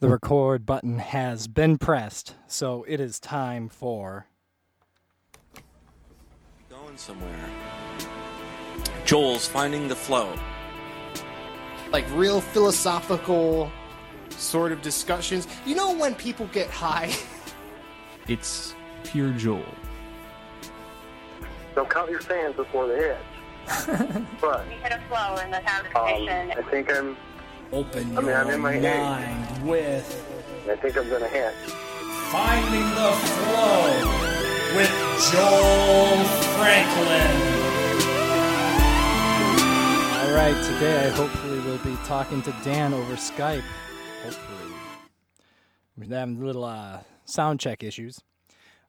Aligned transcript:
The 0.00 0.08
record 0.08 0.64
button 0.64 1.00
has 1.00 1.48
been 1.48 1.76
pressed, 1.76 2.36
so 2.46 2.84
it 2.86 3.00
is 3.00 3.18
time 3.18 3.68
for. 3.68 4.28
Going 6.70 6.96
somewhere. 6.96 7.50
Joel's 9.04 9.48
finding 9.48 9.88
the 9.88 9.96
flow. 9.96 10.32
like 11.90 12.04
real 12.12 12.40
philosophical 12.40 13.72
sort 14.30 14.70
of 14.70 14.82
discussions. 14.82 15.48
You 15.66 15.74
know 15.74 15.96
when 15.96 16.14
people 16.14 16.46
get 16.52 16.70
high? 16.70 17.12
It's 18.28 18.74
pure 19.04 19.32
Joel. 19.32 19.64
Don't 21.74 21.88
count 21.88 22.10
your 22.10 22.20
fans 22.20 22.54
before 22.56 22.86
the 22.86 22.94
hit. 22.94 23.18
but 24.38 24.68
We 24.68 24.74
hit 24.74 24.92
a 24.92 25.00
flow 25.08 25.36
in 25.42 25.50
the 25.50 25.56
um, 25.60 25.84
conversation. 25.90 26.52
I 26.52 26.62
think 26.70 26.94
I'm. 26.94 27.16
Open 27.70 28.16
I 28.16 28.20
mean, 28.22 28.34
I'm 28.34 28.48
in 28.48 28.60
my 28.60 28.72
head. 28.72 29.62
with 29.62 30.24
I 30.70 30.76
think 30.76 30.96
I'm 30.96 31.08
gonna 31.10 31.28
hit. 31.28 31.52
Finding 32.30 32.88
the 32.94 33.12
Flow 33.12 33.84
with 34.74 34.90
Joel 35.30 36.24
Franklin. 36.56 37.58
All 40.18 40.34
right, 40.34 40.64
today 40.64 41.06
I 41.06 41.10
hopefully 41.10 41.60
will 41.60 41.78
be 41.78 41.96
talking 42.06 42.40
to 42.42 42.54
Dan 42.64 42.94
over 42.94 43.14
Skype. 43.14 43.64
Hopefully. 44.24 44.72
We're 45.98 46.16
having 46.16 46.42
little 46.42 46.64
uh, 46.64 47.00
sound 47.26 47.60
check 47.60 47.82
issues. 47.82 48.20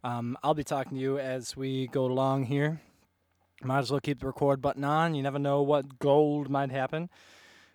Um, 0.05 0.38
I'll 0.41 0.53
be 0.53 0.64
talking 0.64 0.94
to 0.94 1.02
you 1.02 1.20
as 1.20 1.58
we 1.58 1.88
go 1.88 2.05
along 2.05 2.45
here. 2.45 2.80
Might 3.61 3.80
as 3.80 3.91
well 3.91 4.00
keep 4.00 4.22
the 4.22 4.27
record 4.27 4.61
button 4.61 4.86
on. 4.86 5.16
You 5.16 5.23
never 5.23 5.39
know 5.39 5.61
what 5.61 6.00
gold 6.00 6.50
might 6.50 6.72
happen. 6.72 7.09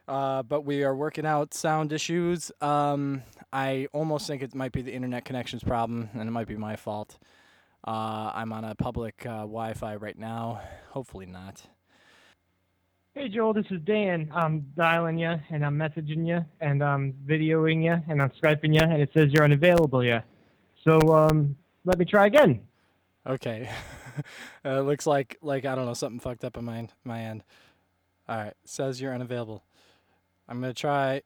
Uh, 0.06 0.42
but 0.42 0.62
we 0.62 0.84
are 0.84 0.94
working 0.94 1.24
out 1.24 1.54
sound 1.54 1.92
issues. 1.92 2.52
Um, 2.60 3.22
I 3.52 3.88
almost 3.92 4.26
think 4.26 4.42
it 4.42 4.54
might 4.54 4.72
be 4.72 4.82
the 4.82 4.92
internet 4.92 5.24
connections 5.24 5.64
problem, 5.64 6.10
and 6.12 6.28
it 6.28 6.30
might 6.30 6.46
be 6.48 6.56
my 6.56 6.76
fault. 6.76 7.18
Uh, 7.86 8.30
I'm 8.34 8.52
on 8.52 8.64
a 8.64 8.74
public 8.74 9.24
uh, 9.26 9.40
Wi-Fi 9.40 9.96
right 9.96 10.18
now. 10.18 10.60
Hopefully 10.90 11.26
not. 11.26 11.62
Hey 13.14 13.28
Joel, 13.28 13.52
this 13.52 13.66
is 13.70 13.80
Dan. 13.82 14.28
I'm 14.34 14.66
dialing 14.76 15.18
you 15.18 15.38
and 15.50 15.64
I'm 15.64 15.78
messaging 15.78 16.26
you 16.26 16.44
and 16.60 16.82
I'm 16.82 17.14
videoing 17.24 17.84
you 17.84 18.02
and 18.08 18.20
I'm 18.20 18.30
skyping 18.30 18.74
you 18.74 18.80
and 18.80 19.00
it 19.00 19.10
says 19.14 19.32
you're 19.32 19.44
unavailable. 19.44 20.02
Yeah. 20.02 20.22
So 20.82 20.98
um, 21.14 21.54
let 21.84 21.96
me 21.96 22.06
try 22.06 22.26
again. 22.26 22.62
Okay. 23.24 23.70
uh, 24.64 24.80
looks 24.80 25.06
like 25.06 25.38
like 25.42 25.64
I 25.64 25.76
don't 25.76 25.86
know 25.86 25.94
something 25.94 26.18
fucked 26.18 26.44
up 26.44 26.58
on 26.58 26.64
my 26.64 26.88
my 27.04 27.20
end. 27.20 27.44
All 28.28 28.36
right, 28.36 28.54
says 28.64 29.00
you're 29.00 29.14
unavailable. 29.14 29.62
I'm 30.48 30.60
gonna 30.60 30.74
try. 30.74 31.22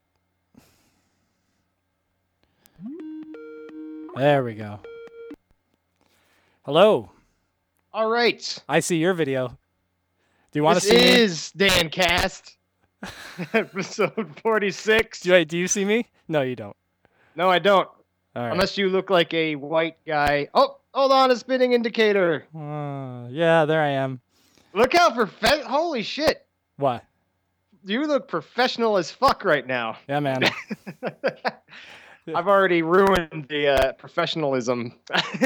There 4.16 4.42
we 4.42 4.54
go. 4.54 4.80
Hello. 6.64 7.10
All 7.92 8.10
right. 8.10 8.58
I 8.68 8.80
see 8.80 8.96
your 8.96 9.14
video. 9.14 9.48
Do 9.48 10.58
you 10.58 10.62
want 10.64 10.80
to 10.80 10.86
this 10.88 10.98
see 11.00 11.04
me? 11.16 11.20
is 11.20 11.50
Dan 11.52 11.88
Cast, 11.90 12.56
episode 13.54 14.30
46. 14.42 15.20
Do, 15.20 15.32
wait, 15.32 15.48
do 15.48 15.56
you 15.58 15.68
see 15.68 15.84
me? 15.84 16.06
No, 16.26 16.42
you 16.42 16.56
don't. 16.56 16.76
No, 17.36 17.48
I 17.48 17.58
don't. 17.58 17.88
All 18.34 18.42
right. 18.44 18.52
Unless 18.52 18.76
you 18.78 18.88
look 18.88 19.10
like 19.10 19.32
a 19.34 19.54
white 19.56 19.96
guy. 20.06 20.48
Oh, 20.54 20.78
hold 20.94 21.12
on, 21.12 21.30
a 21.30 21.36
spinning 21.36 21.72
indicator. 21.72 22.44
Uh, 22.54 23.28
yeah, 23.30 23.64
there 23.66 23.82
I 23.82 23.90
am. 23.90 24.20
Look 24.74 24.94
how 24.94 25.10
prof- 25.12 25.62
Holy 25.64 26.02
shit. 26.02 26.44
What? 26.76 27.04
You 27.84 28.06
look 28.06 28.28
professional 28.28 28.96
as 28.96 29.10
fuck 29.10 29.44
right 29.44 29.66
now. 29.66 29.96
Yeah, 30.08 30.20
man. 30.20 30.42
I've 32.34 32.46
already 32.48 32.82
ruined 32.82 33.46
the 33.48 33.68
uh, 33.68 33.92
professionalism. 33.94 34.94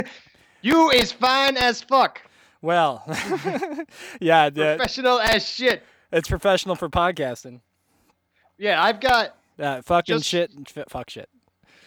you 0.62 0.90
is 0.90 1.12
fine 1.12 1.56
as 1.56 1.80
fuck. 1.82 2.20
well, 2.60 3.04
yeah, 4.20 4.50
the, 4.50 4.74
Professional 4.76 5.20
as 5.20 5.46
shit. 5.48 5.82
it's 6.12 6.28
professional 6.28 6.74
for 6.74 6.88
podcasting. 6.88 7.60
Yeah, 8.58 8.82
I've 8.82 9.00
got. 9.00 9.36
Uh, 9.58 9.82
fucking 9.82 10.16
Just- 10.18 10.28
shit. 10.28 10.50
and 10.52 10.68
f- 10.76 10.86
Fuck 10.88 11.10
shit. 11.10 11.28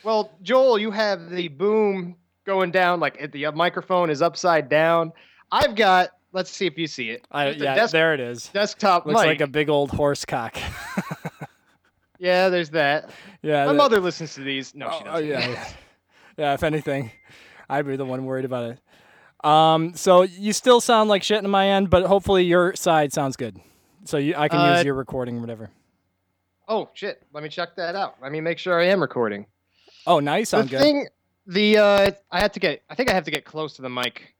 Well, 0.03 0.31
Joel, 0.43 0.77
you 0.77 0.91
have 0.91 1.29
the 1.29 1.47
boom 1.47 2.15
going 2.45 2.71
down, 2.71 2.99
like 2.99 3.31
the 3.31 3.47
uh, 3.47 3.51
microphone 3.51 4.09
is 4.09 4.21
upside 4.21 4.69
down. 4.69 5.11
I've 5.51 5.75
got. 5.75 6.09
Let's 6.35 6.51
see 6.51 6.65
if 6.65 6.77
you 6.77 6.85
see 6.85 7.11
it. 7.11 7.25
I, 7.31 7.51
the 7.53 7.63
yeah, 7.63 7.75
desk- 7.75 7.93
there 7.93 8.13
it 8.13 8.19
is. 8.19 8.49
desktop 8.49 9.05
Looks 9.05 9.21
mic. 9.21 9.25
like 9.27 9.41
a 9.41 9.47
big 9.47 9.69
old 9.69 9.89
horse 9.89 10.25
cock. 10.25 10.57
Yeah, 12.17 12.47
there's 12.49 12.69
that. 12.71 13.09
yeah. 13.41 13.65
My 13.65 13.71
that- 13.73 13.77
mother 13.77 13.99
listens 13.99 14.35
to 14.35 14.41
these. 14.41 14.73
No, 14.73 14.89
she 14.91 15.03
Oh, 15.05 15.13
doesn't. 15.21 15.27
yeah, 15.27 15.49
yeah. 15.49 15.67
Yeah, 16.37 16.53
if 16.53 16.63
anything, 16.63 17.11
I'd 17.69 17.85
be 17.87 17.95
the 17.95 18.03
one 18.05 18.25
worried 18.25 18.43
about 18.43 18.71
it. 18.71 19.45
Um, 19.49 19.95
so 19.95 20.23
you 20.23 20.51
still 20.51 20.81
sound 20.81 21.09
like 21.09 21.23
shit 21.23 21.41
in 21.43 21.49
my 21.49 21.69
end, 21.69 21.89
but 21.89 22.05
hopefully 22.05 22.43
your 22.43 22.75
side 22.75 23.13
sounds 23.13 23.37
good. 23.37 23.57
So 24.03 24.17
you, 24.17 24.33
I 24.35 24.49
can 24.49 24.59
Uh, 24.59 24.75
use 24.75 24.83
your 24.85 24.95
recording, 24.95 25.37
or 25.37 25.41
whatever. 25.41 25.69
Oh 26.67 26.89
shit! 26.93 27.21
Let 27.31 27.41
me 27.43 27.47
check 27.49 27.75
that 27.77 27.95
out. 27.95 28.15
Let 28.21 28.33
me 28.33 28.41
make 28.41 28.57
sure 28.59 28.81
I 28.81 28.87
am 28.87 28.99
recording. 28.99 29.45
Oh, 30.05 30.19
now 30.19 30.35
you 30.35 30.43
sound 30.43 30.67
the 30.67 30.71
good. 30.71 30.81
thing, 30.81 31.07
the 31.47 31.77
uh, 31.77 32.11
I 32.31 32.39
have 32.41 32.51
to 32.53 32.59
get. 32.59 32.81
I 32.89 32.95
think 32.95 33.09
I 33.09 33.13
have 33.13 33.25
to 33.25 33.31
get 33.31 33.45
close 33.45 33.75
to 33.75 33.81
the 33.81 33.89
mic 33.89 34.35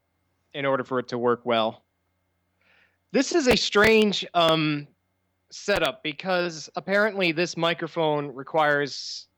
in 0.54 0.66
order 0.66 0.84
for 0.84 1.00
it 1.00 1.08
to 1.10 1.18
work 1.18 1.46
well. 1.46 1.82
This 3.16 3.32
is 3.32 3.48
a 3.48 3.56
strange 3.56 4.26
um 4.34 4.90
setup 5.50 6.04
because 6.04 6.70
apparently 6.76 7.32
this 7.32 7.56
microphone 7.56 8.28
requires 8.36 9.30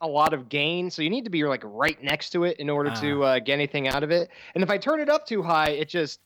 a 0.00 0.08
lot 0.08 0.32
of 0.32 0.48
gain, 0.48 0.90
so 0.90 1.02
you 1.02 1.10
need 1.10 1.24
to 1.24 1.30
be 1.30 1.44
like 1.44 1.60
right 1.62 2.02
next 2.02 2.30
to 2.30 2.44
it 2.44 2.56
in 2.56 2.70
order 2.70 2.90
to 3.02 3.22
uh, 3.22 3.38
get 3.38 3.52
anything 3.52 3.88
out 3.88 4.02
of 4.02 4.10
it. 4.10 4.30
And 4.54 4.64
if 4.64 4.70
I 4.70 4.78
turn 4.78 5.00
it 5.00 5.10
up 5.10 5.26
too 5.26 5.42
high, 5.42 5.68
it 5.68 5.90
just 5.90 6.20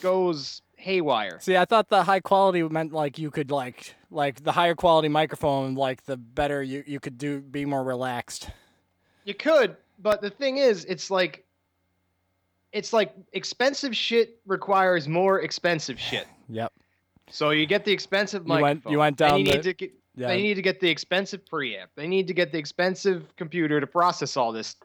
goes 0.00 0.62
haywire. 0.76 1.40
See, 1.40 1.56
I 1.56 1.64
thought 1.64 1.88
the 1.88 2.04
high 2.04 2.20
quality 2.20 2.62
meant 2.62 2.92
like 2.92 3.18
you 3.18 3.32
could 3.32 3.50
like 3.50 3.96
like 4.12 4.44
the 4.44 4.52
higher 4.52 4.76
quality 4.76 5.08
microphone, 5.08 5.74
like 5.74 6.04
the 6.04 6.16
better 6.16 6.62
you 6.62 6.84
you 6.86 7.00
could 7.00 7.18
do 7.18 7.40
be 7.40 7.64
more 7.64 7.82
relaxed. 7.82 8.50
You 9.24 9.34
could, 9.34 9.76
but 9.98 10.20
the 10.20 10.30
thing 10.30 10.58
is, 10.58 10.84
it's 10.84 11.10
like 11.10 11.44
it's 12.72 12.92
like 12.92 13.14
expensive 13.32 13.96
shit 13.96 14.38
requires 14.46 15.08
more 15.08 15.40
expensive 15.40 15.98
shit. 15.98 16.26
Yep. 16.48 16.72
So 17.30 17.50
you 17.50 17.66
get 17.66 17.84
the 17.84 17.92
expensive 17.92 18.44
You 18.46 18.52
went- 18.54 18.62
microphone. 18.62 18.92
you 18.92 18.98
went 18.98 19.16
down 19.16 19.38
you 19.40 19.44
the- 19.46 19.52
need 19.52 19.62
to 19.62 19.72
get, 19.74 19.90
Yeah. 20.16 20.28
They 20.28 20.42
need 20.42 20.54
to 20.54 20.62
get 20.62 20.80
the 20.80 20.88
expensive 20.88 21.44
preamp. 21.44 21.86
They 21.96 22.06
need 22.08 22.26
to 22.26 22.34
get 22.34 22.50
the 22.52 22.58
expensive 22.58 23.34
computer 23.36 23.80
to 23.80 23.86
process 23.86 24.36
all 24.36 24.52
this 24.52 24.76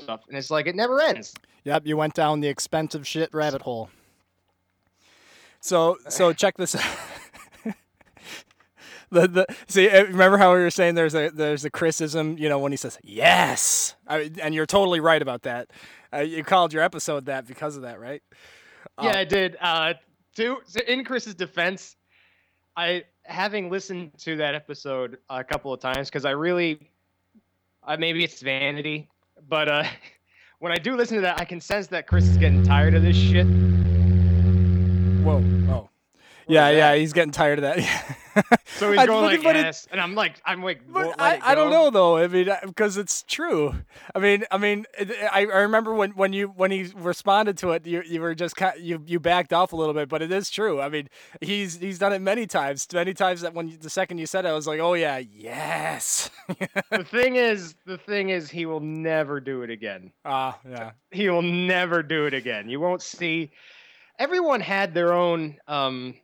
stuff, 0.00 0.20
and 0.28 0.38
it's 0.38 0.50
like 0.50 0.66
it 0.66 0.76
never 0.76 1.00
ends. 1.00 1.34
Yep, 1.64 1.86
you 1.86 1.96
went 1.96 2.14
down 2.14 2.40
the 2.40 2.48
expensive 2.48 3.06
shit 3.06 3.28
rabbit 3.34 3.62
hole. 3.62 3.90
So 5.60 5.96
so 6.08 6.32
check 6.42 6.56
this 6.56 6.74
out. 6.76 6.84
the 9.10 9.26
the 9.28 9.46
see 9.66 9.88
uh, 9.90 10.04
remember 10.04 10.38
how 10.38 10.52
we 10.54 10.60
were 10.60 10.70
saying 10.70 10.94
there's 10.94 11.14
a 11.14 11.30
there's 11.30 11.64
a 11.64 11.70
criticism 11.70 12.36
you 12.38 12.48
know 12.48 12.58
when 12.58 12.72
he 12.72 12.76
says 12.76 12.98
yes 13.02 13.94
I, 14.06 14.30
and 14.42 14.54
you're 14.54 14.66
totally 14.66 15.00
right 15.00 15.20
about 15.20 15.42
that. 15.42 15.70
Uh, 16.12 16.18
you 16.18 16.42
called 16.42 16.72
your 16.72 16.82
episode 16.82 17.26
that 17.26 17.46
because 17.46 17.76
of 17.76 17.82
that, 17.82 18.00
right? 18.00 18.22
Yeah, 19.02 19.12
Oh. 19.14 19.18
I 19.18 19.24
did. 19.24 19.56
Uh, 19.60 19.94
to 20.36 20.58
so 20.64 20.80
in 20.86 21.04
Chris's 21.04 21.34
defense, 21.34 21.96
I 22.76 23.04
having 23.24 23.70
listened 23.70 24.12
to 24.18 24.36
that 24.36 24.54
episode 24.54 25.18
a 25.28 25.44
couple 25.44 25.72
of 25.72 25.80
times 25.80 26.08
because 26.08 26.24
I 26.24 26.30
really, 26.30 26.90
uh, 27.82 27.96
maybe 27.98 28.24
it's 28.24 28.40
vanity, 28.40 29.08
but 29.48 29.68
uh, 29.68 29.84
when 30.60 30.72
I 30.72 30.76
do 30.76 30.96
listen 30.96 31.16
to 31.16 31.22
that, 31.22 31.40
I 31.40 31.44
can 31.44 31.60
sense 31.60 31.88
that 31.88 32.06
Chris 32.06 32.24
is 32.24 32.36
getting 32.36 32.62
tired 32.62 32.94
of 32.94 33.02
this 33.02 33.16
shit. 33.16 33.46
Whoa 35.22 35.42
oh 35.68 35.88
yeah 36.48 36.68
was 36.68 36.76
yeah 36.76 36.94
he's 36.94 37.12
getting 37.12 37.32
tired 37.32 37.58
of 37.58 37.62
that. 37.62 38.16
So 38.76 38.92
he's 38.92 39.04
going 39.06 39.24
like 39.24 39.42
but 39.42 39.56
it- 39.56 39.86
and 39.90 40.00
I'm 40.00 40.14
like 40.14 40.40
I'm 40.44 40.62
like 40.62 40.82
But 40.88 41.20
I, 41.20 41.40
I 41.42 41.54
don't 41.56 41.70
know 41.70 41.90
though. 41.90 42.18
I 42.18 42.28
mean, 42.28 42.48
because 42.64 42.96
it's 42.96 43.24
true. 43.24 43.74
I 44.14 44.20
mean, 44.20 44.44
I 44.52 44.58
mean, 44.58 44.86
I, 45.32 45.40
I 45.52 45.60
remember 45.62 45.92
when, 45.92 46.12
when 46.12 46.32
you 46.32 46.48
when 46.48 46.70
he 46.70 46.92
responded 46.94 47.58
to 47.58 47.72
it, 47.72 47.84
you 47.84 48.02
you 48.06 48.20
were 48.20 48.36
just 48.36 48.54
kind 48.54 48.78
you 48.80 49.02
you 49.06 49.18
backed 49.18 49.52
off 49.52 49.72
a 49.72 49.76
little 49.76 49.94
bit, 49.94 50.08
but 50.08 50.22
it 50.22 50.30
is 50.30 50.50
true. 50.50 50.80
I 50.80 50.88
mean, 50.88 51.08
he's 51.40 51.78
he's 51.78 51.98
done 51.98 52.12
it 52.12 52.20
many 52.20 52.46
times. 52.46 52.86
Many 52.92 53.12
times 53.14 53.40
that 53.40 53.54
when 53.54 53.68
you, 53.68 53.76
the 53.76 53.90
second 53.90 54.18
you 54.18 54.26
said 54.26 54.44
it, 54.44 54.48
I 54.48 54.52
was 54.52 54.68
like, 54.68 54.78
oh 54.78 54.94
yeah, 54.94 55.18
yes. 55.18 56.30
The 56.90 57.04
thing 57.04 57.36
is, 57.36 57.74
the 57.86 57.98
thing 57.98 58.30
is, 58.30 58.50
he 58.50 58.64
will 58.66 58.80
never 58.80 59.40
do 59.40 59.62
it 59.62 59.70
again. 59.70 60.12
Ah, 60.24 60.58
yeah. 60.68 60.92
he 61.10 61.28
will 61.28 61.42
never 61.42 62.02
do 62.02 62.26
it 62.26 62.34
again. 62.34 62.68
You 62.68 62.80
won't 62.80 63.02
see. 63.02 63.50
Everyone 64.18 64.60
had 64.60 64.94
their 64.94 65.12
own. 65.12 65.56
Um, 65.66 66.14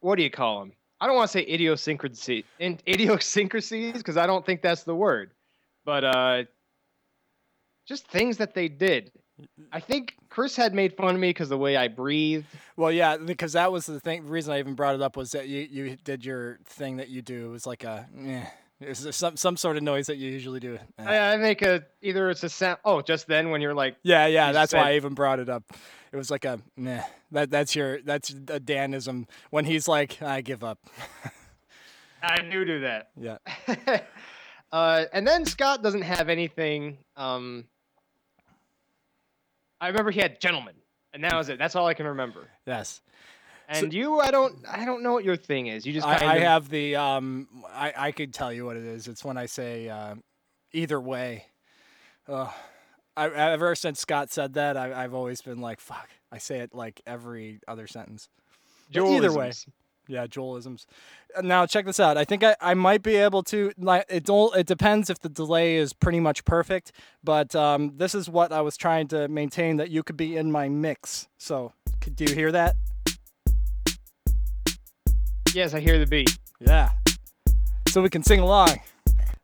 what 0.00 0.16
do 0.16 0.22
you 0.22 0.30
call 0.30 0.60
them? 0.60 0.72
I 1.00 1.06
don't 1.06 1.16
want 1.16 1.30
to 1.30 1.38
say 1.38 1.46
idiosyncrasy, 1.48 2.44
in, 2.58 2.78
idiosyncrasies, 2.86 3.94
because 3.94 4.16
I 4.16 4.26
don't 4.26 4.44
think 4.44 4.60
that's 4.60 4.82
the 4.82 4.94
word. 4.94 5.30
But 5.84 6.04
uh, 6.04 6.44
just 7.86 8.06
things 8.06 8.36
that 8.36 8.54
they 8.54 8.68
did. 8.68 9.10
I 9.72 9.80
think 9.80 10.16
Chris 10.28 10.54
had 10.54 10.74
made 10.74 10.94
fun 10.94 11.14
of 11.14 11.20
me 11.20 11.30
because 11.30 11.48
the 11.48 11.56
way 11.56 11.76
I 11.76 11.88
breathed. 11.88 12.46
Well, 12.76 12.92
yeah, 12.92 13.16
because 13.16 13.54
that 13.54 13.72
was 13.72 13.86
the 13.86 13.98
thing. 13.98 14.26
The 14.26 14.30
reason 14.30 14.52
I 14.52 14.58
even 14.58 14.74
brought 14.74 14.94
it 14.94 15.00
up 15.00 15.16
was 15.16 15.30
that 15.30 15.48
you 15.48 15.66
you 15.70 15.96
did 16.04 16.24
your 16.24 16.58
thing 16.66 16.98
that 16.98 17.08
you 17.08 17.22
do. 17.22 17.46
It 17.46 17.52
was 17.52 17.66
like 17.66 17.84
a, 17.84 18.06
eh, 18.22 18.44
Is 18.80 19.02
there 19.02 19.12
some 19.12 19.36
some 19.36 19.56
sort 19.56 19.76
of 19.76 19.82
noise 19.82 20.06
that 20.06 20.16
you 20.16 20.30
usually 20.30 20.60
do? 20.60 20.78
I, 20.98 21.18
I 21.18 21.36
make 21.36 21.60
a 21.62 21.84
either 22.00 22.30
it's 22.30 22.42
a 22.42 22.48
sound. 22.48 22.78
Oh, 22.84 23.02
just 23.02 23.26
then 23.26 23.50
when 23.50 23.60
you're 23.60 23.74
like, 23.74 23.96
Yeah, 24.02 24.26
yeah, 24.26 24.52
that's 24.52 24.72
why 24.72 24.92
I 24.92 24.96
even 24.96 25.12
brought 25.14 25.38
it 25.38 25.48
up. 25.50 25.64
It 26.12 26.16
was 26.16 26.30
like 26.30 26.44
a 26.44 26.60
nah. 26.76 27.02
That 27.30 27.50
that's 27.50 27.76
your 27.76 28.00
that's 28.02 28.30
a 28.30 28.58
Danism 28.58 29.26
when 29.50 29.66
he's 29.66 29.86
like, 29.86 30.22
I 30.22 30.40
give 30.40 30.64
up. 30.64 30.78
I 32.22 32.40
do 32.42 32.64
do 32.64 32.80
that. 32.80 33.10
Yeah. 33.16 33.38
uh, 34.72 35.04
and 35.12 35.26
then 35.26 35.44
Scott 35.44 35.82
doesn't 35.82 36.02
have 36.02 36.28
anything. 36.28 36.98
Um, 37.16 37.66
I 39.80 39.88
remember 39.88 40.10
he 40.10 40.20
had 40.20 40.40
gentlemen, 40.40 40.74
and 41.14 41.24
that 41.24 41.34
was 41.34 41.48
it. 41.48 41.58
That's 41.58 41.76
all 41.76 41.86
I 41.86 41.94
can 41.94 42.06
remember. 42.06 42.48
Yes. 42.66 43.00
And 43.70 43.94
you, 43.94 44.18
I 44.18 44.30
don't, 44.30 44.58
I 44.68 44.84
don't 44.84 45.02
know 45.02 45.12
what 45.12 45.24
your 45.24 45.36
thing 45.36 45.68
is. 45.68 45.86
You 45.86 45.92
just 45.92 46.06
kind 46.06 46.22
I, 46.24 46.34
I 46.34 46.36
of, 46.36 46.42
have 46.42 46.68
the 46.68 46.96
um 46.96 47.46
I, 47.72 47.92
I 47.96 48.12
could 48.12 48.34
tell 48.34 48.52
you 48.52 48.66
what 48.66 48.76
it 48.76 48.84
is. 48.84 49.06
It's 49.06 49.24
when 49.24 49.36
I 49.38 49.46
say 49.46 49.88
uh, 49.88 50.16
either 50.72 51.00
way. 51.00 51.46
Uh, 52.28 52.50
I, 53.16 53.28
ever 53.28 53.74
since 53.74 54.00
Scott 54.00 54.30
said 54.30 54.54
that, 54.54 54.76
I, 54.76 55.04
I've 55.04 55.14
always 55.14 55.40
been 55.40 55.60
like, 55.60 55.80
fuck. 55.80 56.08
I 56.32 56.38
say 56.38 56.60
it 56.60 56.74
like 56.74 57.00
every 57.06 57.60
other 57.68 57.86
sentence. 57.86 58.28
But 58.92 59.04
either 59.04 59.32
way. 59.32 59.50
Joelisms. 59.50 59.66
Yeah, 60.08 60.26
Joelisms. 60.26 60.86
Uh, 61.36 61.42
Now 61.42 61.66
check 61.66 61.86
this 61.86 62.00
out. 62.00 62.16
I 62.16 62.24
think 62.24 62.42
I, 62.42 62.56
I 62.60 62.74
might 62.74 63.02
be 63.02 63.14
able 63.16 63.44
to. 63.44 63.72
Like, 63.78 64.06
it 64.08 64.24
don't. 64.24 64.56
It 64.56 64.66
depends 64.66 65.10
if 65.10 65.20
the 65.20 65.28
delay 65.28 65.76
is 65.76 65.92
pretty 65.92 66.18
much 66.18 66.44
perfect. 66.44 66.90
But 67.22 67.54
um, 67.54 67.92
this 67.96 68.14
is 68.14 68.28
what 68.28 68.50
I 68.50 68.60
was 68.62 68.76
trying 68.76 69.06
to 69.08 69.28
maintain 69.28 69.76
that 69.76 69.90
you 69.90 70.02
could 70.02 70.16
be 70.16 70.36
in 70.36 70.50
my 70.50 70.68
mix. 70.68 71.28
So, 71.38 71.72
do 72.14 72.24
you 72.24 72.34
hear 72.34 72.50
that? 72.50 72.74
Yes, 75.54 75.74
I 75.74 75.80
hear 75.80 75.98
the 75.98 76.06
beat. 76.06 76.38
Yeah. 76.60 76.90
So 77.88 78.02
we 78.02 78.08
can 78.08 78.22
sing 78.22 78.40
along. 78.40 78.80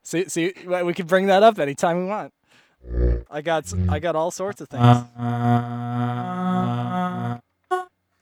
See, 0.05 0.29
see, 0.29 0.53
we 0.67 0.95
can 0.95 1.07
bring 1.07 1.27
that 1.27 1.43
up 1.43 1.59
anytime 1.59 1.99
we 1.99 2.05
want. 2.05 2.33
I 3.29 3.41
got, 3.43 3.73
I 3.89 3.99
got 3.99 4.15
all 4.15 4.31
sorts 4.31 4.61
of 4.61 4.69
things. 4.69 4.83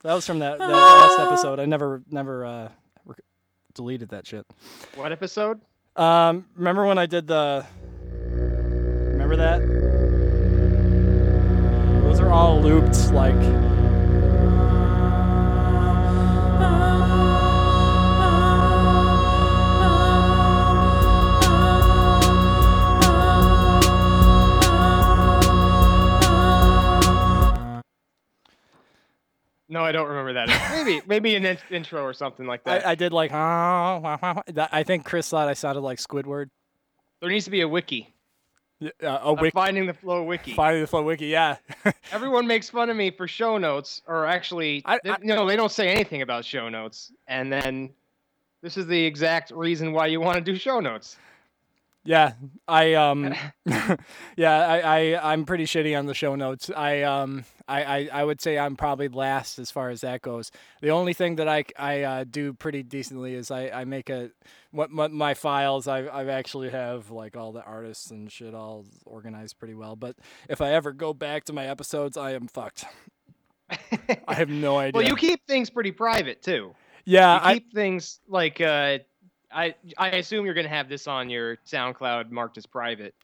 That 0.03 0.13
was 0.13 0.25
from 0.25 0.39
that, 0.39 0.57
that 0.57 0.67
last 0.67 1.19
episode. 1.19 1.59
I 1.59 1.65
never, 1.65 2.01
never 2.09 2.45
uh, 2.45 2.69
rec- 3.05 3.19
deleted 3.73 4.09
that 4.09 4.25
shit. 4.25 4.45
What 4.95 5.11
episode? 5.11 5.61
Um, 5.95 6.45
remember 6.55 6.85
when 6.85 6.97
I 6.97 7.05
did 7.05 7.27
the? 7.27 7.65
Remember 8.11 9.35
that? 9.35 9.61
Those 12.03 12.19
are 12.19 12.31
all 12.31 12.61
looped 12.61 13.11
like. 13.13 13.35
No, 29.67 29.83
I 29.83 29.91
don't 29.91 30.07
remember 30.07 30.33
that. 30.33 30.47
maybe, 30.85 31.01
maybe 31.07 31.35
an 31.35 31.45
in- 31.45 31.57
intro 31.71 32.03
or 32.03 32.13
something 32.13 32.45
like 32.45 32.63
that. 32.65 32.85
I, 32.85 32.91
I 32.91 32.95
did 32.95 33.11
like. 33.13 33.31
That, 33.31 34.69
I 34.71 34.83
think 34.83 35.05
Chris 35.05 35.29
thought 35.29 35.47
I 35.47 35.53
sounded 35.53 35.81
like 35.81 35.97
Squidward. 35.99 36.49
there 37.21 37.29
needs 37.29 37.45
to 37.45 37.51
be 37.51 37.61
a 37.61 37.67
wiki. 37.67 38.13
Yeah, 38.79 38.89
Uh, 39.01 39.07
a 39.23 39.29
A 39.29 39.33
wiki. 39.33 39.51
finding 39.51 39.85
the 39.87 39.93
flow 39.93 40.21
wiki. 40.23 40.53
Finding 40.53 40.81
the 40.81 40.87
Flow 40.87 41.01
Wiki, 41.01 41.27
yeah. 41.27 41.55
Everyone 42.11 42.45
makes 42.45 42.69
fun 42.69 42.89
of 42.89 42.97
me 42.97 43.09
for 43.09 43.25
show 43.27 43.57
notes, 43.57 44.01
or 44.05 44.25
actually, 44.25 44.81
I- 44.85 44.99
they- 45.03 45.11
I- 45.11 45.17
no, 45.23 45.47
they 45.47 45.55
don't 45.55 45.71
say 45.71 45.87
anything 45.89 46.21
about 46.21 46.43
show 46.45 46.67
notes. 46.69 47.11
And 47.27 47.51
then 47.51 47.91
this 48.61 48.75
is 48.77 48.85
the 48.85 49.01
exact 49.05 49.51
reason 49.51 49.93
why 49.93 50.07
you 50.07 50.19
want 50.19 50.35
to 50.37 50.41
do 50.43 50.57
show 50.57 50.79
notes. 50.81 51.17
Yeah, 52.05 52.33
I 52.67 52.93
um, 52.93 53.33
yeah, 54.37 54.67
I, 54.67 54.79
I 55.15 55.33
I'm 55.33 55.45
pretty 55.45 55.65
shitty 55.65 55.97
on 55.97 56.05
the 56.05 56.13
show 56.13 56.35
notes. 56.35 56.69
I 56.69 57.01
um, 57.01 57.45
I, 57.67 57.83
I, 57.83 58.09
I 58.13 58.23
would 58.23 58.41
say 58.41 58.59
I'm 58.59 58.75
probably 58.75 59.07
last 59.07 59.57
as 59.57 59.71
far 59.71 59.89
as 59.89 60.01
that 60.01 60.21
goes. 60.21 60.51
The 60.81 60.91
only 60.91 61.13
thing 61.13 61.37
that 61.37 61.47
I. 61.49 61.63
uh, 62.03 62.25
do 62.35 62.53
pretty 62.53 62.83
decently 62.83 63.33
is 63.33 63.51
I, 63.51 63.69
I 63.69 63.85
make 63.85 64.09
a 64.09 64.29
what, 64.71 64.91
what 64.93 65.11
my 65.11 65.33
files 65.33 65.87
I 65.87 65.99
I 66.03 66.25
actually 66.25 66.69
have 66.69 67.09
like 67.11 67.37
all 67.37 67.51
the 67.51 67.63
artists 67.63 68.11
and 68.11 68.31
shit 68.31 68.53
all 68.53 68.85
organized 69.05 69.57
pretty 69.57 69.73
well. 69.73 69.95
But 69.95 70.15
if 70.49 70.61
I 70.61 70.71
ever 70.73 70.91
go 70.91 71.13
back 71.13 71.45
to 71.45 71.53
my 71.53 71.65
episodes, 71.67 72.17
I 72.17 72.31
am 72.33 72.47
fucked. 72.47 72.85
I 74.27 74.33
have 74.33 74.49
no 74.49 74.77
idea. 74.77 74.91
Well, 74.99 75.07
you 75.07 75.15
keep 75.15 75.45
things 75.47 75.69
pretty 75.69 75.91
private 75.91 76.41
too. 76.41 76.75
yeah, 77.05 77.35
You 77.35 77.39
I 77.47 77.53
keep 77.55 77.73
things 77.73 78.19
like 78.27 78.61
uh, 78.61 78.99
I 79.55 79.75
I 79.97 80.09
assume 80.09 80.45
you're 80.45 80.53
gonna 80.53 80.67
have 80.67 80.89
this 80.89 81.07
on 81.07 81.29
your 81.29 81.55
SoundCloud 81.65 82.29
marked 82.29 82.57
as 82.57 82.65
private. 82.65 83.15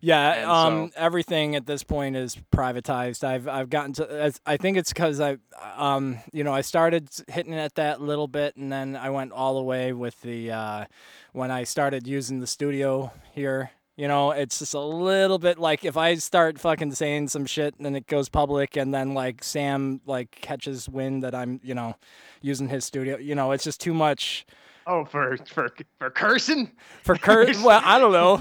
Yeah, 0.00 0.32
And 0.32 0.50
um, 0.50 0.90
so- 0.90 1.00
everything 1.00 1.54
at 1.54 1.66
this 1.66 1.84
point 1.84 2.16
is 2.16 2.36
privatized. 2.52 3.22
I've 3.24 3.46
I've 3.48 3.70
gotten 3.70 3.92
to. 3.94 4.06
as- 4.22 4.40
I 4.44 4.56
think 4.56 4.76
it's 4.76 4.92
because 4.92 5.20
I, 5.20 5.38
um, 5.76 6.18
you 6.32 6.42
know, 6.44 6.52
I 6.52 6.60
started 6.62 7.08
hitting 7.28 7.54
at 7.54 7.76
that 7.76 8.00
little 8.00 8.26
bit, 8.28 8.56
and 8.56 8.70
then 8.72 8.96
I 8.96 9.10
went 9.10 9.30
all 9.32 9.54
the 9.54 9.62
way 9.62 9.92
with 9.92 10.20
the 10.22 10.50
uh, 10.50 10.84
when 11.32 11.50
I 11.52 11.62
started 11.64 12.06
using 12.06 12.40
the 12.40 12.46
studio 12.48 13.12
here. 13.32 13.70
You 13.96 14.08
know, 14.08 14.32
it's 14.32 14.58
just 14.58 14.74
a 14.74 14.80
little 14.80 15.38
bit 15.38 15.58
like 15.58 15.82
if 15.84 15.96
I 15.96 16.16
start 16.16 16.58
fucking 16.60 16.92
saying 16.92 17.28
some 17.28 17.46
shit 17.46 17.74
and 17.76 17.86
then 17.86 17.96
it 17.96 18.06
goes 18.06 18.28
public, 18.28 18.76
and 18.76 18.92
then 18.92 19.14
like 19.14 19.42
Sam 19.44 20.02
like 20.04 20.32
catches 20.32 20.86
wind 20.88 21.22
that 21.22 21.34
I'm, 21.34 21.60
you 21.62 21.74
know, 21.74 21.94
using 22.42 22.68
his 22.68 22.84
studio. 22.84 23.16
You 23.16 23.34
know, 23.34 23.52
it's 23.52 23.64
just 23.64 23.80
too 23.80 23.94
much. 23.94 24.44
Oh, 24.86 25.04
for 25.04 25.36
for 25.46 25.68
for 25.98 26.10
cursing. 26.10 26.70
For 27.02 27.16
curse, 27.16 27.60
well, 27.64 27.80
I 27.84 27.98
don't 27.98 28.12
know. 28.12 28.40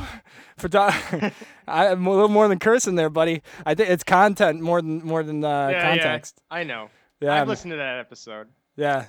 For 0.58 0.68
do- 0.68 0.78
I, 1.68 1.88
am 1.88 2.06
a 2.06 2.12
little 2.12 2.30
more 2.30 2.48
than 2.48 2.60
cursing 2.60 2.96
there, 2.96 3.10
buddy. 3.10 3.42
I 3.66 3.74
think 3.74 3.90
it's 3.90 4.04
content 4.04 4.62
more 4.62 4.82
than 4.82 5.04
more 5.04 5.24
than 5.24 5.44
uh, 5.44 5.70
yeah, 5.70 5.90
context. 5.90 6.42
yeah, 6.52 6.58
I 6.58 6.64
know. 6.64 6.90
Yeah, 7.20 7.42
I've 7.42 7.48
listened 7.48 7.72
to 7.72 7.78
that 7.78 8.00
episode. 8.00 8.48
yeah, 8.76 9.06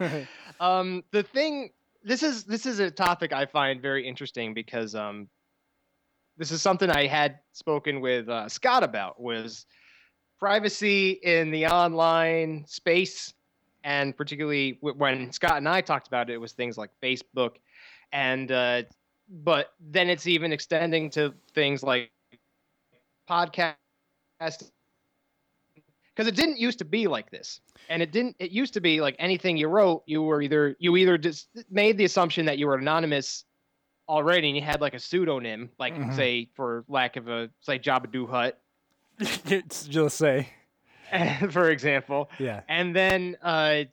um, 0.60 1.02
the 1.10 1.22
thing, 1.22 1.70
this 2.04 2.22
is 2.22 2.44
this 2.44 2.66
is 2.66 2.78
a 2.78 2.90
topic 2.90 3.32
I 3.32 3.46
find 3.46 3.82
very 3.82 4.06
interesting 4.06 4.54
because 4.54 4.94
um, 4.94 5.28
this 6.36 6.52
is 6.52 6.62
something 6.62 6.88
I 6.88 7.06
had 7.06 7.40
spoken 7.52 8.00
with 8.00 8.28
uh, 8.28 8.48
Scott 8.48 8.84
about 8.84 9.20
was 9.20 9.66
privacy 10.38 11.12
in 11.22 11.50
the 11.50 11.66
online 11.66 12.64
space, 12.68 13.34
and 13.86 14.16
particularly 14.16 14.78
when 14.80 15.30
Scott 15.30 15.58
and 15.58 15.68
I 15.68 15.80
talked 15.80 16.08
about 16.08 16.28
it, 16.28 16.34
it 16.34 16.38
was 16.38 16.52
things 16.52 16.76
like 16.76 16.90
Facebook, 17.00 17.52
and 18.12 18.50
uh, 18.50 18.82
but 19.30 19.72
then 19.80 20.10
it's 20.10 20.26
even 20.26 20.52
extending 20.52 21.08
to 21.10 21.32
things 21.54 21.84
like 21.84 22.10
podcast 23.30 23.74
because 26.14 26.26
it 26.26 26.34
didn't 26.34 26.58
used 26.58 26.78
to 26.80 26.84
be 26.84 27.06
like 27.06 27.30
this. 27.30 27.60
And 27.88 28.02
it 28.02 28.10
didn't 28.10 28.34
it 28.40 28.50
used 28.50 28.74
to 28.74 28.80
be 28.80 29.00
like 29.00 29.14
anything 29.20 29.56
you 29.56 29.68
wrote 29.68 30.02
you 30.06 30.20
were 30.22 30.42
either 30.42 30.74
you 30.80 30.96
either 30.96 31.16
just 31.16 31.48
made 31.70 31.96
the 31.96 32.04
assumption 32.04 32.44
that 32.46 32.58
you 32.58 32.66
were 32.66 32.74
anonymous 32.74 33.44
already 34.08 34.48
and 34.48 34.56
you 34.56 34.62
had 34.62 34.80
like 34.80 34.94
a 34.94 34.98
pseudonym 35.00 35.70
like 35.78 35.94
Mhm. 35.94 36.14
say 36.16 36.48
for 36.54 36.84
lack 36.88 37.16
of 37.16 37.28
a 37.28 37.50
say 37.60 37.78
Jabba 37.78 38.10
Doo 38.10 38.26
Hut. 38.26 38.60
Just 39.88 40.16
say, 40.18 40.48
for 41.50 41.70
example. 41.70 42.30
Yeah, 42.38 42.62
and 42.68 42.94
then 42.94 43.36
uh 43.42 43.84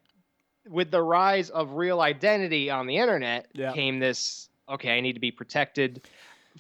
with 0.70 0.92
the 0.92 1.02
rise 1.02 1.50
of 1.50 1.72
real 1.74 2.00
identity 2.00 2.70
on 2.70 2.88
the 2.88 2.98
internet 2.98 3.48
Yeah. 3.54 3.74
came 3.74 4.00
this 4.00 4.50
okay 4.70 4.98
I 4.98 5.02
need 5.02 5.14
to 5.14 5.20
be 5.20 5.32
protected 5.32 6.08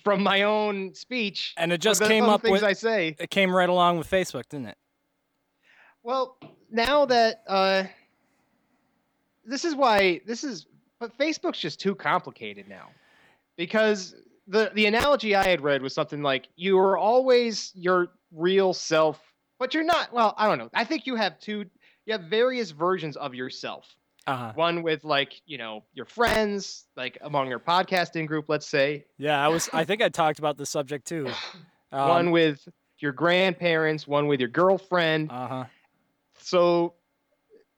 from 0.03 0.23
my 0.23 0.43
own 0.43 0.93
speech. 0.93 1.53
And 1.57 1.71
it 1.71 1.79
just 1.81 2.03
came 2.03 2.23
up 2.23 2.41
things 2.41 2.51
with 2.51 2.63
I 2.63 2.73
say. 2.73 3.15
it 3.19 3.29
came 3.29 3.55
right 3.55 3.69
along 3.69 3.97
with 3.97 4.09
Facebook, 4.09 4.49
didn't 4.49 4.67
it? 4.67 4.77
Well, 6.03 6.37
now 6.69 7.05
that 7.05 7.43
uh, 7.47 7.83
this 9.45 9.63
is 9.65 9.75
why 9.75 10.21
this 10.25 10.43
is, 10.43 10.65
but 10.99 11.17
Facebook's 11.17 11.59
just 11.59 11.79
too 11.79 11.95
complicated 11.95 12.67
now, 12.67 12.89
because 13.55 14.15
the 14.47 14.71
the 14.73 14.85
analogy 14.85 15.35
I 15.35 15.47
had 15.47 15.61
read 15.61 15.81
was 15.81 15.93
something 15.93 16.21
like 16.21 16.49
you 16.55 16.77
are 16.79 16.97
always 16.97 17.71
your 17.75 18.07
real 18.33 18.73
self, 18.73 19.21
but 19.59 19.73
you're 19.73 19.83
not. 19.83 20.13
Well, 20.13 20.33
I 20.37 20.47
don't 20.47 20.57
know. 20.57 20.69
I 20.73 20.83
think 20.83 21.05
you 21.05 21.15
have 21.15 21.39
two. 21.39 21.65
You 22.05 22.13
have 22.13 22.23
various 22.23 22.71
versions 22.71 23.15
of 23.17 23.33
yourself. 23.33 23.87
Uh 24.25 24.35
huh. 24.35 24.51
One 24.55 24.83
with 24.83 25.03
like 25.03 25.41
you 25.45 25.57
know 25.57 25.83
your 25.93 26.05
friends, 26.05 26.85
like 26.95 27.17
among 27.21 27.49
your 27.49 27.59
podcasting 27.59 28.27
group, 28.27 28.45
let's 28.47 28.67
say. 28.67 29.05
Yeah, 29.17 29.43
I 29.43 29.47
was. 29.49 29.69
I 29.73 29.83
think 29.83 30.01
I 30.01 30.09
talked 30.09 30.39
about 30.39 30.57
the 30.57 30.65
subject 30.65 31.07
too. 31.07 31.29
Um, 31.91 32.09
one 32.09 32.31
with 32.31 32.67
your 32.97 33.11
grandparents. 33.11 34.07
One 34.07 34.25
with 34.25 34.39
your 34.39 34.49
girlfriend. 34.49 35.29
Uh 35.31 35.47
huh. 35.47 35.65
So 36.39 36.95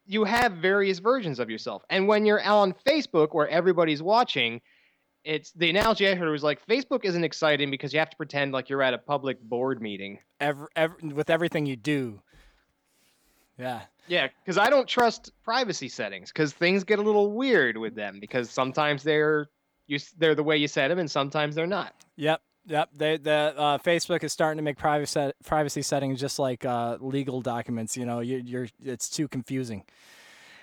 you 0.06 0.24
have 0.24 0.52
various 0.52 1.00
versions 1.00 1.38
of 1.38 1.50
yourself. 1.50 1.82
And 1.90 2.08
when 2.08 2.24
you're 2.24 2.42
on 2.42 2.74
Facebook 2.86 3.34
where 3.34 3.46
everybody's 3.48 4.02
watching, 4.02 4.62
it's 5.26 5.50
the 5.52 5.68
analogy 5.68 6.08
I 6.08 6.14
heard 6.14 6.30
was 6.30 6.44
like 6.44 6.64
Facebook 6.66 7.04
isn't 7.04 7.24
exciting 7.24 7.70
because 7.70 7.92
you 7.92 7.98
have 7.98 8.10
to 8.10 8.16
pretend 8.16 8.52
like 8.52 8.68
you're 8.68 8.82
at 8.82 8.94
a 8.94 8.98
public 8.98 9.40
board 9.42 9.82
meeting. 9.82 10.20
Every, 10.40 10.68
every, 10.76 11.08
with 11.08 11.30
everything 11.30 11.66
you 11.66 11.76
do. 11.76 12.22
Yeah. 13.58 13.82
Yeah, 14.06 14.28
because 14.44 14.56
I 14.56 14.70
don't 14.70 14.86
trust 14.86 15.32
privacy 15.42 15.88
settings 15.88 16.30
because 16.30 16.52
things 16.52 16.84
get 16.84 17.00
a 17.00 17.02
little 17.02 17.32
weird 17.32 17.76
with 17.76 17.96
them 17.96 18.20
because 18.20 18.50
sometimes 18.50 19.02
they're 19.02 19.48
you 19.88 19.98
they're 20.16 20.36
the 20.36 20.44
way 20.44 20.56
you 20.56 20.68
set 20.68 20.88
them, 20.88 21.00
and 21.00 21.10
sometimes 21.10 21.56
they're 21.56 21.66
not. 21.66 21.92
Yep. 22.16 22.40
Yep. 22.66 22.90
They, 22.94 23.16
the 23.16 23.54
uh, 23.56 23.78
Facebook 23.78 24.22
is 24.22 24.32
starting 24.32 24.58
to 24.58 24.62
make 24.62 24.76
privacy 24.76 25.32
privacy 25.44 25.82
settings 25.82 26.20
just 26.20 26.38
like 26.38 26.64
uh, 26.64 26.98
legal 27.00 27.40
documents. 27.40 27.96
You 27.96 28.06
know, 28.06 28.20
you, 28.20 28.40
you're 28.44 28.68
it's 28.84 29.08
too 29.08 29.26
confusing. 29.26 29.82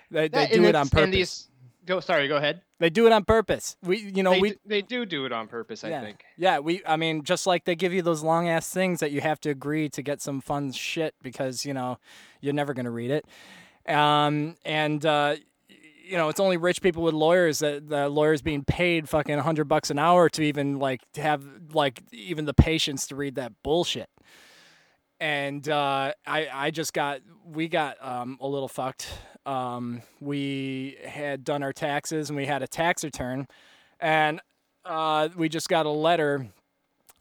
They, 0.10 0.29
they 0.29 0.48
That- 0.48 0.51
do 0.53 0.63
it 0.63 0.75
on 0.75 0.88
purpose. 0.88 1.50
Go 1.85 1.99
sorry, 1.99 2.27
go 2.27 2.37
ahead. 2.37 2.61
They 2.79 2.89
do 2.89 3.05
it 3.05 3.13
on 3.13 3.23
purpose. 3.23 3.77
We, 3.81 3.99
you 3.99 4.23
know, 4.23 4.31
they, 4.31 4.39
we 4.39 4.49
d- 4.51 4.59
they 4.65 4.81
do 4.81 5.05
do 5.05 5.25
it 5.25 5.31
on 5.31 5.47
purpose. 5.47 5.83
I 5.83 5.89
yeah, 5.89 6.01
think. 6.01 6.23
Yeah, 6.37 6.59
we. 6.59 6.81
I 6.85 6.97
mean, 6.97 7.23
just 7.23 7.47
like 7.47 7.65
they 7.65 7.75
give 7.75 7.93
you 7.93 8.01
those 8.01 8.23
long 8.23 8.47
ass 8.49 8.69
things 8.69 8.99
that 8.99 9.11
you 9.11 9.21
have 9.21 9.39
to 9.41 9.49
agree 9.49 9.89
to 9.89 10.01
get 10.01 10.21
some 10.21 10.41
fun 10.41 10.71
shit 10.71 11.15
because 11.21 11.65
you 11.65 11.73
know 11.73 11.97
you're 12.41 12.53
never 12.53 12.73
gonna 12.73 12.91
read 12.91 13.11
it. 13.11 13.25
Um, 13.91 14.55
and 14.65 15.05
uh, 15.05 15.35
you 15.67 16.17
know, 16.17 16.29
it's 16.29 16.39
only 16.39 16.57
rich 16.57 16.81
people 16.81 17.03
with 17.03 17.13
lawyers 17.13 17.59
that 17.59 17.87
the 17.87 18.09
lawyers 18.09 18.41
being 18.41 18.63
paid 18.63 19.07
fucking 19.07 19.39
hundred 19.39 19.65
bucks 19.65 19.89
an 19.89 19.99
hour 19.99 20.29
to 20.29 20.43
even 20.43 20.79
like 20.79 21.01
to 21.13 21.21
have 21.21 21.45
like 21.73 22.03
even 22.11 22.45
the 22.45 22.53
patience 22.53 23.07
to 23.07 23.15
read 23.15 23.35
that 23.35 23.53
bullshit. 23.63 24.09
And 25.19 25.67
uh, 25.69 26.11
I, 26.27 26.47
I 26.51 26.71
just 26.71 26.91
got, 26.91 27.21
we 27.45 27.69
got 27.69 27.95
um, 28.05 28.37
a 28.41 28.47
little 28.47 28.67
fucked. 28.67 29.07
Um, 29.45 30.01
we 30.19 30.97
had 31.05 31.43
done 31.43 31.63
our 31.63 31.73
taxes 31.73 32.29
and 32.29 32.38
we 32.38 32.45
had 32.45 32.63
a 32.63 32.67
tax 32.67 33.03
return, 33.03 33.47
and 34.00 34.41
uh, 34.85 35.29
we 35.35 35.50
just 35.50 35.69
got 35.69 35.85
a 35.85 35.91
letter 35.91 36.47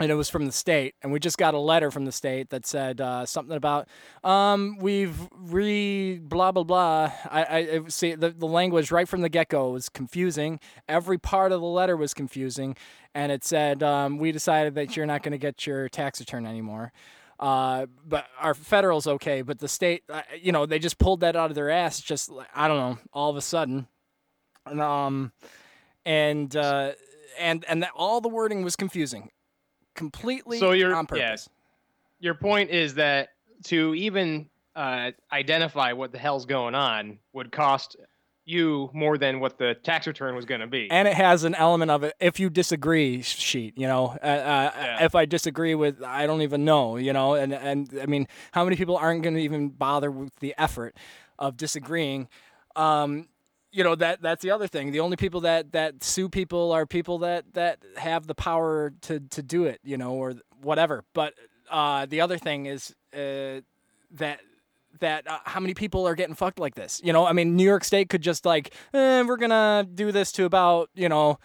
and 0.02 0.11
it 0.11 0.14
was 0.14 0.29
from 0.29 0.47
the 0.47 0.52
state. 0.52 0.95
And 1.02 1.12
we 1.12 1.21
just 1.21 1.38
got 1.38 1.55
a 1.55 1.59
letter 1.59 1.91
from 1.91 2.05
the 2.05 2.12
state 2.12 2.50
that 2.50 2.67
said 2.67 3.00
uh, 3.00 3.25
something 3.25 3.57
about 3.57 3.88
um, 4.25 4.76
we've 4.81 5.17
re 5.33 6.19
blah 6.19 6.52
blah 6.52 6.64
blah. 6.64 7.12
I, 7.31 7.45
I 7.45 7.81
see 7.88 8.14
the, 8.14 8.31
the 8.31 8.47
language 8.47 8.91
right 8.91 9.09
from 9.09 9.21
the 9.21 9.29
get-go 9.29 9.71
was 9.71 9.88
confusing. 9.88 10.61
Every 10.88 11.19
part 11.19 11.52
of 11.52 11.61
the 11.61 11.67
letter 11.67 11.97
was 11.97 12.14
confusing. 12.14 12.76
And 13.14 13.31
it 13.31 13.45
said 13.45 13.83
um, 13.83 14.19
we 14.19 14.33
decided 14.33 14.75
that 14.75 14.97
you're 14.97 15.07
not 15.07 15.23
going 15.23 15.33
to 15.33 15.38
get 15.38 15.67
your 15.67 15.88
tax 15.88 16.19
return 16.19 16.47
anymore 16.47 16.93
uh, 17.43 17.87
but 18.07 18.25
our 18.41 18.55
federal's 18.55 19.07
okay 19.07 19.43
but 19.43 19.59
the 19.59 19.67
state 19.69 20.03
uh, 20.09 20.23
you 20.41 20.53
know 20.53 20.65
they 20.65 20.79
just 20.79 20.97
pulled 20.99 21.21
that 21.21 21.35
out 21.37 21.51
of 21.51 21.55
their 21.57 21.69
ass 21.71 22.01
just 22.01 22.31
like, 22.31 22.47
i 22.55 22.69
don't 22.69 22.77
know 22.79 22.99
all 23.13 23.29
of 23.31 23.37
a 23.37 23.41
sudden. 23.43 23.87
And, 24.65 24.81
um 24.81 25.33
and 26.07 26.55
uh, 26.57 26.93
and 27.39 27.65
and 27.69 27.83
that 27.83 27.91
all 27.97 28.21
the 28.21 28.29
wording 28.29 28.63
was 28.63 28.77
confusing, 28.77 29.31
completely 29.95 30.59
So 30.59 30.71
you're- 30.73 30.95
on 30.95 31.07
yeah. 31.13 31.37
Your 32.21 32.35
point 32.35 32.71
is 32.71 32.95
that 32.95 33.31
to 33.65 33.95
even 33.97 34.49
uh, 34.77 35.11
identify 35.33 35.93
what 35.93 36.13
the 36.13 36.19
hell's 36.19 36.47
going 36.47 36.75
on 36.77 37.19
would 37.33 37.51
cost 37.51 37.97
you 38.45 38.91
more 38.93 39.17
than 39.19 39.39
what 39.41 39.59
the 39.59 39.75
tax 39.75 40.07
return 40.07 40.35
was 40.35 40.45
going 40.45 40.61
to 40.61 40.67
be. 40.67 40.91
And 40.91 41.07
it 41.07 41.15
has 41.15 41.45
an 41.45 41.55
element 41.55 41.91
of 41.91 42.03
it 42.03 42.15
if 42.21 42.41
you 42.41 42.51
disagree 42.51 43.23
sheet. 43.23 43.79
You 43.79 43.87
know, 43.87 44.17
uh, 44.23 44.27
uh, 44.27 44.71
Yeah. 44.75 45.05
if 45.05 45.15
I 45.15 45.27
disagree 45.27 45.75
with, 45.75 46.03
I 46.03 46.27
don't 46.27 46.43
even 46.43 46.65
know. 46.65 46.97
You 46.97 47.13
know, 47.13 47.35
and 47.35 47.53
and 47.53 47.89
I 48.03 48.07
mean, 48.07 48.27
how 48.53 48.65
many 48.65 48.77
people 48.77 48.97
aren't 48.97 49.23
going 49.23 49.35
to 49.37 49.41
even 49.41 49.69
bother 49.69 50.11
with 50.11 50.35
the 50.41 50.55
effort 50.59 50.97
of 51.39 51.57
disagreeing? 51.57 52.29
Um, 52.75 53.29
you 53.71 53.85
know 53.85 53.95
that 53.95 54.21
that's 54.21 54.43
the 54.43 54.51
other 54.51 54.67
thing. 54.67 54.93
The 54.93 55.01
only 55.01 55.17
people 55.17 55.41
that 55.43 55.73
that 55.73 56.03
sue 56.05 56.29
people 56.29 56.73
are 56.73 56.85
people 56.85 57.19
that 57.19 57.55
that 57.55 57.79
have 57.97 58.27
the 58.27 58.35
power 58.35 58.93
to 59.03 59.21
to 59.21 59.43
do 59.43 59.65
it. 59.65 59.81
You 59.85 59.97
know, 59.97 60.13
or 60.15 60.35
whatever. 60.61 61.05
But 61.15 61.35
uh, 61.71 62.07
the 62.07 62.21
other 62.21 62.39
thing 62.39 62.67
is 62.67 62.95
uh, 63.15 63.61
that 64.11 64.41
that 65.01 65.27
uh, 65.27 65.39
how 65.45 65.61
many 65.61 65.75
people 65.75 66.07
are 66.07 66.15
getting 66.15 66.35
fucked 66.35 66.59
like 66.59 66.75
this? 66.75 67.01
You 67.05 67.13
know, 67.13 67.27
I 67.27 67.33
mean, 67.33 67.57
New 67.57 67.65
York 67.65 67.85
State 67.85 68.09
could 68.09 68.23
just 68.23 68.45
like, 68.45 68.75
eh, 68.95 69.23
we're 69.23 69.37
gonna 69.37 69.87
do 69.93 70.13
this 70.13 70.33
to 70.33 70.45
about 70.45 70.91
you 70.95 71.09
know 71.09 71.39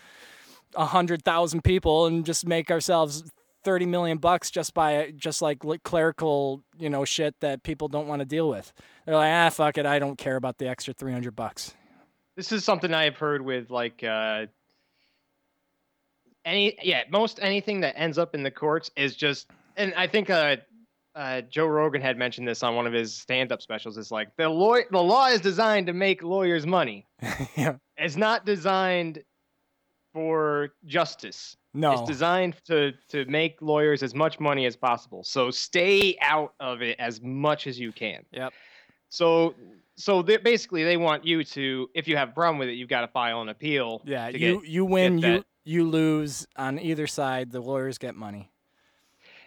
a 0.75 0.85
hundred 0.85 1.23
thousand 1.23 1.63
people 1.63 2.05
and 2.05 2.25
just 2.25 2.45
make 2.47 2.69
ourselves 2.71 3.23
thirty 3.63 3.85
million 3.85 4.17
bucks 4.17 4.51
just 4.51 4.73
by 4.73 5.11
just 5.15 5.41
like 5.41 5.61
clerical 5.83 6.63
you 6.77 6.89
know 6.89 7.03
shit 7.05 7.35
that 7.41 7.63
people 7.63 7.87
don't 7.87 8.07
want 8.07 8.19
to 8.19 8.25
deal 8.25 8.49
with. 8.49 8.71
They're 9.05 9.15
like, 9.15 9.31
ah, 9.31 9.49
fuck 9.49 9.77
it, 9.77 9.85
I 9.85 9.99
don't 9.99 10.17
care 10.17 10.35
about 10.35 10.57
the 10.57 10.67
extra 10.67 10.93
three 10.93 11.11
hundred 11.13 11.35
bucks. 11.35 11.73
this 12.35 12.51
is 12.51 12.63
something 12.63 12.93
I 12.93 13.05
have 13.05 13.17
heard 13.17 13.41
with 13.41 13.71
like 13.71 14.03
uh, 14.03 14.45
any 16.45 16.77
yeah 16.81 17.03
most 17.09 17.39
anything 17.41 17.81
that 17.81 17.95
ends 17.97 18.17
up 18.17 18.35
in 18.35 18.43
the 18.43 18.51
courts 18.51 18.91
is 18.95 19.15
just 19.15 19.49
and 19.75 19.93
I 19.95 20.07
think 20.07 20.29
uh, 20.29 20.57
uh, 21.17 21.41
Joe 21.41 21.65
Rogan 21.65 22.01
had 22.01 22.15
mentioned 22.17 22.47
this 22.47 22.61
on 22.61 22.75
one 22.75 22.85
of 22.85 22.93
his 22.93 23.13
stand-up 23.15 23.61
specials. 23.61 23.97
It's 23.97 24.11
like 24.11 24.35
the 24.37 24.47
law 24.47 24.77
the 24.91 25.01
law 25.01 25.27
is 25.27 25.41
designed 25.41 25.87
to 25.87 25.93
make 25.93 26.21
lawyers 26.21 26.65
money. 26.67 27.07
yeah. 27.55 27.75
It's 27.97 28.15
not 28.15 28.45
designed 28.45 29.23
for 30.13 30.69
justice. 30.85 31.57
No. 31.73 31.93
It's 31.93 32.07
designed 32.07 32.55
to 32.65 32.93
to 33.09 33.25
make 33.25 33.61
lawyers 33.61 34.03
as 34.03 34.13
much 34.13 34.39
money 34.39 34.67
as 34.67 34.75
possible. 34.75 35.23
So 35.23 35.49
stay 35.49 36.17
out 36.21 36.53
of 36.59 36.83
it 36.83 36.95
as 36.99 37.19
much 37.21 37.65
as 37.65 37.79
you 37.79 37.91
can. 37.91 38.23
Yep. 38.31 38.53
So 39.09 39.55
so 39.95 40.21
they, 40.21 40.37
basically 40.37 40.83
they 40.83 40.97
want 40.97 41.25
you 41.25 41.43
to 41.43 41.89
if 41.95 42.07
you 42.07 42.15
have 42.15 42.29
a 42.29 42.33
problem 42.33 42.59
with 42.59 42.69
it, 42.69 42.73
you've 42.73 42.89
got 42.89 43.01
to 43.01 43.07
file 43.07 43.41
an 43.41 43.49
appeal. 43.49 44.03
yeah, 44.05 44.27
you 44.29 44.39
get- 44.39 44.67
you 44.67 44.85
win, 44.85 45.17
you 45.17 45.43
you 45.65 45.83
lose 45.89 46.45
on 46.55 46.77
either 46.79 47.07
side. 47.07 47.51
The 47.51 47.59
lawyers 47.59 47.97
get 47.97 48.15
money. 48.15 48.51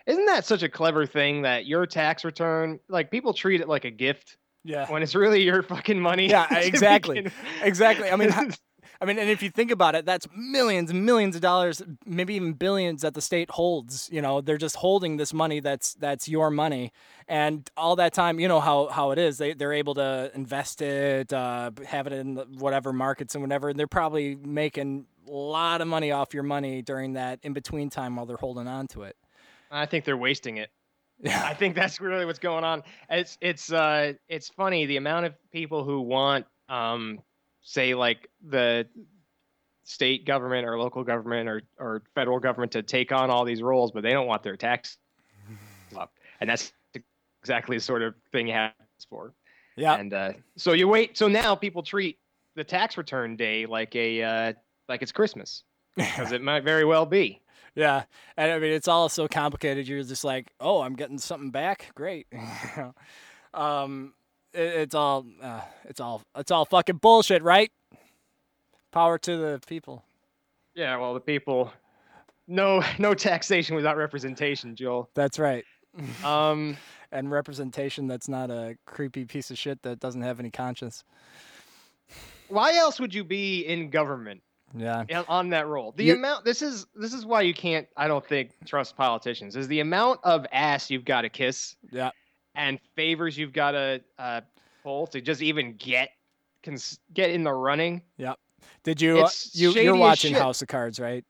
Isn't 0.07 0.27
that 0.27 0.45
such 0.45 0.63
a 0.63 0.69
clever 0.69 1.07
thing 1.07 1.43
that 1.43 1.67
your 1.67 1.87
tax 1.87 2.25
return, 2.25 2.81
like 2.89 3.11
people 3.11 3.33
treat 3.33 3.61
it 3.61 3.69
like 3.69 3.85
a 3.85 3.91
gift 3.91 4.37
Yeah. 4.65 4.91
when 4.91 5.03
it's 5.03 5.15
really 5.15 5.43
your 5.43 5.63
fucking 5.63 6.01
money? 6.01 6.29
Yeah, 6.29 6.47
exactly. 6.59 7.17
begin- 7.23 7.33
Exactly. 7.63 8.11
I 8.11 8.17
mean, 8.17 8.31
I 9.03 9.07
mean, 9.07 9.19
and 9.19 9.31
if 9.31 9.43
you 9.43 9.49
think 9.49 9.71
about 9.71 9.95
it, 9.95 10.05
that's 10.05 10.27
millions 10.37 10.91
and 10.91 11.07
millions 11.07 11.35
of 11.35 11.41
dollars, 11.41 11.81
maybe 12.05 12.35
even 12.35 12.53
billions 12.53 13.01
that 13.01 13.15
the 13.15 13.23
state 13.23 13.51
holds. 13.51 14.11
You 14.13 14.21
know, 14.21 14.43
they're 14.43 14.59
just 14.59 14.77
holding 14.77 15.17
this 15.17 15.33
money 15.33 15.61
that's 15.61 15.95
that's 15.95 16.29
your 16.29 16.51
money, 16.51 16.93
and 17.27 17.67
all 17.79 17.97
that 17.97 18.13
time, 18.13 18.39
you 18.39 18.47
know 18.47 18.61
how 18.61 18.89
how 18.89 19.11
it 19.13 19.19
is. 19.19 19.39
They 19.39 19.55
they're 19.55 19.73
able 19.73 19.95
to 19.95 20.31
invest 20.35 20.83
it, 20.83 21.33
uh, 21.33 21.71
have 21.87 22.07
it 22.09 22.13
in 22.13 22.37
whatever 22.59 22.93
markets 22.93 23.35
and 23.35 23.43
whatever. 23.43 23.71
And 23.71 23.79
they're 23.79 23.87
probably 23.87 24.35
making 24.37 25.07
a 25.27 25.33
lot 25.33 25.81
of 25.81 25.89
money 25.89 26.11
off 26.13 26.35
your 26.35 26.43
money 26.43 26.83
during 26.83 27.15
that 27.15 27.39
in 27.43 27.55
between 27.55 27.89
time 27.89 28.17
while 28.17 28.27
they're 28.27 28.37
holding 28.37 28.69
on 28.69 28.87
to 28.89 29.05
it. 29.05 29.17
I 29.71 29.87
think 29.87 30.05
they're 30.05 30.17
wasting 30.17 30.59
it. 30.59 30.71
Yeah. 31.23 31.43
I 31.45 31.55
think 31.55 31.75
that's 31.75 32.01
really 32.01 32.25
what's 32.25 32.39
going 32.39 32.65
on. 32.65 32.83
It's 33.11 33.37
it's 33.41 33.73
uh 33.73 34.15
it's 34.29 34.49
funny 34.49 34.87
the 34.87 34.97
amount 34.97 35.27
of 35.27 35.35
people 35.53 35.85
who 35.85 36.01
want 36.01 36.47
um 36.69 37.21
say 37.63 37.95
like 37.95 38.29
the 38.43 38.87
state 39.85 40.25
government 40.25 40.67
or 40.67 40.79
local 40.79 41.05
government 41.05 41.49
or 41.49 41.63
or 41.79 42.03
federal 42.15 42.39
government 42.39 42.73
to 42.73 42.83
take 42.83 43.13
on 43.13 43.31
all 43.31 43.45
these 43.45 43.63
roles, 43.63 43.93
but 43.93 44.03
they 44.03 44.13
don't 44.13 44.27
want 44.27 44.43
their 44.43 44.57
tax 44.57 44.97
up, 45.97 46.15
and 46.41 46.49
that's 46.49 46.73
exactly 47.43 47.77
the 47.77 47.83
sort 47.83 48.03
of 48.03 48.15
thing 48.33 48.47
you 48.47 48.55
have 48.55 48.73
for. 49.09 49.35
Yeah. 49.77 49.95
And 49.95 50.13
uh, 50.13 50.33
so 50.57 50.73
you 50.73 50.89
wait. 50.89 51.17
So 51.17 51.29
now 51.29 51.55
people 51.55 51.83
treat 51.83 52.19
the 52.55 52.65
tax 52.65 52.97
return 52.97 53.37
day 53.37 53.67
like 53.67 53.95
a 53.95 54.23
uh, 54.23 54.53
like 54.89 55.03
it's 55.03 55.13
Christmas 55.13 55.65
because 55.97 56.33
it 56.33 56.43
might 56.43 56.65
very 56.65 56.85
well 56.85 57.07
be. 57.07 57.41
Yeah, 57.75 58.05
and 58.37 58.53
I 58.53 58.59
mean 58.59 58.73
it's 58.73 58.89
all 58.89 59.09
so 59.09 59.29
complicated. 59.29 59.87
You're 59.89 60.03
just 60.03 60.25
like, 60.25 60.53
oh, 60.61 60.83
I'm 60.83 60.95
getting 60.95 61.19
something 61.19 61.51
back. 61.51 61.91
Great. 61.95 62.27
um, 63.55 64.15
it, 64.53 64.61
it's 64.61 64.95
all, 64.95 65.27
uh, 65.43 65.61
it's 65.85 66.01
all, 66.01 66.23
it's 66.37 66.51
all 66.51 66.65
fucking 66.65 66.97
bullshit, 66.97 67.43
right? 67.43 67.71
Power 68.91 69.19
to 69.19 69.37
the 69.37 69.61
people. 69.67 70.05
Yeah, 70.75 70.97
well, 70.97 71.15
the 71.15 71.21
people, 71.21 71.73
no, 72.49 72.83
no 72.99 73.15
taxation 73.15 73.77
without 73.77 73.97
representation, 73.97 74.75
Joel. 74.75 75.09
That's 75.15 75.39
right. 75.39 75.65
Um, 76.25 76.77
And 77.13 77.31
representation 77.31 78.07
that's 78.07 78.29
not 78.29 78.51
a 78.51 78.77
creepy 78.87 79.25
piece 79.25 79.51
of 79.51 79.59
shit 79.59 79.83
that 79.83 79.99
doesn't 79.99 80.23
have 80.23 80.39
any 80.39 80.51
conscience. 80.51 81.03
why 82.49 82.77
else 82.77 83.01
would 83.01 83.13
you 83.13 83.25
be 83.25 83.63
in 83.67 83.91
government 83.91 84.43
Yeah. 84.77 85.05
on 85.29 85.51
that 85.51 85.67
role? 85.67 85.93
The 85.97 86.05
You- 86.05 86.15
amount. 86.15 86.45
This 86.45 86.63
is 86.63 86.87
this 86.95 87.13
is 87.13 87.25
why 87.27 87.43
you 87.43 87.55
can't. 87.55 87.89
I 87.97 88.07
don't 88.09 88.25
think 88.27 88.53
trust 88.67 88.97
politicians. 88.97 89.57
Is 89.57 89.69
the 89.69 89.81
amount 89.81 90.21
of 90.25 90.47
ass 90.53 90.91
you've 90.91 91.05
got 91.05 91.23
to 91.23 91.29
kiss 91.29 91.77
Yeah. 91.91 92.11
and 92.55 92.79
favors 92.95 93.37
you've 93.37 93.53
got 93.53 93.73
to 93.73 94.01
uh, 94.19 94.41
pull 94.83 95.07
to 95.09 95.21
just 95.21 95.43
even 95.43 95.75
get 95.77 96.11
cons- 96.63 96.99
get 97.13 97.31
in 97.31 97.43
the 97.45 97.53
running. 97.53 98.03
Yeah. 98.17 98.35
Did 98.85 99.01
you, 99.01 99.19
uh, 99.21 99.29
you 99.53 99.73
you're 99.73 99.97
watching. 99.97 100.35
House 100.35 100.63
of 100.63 100.69
Cards, 100.69 101.01
right? 101.01 101.25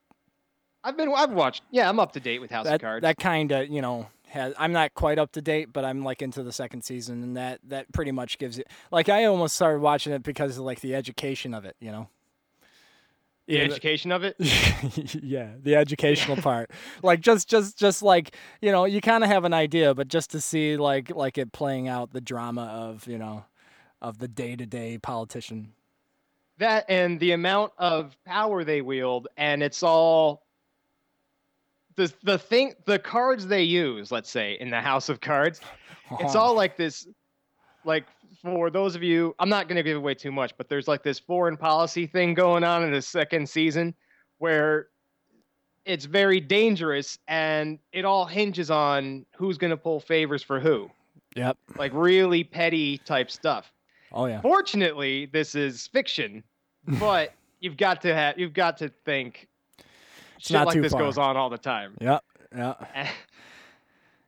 I've 0.84 0.96
been. 0.96 1.12
I've 1.14 1.32
watched. 1.32 1.62
Yeah, 1.70 1.88
I'm 1.88 1.98
up 2.00 2.12
to 2.12 2.20
date 2.20 2.40
with 2.40 2.50
House 2.50 2.66
that 2.66 2.76
of 2.76 2.80
Cards. 2.80 3.02
that 3.02 3.16
kind 3.18 3.52
of 3.52 3.68
you 3.68 3.80
know 3.82 4.06
has 4.28 4.54
I'm 4.58 4.72
not 4.72 4.94
quite 4.94 5.18
up 5.18 5.32
to 5.32 5.42
date, 5.42 5.72
but 5.72 5.84
I'm 5.84 6.02
like 6.04 6.22
into 6.22 6.42
the 6.42 6.52
second 6.52 6.82
season, 6.82 7.22
and 7.22 7.36
that 7.36 7.60
that 7.68 7.90
pretty 7.92 8.12
much 8.12 8.38
gives 8.38 8.56
you 8.58 8.64
like 8.90 9.08
I 9.08 9.24
almost 9.24 9.56
started 9.56 9.80
watching 9.80 10.12
it 10.12 10.22
because 10.22 10.58
of 10.58 10.64
like 10.64 10.80
the 10.80 10.94
education 10.94 11.54
of 11.54 11.64
it, 11.64 11.76
you 11.80 11.90
know. 11.90 12.08
The 13.50 13.58
Yeah, 13.58 13.62
education 13.62 14.12
of 14.12 14.24
it. 14.24 14.36
yeah, 15.22 15.50
the 15.62 15.76
educational 15.76 16.36
part. 16.36 16.70
Like 17.02 17.20
just 17.20 17.48
just 17.48 17.78
just 17.78 18.02
like, 18.02 18.36
you 18.60 18.70
know, 18.72 18.84
you 18.84 19.00
kind 19.00 19.24
of 19.24 19.30
have 19.30 19.44
an 19.44 19.54
idea, 19.54 19.94
but 19.94 20.08
just 20.08 20.30
to 20.32 20.40
see 20.40 20.76
like 20.76 21.10
like 21.14 21.38
it 21.38 21.52
playing 21.52 21.88
out 21.88 22.12
the 22.12 22.20
drama 22.20 22.64
of, 22.66 23.06
you 23.06 23.18
know, 23.18 23.44
of 24.00 24.18
the 24.18 24.28
day-to-day 24.28 24.98
politician. 24.98 25.72
that 26.58 26.84
and 26.88 27.18
the 27.20 27.32
amount 27.32 27.72
of 27.78 28.16
power 28.24 28.64
they 28.64 28.82
wield, 28.82 29.28
and 29.36 29.62
it's 29.62 29.82
all 29.82 30.42
the 31.96 32.12
the 32.22 32.38
thing 32.38 32.74
the 32.86 32.98
cards 32.98 33.46
they 33.46 33.62
use. 33.62 34.10
Let's 34.12 34.30
say 34.30 34.54
in 34.60 34.70
the 34.70 34.80
House 34.80 35.08
of 35.08 35.20
Cards, 35.20 35.60
it's 36.18 36.34
Oh. 36.36 36.40
all 36.40 36.54
like 36.54 36.76
this. 36.76 37.06
Like 37.84 38.04
for 38.42 38.70
those 38.70 38.94
of 38.94 39.02
you, 39.02 39.34
I'm 39.38 39.48
not 39.48 39.68
going 39.68 39.76
to 39.76 39.82
give 39.82 39.96
away 39.96 40.14
too 40.14 40.32
much, 40.32 40.56
but 40.56 40.68
there's 40.68 40.88
like 40.88 41.02
this 41.02 41.18
foreign 41.18 41.56
policy 41.56 42.06
thing 42.06 42.34
going 42.34 42.64
on 42.64 42.82
in 42.82 42.92
the 42.92 43.02
second 43.02 43.48
season 43.48 43.94
where 44.38 44.88
it's 45.84 46.04
very 46.04 46.40
dangerous 46.40 47.18
and 47.28 47.78
it 47.92 48.04
all 48.04 48.26
hinges 48.26 48.70
on 48.70 49.26
who's 49.36 49.58
going 49.58 49.70
to 49.70 49.76
pull 49.76 50.00
favors 50.00 50.42
for 50.42 50.60
who. 50.60 50.90
Yep. 51.36 51.56
Like 51.76 51.92
really 51.94 52.44
petty 52.44 52.98
type 52.98 53.30
stuff. 53.30 53.72
Oh 54.12 54.26
yeah. 54.26 54.40
Fortunately, 54.40 55.26
this 55.26 55.54
is 55.54 55.86
fiction, 55.86 56.42
but 56.98 57.34
you've 57.60 57.76
got 57.76 58.00
to 58.02 58.14
have 58.14 58.38
you've 58.38 58.52
got 58.54 58.76
to 58.78 58.88
think 59.04 59.48
shit 60.38 60.54
not 60.54 60.66
like 60.66 60.82
this 60.82 60.92
far. 60.92 61.02
goes 61.02 61.18
on 61.18 61.36
all 61.36 61.50
the 61.50 61.58
time. 61.58 61.96
Yep. 62.00 62.24
Yeah. 62.56 62.74
Eh, 62.94 63.08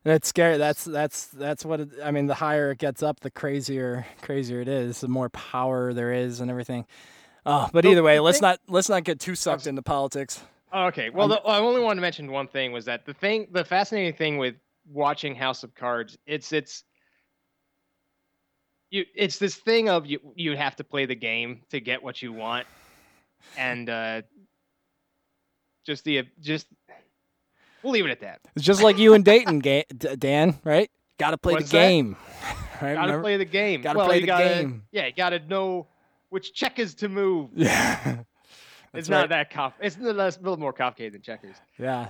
That's 0.04 0.28
scary. 0.28 0.56
That's 0.58 0.84
that's 0.84 1.26
that's 1.28 1.64
what 1.64 1.80
it, 1.80 1.90
I 2.02 2.10
mean. 2.10 2.26
The 2.26 2.34
higher 2.34 2.72
it 2.72 2.78
gets 2.78 3.02
up, 3.02 3.20
the 3.20 3.30
crazier 3.30 4.04
crazier 4.20 4.60
it 4.60 4.68
is. 4.68 5.00
The 5.00 5.08
more 5.08 5.28
power 5.28 5.92
there 5.92 6.12
is 6.12 6.40
and 6.40 6.50
everything. 6.50 6.86
Oh, 7.46 7.68
but 7.72 7.84
either 7.84 8.02
way, 8.02 8.18
let's 8.20 8.40
not 8.40 8.60
let's 8.68 8.88
not 8.88 9.04
get 9.04 9.20
too 9.20 9.34
sucked 9.34 9.66
into 9.66 9.82
politics. 9.82 10.42
Okay. 10.74 11.10
Well, 11.10 11.28
the, 11.28 11.40
I 11.42 11.58
only 11.58 11.80
wanted 11.80 11.96
to 11.96 12.00
mention 12.00 12.32
one 12.32 12.48
thing 12.48 12.72
was 12.72 12.84
that 12.86 13.04
the 13.04 13.14
thing, 13.14 13.48
the 13.52 13.64
fascinating 13.64 14.14
thing 14.14 14.38
with 14.38 14.54
watching 14.90 15.34
House 15.34 15.62
of 15.62 15.74
Cards, 15.74 16.16
it's 16.26 16.52
it's 16.52 16.84
you, 18.90 19.04
it's 19.14 19.38
this 19.38 19.54
thing 19.54 19.88
of 19.88 20.06
you 20.06 20.18
you 20.34 20.56
have 20.56 20.76
to 20.76 20.84
play 20.84 21.06
the 21.06 21.14
game 21.14 21.62
to 21.70 21.80
get 21.80 22.02
what 22.02 22.22
you 22.22 22.32
want, 22.32 22.66
and 23.56 23.88
uh, 23.88 24.22
just 25.84 26.04
the 26.04 26.24
just 26.40 26.66
we'll 27.82 27.92
leave 27.92 28.06
it 28.06 28.10
at 28.10 28.20
that. 28.20 28.40
It's 28.56 28.64
just 28.64 28.82
like 28.82 28.98
you 28.98 29.14
and 29.14 29.24
Dayton, 29.24 29.60
Ga- 29.60 29.84
Dan. 30.18 30.58
Right? 30.64 30.90
Got 31.18 31.32
to 31.32 31.38
play 31.38 31.54
What's 31.54 31.70
the 31.70 31.78
game. 31.78 32.16
Right? 32.82 32.94
Gotta 32.96 33.20
play 33.20 33.36
the 33.36 33.44
game. 33.44 33.80
Gotta 33.80 33.98
well, 33.98 34.08
play 34.08 34.20
the 34.20 34.26
gotta, 34.26 34.44
game. 34.44 34.82
Yeah, 34.90 35.06
you 35.06 35.12
gotta 35.12 35.38
know 35.46 35.86
which 36.30 36.52
checkers 36.52 36.96
to 36.96 37.08
move. 37.08 37.50
Yeah. 37.54 37.96
it's 38.02 38.26
That's 38.92 39.08
not 39.08 39.20
right. 39.20 39.28
that 39.28 39.50
comp. 39.50 39.74
It's 39.80 39.96
a 39.96 40.00
little, 40.00 40.56
more 40.56 40.72
complicated 40.72 41.12
than 41.12 41.22
checkers. 41.22 41.54
Yeah. 41.78 42.08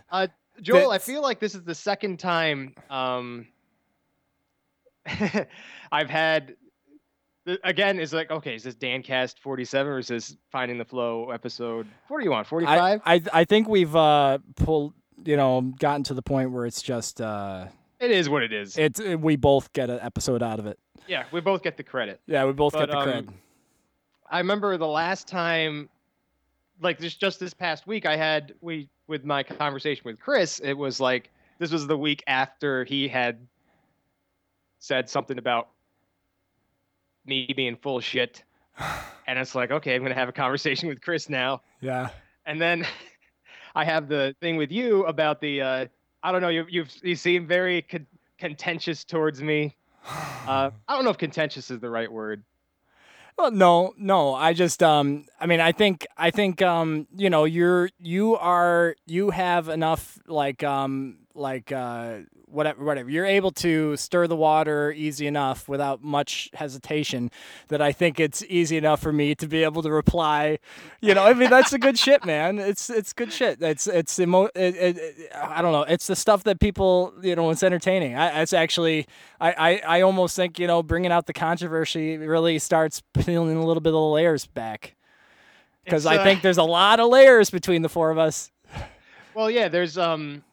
Joel, 0.60 0.90
I 0.90 0.98
feel 0.98 1.22
like 1.22 1.40
this 1.40 1.54
is 1.54 1.62
the 1.62 1.74
second 1.74 2.18
time 2.18 2.74
um, 2.90 3.46
I've 5.92 6.10
had. 6.10 6.56
Again, 7.64 7.98
is 7.98 8.12
like 8.12 8.30
okay, 8.30 8.54
is 8.54 8.62
this 8.62 8.76
Dan 8.76 9.02
Cast 9.02 9.40
forty 9.40 9.64
seven 9.64 9.92
or 9.92 9.98
is 9.98 10.06
this 10.06 10.36
Finding 10.52 10.78
the 10.78 10.84
Flow 10.84 11.30
episode? 11.30 11.88
What 12.06 12.18
are 12.18 12.20
you 12.20 12.32
on? 12.32 12.44
Forty 12.44 12.66
I. 12.66 13.00
I 13.04 13.20
I 13.32 13.44
think 13.44 13.68
we've 13.68 13.94
uh 13.96 14.38
pulled 14.54 14.94
you 15.24 15.36
know 15.36 15.60
gotten 15.78 16.02
to 16.04 16.14
the 16.14 16.22
point 16.22 16.50
where 16.50 16.66
it's 16.66 16.82
just 16.82 17.20
uh 17.20 17.66
It 18.00 18.10
is 18.10 18.28
what 18.28 18.42
it 18.42 18.52
is. 18.52 18.76
it's 18.78 19.00
we 19.00 19.36
both 19.36 19.72
get 19.72 19.90
an 19.90 19.98
episode 20.00 20.42
out 20.42 20.58
of 20.58 20.66
it. 20.66 20.78
yeah, 21.06 21.24
we 21.32 21.40
both 21.40 21.62
get 21.62 21.76
the 21.76 21.82
credit. 21.82 22.20
Yeah, 22.26 22.44
we 22.44 22.52
both 22.52 22.72
But, 22.72 22.86
get 22.86 22.90
the 22.90 23.18
um, 23.18 23.34
I 24.30 24.38
remember 24.38 24.76
the 24.78 24.86
last 24.86 25.28
time, 25.28 25.88
like 26.80 26.98
just 27.00 27.20
just 27.20 27.38
this 27.40 27.52
past 27.54 27.86
week, 27.86 28.06
I 28.06 28.16
had 28.16 28.54
we 28.60 28.88
with 29.06 29.24
my 29.24 29.42
conversation 29.42 30.02
with 30.06 30.18
Chris. 30.18 30.58
It 30.60 30.72
was 30.74 31.00
like 31.00 31.30
this 31.58 31.70
was 31.70 31.86
the 31.86 31.98
week 31.98 32.22
after 32.26 32.84
he 32.84 33.08
had 33.08 33.38
said 34.78 35.08
something 35.08 35.38
about 35.38 35.68
me 37.26 37.52
being 37.54 37.76
full 37.76 38.00
shit, 38.00 38.42
and 39.26 39.38
it's 39.38 39.54
like, 39.54 39.70
okay, 39.70 39.94
I'm 39.94 40.02
gonna 40.02 40.14
have 40.14 40.28
a 40.28 40.32
conversation 40.32 40.88
with 40.88 41.00
Chris 41.02 41.28
now. 41.28 41.60
Yeah. 41.80 42.08
And 42.46 42.60
then 42.60 42.84
I 43.74 43.84
have 43.84 44.08
the 44.08 44.34
thing 44.40 44.56
with 44.56 44.70
you 44.70 45.04
about 45.06 45.40
the 45.40 45.60
uh, 45.62 45.86
I 46.22 46.32
don't 46.32 46.40
know 46.40 46.48
you 46.48 46.66
you've 46.68 46.94
you 47.02 47.16
seem 47.16 47.46
very 47.46 47.82
con- 47.82 48.06
contentious 48.38 49.04
towards 49.04 49.42
me. 49.42 49.76
Uh, 50.06 50.70
I 50.88 50.94
don't 50.94 51.04
know 51.04 51.10
if 51.10 51.18
contentious 51.18 51.70
is 51.70 51.80
the 51.80 51.90
right 51.90 52.10
word. 52.10 52.42
Well, 53.38 53.50
no, 53.50 53.94
no. 53.96 54.34
I 54.34 54.52
just, 54.52 54.82
um, 54.82 55.24
I 55.40 55.46
mean, 55.46 55.60
I 55.60 55.72
think, 55.72 56.06
I 56.18 56.30
think, 56.30 56.60
um, 56.60 57.06
you 57.16 57.30
know, 57.30 57.44
you're, 57.44 57.88
you 57.98 58.36
are, 58.36 58.94
you 59.06 59.30
have 59.30 59.68
enough, 59.68 60.18
like, 60.26 60.62
um, 60.62 61.18
like, 61.34 61.72
uh, 61.72 62.18
whatever, 62.52 62.84
whatever. 62.84 63.10
You're 63.10 63.26
able 63.26 63.50
to 63.52 63.96
stir 63.96 64.26
the 64.26 64.36
water 64.36 64.92
easy 64.92 65.26
enough 65.26 65.68
without 65.68 66.02
much 66.02 66.50
hesitation 66.54 67.30
that 67.68 67.80
I 67.80 67.92
think 67.92 68.20
it's 68.20 68.44
easy 68.48 68.76
enough 68.76 69.00
for 69.00 69.12
me 69.12 69.34
to 69.36 69.46
be 69.46 69.64
able 69.64 69.82
to 69.82 69.90
reply. 69.90 70.58
You 71.00 71.14
know, 71.14 71.24
I 71.24 71.34
mean, 71.34 71.50
that's 71.50 71.70
the 71.70 71.78
good 71.78 71.98
shit, 71.98 72.24
man. 72.24 72.58
It's, 72.58 72.90
it's 72.90 73.12
good 73.12 73.32
shit. 73.32 73.60
It's, 73.62 73.86
it's 73.86 74.18
emo. 74.18 74.44
It, 74.54 74.76
it, 74.76 74.96
it, 74.98 75.32
I 75.34 75.62
don't 75.62 75.72
know. 75.72 75.82
It's 75.82 76.06
the 76.06 76.16
stuff 76.16 76.44
that 76.44 76.60
people, 76.60 77.14
you 77.22 77.34
know, 77.34 77.50
it's 77.50 77.62
entertaining. 77.62 78.16
I, 78.16 78.42
it's 78.42 78.52
actually, 78.52 79.06
I, 79.40 79.52
I, 79.52 79.98
I 79.98 80.00
almost 80.02 80.36
think 80.36 80.58
you 80.58 80.66
know 80.66 80.82
bringing 80.82 81.12
out 81.12 81.26
the 81.26 81.32
controversy 81.32 82.16
really 82.16 82.58
starts 82.58 83.02
peeling 83.12 83.56
a 83.56 83.66
little 83.66 83.80
bit 83.80 83.90
of 83.90 83.94
the 83.94 84.00
layers 84.00 84.46
back 84.46 84.94
because 85.84 86.06
I 86.06 86.16
uh, 86.16 86.24
think 86.24 86.42
there's 86.42 86.58
a 86.58 86.62
lot 86.62 87.00
of 87.00 87.08
layers 87.08 87.50
between 87.50 87.82
the 87.82 87.88
four 87.88 88.10
of 88.10 88.18
us. 88.18 88.50
Well, 89.34 89.50
yeah, 89.50 89.68
there's 89.68 89.98
um 89.98 90.44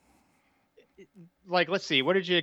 like 1.50 1.68
let's 1.70 1.86
see, 1.86 2.02
what 2.02 2.14
did 2.14 2.28
you 2.28 2.42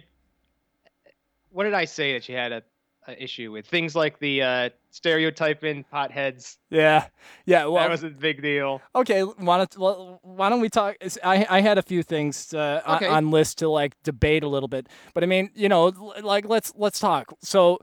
what 1.51 1.64
did 1.64 1.75
I 1.75 1.85
say 1.87 2.12
that 2.14 2.29
you 2.29 2.37
had 2.37 2.53
a, 2.53 2.62
a 3.09 3.23
issue 3.23 3.53
with? 3.53 3.66
Things 3.66 3.95
like 3.97 4.19
the 4.19 4.42
uh 4.42 4.71
stereotyping 4.90 5.85
potheads. 5.92 6.57
Yeah, 6.71 7.07
yeah. 7.47 7.64
Well, 7.66 7.77
that 7.77 7.90
was 7.90 8.03
a 8.05 8.11
big 8.11 8.42
deal. 8.42 8.81
okay. 8.95 9.23
Why 9.23 9.64
don't 9.64 10.19
why 10.23 10.49
don't 10.49 10.61
we 10.61 10.69
talk? 10.69 10.97
I 11.25 11.47
I 11.49 11.61
had 11.61 11.79
a 11.79 11.83
few 11.83 12.03
things 12.03 12.53
uh, 12.53 12.83
on- 12.85 12.97
Okay. 12.97 13.07
on 13.09 13.31
list 13.31 13.59
to 13.59 13.69
like 13.69 13.95
debate 14.03 14.42
a 14.42 14.49
little 14.49 14.69
bit, 14.69 14.88
but 15.14 15.23
I 15.23 15.27
mean, 15.27 15.51
you 15.55 15.69
know, 15.69 15.87
like 16.23 16.49
let's 16.49 16.73
let's 16.77 16.99
talk. 16.99 17.33
So. 17.40 17.79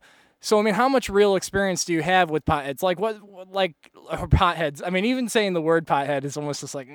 So 0.45 0.59
I 0.59 0.61
mean, 0.61 0.73
how 0.73 0.89
much 0.89 1.07
real 1.07 1.37
experience 1.37 1.85
do 1.85 1.93
you 1.93 2.01
have 2.01 2.29
with 2.29 2.43
potheads? 2.43 2.83
Like 2.83 2.99
what, 2.99 3.15
like 3.49 3.75
potheads? 3.95 4.81
I 4.85 4.89
mean, 4.89 5.05
even 5.05 5.29
saying 5.29 5.53
the 5.53 5.61
word 5.61 5.87
pothead 5.87 6.25
is 6.25 6.35
almost 6.35 6.59
just 6.59 6.75
like, 6.75 6.89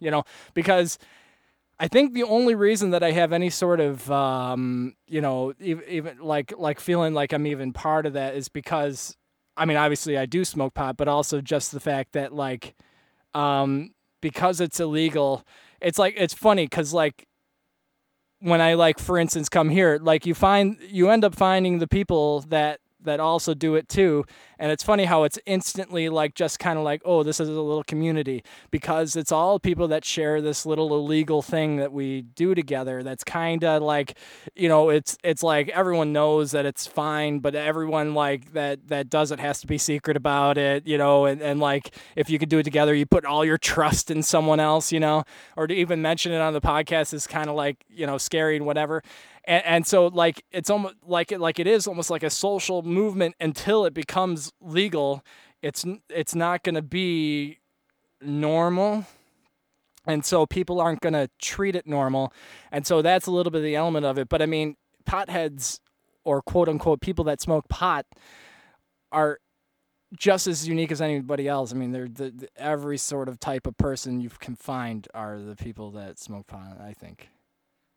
you 0.00 0.10
know, 0.10 0.24
because 0.52 0.98
I 1.82 1.88
think 1.88 2.12
the 2.12 2.24
only 2.24 2.54
reason 2.54 2.90
that 2.90 3.02
I 3.02 3.12
have 3.12 3.32
any 3.32 3.48
sort 3.48 3.80
of, 3.80 4.10
um, 4.12 4.94
you 5.06 5.22
know, 5.22 5.54
even, 5.58 6.18
like 6.20 6.52
like 6.58 6.78
feeling 6.78 7.14
like 7.14 7.32
I'm 7.32 7.46
even 7.46 7.72
part 7.72 8.04
of 8.04 8.12
that 8.12 8.34
is 8.34 8.50
because, 8.50 9.16
I 9.56 9.64
mean, 9.64 9.78
obviously 9.78 10.18
I 10.18 10.26
do 10.26 10.44
smoke 10.44 10.74
pot, 10.74 10.98
but 10.98 11.08
also 11.08 11.40
just 11.40 11.72
the 11.72 11.80
fact 11.80 12.12
that 12.12 12.34
like, 12.34 12.74
um, 13.32 13.94
because 14.20 14.60
it's 14.60 14.78
illegal, 14.78 15.42
it's 15.80 15.98
like 15.98 16.14
it's 16.18 16.34
funny 16.34 16.66
because 16.66 16.92
like 16.92 17.26
when 18.40 18.60
I 18.60 18.74
like, 18.74 18.98
for 18.98 19.16
instance, 19.16 19.48
come 19.48 19.70
here, 19.70 19.98
like 20.02 20.26
you 20.26 20.34
find 20.34 20.76
you 20.82 21.08
end 21.08 21.24
up 21.24 21.34
finding 21.34 21.78
the 21.78 21.88
people 21.88 22.42
that 22.48 22.80
that 23.02 23.20
also 23.20 23.54
do 23.54 23.74
it 23.74 23.88
too, 23.88 24.24
and 24.58 24.70
it's 24.70 24.82
funny 24.82 25.04
how 25.04 25.24
it's 25.24 25.38
instantly 25.46 26.08
like 26.08 26.34
just 26.34 26.58
kind 26.58 26.78
of 26.78 26.84
like, 26.84 27.00
oh, 27.04 27.22
this 27.22 27.40
is 27.40 27.48
a 27.48 27.52
little 27.52 27.84
community 27.84 28.44
because 28.70 29.16
it's 29.16 29.32
all 29.32 29.58
people 29.58 29.88
that 29.88 30.04
share 30.04 30.40
this 30.40 30.66
little 30.66 30.94
illegal 30.94 31.40
thing 31.40 31.76
that 31.76 31.92
we 31.92 32.22
do 32.22 32.54
together. 32.54 33.02
That's 33.02 33.24
kind 33.24 33.64
of 33.64 33.82
like, 33.82 34.18
you 34.54 34.68
know, 34.68 34.90
it's 34.90 35.16
it's 35.24 35.42
like 35.42 35.68
everyone 35.70 36.12
knows 36.12 36.50
that 36.50 36.66
it's 36.66 36.86
fine, 36.86 37.38
but 37.38 37.54
everyone 37.54 38.14
like 38.14 38.52
that 38.52 38.88
that 38.88 39.08
does 39.08 39.32
it 39.32 39.40
has 39.40 39.60
to 39.60 39.66
be 39.66 39.78
secret 39.78 40.16
about 40.16 40.58
it, 40.58 40.86
you 40.86 40.98
know, 40.98 41.24
and, 41.24 41.40
and 41.40 41.60
like 41.60 41.94
if 42.16 42.28
you 42.28 42.38
could 42.38 42.48
do 42.48 42.58
it 42.58 42.64
together, 42.64 42.94
you 42.94 43.06
put 43.06 43.24
all 43.24 43.44
your 43.44 43.58
trust 43.58 44.10
in 44.10 44.22
someone 44.22 44.60
else, 44.60 44.92
you 44.92 45.00
know, 45.00 45.24
or 45.56 45.66
to 45.66 45.74
even 45.74 46.02
mention 46.02 46.32
it 46.32 46.40
on 46.40 46.52
the 46.52 46.60
podcast 46.60 47.14
is 47.14 47.26
kind 47.26 47.48
of 47.48 47.56
like, 47.56 47.84
you 47.88 48.06
know, 48.06 48.18
scary 48.18 48.56
and 48.56 48.66
whatever. 48.66 49.02
And, 49.44 49.64
and 49.64 49.86
so 49.86 50.06
like 50.06 50.44
it's 50.50 50.70
almost 50.70 50.96
like 51.06 51.32
it 51.32 51.40
like 51.40 51.58
it 51.58 51.66
is 51.66 51.86
almost 51.86 52.10
like 52.10 52.22
a 52.22 52.30
social 52.30 52.82
movement 52.82 53.34
until 53.40 53.84
it 53.84 53.94
becomes 53.94 54.52
legal. 54.60 55.24
It's 55.62 55.84
it's 56.08 56.34
not 56.34 56.62
going 56.62 56.74
to 56.74 56.82
be 56.82 57.58
normal. 58.20 59.06
And 60.06 60.24
so 60.24 60.46
people 60.46 60.80
aren't 60.80 61.00
going 61.00 61.12
to 61.12 61.28
treat 61.38 61.76
it 61.76 61.86
normal. 61.86 62.32
And 62.72 62.86
so 62.86 63.02
that's 63.02 63.26
a 63.26 63.30
little 63.30 63.50
bit 63.50 63.58
of 63.58 63.64
the 63.64 63.76
element 63.76 64.06
of 64.06 64.18
it. 64.18 64.28
But 64.28 64.42
i 64.42 64.46
mean 64.46 64.76
potheads 65.04 65.80
or 66.24 66.42
quote 66.42 66.68
unquote 66.68 67.00
people 67.00 67.24
that 67.24 67.40
smoke 67.40 67.68
pot 67.68 68.06
are 69.12 69.38
just 70.16 70.46
as 70.46 70.66
unique 70.66 70.90
as 70.90 71.00
anybody 71.00 71.46
else. 71.46 71.72
I 71.72 71.76
mean 71.76 71.92
they're 71.92 72.08
the, 72.08 72.30
the, 72.30 72.48
every 72.56 72.98
sort 72.98 73.28
of 73.28 73.38
type 73.38 73.66
of 73.66 73.76
person 73.76 74.20
you 74.20 74.30
can 74.30 74.56
find 74.56 75.06
are 75.14 75.38
the 75.38 75.56
people 75.56 75.90
that 75.92 76.18
smoke 76.18 76.46
pot 76.46 76.78
i 76.80 76.92
think 76.92 77.28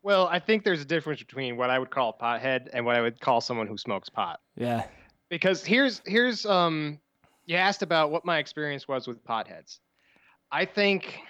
Well, 0.04 0.28
I 0.30 0.38
think 0.38 0.64
there's 0.64 0.82
a 0.82 0.84
difference 0.84 1.20
between 1.20 1.56
what 1.56 1.70
I 1.70 1.78
would 1.78 1.90
call 1.90 2.10
a 2.10 2.22
pothead 2.22 2.68
and 2.74 2.84
what 2.84 2.94
I 2.94 3.00
would 3.00 3.18
call 3.20 3.40
someone 3.40 3.66
who 3.66 3.78
smokes 3.78 4.10
pot. 4.10 4.38
yeah 4.54 4.84
Because 5.30 5.64
here's 5.64 6.02
here's 6.06 6.44
um 6.44 7.00
you 7.46 7.56
asked 7.56 7.82
about 7.82 8.10
what 8.10 8.24
my 8.24 8.38
experience 8.38 8.86
was 8.86 9.08
with 9.08 9.24
potheads. 9.24 9.78
I 10.52 10.66
think 10.66 11.20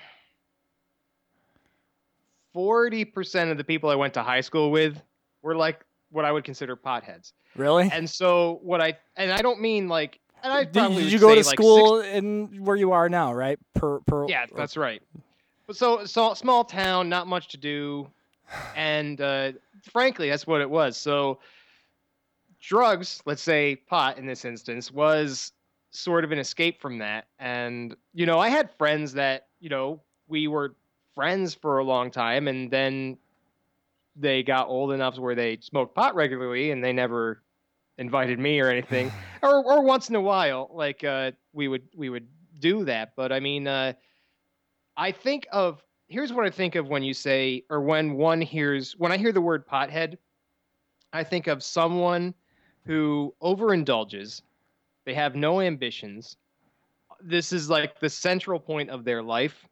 40% 2.55 3.51
of 3.51 3.59
the 3.59 3.65
people 3.65 3.91
I 3.91 3.95
went 3.95 4.15
to 4.15 4.23
high 4.23 4.41
school 4.41 4.71
with 4.73 5.01
were 5.43 5.55
like 5.55 5.85
what 6.11 6.25
I 6.25 6.33
would 6.33 6.45
consider 6.45 6.77
potheads. 6.77 7.33
really 7.55 7.89
And 7.93 8.11
so 8.11 8.59
what 8.63 8.81
I 8.81 8.99
and 9.17 9.31
I 9.31 9.41
don't 9.41 9.61
mean 9.61 9.89
like 9.89 10.19
and 10.43 10.53
I 10.53 10.65
probably 10.65 11.05
did 11.05 11.13
you 11.13 11.21
go 11.21 11.33
to 11.33 11.37
like, 11.37 11.47
school 11.47 12.01
in 12.01 12.65
where 12.65 12.77
you 12.77 12.91
are 12.91 13.09
now, 13.09 13.33
right? 13.33 13.59
Per 13.75 14.01
per. 14.01 14.29
Yeah, 14.29 14.47
that's 14.55 14.77
right. 14.77 15.01
But 15.69 15.77
so 15.77 16.05
so 16.07 16.35
small 16.35 16.65
town, 16.65 17.09
not 17.09 17.29
much 17.29 17.49
to 17.49 17.57
do, 17.57 18.11
and 18.77 19.21
uh, 19.21 19.53
frankly, 19.93 20.29
that's 20.29 20.47
what 20.47 20.61
it 20.61 20.71
was. 20.71 20.97
So 20.97 21.39
drugs, 22.61 23.23
let's 23.27 23.43
say 23.43 23.77
pot 23.77 24.19
in 24.19 24.27
this 24.27 24.45
instance, 24.45 24.91
was 24.91 25.53
sort 25.91 26.25
of 26.25 26.33
an 26.33 26.39
escape 26.39 26.81
from 26.81 26.99
that. 26.99 27.27
And 27.39 27.97
you 28.13 28.27
know, 28.27 28.39
I 28.39 28.49
had 28.49 28.71
friends 28.77 29.13
that 29.15 29.49
you 29.61 29.69
know 29.69 30.01
we 30.29 30.49
were 30.49 30.75
friends 31.15 31.55
for 31.55 31.79
a 31.79 31.85
long 31.85 32.11
time, 32.11 32.49
and 32.49 32.71
then 32.71 33.19
they 34.17 34.43
got 34.43 34.69
old 34.69 34.93
enough 34.93 35.19
where 35.19 35.35
they 35.35 35.59
smoked 35.61 35.95
pot 35.95 36.15
regularly, 36.15 36.71
and 36.71 36.83
they 36.83 36.93
never 36.93 37.43
invited 37.99 38.39
me 38.39 38.61
or 38.61 38.69
anything, 38.69 39.11
or 39.43 39.65
or 39.65 39.83
once 39.83 40.09
in 40.09 40.17
a 40.17 40.21
while, 40.21 40.71
like 40.73 41.05
uh, 41.05 41.33
we 41.53 41.69
would 41.69 41.83
we 41.95 42.09
would 42.09 42.27
do 42.61 42.85
that. 42.85 43.13
But 43.17 43.33
I 43.33 43.41
mean. 43.41 43.67
Uh, 43.67 43.95
I 44.97 45.13
think 45.13 45.47
of 45.53 45.83
here's 46.09 46.33
what 46.33 46.47
I 46.47 46.51
think 46.51 46.75
of 46.75 46.89
when 46.89 47.03
you 47.03 47.15
say 47.15 47.65
or 47.71 47.81
when 47.81 48.15
one 48.15 48.41
hears 48.41 48.95
when 48.99 49.13
I 49.13 49.17
hear 49.17 49.33
the 49.33 49.41
word 49.41 49.67
pothead, 49.67 50.19
I 51.13 51.25
think 51.25 51.47
of 51.47 51.63
someone 51.63 52.35
who 52.85 53.35
overindulges. 53.43 54.43
They 55.05 55.15
have 55.15 55.35
no 55.35 55.61
ambitions. 55.61 56.37
This 57.21 57.53
is 57.53 57.71
like 57.71 58.01
the 58.01 58.11
central 58.11 58.59
point 58.59 58.91
of 58.91 59.05
their 59.05 59.23
life 59.23 59.67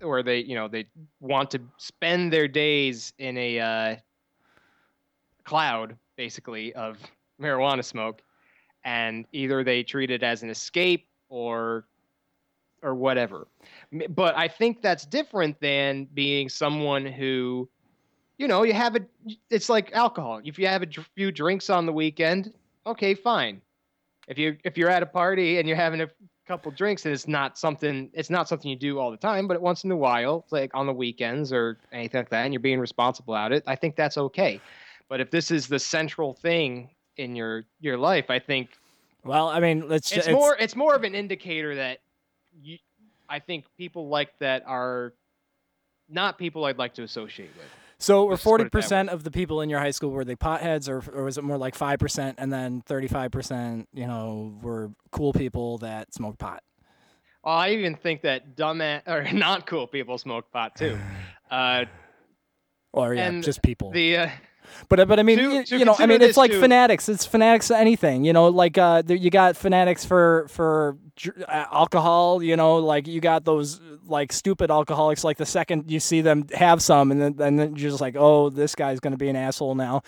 where 0.00 0.22
they, 0.22 0.38
you 0.38 0.54
know, 0.54 0.68
they 0.68 0.86
want 1.20 1.50
to 1.50 1.60
spend 1.76 2.32
their 2.32 2.46
days 2.46 3.12
in 3.18 3.36
a 3.36 3.60
uh, 3.60 3.96
cloud 5.44 5.96
basically 6.16 6.72
of 6.74 6.98
marijuana 7.40 7.84
smoke 7.84 8.22
and 8.84 9.26
either 9.32 9.64
they 9.64 9.82
treat 9.82 10.10
it 10.10 10.22
as 10.22 10.42
an 10.42 10.50
escape 10.50 11.08
or 11.28 11.86
or 12.82 12.94
whatever. 12.94 13.48
But 14.10 14.36
I 14.36 14.48
think 14.48 14.82
that's 14.82 15.04
different 15.06 15.60
than 15.60 16.06
being 16.14 16.48
someone 16.48 17.04
who, 17.06 17.68
you 18.38 18.48
know, 18.48 18.62
you 18.62 18.72
have 18.72 18.96
a. 18.96 19.00
It's 19.50 19.68
like 19.68 19.92
alcohol. 19.92 20.40
If 20.44 20.58
you 20.58 20.66
have 20.66 20.82
a 20.82 20.86
dr- 20.86 21.08
few 21.14 21.32
drinks 21.32 21.70
on 21.70 21.86
the 21.86 21.92
weekend, 21.92 22.52
okay, 22.86 23.14
fine. 23.14 23.60
If 24.28 24.38
you 24.38 24.56
if 24.64 24.76
you're 24.76 24.90
at 24.90 25.02
a 25.02 25.06
party 25.06 25.58
and 25.58 25.66
you're 25.66 25.76
having 25.76 26.00
a 26.02 26.08
couple 26.46 26.70
drinks 26.72 27.04
and 27.04 27.14
it's 27.14 27.28
not 27.28 27.58
something 27.58 28.10
it's 28.12 28.30
not 28.30 28.48
something 28.48 28.70
you 28.70 28.76
do 28.76 28.98
all 28.98 29.10
the 29.10 29.16
time, 29.16 29.48
but 29.48 29.60
once 29.60 29.84
in 29.84 29.90
a 29.90 29.96
while, 29.96 30.46
like 30.50 30.70
on 30.74 30.86
the 30.86 30.92
weekends 30.92 31.52
or 31.52 31.78
anything 31.92 32.20
like 32.20 32.30
that, 32.30 32.44
and 32.44 32.52
you're 32.52 32.60
being 32.60 32.80
responsible 32.80 33.34
about 33.34 33.52
it, 33.52 33.62
I 33.66 33.74
think 33.74 33.96
that's 33.96 34.18
okay. 34.18 34.60
But 35.08 35.20
if 35.20 35.30
this 35.30 35.50
is 35.50 35.66
the 35.66 35.78
central 35.78 36.34
thing 36.34 36.90
in 37.16 37.34
your 37.34 37.64
your 37.80 37.96
life, 37.96 38.30
I 38.30 38.38
think 38.38 38.70
Well, 39.24 39.48
I 39.48 39.60
mean, 39.60 39.88
let's. 39.88 40.12
it's 40.12 40.26
ju- 40.26 40.32
more 40.32 40.56
it's 40.60 40.76
more 40.76 40.94
of 40.94 41.04
an 41.04 41.14
indicator 41.14 41.74
that 41.74 42.00
you 42.62 42.78
i 43.28 43.38
think 43.38 43.64
people 43.76 44.08
like 44.08 44.30
that 44.38 44.62
are 44.66 45.12
not 46.08 46.38
people 46.38 46.64
i'd 46.64 46.78
like 46.78 46.94
to 46.94 47.02
associate 47.02 47.50
with 47.56 47.66
So 47.98 48.24
were 48.26 48.36
forty 48.36 48.68
percent 48.68 49.10
of 49.10 49.24
the 49.24 49.30
people 49.30 49.60
in 49.60 49.68
your 49.68 49.80
high 49.80 49.90
school 49.90 50.10
were 50.10 50.24
they 50.24 50.36
potheads, 50.36 50.88
or 50.88 51.02
or 51.12 51.24
was 51.24 51.36
it 51.36 51.42
more 51.44 51.58
like 51.58 51.74
five 51.74 51.98
percent, 51.98 52.36
and 52.38 52.52
then 52.52 52.80
thirty 52.80 53.08
five 53.08 53.32
percent, 53.32 53.88
you 53.92 54.06
know, 54.06 54.56
were 54.62 54.92
cool 55.10 55.32
people 55.32 55.78
that 55.78 56.14
smoked 56.14 56.38
pot? 56.38 56.62
oh, 57.44 57.50
i 57.50 57.70
even 57.70 57.94
think 57.96 58.22
that 58.22 58.54
dumb 58.56 58.80
or 58.80 59.26
not 59.32 59.66
cool 59.66 59.86
people 59.86 60.16
smoke 60.18 60.50
pot 60.52 60.76
too 60.76 60.96
uh 61.50 61.84
Or 62.92 63.14
yeah, 63.14 63.26
And 63.28 63.42
just 63.44 63.62
people. 63.62 63.90
the 63.90 64.16
uh, 64.16 64.28
But 64.88 65.06
but 65.08 65.18
I 65.18 65.22
mean, 65.22 65.38
To- 65.38 65.42
you, 65.52 65.64
to 65.64 65.78
you 65.78 65.84
know, 65.84 65.96
I 65.98 66.06
mean, 66.06 66.22
it's 66.22 66.36
like 66.36 66.50
too- 66.50 66.60
fanatics. 66.60 67.08
It's 67.08 67.24
fanatics 67.26 67.68
to 67.68 67.76
anything. 67.78 68.24
You 68.24 68.32
know, 68.32 68.48
like 68.48 68.78
uh, 68.78 69.02
you 69.06 69.30
got 69.30 69.56
fanatics 69.56 70.04
for 70.04 70.46
for 70.48 70.96
uh, 71.48 71.64
alcohol. 71.72 72.42
You 72.42 72.56
know, 72.56 72.76
like 72.76 73.06
you 73.06 73.20
got 73.20 73.44
those 73.44 73.80
like 74.06 74.32
stupid 74.32 74.70
alcoholics. 74.70 75.24
Like 75.24 75.36
the 75.36 75.46
second 75.46 75.90
you 75.90 76.00
see 76.00 76.20
them 76.20 76.46
have 76.54 76.82
some, 76.82 77.10
and 77.10 77.20
then 77.20 77.36
and 77.40 77.58
then 77.58 77.76
you're 77.76 77.90
just 77.90 78.00
like, 78.00 78.16
oh, 78.16 78.50
this 78.50 78.74
guy's 78.74 79.00
gonna 79.00 79.16
be 79.16 79.28
an 79.28 79.36
asshole 79.36 79.74
now. 79.74 80.02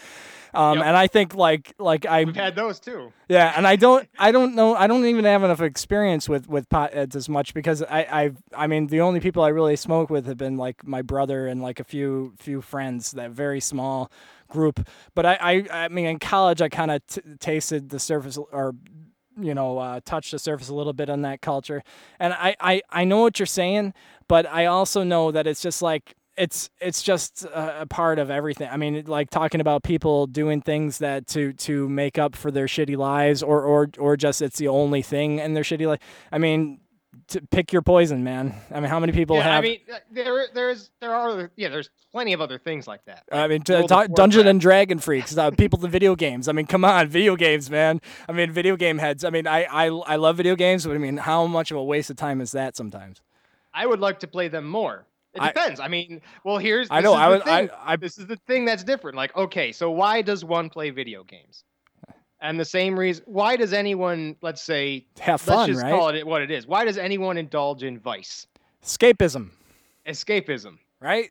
Um, 0.52 0.78
Yep. 0.78 0.86
and 0.88 0.96
I 0.96 1.06
think 1.06 1.34
like 1.36 1.74
like 1.78 2.06
I 2.06 2.24
we've 2.24 2.34
had 2.34 2.56
those 2.56 2.80
too 2.80 3.12
yeah, 3.28 3.52
and 3.56 3.68
I 3.68 3.76
don't, 3.76 4.08
I 4.18 4.32
don't 4.32 4.56
know, 4.56 4.74
I 4.74 4.88
don't 4.88 5.06
even 5.06 5.24
have 5.24 5.44
enough 5.44 5.60
experience 5.60 6.28
with 6.28 6.48
with 6.48 6.68
potheads 6.68 7.14
as 7.14 7.28
much 7.28 7.54
because 7.54 7.84
I, 7.84 8.00
I, 8.00 8.30
I 8.64 8.66
mean, 8.66 8.88
the 8.88 9.00
only 9.02 9.20
people 9.20 9.44
I 9.44 9.50
really 9.50 9.76
smoke 9.76 10.10
with 10.10 10.26
have 10.26 10.36
been 10.38 10.56
like 10.56 10.84
my 10.84 11.02
brother 11.02 11.46
and 11.46 11.62
like 11.62 11.78
a 11.78 11.84
few 11.84 12.32
few 12.40 12.60
friends, 12.62 13.12
that 13.12 13.30
very 13.30 13.60
small 13.60 14.10
group. 14.50 14.86
But 15.14 15.24
I, 15.26 15.38
I, 15.40 15.84
I 15.84 15.88
mean, 15.88 16.06
in 16.06 16.18
college, 16.18 16.60
I 16.60 16.68
kind 16.68 16.90
of 16.90 17.06
t- 17.06 17.22
tasted 17.38 17.88
the 17.88 17.98
surface 17.98 18.36
or 18.36 18.74
you 19.38 19.54
know 19.54 19.78
uh, 19.78 20.00
touched 20.04 20.32
the 20.32 20.38
surface 20.38 20.68
a 20.68 20.74
little 20.74 20.92
bit 20.92 21.08
on 21.08 21.22
that 21.22 21.40
culture 21.40 21.82
and 22.18 22.32
I, 22.32 22.56
I 22.60 22.82
i 22.90 23.04
know 23.04 23.20
what 23.20 23.38
you're 23.38 23.46
saying 23.46 23.94
but 24.28 24.44
i 24.46 24.66
also 24.66 25.02
know 25.02 25.30
that 25.30 25.46
it's 25.46 25.62
just 25.62 25.82
like 25.82 26.16
it's 26.36 26.68
it's 26.80 27.02
just 27.02 27.44
a, 27.44 27.82
a 27.82 27.86
part 27.86 28.18
of 28.18 28.30
everything 28.30 28.68
i 28.70 28.76
mean 28.76 29.02
like 29.06 29.30
talking 29.30 29.60
about 29.60 29.82
people 29.82 30.26
doing 30.26 30.60
things 30.60 30.98
that 30.98 31.26
to 31.28 31.52
to 31.54 31.88
make 31.88 32.18
up 32.18 32.34
for 32.34 32.50
their 32.50 32.66
shitty 32.66 32.96
lives 32.96 33.42
or 33.42 33.62
or 33.62 33.88
or 33.98 34.16
just 34.16 34.42
it's 34.42 34.58
the 34.58 34.68
only 34.68 35.02
thing 35.02 35.38
in 35.38 35.54
their 35.54 35.64
shitty 35.64 35.86
life 35.86 36.00
i 36.32 36.38
mean 36.38 36.80
to 37.28 37.40
pick 37.40 37.72
your 37.72 37.82
poison 37.82 38.24
man 38.24 38.54
i 38.70 38.80
mean 38.80 38.88
how 38.90 38.98
many 38.98 39.12
people 39.12 39.36
yeah 39.36 39.42
have 39.42 39.58
i 39.58 39.60
mean 39.60 39.78
uh, 39.92 39.96
there 40.10 40.46
there's 40.54 40.90
there 41.00 41.14
are 41.14 41.50
yeah 41.56 41.68
there's 41.68 41.90
plenty 42.12 42.32
of 42.32 42.40
other 42.40 42.58
things 42.58 42.86
like 42.86 43.04
that 43.04 43.24
I 43.32 43.46
mean, 43.48 43.62
World 43.68 43.88
t- 43.88 43.96
t- 44.06 44.12
Dungeon 44.14 44.46
and 44.46 44.60
Dragon 44.60 44.98
freaks, 44.98 45.36
uh, 45.36 45.50
people 45.52 45.78
to 45.78 45.86
video 45.86 46.16
games. 46.16 46.48
I 46.48 46.52
mean, 46.52 46.66
come 46.66 46.84
on, 46.84 47.06
video 47.06 47.36
games, 47.36 47.70
man. 47.70 48.00
I 48.28 48.32
mean, 48.32 48.50
video 48.50 48.76
game 48.76 48.98
heads. 48.98 49.24
I 49.24 49.30
mean, 49.30 49.46
I, 49.46 49.64
I, 49.64 49.86
I 49.86 50.16
love 50.16 50.36
video 50.36 50.56
games, 50.56 50.84
but 50.84 50.96
I 50.96 50.98
mean, 50.98 51.18
how 51.18 51.46
much 51.46 51.70
of 51.70 51.76
a 51.76 51.84
waste 51.84 52.10
of 52.10 52.16
time 52.16 52.40
is 52.40 52.50
that 52.52 52.76
sometimes? 52.76 53.22
i 53.72 53.86
would 53.86 54.00
like 54.00 54.18
to 54.20 54.26
play 54.26 54.48
them 54.48 54.68
more 54.68 55.06
it 55.34 55.40
depends 55.42 55.78
i, 55.78 55.86
mean 55.88 56.20
well 56.44 56.58
here's 56.58 56.88
I 56.90 57.00
know. 57.00 57.12
is 57.12 57.18
I 57.18 57.24
the 57.26 57.30
would. 57.30 57.48
I. 57.48 57.68
I, 57.92 57.96
this 57.96 58.18
is 58.18 58.26
the 58.26 58.36
thing 58.48 58.64
that's 58.64 58.82
different. 58.82 59.16
Like, 59.16 59.36
okay, 59.36 59.70
so 59.70 59.90
why 59.92 60.22
does 60.22 60.44
one 60.44 60.68
play 60.68 60.90
video 60.90 61.22
games? 61.22 61.62
And 62.42 62.58
the 62.58 62.64
same 62.64 62.98
reason, 62.98 63.24
why 63.26 63.56
does 63.56 63.72
anyone, 63.72 64.34
let's 64.40 64.62
say, 64.62 65.04
have 65.18 65.46
let's 65.46 65.66
just 65.66 65.82
right? 65.82 65.92
call 65.92 66.08
it 66.08 66.26
what 66.26 66.40
it 66.40 66.50
is. 66.50 66.66
Why 66.66 66.84
does 66.84 66.96
anyone 66.96 67.36
indulge 67.36 67.82
in 67.82 67.98
vice? 67.98 68.46
Escapism, 68.82 69.50
Escapism. 70.06 70.78
right? 71.00 71.30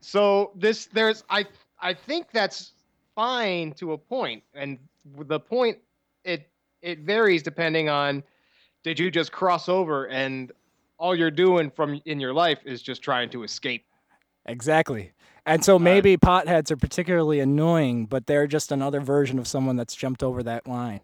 So 0.00 0.52
this, 0.54 0.86
there's, 0.86 1.22
I, 1.28 1.44
I 1.80 1.92
think 1.92 2.28
that's 2.32 2.72
fine 3.14 3.72
to 3.72 3.92
a 3.92 3.98
point, 3.98 4.42
and 4.54 4.78
the 5.18 5.38
point, 5.38 5.78
it, 6.24 6.48
it 6.80 7.00
varies 7.00 7.42
depending 7.42 7.90
on, 7.90 8.22
did 8.84 8.98
you 8.98 9.10
just 9.10 9.32
cross 9.32 9.68
over 9.68 10.08
and 10.08 10.50
all 10.98 11.14
you're 11.14 11.30
doing 11.30 11.70
from 11.70 12.00
in 12.06 12.18
your 12.18 12.32
life 12.32 12.60
is 12.64 12.80
just 12.80 13.02
trying 13.02 13.28
to 13.30 13.42
escape? 13.42 13.84
Exactly. 14.46 15.12
And 15.44 15.64
so 15.64 15.78
maybe 15.78 16.16
potheads 16.16 16.70
are 16.70 16.76
particularly 16.76 17.40
annoying, 17.40 18.06
but 18.06 18.26
they're 18.26 18.46
just 18.46 18.70
another 18.70 19.00
version 19.00 19.38
of 19.38 19.48
someone 19.48 19.76
that's 19.76 19.94
jumped 19.94 20.22
over 20.22 20.42
that 20.44 20.68
line. 20.68 21.00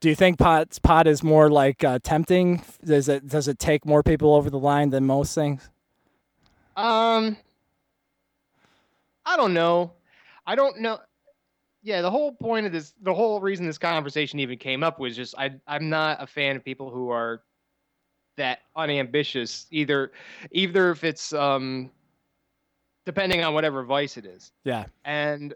Do 0.00 0.08
you 0.08 0.14
think 0.14 0.38
pot 0.38 0.78
pot 0.82 1.06
is 1.06 1.22
more 1.22 1.50
like 1.50 1.82
uh, 1.82 1.98
tempting? 2.02 2.62
Does 2.84 3.08
it 3.08 3.28
does 3.28 3.48
it 3.48 3.58
take 3.58 3.84
more 3.84 4.02
people 4.02 4.34
over 4.34 4.48
the 4.48 4.58
line 4.58 4.90
than 4.90 5.04
most 5.04 5.34
things? 5.34 5.68
Um, 6.76 7.36
I 9.26 9.36
don't 9.36 9.52
know. 9.52 9.92
I 10.46 10.54
don't 10.54 10.78
know. 10.80 11.00
Yeah, 11.82 12.00
the 12.00 12.10
whole 12.10 12.32
point 12.32 12.66
of 12.66 12.72
this, 12.72 12.94
the 13.02 13.12
whole 13.12 13.40
reason 13.40 13.66
this 13.66 13.78
conversation 13.78 14.38
even 14.38 14.56
came 14.56 14.84
up 14.84 15.00
was 15.00 15.16
just 15.16 15.34
I 15.36 15.54
I'm 15.66 15.90
not 15.90 16.22
a 16.22 16.26
fan 16.26 16.54
of 16.54 16.64
people 16.64 16.90
who 16.90 17.10
are 17.10 17.42
that 18.36 18.60
unambitious 18.76 19.66
either 19.72 20.12
either 20.52 20.92
if 20.92 21.02
it's 21.02 21.32
um 21.32 21.90
depending 23.08 23.42
on 23.42 23.54
whatever 23.54 23.82
vice 23.84 24.18
it 24.18 24.26
is. 24.26 24.52
Yeah. 24.64 24.84
And 25.06 25.54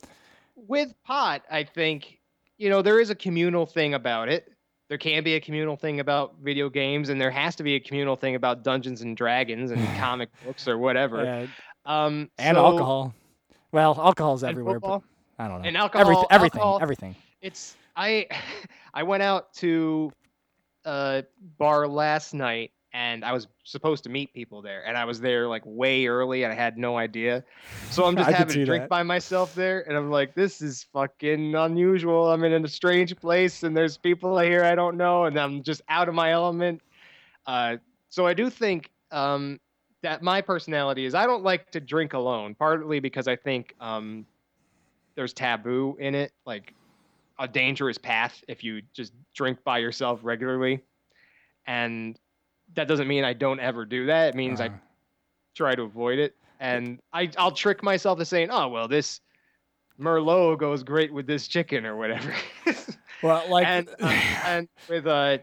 with 0.57 0.95
pot, 1.05 1.43
I 1.51 1.65
think 1.65 2.19
you 2.57 2.71
know 2.71 2.81
there 2.81 2.99
is 2.99 3.11
a 3.11 3.15
communal 3.15 3.67
thing 3.67 3.93
about 3.93 4.31
it. 4.31 4.51
There 4.89 4.97
can 4.97 5.23
be 5.23 5.35
a 5.35 5.41
communal 5.41 5.77
thing 5.77 6.01
about 6.01 6.37
video 6.43 6.71
games, 6.71 7.11
and 7.11 7.21
there 7.21 7.31
has 7.31 7.55
to 7.57 7.63
be 7.63 7.75
a 7.75 7.81
communal 7.81 8.17
thing 8.17 8.35
about 8.37 8.63
Dungeons 8.65 9.03
and 9.03 9.15
Dragons 9.17 9.71
and 9.71 9.87
comic 9.99 10.31
books 10.47 10.67
or 10.67 10.79
whatever. 10.79 11.23
Yeah, 11.25 11.47
Um, 11.85 12.31
and 12.39 12.57
so- 12.57 12.65
alcohol. 12.65 13.15
Well, 13.71 13.95
alcohol's 13.99 14.45
everywhere, 14.45 14.75
football. 14.77 15.05
but 15.39 15.45
I 15.45 15.49
don't 15.49 15.61
know. 15.63 15.69
And 15.69 15.77
alcohol- 15.77 16.07
Everyth- 16.07 16.27
everything, 16.31 16.61
alcohol- 16.61 16.79
everything. 16.83 17.17
It's 17.43 17.77
I 17.97 18.27
I 18.95 19.03
went 19.03 19.23
out 19.23 19.53
to 19.55 20.11
a 20.87 21.25
bar 21.59 21.87
last 21.87 22.33
night 22.35 22.73
and 22.93 23.25
I 23.25 23.33
was 23.33 23.47
supposed 23.65 24.05
to 24.05 24.11
meet 24.11 24.35
people 24.35 24.61
there 24.61 24.87
and 24.87 24.97
I 24.97 25.05
was 25.05 25.21
there 25.21 25.49
like 25.49 25.63
way 25.65 26.07
early 26.07 26.45
and 26.45 26.53
I 26.53 26.57
had 26.57 26.77
no 26.77 26.97
idea. 26.97 27.43
So 27.91 28.05
I'm 28.05 28.17
just 28.19 28.29
I 28.29 28.33
having 28.33 28.61
a 28.61 28.67
drink 28.67 28.83
that. 28.83 28.89
by 28.89 29.03
myself 29.03 29.55
there 29.55 29.87
and 29.89 29.97
I'm 29.97 30.11
like 30.11 30.35
this 30.35 30.61
is 30.61 30.85
fucking 30.93 31.55
unusual. 31.55 32.31
I'm 32.31 32.45
in 32.45 32.65
a 32.65 32.69
strange 32.69 33.17
place 33.17 33.63
and 33.63 33.77
there's 33.77 33.97
people 33.97 34.39
here 34.39 34.65
I 34.65 34.75
don't 34.75 34.97
know 34.97 35.25
and 35.25 35.39
I'm 35.39 35.63
just 35.63 35.81
out 35.89 36.09
of 36.09 36.15
my 36.15 36.33
element. 36.33 36.83
Uh 37.47 37.77
so 38.11 38.27
I 38.27 38.35
do 38.35 38.51
think 38.51 38.91
um 39.11 39.59
that 40.03 40.23
my 40.23 40.41
personality 40.41 41.07
is 41.07 41.15
I 41.15 41.27
don't 41.27 41.45
like 41.45 41.71
to 41.71 41.81
drink 41.81 42.13
alone, 42.13 42.55
partly 42.55 43.01
because 43.01 43.27
I 43.27 43.37
think 43.37 43.75
um 43.81 44.27
there's 45.15 45.33
taboo 45.33 45.97
in 45.99 46.15
it. 46.15 46.33
Like 46.45 46.75
a 47.39 47.49
dangerous 47.49 47.97
path 47.97 48.45
if 48.49 48.63
you 48.63 48.83
just 48.93 49.13
drink 49.35 49.65
by 49.65 49.79
yourself 49.79 50.21
regularly, 50.23 50.83
and 51.67 52.19
that 52.75 52.89
doesn't 52.89 53.09
mean 53.09 53.25
I 53.25 53.33
don't 53.33 53.61
ever 53.61 53.85
do 53.85 54.07
that. 54.07 54.29
It 54.31 54.35
means 54.35 54.61
I 54.61 54.67
Uh-huh. 54.67 54.77
try 55.55 55.75
to 55.75 55.83
avoid 55.83 56.19
it, 56.19 56.35
and 56.61 56.99
I 57.13 57.31
I'll 57.39 57.53
trick 57.53 57.83
myself 57.83 58.19
to 58.19 58.25
saying, 58.25 58.49
oh 58.51 58.69
well, 58.69 58.89
this 58.89 59.21
Merlot 60.01 60.59
goes 60.59 60.83
great 60.83 61.13
with 61.13 61.27
this 61.27 61.47
chicken 61.49 61.87
or 61.87 61.97
whatever. 61.97 62.35
Well, 63.23 63.49
like 63.49 63.67
and 63.69 63.89
uh, 64.01 64.07
and 64.47 64.69
with 64.89 65.07
uh 65.07 65.39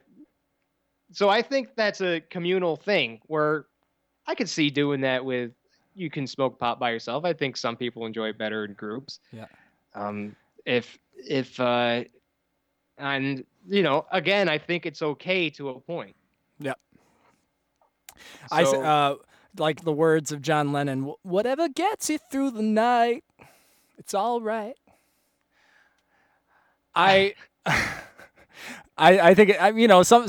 so 1.13 1.29
I 1.29 1.41
think 1.41 1.69
that's 1.77 2.01
a 2.01 2.19
communal 2.19 2.75
thing 2.75 3.21
where 3.27 3.67
I 4.27 4.35
could 4.35 4.49
see 4.49 4.69
doing 4.69 4.99
that 5.01 5.23
with 5.23 5.51
you 5.95 6.09
can 6.09 6.27
smoke 6.27 6.59
pot 6.59 6.77
by 6.77 6.91
yourself. 6.91 7.23
I 7.23 7.31
think 7.31 7.55
some 7.55 7.77
people 7.77 8.05
enjoy 8.05 8.29
it 8.29 8.37
better 8.37 8.65
in 8.65 8.73
groups. 8.73 9.21
Yeah. 9.31 9.45
Um 9.95 10.35
if 10.65 10.99
if 11.15 11.57
uh 11.57 12.03
and 12.97 13.45
you 13.69 13.81
know, 13.81 14.05
again, 14.11 14.49
I 14.49 14.57
think 14.57 14.85
it's 14.85 15.01
okay 15.01 15.49
to 15.51 15.69
a 15.69 15.79
point. 15.79 16.17
Yep. 16.59 16.77
I 18.51 18.63
uh, 18.63 19.15
like 19.57 19.83
the 19.83 19.91
words 19.91 20.31
of 20.31 20.41
John 20.41 20.71
Lennon. 20.71 21.13
Whatever 21.23 21.69
gets 21.69 22.09
you 22.09 22.19
through 22.31 22.51
the 22.51 22.61
night, 22.61 23.23
it's 23.97 24.13
all 24.13 24.41
right. 24.41 24.75
I, 26.95 27.35
I, 27.65 27.85
I 28.97 29.33
think 29.33 29.59
I, 29.59 29.69
you 29.69 29.87
know 29.87 30.03
some 30.03 30.27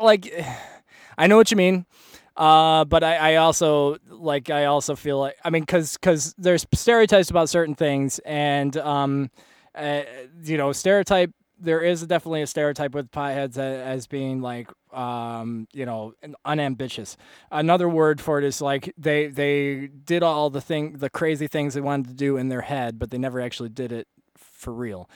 like, 0.00 0.32
I 1.18 1.26
know 1.26 1.36
what 1.36 1.50
you 1.50 1.56
mean. 1.56 1.86
Uh, 2.36 2.84
but 2.84 3.02
I, 3.02 3.32
I 3.32 3.36
also 3.36 3.96
like 4.10 4.50
I 4.50 4.66
also 4.66 4.94
feel 4.94 5.18
like 5.18 5.36
I 5.42 5.48
mean 5.48 5.62
because 5.62 5.94
because 5.94 6.34
there's 6.36 6.66
stereotypes 6.74 7.30
about 7.30 7.48
certain 7.48 7.74
things 7.74 8.18
and 8.26 8.76
um, 8.76 9.30
uh, 9.74 10.02
you 10.42 10.58
know 10.58 10.72
stereotype 10.72 11.30
there 11.58 11.80
is 11.80 12.06
definitely 12.06 12.42
a 12.42 12.46
stereotype 12.46 12.94
with 12.94 13.10
potheads 13.10 13.52
as, 13.52 13.58
as 13.58 14.06
being 14.06 14.40
like 14.40 14.68
um, 14.92 15.66
you 15.72 15.86
know 15.86 16.14
unambitious. 16.44 17.16
Another 17.50 17.88
word 17.88 18.20
for 18.20 18.38
it 18.38 18.44
is 18.44 18.60
like 18.60 18.92
they 18.96 19.28
they 19.28 19.88
did 20.04 20.22
all 20.22 20.50
the 20.50 20.60
thing 20.60 20.98
the 20.98 21.10
crazy 21.10 21.46
things 21.46 21.74
they 21.74 21.80
wanted 21.80 22.08
to 22.08 22.14
do 22.14 22.36
in 22.36 22.48
their 22.48 22.62
head, 22.62 22.98
but 22.98 23.10
they 23.10 23.18
never 23.18 23.40
actually 23.40 23.68
did 23.68 23.92
it 23.92 24.08
for 24.36 24.72
real. 24.72 25.08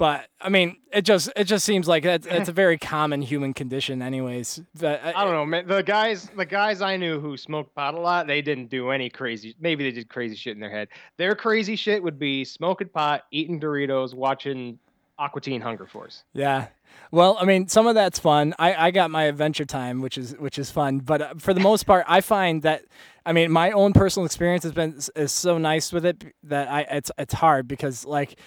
But 0.00 0.28
I 0.40 0.48
mean, 0.48 0.78
it 0.94 1.02
just 1.02 1.30
it 1.36 1.44
just 1.44 1.62
seems 1.62 1.86
like 1.86 2.06
it's, 2.06 2.26
it's 2.26 2.48
a 2.48 2.52
very 2.52 2.78
common 2.78 3.20
human 3.20 3.52
condition, 3.52 4.00
anyways. 4.00 4.58
That 4.76 5.14
I 5.14 5.24
don't 5.24 5.34
know, 5.34 5.44
man. 5.44 5.66
The 5.66 5.82
guys, 5.82 6.30
the 6.34 6.46
guys 6.46 6.80
I 6.80 6.96
knew 6.96 7.20
who 7.20 7.36
smoked 7.36 7.74
pot 7.74 7.92
a 7.92 8.00
lot, 8.00 8.26
they 8.26 8.40
didn't 8.40 8.70
do 8.70 8.92
any 8.92 9.10
crazy. 9.10 9.54
Maybe 9.60 9.84
they 9.84 9.90
did 9.90 10.08
crazy 10.08 10.36
shit 10.36 10.54
in 10.54 10.60
their 10.60 10.70
head. 10.70 10.88
Their 11.18 11.34
crazy 11.34 11.76
shit 11.76 12.02
would 12.02 12.18
be 12.18 12.46
smoking 12.46 12.88
pot, 12.88 13.24
eating 13.30 13.60
Doritos, 13.60 14.14
watching 14.14 14.78
Aqua 15.20 15.40
Teen 15.40 15.60
Hunger 15.60 15.86
Force. 15.86 16.24
Yeah. 16.32 16.68
Well, 17.12 17.36
I 17.38 17.44
mean, 17.44 17.68
some 17.68 17.86
of 17.86 17.94
that's 17.94 18.18
fun. 18.18 18.54
I, 18.58 18.86
I 18.86 18.90
got 18.90 19.10
my 19.10 19.24
adventure 19.24 19.64
time, 19.66 20.00
which 20.00 20.16
is 20.16 20.32
which 20.38 20.58
is 20.58 20.70
fun. 20.70 21.00
But 21.00 21.22
uh, 21.22 21.34
for 21.38 21.52
the 21.54 21.60
most 21.60 21.84
part, 21.84 22.04
I 22.08 22.20
find 22.20 22.62
that, 22.62 22.82
I 23.26 23.32
mean, 23.32 23.52
my 23.52 23.70
own 23.72 23.92
personal 23.92 24.26
experience 24.26 24.64
has 24.64 24.72
been 24.72 24.98
is 25.14 25.30
so 25.32 25.58
nice 25.58 25.92
with 25.92 26.04
it 26.06 26.24
that 26.44 26.68
I 26.68 26.80
it's 26.82 27.12
it's 27.18 27.34
hard 27.34 27.68
because 27.68 28.04
like. 28.04 28.38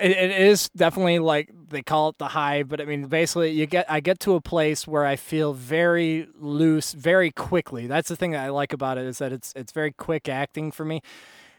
It, 0.00 0.12
it 0.12 0.30
is 0.30 0.70
definitely 0.70 1.18
like 1.18 1.50
they 1.68 1.82
call 1.82 2.08
it 2.08 2.16
the 2.16 2.28
high, 2.28 2.62
but 2.62 2.80
I 2.80 2.86
mean, 2.86 3.08
basically, 3.08 3.50
you 3.50 3.66
get 3.66 3.84
I 3.90 4.00
get 4.00 4.20
to 4.20 4.34
a 4.36 4.40
place 4.40 4.88
where 4.88 5.04
I 5.04 5.16
feel 5.16 5.52
very 5.52 6.28
loose, 6.40 6.94
very 6.94 7.30
quickly. 7.30 7.86
That's 7.86 8.08
the 8.08 8.16
thing 8.16 8.30
that 8.30 8.42
I 8.42 8.48
like 8.48 8.72
about 8.72 8.96
it 8.96 9.04
is 9.04 9.18
that 9.18 9.32
it's 9.32 9.52
it's 9.54 9.70
very 9.70 9.92
quick 9.92 10.30
acting 10.30 10.72
for 10.72 10.86
me, 10.86 11.02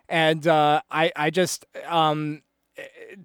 and 0.10 0.48
uh, 0.48 0.82
I 0.90 1.12
I 1.16 1.30
just 1.30 1.68
um, 1.88 2.42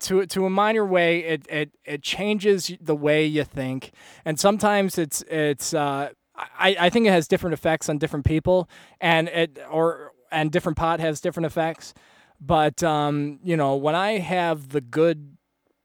to 0.00 0.26
to 0.26 0.46
a 0.46 0.50
minor 0.50 0.84
way 0.84 1.20
it, 1.20 1.46
it 1.48 1.70
it 1.84 2.02
changes 2.02 2.72
the 2.80 2.96
way 2.96 3.24
you 3.24 3.44
think. 3.44 3.92
And 4.24 4.38
sometimes 4.38 4.98
it's 4.98 5.22
it's 5.22 5.74
uh 5.74 6.10
I, 6.36 6.76
I 6.78 6.90
think 6.90 7.06
it 7.06 7.10
has 7.10 7.26
different 7.26 7.54
effects 7.54 7.88
on 7.88 7.98
different 7.98 8.24
people 8.24 8.68
and 9.00 9.28
it 9.28 9.58
or 9.70 10.12
and 10.30 10.52
different 10.52 10.78
pot 10.78 11.00
has 11.00 11.20
different 11.20 11.46
effects. 11.46 11.94
But 12.40 12.82
um 12.82 13.40
you 13.42 13.56
know 13.56 13.76
when 13.76 13.94
i 13.94 14.18
have 14.18 14.68
the 14.70 14.80
good 14.80 15.36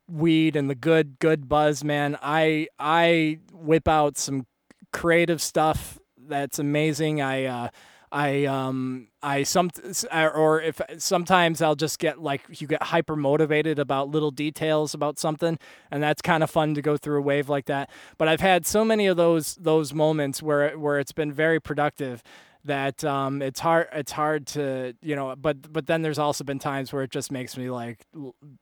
weed 0.07 0.55
and 0.55 0.69
the 0.69 0.75
good 0.75 1.17
good 1.19 1.47
buzz 1.49 1.83
man 1.83 2.17
i 2.21 2.67
i 2.77 3.39
whip 3.51 3.87
out 3.87 4.17
some 4.17 4.45
creative 4.91 5.41
stuff 5.41 5.97
that's 6.27 6.59
amazing. 6.59 7.21
I 7.21 7.45
uh 7.45 7.69
I 8.13 8.45
um 8.45 9.07
I 9.23 9.41
some 9.41 9.71
or 10.13 10.61
if 10.61 10.79
sometimes 10.99 11.63
I'll 11.63 11.75
just 11.75 11.97
get 11.97 12.21
like 12.21 12.61
you 12.61 12.67
get 12.67 12.83
hyper 12.83 13.15
motivated 13.15 13.79
about 13.79 14.09
little 14.09 14.29
details 14.29 14.93
about 14.93 15.17
something 15.17 15.57
and 15.89 16.03
that's 16.03 16.21
kind 16.21 16.43
of 16.43 16.51
fun 16.51 16.75
to 16.75 16.81
go 16.83 16.95
through 16.95 17.17
a 17.17 17.21
wave 17.21 17.49
like 17.49 17.65
that. 17.65 17.89
But 18.19 18.27
I've 18.27 18.39
had 18.39 18.67
so 18.67 18.85
many 18.85 19.07
of 19.07 19.17
those 19.17 19.55
those 19.55 19.95
moments 19.95 20.43
where 20.43 20.77
where 20.77 20.99
it's 20.99 21.11
been 21.11 21.33
very 21.33 21.59
productive 21.59 22.21
that 22.65 23.03
um 23.03 23.41
it's 23.41 23.59
hard 23.59 23.87
it's 23.91 24.11
hard 24.11 24.45
to 24.47 24.93
you 25.01 25.15
know 25.15 25.35
but 25.35 25.73
but 25.73 25.87
then 25.87 26.03
there's 26.03 26.19
also 26.19 26.43
been 26.43 26.59
times 26.59 26.93
where 26.93 27.01
it 27.01 27.09
just 27.11 27.31
makes 27.31 27.57
me 27.57 27.69
like 27.71 28.05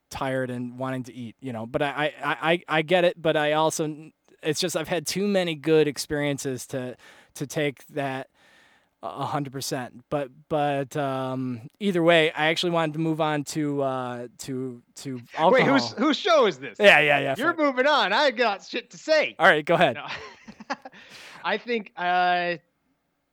tired 0.09 0.49
and 0.49 0.79
wanting 0.79 1.03
to 1.03 1.13
eat 1.13 1.35
you 1.41 1.51
know 1.51 1.65
but 1.65 1.81
I 1.81 2.13
I 2.23 2.51
I, 2.51 2.63
I 2.77 2.81
get 2.83 3.03
it 3.03 3.21
but 3.21 3.35
I 3.35 3.51
also 3.51 4.11
it's 4.41 4.61
just 4.61 4.77
I've 4.77 4.87
had 4.87 5.05
too 5.05 5.27
many 5.27 5.55
good 5.55 5.89
experiences 5.89 6.65
to 6.67 6.95
to 7.35 7.45
take 7.45 7.85
that 7.87 8.27
hundred 9.03 9.51
percent. 9.53 10.03
But 10.09 10.29
but 10.49 10.95
um, 10.95 11.61
either 11.79 12.03
way, 12.03 12.31
I 12.31 12.47
actually 12.47 12.71
wanted 12.71 12.93
to 12.93 12.99
move 12.99 13.19
on 13.19 13.43
to 13.45 13.81
uh, 13.81 14.27
to 14.39 14.81
to 14.97 15.21
alcohol. 15.37 15.51
Wait, 15.51 15.63
whose 15.63 15.91
whose 15.93 16.17
show 16.17 16.45
is 16.45 16.59
this? 16.59 16.77
Yeah, 16.79 16.99
yeah, 16.99 17.19
yeah. 17.19 17.35
You're 17.37 17.55
moving 17.55 17.87
on. 17.87 18.13
I 18.13 18.31
got 18.31 18.63
shit 18.63 18.91
to 18.91 18.97
say. 18.97 19.35
All 19.39 19.47
right, 19.47 19.65
go 19.65 19.75
ahead. 19.75 19.95
No. 19.95 20.05
I 21.43 21.57
think. 21.57 21.91
Uh, 21.97 22.57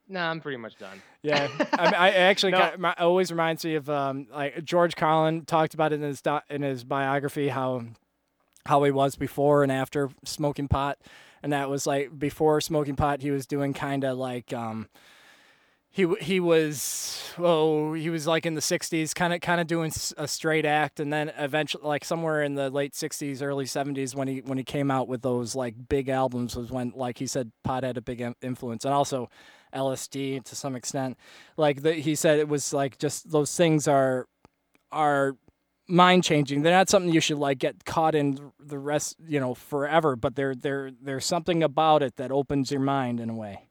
nah, 0.08 0.30
I'm 0.30 0.40
pretty 0.40 0.58
much 0.58 0.78
done. 0.78 1.02
Yeah, 1.22 1.48
I, 1.72 1.84
mean, 1.84 1.94
I 1.94 2.10
actually 2.10 2.52
No. 2.52 2.58
got, 2.58 2.80
my, 2.80 2.94
always 2.98 3.30
reminds 3.30 3.64
me 3.64 3.74
of 3.74 3.90
um, 3.90 4.26
like 4.32 4.64
George 4.64 4.96
Carlin 4.96 5.44
talked 5.44 5.74
about 5.74 5.92
it 5.92 5.96
in 5.96 6.02
his 6.02 6.22
do, 6.22 6.40
in 6.48 6.62
his 6.62 6.84
biography 6.84 7.48
how 7.48 7.82
how 8.64 8.82
he 8.84 8.90
was 8.90 9.16
before 9.16 9.62
and 9.62 9.72
after 9.72 10.10
smoking 10.24 10.68
pot, 10.68 10.98
and 11.42 11.52
that 11.52 11.68
was 11.68 11.86
like 11.86 12.18
before 12.18 12.60
smoking 12.60 12.96
pot 12.96 13.20
he 13.20 13.30
was 13.30 13.46
doing 13.46 13.74
kind 13.74 14.04
of 14.04 14.16
like 14.16 14.52
um, 14.52 14.88
he 15.98 16.06
he 16.20 16.38
was 16.38 17.20
oh 17.38 17.92
he 17.92 18.08
was 18.08 18.24
like 18.24 18.46
in 18.46 18.54
the 18.54 18.60
60s 18.60 19.12
kind 19.12 19.32
of 19.32 19.40
kind 19.40 19.60
of 19.60 19.66
doing 19.66 19.90
a 20.16 20.28
straight 20.28 20.64
act 20.64 21.00
and 21.00 21.12
then 21.12 21.32
eventually 21.36 21.82
like 21.84 22.04
somewhere 22.04 22.40
in 22.44 22.54
the 22.54 22.70
late 22.70 22.92
60s 22.92 23.42
early 23.42 23.64
70s 23.64 24.14
when 24.14 24.28
he 24.28 24.38
when 24.42 24.58
he 24.58 24.62
came 24.62 24.92
out 24.92 25.08
with 25.08 25.22
those 25.22 25.56
like 25.56 25.74
big 25.88 26.08
albums 26.08 26.54
was 26.54 26.70
when 26.70 26.92
like 26.94 27.18
he 27.18 27.26
said 27.26 27.50
pot 27.64 27.82
had 27.82 27.96
a 27.96 28.00
big 28.00 28.24
influence 28.42 28.84
and 28.84 28.94
also 28.94 29.28
LSD 29.74 30.44
to 30.44 30.56
some 30.56 30.74
extent. 30.74 31.18
Like 31.56 31.82
the, 31.82 31.94
he 31.94 32.14
said 32.14 32.38
it 32.38 32.48
was 32.48 32.72
like 32.72 32.98
just 32.98 33.30
those 33.32 33.54
things 33.56 33.88
are 33.88 34.28
are 34.92 35.36
mind 35.88 36.22
changing 36.22 36.62
they're 36.62 36.72
not 36.72 36.88
something 36.88 37.12
you 37.12 37.20
should 37.20 37.38
like 37.38 37.58
get 37.58 37.84
caught 37.84 38.14
in 38.14 38.52
the 38.60 38.78
rest 38.78 39.16
you 39.26 39.40
know 39.40 39.54
forever 39.54 40.16
but 40.16 40.36
there 40.36 40.54
there 40.54 40.90
there's 41.02 41.24
something 41.24 41.62
about 41.62 42.02
it 42.02 42.16
that 42.16 42.30
opens 42.30 42.70
your 42.70 42.80
mind 42.80 43.18
in 43.18 43.28
a 43.28 43.34
way. 43.34 43.64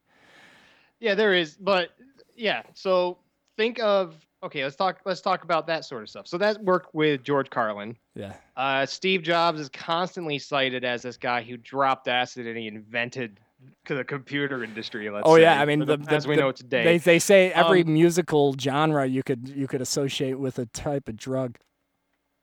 Yeah, 1.00 1.14
there 1.14 1.34
is, 1.34 1.56
but 1.56 1.92
yeah. 2.38 2.62
So 2.74 3.18
think 3.58 3.80
of 3.80 4.16
okay. 4.44 4.64
Let's 4.64 4.76
talk. 4.76 5.00
Let's 5.06 5.22
talk 5.22 5.44
about 5.44 5.68
that 5.68 5.84
sort 5.86 6.04
of 6.04 6.10
stuff. 6.10 6.28
So 6.28 6.38
that 6.38 6.64
worked 6.64 6.94
with 6.96 7.24
George 7.24 7.50
Carlin. 7.50 7.98
yeah 8.16 8.34
Uh, 8.56 8.86
Steve 8.86 9.24
Jobs 9.24 9.60
is 9.60 9.70
constantly 9.70 10.40
cited 10.40 10.86
as 10.86 11.02
this 11.02 11.18
guy 11.18 11.42
who 11.42 11.58
dropped 11.58 12.08
acid 12.08 12.48
and 12.48 12.58
he 12.58 12.68
invented 12.68 13.40
the 13.88 14.04
computer 14.04 14.64
industry. 14.64 15.10
Let's 15.10 15.24
Oh 15.28 15.36
say, 15.36 15.42
yeah, 15.42 15.60
I 15.60 15.66
mean 15.66 15.80
for 15.86 15.98
the, 15.98 16.06
as 16.14 16.28
we 16.28 16.36
the- 16.36 16.42
know 16.42 16.52
today. 16.52 16.84
They 16.84 16.98
they 17.00 17.20
say 17.20 17.52
every 17.52 17.82
Um, 17.82 17.94
musical 17.94 18.56
genre 18.60 19.06
you 19.06 19.24
could 19.24 19.50
you 19.50 19.68
could 19.68 19.82
associate 19.82 20.38
with 20.40 20.60
a 20.60 20.68
type 20.68 21.10
of 21.10 21.18
drug. 21.18 21.58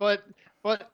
but 0.01 0.25
but 0.65 0.91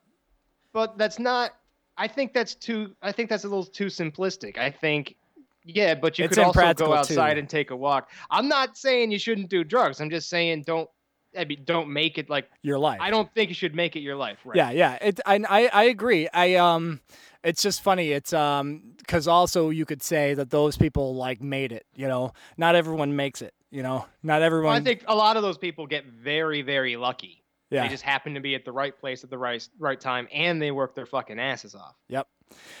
but 0.73 0.97
that's 0.97 1.17
not 1.19 1.51
i 1.97 2.07
think 2.07 2.33
that's 2.33 2.55
too 2.55 2.95
i 3.01 3.11
think 3.11 3.29
that's 3.29 3.43
a 3.43 3.47
little 3.47 3.65
too 3.65 3.87
simplistic 3.87 4.57
i 4.57 4.69
think 4.69 5.15
yeah 5.63 5.93
but 5.95 6.17
you 6.17 6.25
It's 6.25 6.35
could 6.35 6.43
also 6.43 6.73
go 6.73 6.93
outside 6.93 7.33
too. 7.33 7.39
and 7.39 7.49
take 7.49 7.71
a 7.71 7.75
walk 7.75 8.09
i'm 8.29 8.47
not 8.47 8.77
saying 8.77 9.11
you 9.11 9.19
shouldn't 9.19 9.49
do 9.49 9.63
drugs 9.63 9.99
i'm 10.01 10.09
just 10.09 10.29
saying 10.29 10.63
don't 10.65 10.89
I 11.37 11.45
mean, 11.45 11.61
don't 11.63 11.89
make 11.89 12.17
it 12.17 12.29
like 12.29 12.49
Your 12.61 12.77
life. 12.77 12.99
i 13.01 13.09
don't 13.09 13.33
think 13.33 13.47
you 13.49 13.55
should 13.55 13.73
make 13.73 13.95
it 13.95 14.01
your 14.01 14.17
life 14.17 14.39
right 14.43 14.57
Yeah, 14.57 14.71
yeah. 14.71 14.97
It 15.01 15.19
I, 15.25 15.39
I 15.49 15.67
I 15.67 15.83
agree. 15.85 16.27
I 16.33 16.55
um 16.55 16.99
it's 17.41 17.61
just 17.63 17.81
funny. 17.81 18.11
It's 18.11 18.33
um 18.33 18.95
cuz 19.07 19.29
also 19.29 19.69
you 19.69 19.85
could 19.85 20.03
say 20.03 20.33
that 20.33 20.49
those 20.49 20.75
people 20.75 21.15
like 21.15 21.41
made 21.41 21.71
it, 21.71 21.85
you 21.95 22.07
know. 22.09 22.33
Not 22.57 22.75
everyone 22.75 23.15
makes 23.15 23.41
it, 23.41 23.53
you 23.71 23.81
know. 23.81 24.07
Not 24.23 24.41
everyone 24.41 24.73
well, 24.73 24.81
i 24.81 24.83
think 24.83 25.05
a 25.07 25.15
lot 25.15 25.37
of 25.37 25.41
those 25.43 25.57
people 25.57 25.87
get 25.87 26.05
very 26.05 26.61
very 26.63 26.97
lucky 26.97 27.43
yeah. 27.69 27.83
they 27.83 27.87
just 27.89 28.03
happen 28.03 28.33
to 28.33 28.41
be 28.41 28.53
at 28.53 28.65
the 28.65 28.71
right 28.73 28.99
place 28.99 29.23
at 29.23 29.29
the 29.29 29.37
right 29.37 29.65
right 29.79 30.01
time 30.01 30.27
and 30.33 30.61
they 30.61 30.71
work 30.71 30.95
their 30.95 31.05
fucking 31.05 31.39
asses 31.39 31.75
off 31.75 31.95
Yep. 32.09 32.27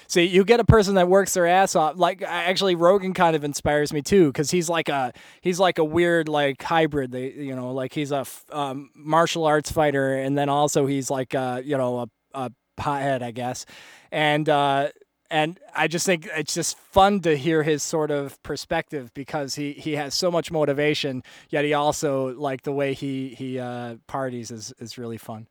See, 0.07 0.25
you 0.25 0.43
get 0.43 0.59
a 0.59 0.65
person 0.65 0.95
that 0.95 1.07
works 1.07 1.33
their 1.33 1.47
ass 1.47 1.75
off. 1.75 1.97
Like 1.97 2.21
actually, 2.21 2.75
Rogan 2.75 3.13
kind 3.13 3.35
of 3.35 3.43
inspires 3.43 3.93
me 3.93 4.01
too, 4.01 4.27
because 4.27 4.51
he's 4.51 4.69
like 4.69 4.89
a 4.89 5.13
he's 5.41 5.59
like 5.59 5.77
a 5.77 5.85
weird 5.85 6.27
like 6.27 6.61
hybrid. 6.61 7.11
They 7.11 7.31
you 7.31 7.55
know 7.55 7.71
like 7.71 7.93
he's 7.93 8.11
a 8.11 8.25
um, 8.51 8.89
martial 8.93 9.45
arts 9.45 9.71
fighter, 9.71 10.15
and 10.15 10.37
then 10.37 10.49
also 10.49 10.85
he's 10.85 11.09
like 11.09 11.33
a, 11.33 11.61
you 11.63 11.77
know 11.77 11.99
a, 11.99 12.07
a 12.33 12.51
pothead, 12.77 13.21
I 13.21 13.31
guess, 13.31 13.65
and 14.11 14.47
uh, 14.49 14.89
and 15.29 15.57
I 15.73 15.87
just 15.87 16.05
think 16.05 16.27
it's 16.35 16.53
just 16.53 16.77
fun 16.77 17.21
to 17.21 17.37
hear 17.37 17.63
his 17.63 17.81
sort 17.81 18.11
of 18.11 18.41
perspective 18.43 19.13
because 19.13 19.55
he 19.55 19.71
he 19.71 19.93
has 19.93 20.13
so 20.13 20.29
much 20.29 20.51
motivation, 20.51 21.23
yet 21.49 21.63
he 21.63 21.73
also 21.73 22.35
like 22.35 22.63
the 22.63 22.73
way 22.73 22.93
he 22.93 23.29
he 23.29 23.57
uh, 23.59 23.95
parties 24.07 24.51
is 24.51 24.73
is 24.77 24.97
really 24.97 25.17
fun. 25.17 25.47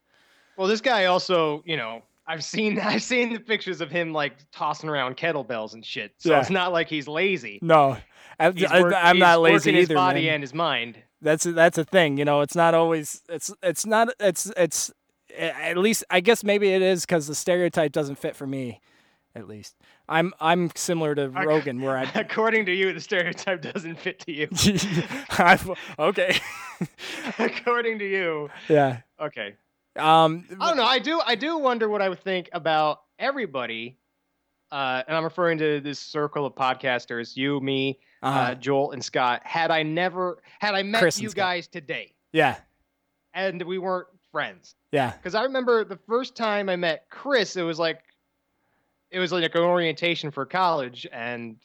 Well, 0.59 0.69
this 0.69 0.83
guy 0.83 1.07
also, 1.07 1.63
you 1.65 1.79
know, 1.79 2.03
I've 2.31 2.45
seen 2.45 2.79
I've 2.93 3.03
seen 3.03 3.33
the 3.33 3.41
pictures 3.41 3.81
of 3.81 3.91
him 3.91 4.13
like 4.13 4.35
tossing 4.53 4.89
around 4.89 5.17
kettlebells 5.17 5.75
and 5.75 5.85
shit. 5.85 6.13
So 6.19 6.31
Yeah. 6.31 6.41
it's 6.41 6.51
not 6.51 6.73
like 6.73 6.89
he's 6.89 7.09
lazy. 7.09 7.59
No, 7.63 7.97
I, 8.39 8.51
He's 8.53 8.65
I, 8.65 8.81
work- 8.81 8.95
I'm 8.97 9.17
he's 9.17 9.21
not 9.21 9.41
lazy 9.41 9.55
working 9.71 9.75
his 9.75 9.89
body 9.89 10.25
man. 10.27 10.35
and 10.35 10.43
his 10.43 10.55
mind. 10.55 10.99
That's 11.23 11.45
that's 11.45 11.77
a 11.79 11.85
thing, 11.85 12.17
you 12.17 12.25
know. 12.25 12.41
It's 12.41 12.55
not 12.55 12.75
always. 12.75 13.23
It's 13.29 13.53
it's 13.63 13.85
not. 13.85 14.09
It's 14.21 14.51
it's. 14.57 14.91
At 15.39 15.77
least 15.77 16.03
I 16.11 16.21
guess 16.21 16.43
maybe 16.43 16.71
it 16.73 16.83
is 16.83 17.03
because 17.07 17.27
the 17.29 17.35
stereotype 17.35 17.93
doesn't 17.93 18.17
fit 18.17 18.35
for 18.35 18.47
me. 18.47 18.81
At 19.37 19.47
least 19.47 19.77
I'm 20.09 20.33
I'm 20.41 20.71
similar 20.75 21.15
to 21.15 21.29
Rogan, 21.29 21.83
where 21.83 21.97
I. 21.99 22.03
According 22.15 22.67
to 22.67 22.73
you, 22.73 22.93
the 22.93 23.01
stereotype 23.01 23.63
doesn't 23.63 23.97
fit 24.01 24.19
to 24.21 24.33
you. 24.33 24.49
Okay. 25.99 26.39
According 27.39 27.99
to 27.99 28.05
you, 28.09 28.51
yeah. 28.69 28.99
okay. 29.21 29.55
Um. 29.97 30.45
I 30.61 30.69
don't 30.69 30.77
know. 30.77 30.85
I 30.85 30.99
do. 30.99 31.21
I 31.25 31.35
do 31.35 31.59
wonder 31.59 31.89
what 31.89 32.03
I 32.03 32.09
would 32.09 32.21
think 32.21 32.49
about 32.53 33.03
everybody. 33.19 33.97
Uh, 34.73 35.03
and 35.09 35.17
I'm 35.17 35.25
referring 35.25 35.59
to 35.59 35.81
this 35.81 35.99
circle 35.99 36.47
of 36.47 36.55
podcasters: 36.55 37.37
you, 37.37 37.61
me, 37.61 37.99
uh, 38.23 38.27
uh 38.27 38.55
Joel, 38.55 38.93
and 38.93 39.05
Scott. 39.05 39.43
Had 39.45 39.71
I 39.71 39.83
never, 39.83 40.43
had 40.61 40.75
I 40.75 40.83
met 40.83 41.01
Chris 41.01 41.21
you 41.21 41.31
guys 41.31 41.67
today, 41.67 42.15
yeah. 42.33 42.57
and 43.35 43.63
we 43.63 43.79
weren't 43.79 44.07
friends, 44.31 44.77
Yeah. 44.93 45.11
because 45.11 45.35
I 45.35 45.43
remember 45.43 45.85
the 45.85 45.99
first 46.07 46.37
time 46.37 46.69
I 46.69 46.77
met 46.77 47.07
Chris, 47.11 47.57
it 47.57 47.63
was 47.63 47.81
like, 47.81 48.01
it 49.11 49.19
was 49.19 49.33
like 49.33 49.53
an 49.55 49.63
orientation 49.63 50.31
for 50.31 50.47
college, 50.47 51.05
and 51.13 51.57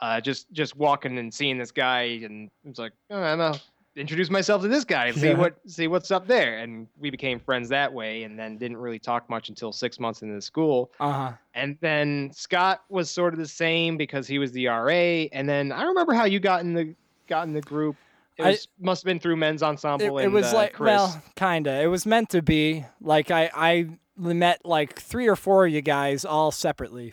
uh, 0.00 0.20
just 0.20 0.50
just 0.52 0.76
walking 0.76 1.18
and 1.18 1.32
seeing 1.32 1.56
this 1.56 1.70
guy, 1.70 2.20
and 2.24 2.50
it 2.64 2.68
was 2.68 2.78
like, 2.78 2.92
oh, 3.10 3.22
I'm 3.22 3.38
gonna 3.38 3.60
introduce 3.98 4.30
myself 4.30 4.62
to 4.62 4.68
this 4.68 4.84
guy 4.84 5.06
and 5.06 5.16
see 5.18 5.28
Yeah. 5.28 5.34
what 5.38 5.56
see 5.66 5.88
what's 5.88 6.10
up 6.10 6.26
there, 6.26 6.58
and 6.58 6.86
we 6.98 7.10
became 7.10 7.38
friends 7.40 7.68
that 7.70 7.92
way, 7.92 8.22
and 8.22 8.38
then 8.38 8.56
didn't 8.58 8.76
really 8.78 8.98
talk 8.98 9.28
much 9.28 9.48
until 9.48 9.72
six 9.72 9.98
months 10.00 10.22
into 10.22 10.34
the 10.34 10.42
school, 10.42 10.90
Uh 11.00 11.12
huh. 11.12 11.32
and 11.54 11.76
then 11.80 12.30
Scott 12.32 12.84
was 12.88 13.10
sort 13.10 13.32
of 13.34 13.38
the 13.38 13.48
same 13.48 13.96
because 13.96 14.26
he 14.26 14.38
was 14.38 14.52
the 14.52 14.66
RA, 14.68 15.28
and 15.32 15.48
then 15.48 15.72
I 15.72 15.82
remember 15.84 16.12
how 16.14 16.24
you 16.24 16.40
got 16.40 16.60
in 16.62 16.74
the 16.74 16.94
got 17.26 17.46
in 17.46 17.52
the 17.52 17.60
group. 17.60 17.96
It 18.38 18.44
I- 18.44 18.56
must 18.80 19.02
have 19.02 19.06
been 19.06 19.18
through 19.18 19.36
men's 19.36 19.62
ensemble. 19.64 20.18
it 20.18 20.24
and, 20.24 20.32
was 20.32 20.52
uh, 20.52 20.56
like 20.56 20.72
Chris. 20.74 20.86
well, 20.88 21.22
kinda. 21.34 21.82
It 21.82 21.88
was 21.88 22.06
meant 22.06 22.30
to 22.30 22.40
be. 22.42 22.84
Like 23.00 23.30
I 23.32 23.50
I 23.54 23.88
met 24.16 24.64
like 24.64 24.98
three 25.00 25.26
or 25.28 25.34
four 25.36 25.66
of 25.66 25.72
you 25.72 25.80
guys 25.82 26.24
all 26.24 26.50
separately. 26.52 27.12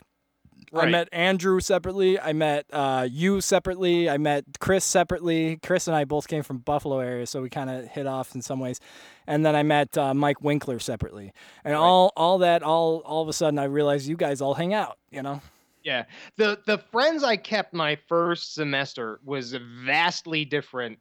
I 0.80 0.86
met 0.90 1.08
Andrew 1.12 1.60
separately. 1.60 2.18
I 2.20 2.32
met 2.32 2.66
uh, 2.72 3.06
you 3.10 3.40
separately. 3.40 4.08
I 4.10 4.18
met 4.18 4.44
Chris 4.60 4.84
separately. 4.84 5.58
Chris 5.62 5.86
and 5.88 5.96
I 5.96 6.04
both 6.04 6.28
came 6.28 6.42
from 6.42 6.58
Buffalo 6.58 7.00
area, 7.00 7.26
so 7.26 7.42
we 7.42 7.50
kind 7.50 7.70
of 7.70 7.86
hit 7.88 8.06
off 8.06 8.34
in 8.34 8.42
some 8.42 8.60
ways. 8.60 8.80
And 9.26 9.44
then 9.44 9.56
I 9.56 9.62
met 9.62 9.96
uh, 9.98 10.14
Mike 10.14 10.42
Winkler 10.42 10.78
separately. 10.78 11.32
And 11.64 11.74
Right. 11.74 11.80
all 11.80 12.12
all 12.16 12.38
that 12.38 12.62
all 12.62 12.98
all 13.04 13.22
of 13.22 13.28
a 13.28 13.32
sudden 13.32 13.58
I 13.58 13.64
realized 13.64 14.08
you 14.08 14.16
guys 14.16 14.40
all 14.40 14.54
hang 14.54 14.74
out. 14.74 14.98
You 15.10 15.22
know. 15.22 15.40
Yeah. 15.82 16.04
The 16.36 16.58
the 16.66 16.78
friends 16.78 17.22
I 17.24 17.36
kept 17.36 17.72
my 17.72 17.96
first 18.08 18.54
semester 18.54 19.20
was 19.24 19.54
vastly 19.84 20.44
different 20.44 20.98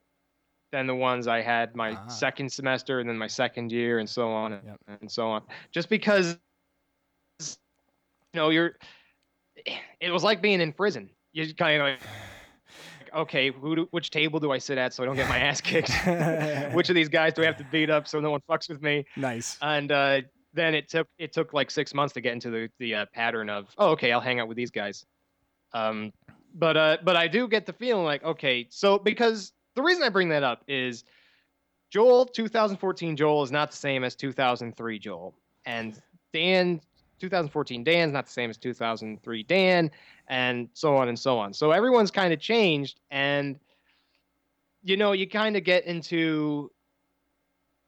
than 0.72 0.88
the 0.88 0.96
ones 0.96 1.28
I 1.28 1.42
had 1.42 1.76
my 1.76 1.92
Ah. 1.96 2.08
second 2.08 2.52
semester 2.52 3.00
and 3.00 3.08
then 3.10 3.18
my 3.18 3.28
second 3.28 3.72
year 3.72 4.00
and 4.00 4.10
so 4.10 4.30
on 4.30 4.54
and, 4.54 4.64
Yep. 4.68 4.80
and 5.02 5.12
so 5.12 5.28
on. 5.30 5.42
Just 5.72 5.90
because 5.90 6.38
you 7.40 8.42
know, 8.42 8.50
you're 8.50 8.76
it 10.00 10.12
was 10.12 10.24
like 10.24 10.42
being 10.42 10.62
in 10.62 10.74
prison. 10.74 11.10
You 11.34 11.54
kind 11.54 11.82
of 11.82 11.88
like 11.88 12.00
okay, 13.16 13.50
who 13.50 13.76
do, 13.76 13.88
which 13.92 14.12
table 14.12 14.40
do 14.40 14.52
I 14.52 14.58
sit 14.58 14.78
at 14.78 14.94
so 14.94 15.02
I 15.02 15.06
don't 15.06 15.16
get 15.16 15.30
my 15.30 15.40
ass 15.40 15.62
kicked? 15.62 15.92
which 16.74 16.90
of 16.90 16.96
these 16.96 17.10
guys 17.10 17.34
do 17.34 17.42
I 17.42 17.46
have 17.46 17.58
to 17.58 17.64
beat 17.72 17.90
up 17.90 18.08
so 18.08 18.20
no 18.20 18.32
one 18.32 18.42
fucks 18.50 18.70
with 18.70 18.82
me? 18.82 19.06
nice. 19.16 19.58
and 19.62 19.92
uh, 19.92 20.22
then 20.54 20.74
it 20.74 20.90
took 20.90 21.08
it 21.18 21.34
took 21.34 21.54
like 21.54 21.72
six 21.72 21.94
months 21.94 22.14
to 22.14 22.22
get 22.22 22.34
into 22.34 22.50
the 22.50 22.70
the 22.80 22.96
uh, 22.96 23.06
pattern 23.14 23.50
of 23.50 23.74
oh 23.78 23.92
okay 23.92 24.12
I'll 24.12 24.22
hang 24.22 24.40
out 24.40 24.48
with 24.48 24.58
these 24.58 24.72
guys, 24.72 25.06
um, 25.74 26.14
but 26.54 26.78
uh, 26.78 26.98
but 27.04 27.16
I 27.16 27.28
do 27.28 27.48
get 27.48 27.66
the 27.66 27.74
feeling 27.74 28.06
like 28.06 28.24
okay 28.24 28.68
so 28.70 28.98
because 28.98 29.52
the 29.76 29.82
reason 29.82 30.04
I 30.04 30.10
bring 30.10 30.30
that 30.30 30.44
up 30.44 30.64
is 30.68 31.04
Joel 31.92 32.26
2014 32.26 33.18
Joel 33.18 33.44
is 33.44 33.52
not 33.52 33.72
the 33.72 33.78
same 33.78 34.04
as 34.04 34.16
2003 34.16 35.00
Joel 35.00 35.34
and 35.66 36.02
Dan 36.34 36.82
2014 37.20 37.84
Dan's 37.84 38.14
not 38.14 38.26
the 38.26 38.32
same 38.32 38.50
as 38.50 38.58
2003 38.58 39.44
Dan 39.44 39.92
and 40.28 40.70
so 40.74 40.96
on 40.96 41.08
and 41.08 41.18
so 41.18 41.38
on. 41.38 41.54
So 41.54 41.72
everyone's 41.72 42.12
kind 42.12 42.34
of 42.34 42.40
changed 42.40 43.00
and 43.12 43.60
you 44.84 44.98
know 44.98 45.14
you 45.14 45.28
kind 45.28 45.56
of 45.56 45.64
get 45.64 45.86
into 45.86 46.72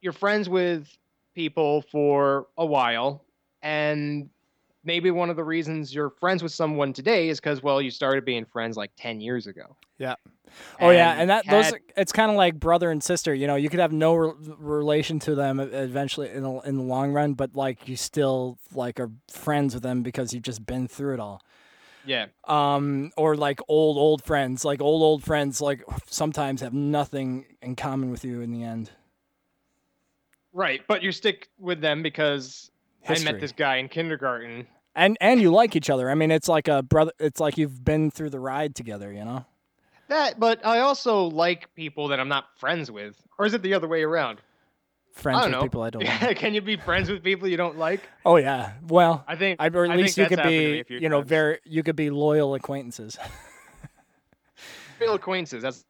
you're 0.01 0.13
friends 0.13 0.49
with 0.49 0.87
people 1.35 1.83
for 1.83 2.47
a 2.57 2.65
while 2.65 3.23
and 3.61 4.29
maybe 4.87 5.11
one 5.11 5.29
of 5.29 5.35
the 5.35 5.43
reasons 5.43 5.93
you're 5.93 6.09
friends 6.09 6.41
with 6.41 6.51
someone 6.51 6.93
today 6.93 7.29
is 7.29 7.39
because 7.39 7.61
well 7.61 7.81
you 7.81 7.91
started 7.91 8.25
being 8.25 8.45
friends 8.45 8.77
like 8.77 8.89
10 8.97 9.21
years 9.21 9.45
ago 9.45 9.75
yeah 9.99 10.15
Oh 10.79 10.91
yeah, 10.91 11.11
and 11.19 11.29
that 11.29 11.45
those 11.45 11.73
it's 11.97 12.13
kind 12.13 12.31
of 12.31 12.37
like 12.37 12.57
brother 12.59 12.89
and 12.89 13.03
sister. 13.03 13.33
You 13.33 13.47
know, 13.47 13.55
you 13.55 13.69
could 13.69 13.81
have 13.81 13.91
no 13.91 14.15
re- 14.15 14.33
relation 14.57 15.19
to 15.19 15.35
them 15.35 15.59
eventually 15.59 16.29
in 16.29 16.41
the, 16.41 16.53
in 16.61 16.77
the 16.77 16.83
long 16.83 17.11
run, 17.11 17.33
but 17.33 17.53
like 17.53 17.87
you 17.87 17.97
still 17.97 18.57
like 18.73 18.97
are 18.99 19.11
friends 19.29 19.73
with 19.73 19.83
them 19.83 20.03
because 20.03 20.33
you've 20.33 20.43
just 20.43 20.65
been 20.65 20.87
through 20.87 21.15
it 21.15 21.19
all. 21.19 21.41
yeah 22.05 22.27
Um, 22.45 23.11
or 23.17 23.35
like 23.35 23.59
old 23.67 23.97
old 23.97 24.23
friends, 24.23 24.63
like 24.63 24.81
old 24.81 25.03
old 25.03 25.21
friends, 25.21 25.59
like 25.59 25.83
sometimes 26.07 26.61
have 26.61 26.73
nothing 26.73 27.45
in 27.61 27.75
common 27.75 28.09
with 28.09 28.23
you 28.23 28.39
in 28.41 28.51
the 28.51 28.63
end. 28.63 28.91
right 30.53 30.81
but 30.87 31.03
you 31.03 31.11
stick 31.11 31.49
with 31.59 31.81
them 31.81 32.01
because 32.01 32.71
i 33.07 33.19
met 33.19 33.39
this 33.39 33.51
guy 33.51 33.75
in 33.77 33.87
kindergarten 33.89 34.65
and 34.97 35.17
and 35.21 35.41
you 35.41 35.51
like 35.51 35.75
each 35.77 35.89
other. 35.89 36.09
I 36.09 36.15
mean, 36.15 36.31
it's 36.31 36.49
like 36.49 36.67
a 36.67 36.83
brother. 36.83 37.13
It's 37.19 37.39
like 37.39 37.57
you've 37.57 37.85
been 37.85 38.11
through 38.11 38.31
the 38.31 38.39
ride 38.41 38.75
together. 38.75 39.13
You 39.13 39.23
know. 39.23 39.45
that 40.09 40.39
but 40.39 40.65
i 40.65 40.79
also 40.79 41.25
like 41.25 41.73
people 41.75 42.07
that 42.07 42.19
i'm 42.19 42.29
not 42.29 42.45
friends 42.57 42.89
with 42.89 43.15
or 43.37 43.45
is 43.45 43.53
it 43.53 43.61
the 43.61 43.73
other 43.73 43.87
way 43.87 44.03
around 44.03 44.39
Friends 45.13 45.43
with 45.43 45.51
know. 45.51 45.61
people 45.63 45.81
I 45.81 45.89
don't 45.89 46.03
like. 46.21 46.37
can 46.37 46.53
you 46.53 46.61
be 46.61 46.77
friends 46.77 47.09
with 47.09 47.23
people 47.23 47.47
you 47.47 47.57
don't 47.57 47.77
like 47.77 48.01
Oh 48.23 48.37
yeah. 48.37 48.73
Well, 48.87 49.25
i 49.27 49.35
think 49.35 49.59
I, 49.59 49.67
or 49.67 49.85
at 49.85 49.91
I 49.91 49.95
least 49.95 50.17
you 50.17 50.25
could 50.27 50.39
happened 50.39 50.53
to 50.55 50.71
me 50.73 50.83
be, 50.83 51.03
you 51.03 51.09
know, 51.09 51.19
times. 51.21 51.29
very. 51.29 51.59
You 51.65 51.81
could 51.83 51.95
be 51.95 52.09
loyal 52.11 52.53
acquaintances. 52.55 53.17
real 55.01 55.13
acquaintances. 55.15 55.63
That's 55.63 55.83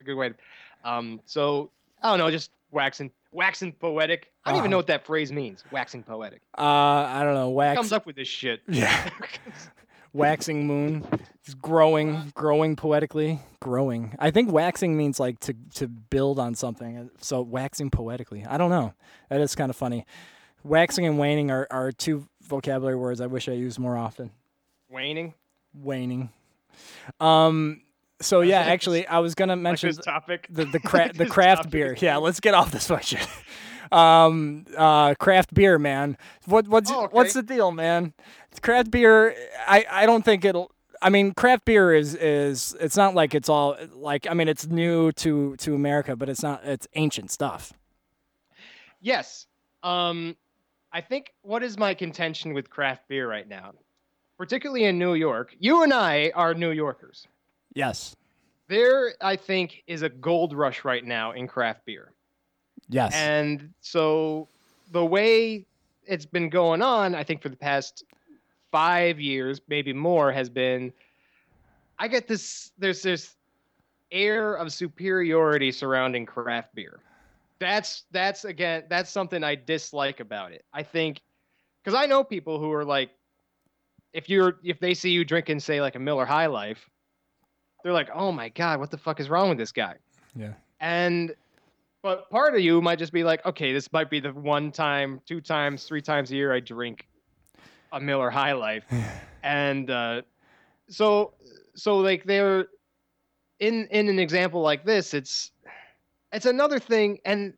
a 0.00 0.04
good 0.04 0.16
way. 0.16 0.30
To, 0.30 0.34
um, 0.84 1.20
so 1.26 1.70
I 2.02 2.10
don't 2.10 2.18
know, 2.18 2.30
just 2.30 2.50
waxing, 2.70 3.10
waxing 3.32 3.72
poetic. 3.72 4.30
I 4.44 4.50
don't 4.50 4.58
even 4.60 4.70
know 4.70 4.76
what 4.78 4.86
that 4.88 5.04
phrase 5.04 5.30
means. 5.32 5.64
Waxing 5.70 6.02
poetic. 6.02 6.42
Uh, 6.56 6.62
I 6.62 7.22
don't 7.22 7.34
know. 7.34 7.48
Who 7.48 7.54
Wax. 7.56 7.76
comes 7.76 7.92
up 7.92 8.06
with 8.06 8.16
this 8.16 8.28
shit? 8.28 8.60
Yeah. 8.68 9.10
waxing 10.14 10.66
moon. 10.66 11.06
It's 11.44 11.54
growing, 11.54 12.32
growing 12.34 12.76
poetically, 12.76 13.40
growing. 13.60 14.14
I 14.18 14.30
think 14.30 14.50
waxing 14.50 14.96
means 14.96 15.20
like 15.20 15.38
to 15.40 15.54
to 15.74 15.88
build 15.88 16.38
on 16.38 16.54
something. 16.54 17.10
So 17.20 17.42
waxing 17.42 17.90
poetically. 17.90 18.44
I 18.44 18.56
don't 18.56 18.70
know. 18.70 18.94
That 19.28 19.40
is 19.40 19.54
kind 19.54 19.70
of 19.70 19.76
funny. 19.76 20.06
Waxing 20.64 21.06
and 21.06 21.18
waning 21.18 21.50
are, 21.50 21.66
are 21.70 21.92
two 21.92 22.26
vocabulary 22.42 22.96
words 22.96 23.20
I 23.20 23.26
wish 23.26 23.48
I 23.48 23.52
used 23.52 23.78
more 23.78 23.96
often. 23.96 24.30
Waning. 24.90 25.34
Waning. 25.74 26.30
Um. 27.20 27.82
So 28.20 28.40
yeah, 28.40 28.60
actually, 28.60 29.06
I 29.06 29.18
was 29.20 29.34
gonna 29.34 29.56
mention 29.56 29.90
this 29.90 29.98
topic. 29.98 30.46
the 30.50 30.64
the 30.64 30.80
cra- 30.84 31.12
the 31.14 31.26
craft 31.26 31.58
topic 31.64 31.70
beer. 31.72 31.96
Yeah, 32.00 32.16
let's 32.16 32.40
get 32.40 32.54
off 32.54 32.70
this 32.70 32.90
shit. 33.06 33.26
Um, 33.92 34.66
uh, 34.76 35.14
craft 35.14 35.54
beer, 35.54 35.78
man. 35.78 36.18
What 36.46 36.66
what's 36.68 36.90
Oh, 36.90 37.04
okay. 37.04 37.12
what's 37.12 37.34
the 37.34 37.42
deal, 37.42 37.70
man? 37.70 38.12
Craft 38.60 38.90
beer. 38.90 39.34
I 39.66 39.86
I 39.90 40.06
don't 40.06 40.24
think 40.24 40.44
it'll. 40.44 40.70
I 41.00 41.10
mean, 41.10 41.32
craft 41.32 41.64
beer 41.64 41.94
is 41.94 42.14
is 42.16 42.76
it's 42.80 42.96
not 42.96 43.14
like 43.14 43.34
it's 43.34 43.48
all 43.48 43.76
like 43.94 44.26
I 44.28 44.34
mean 44.34 44.48
it's 44.48 44.66
new 44.66 45.12
to 45.12 45.56
to 45.58 45.74
America, 45.74 46.16
but 46.16 46.28
it's 46.28 46.42
not 46.42 46.64
it's 46.64 46.88
ancient 46.94 47.30
stuff. 47.30 47.72
Yes. 49.00 49.46
Um, 49.84 50.36
I 50.92 51.00
think 51.00 51.32
what 51.42 51.62
is 51.62 51.78
my 51.78 51.94
contention 51.94 52.52
with 52.52 52.68
craft 52.68 53.06
beer 53.08 53.28
right 53.30 53.48
now, 53.48 53.74
particularly 54.38 54.84
in 54.84 54.98
New 54.98 55.14
York. 55.14 55.54
You 55.60 55.84
and 55.84 55.92
I 55.94 56.32
are 56.34 56.52
New 56.52 56.72
Yorkers. 56.72 57.28
Yes. 57.74 58.16
There, 58.68 59.14
I 59.20 59.36
think, 59.36 59.82
is 59.86 60.02
a 60.02 60.08
gold 60.08 60.52
rush 60.52 60.84
right 60.84 61.04
now 61.04 61.32
in 61.32 61.46
craft 61.46 61.86
beer. 61.86 62.12
Yes. 62.88 63.14
And 63.14 63.72
so 63.80 64.48
the 64.92 65.04
way 65.04 65.66
it's 66.06 66.26
been 66.26 66.50
going 66.50 66.82
on, 66.82 67.14
I 67.14 67.24
think 67.24 67.42
for 67.42 67.48
the 67.48 67.56
past 67.56 68.04
five 68.70 69.20
years, 69.20 69.60
maybe 69.68 69.92
more, 69.92 70.32
has 70.32 70.48
been 70.48 70.92
I 71.98 72.08
get 72.08 72.28
this 72.28 72.72
there's 72.78 73.02
this 73.02 73.34
air 74.10 74.54
of 74.54 74.72
superiority 74.72 75.72
surrounding 75.72 76.24
craft 76.24 76.74
beer. 76.74 77.00
that's 77.58 78.04
that's 78.10 78.44
again 78.44 78.84
that's 78.88 79.10
something 79.10 79.42
I 79.42 79.54
dislike 79.54 80.20
about 80.20 80.52
it. 80.52 80.64
I 80.72 80.82
think 80.82 81.20
because 81.82 81.98
I 81.98 82.06
know 82.06 82.22
people 82.24 82.58
who 82.58 82.72
are 82.72 82.84
like, 82.84 83.10
if 84.12 84.28
you're 84.28 84.58
if 84.62 84.80
they 84.80 84.94
see 84.94 85.10
you 85.10 85.24
drinking 85.24 85.60
say 85.60 85.80
like 85.80 85.96
a 85.96 85.98
Miller 85.98 86.24
High 86.24 86.46
Life, 86.46 86.88
they're 87.82 87.92
like, 87.92 88.10
oh 88.14 88.32
my 88.32 88.48
god, 88.48 88.80
what 88.80 88.90
the 88.90 88.98
fuck 88.98 89.20
is 89.20 89.28
wrong 89.28 89.48
with 89.48 89.58
this 89.58 89.72
guy? 89.72 89.94
Yeah. 90.34 90.52
And 90.80 91.34
but 92.02 92.30
part 92.30 92.54
of 92.54 92.60
you 92.60 92.80
might 92.80 92.98
just 92.98 93.12
be 93.12 93.24
like, 93.24 93.44
okay, 93.44 93.72
this 93.72 93.92
might 93.92 94.10
be 94.10 94.20
the 94.20 94.32
one 94.32 94.70
time, 94.70 95.20
two 95.26 95.40
times, 95.40 95.84
three 95.84 96.02
times 96.02 96.30
a 96.30 96.36
year 96.36 96.52
I 96.52 96.60
drink 96.60 97.06
a 97.92 98.00
Miller 98.00 98.30
High 98.30 98.52
Life, 98.52 98.84
and 99.42 99.90
uh, 99.90 100.22
so 100.88 101.34
so 101.74 101.98
like 101.98 102.24
they're 102.24 102.66
in 103.58 103.86
in 103.90 104.08
an 104.08 104.18
example 104.18 104.60
like 104.60 104.84
this, 104.84 105.14
it's 105.14 105.50
it's 106.32 106.46
another 106.46 106.78
thing, 106.78 107.18
and 107.24 107.54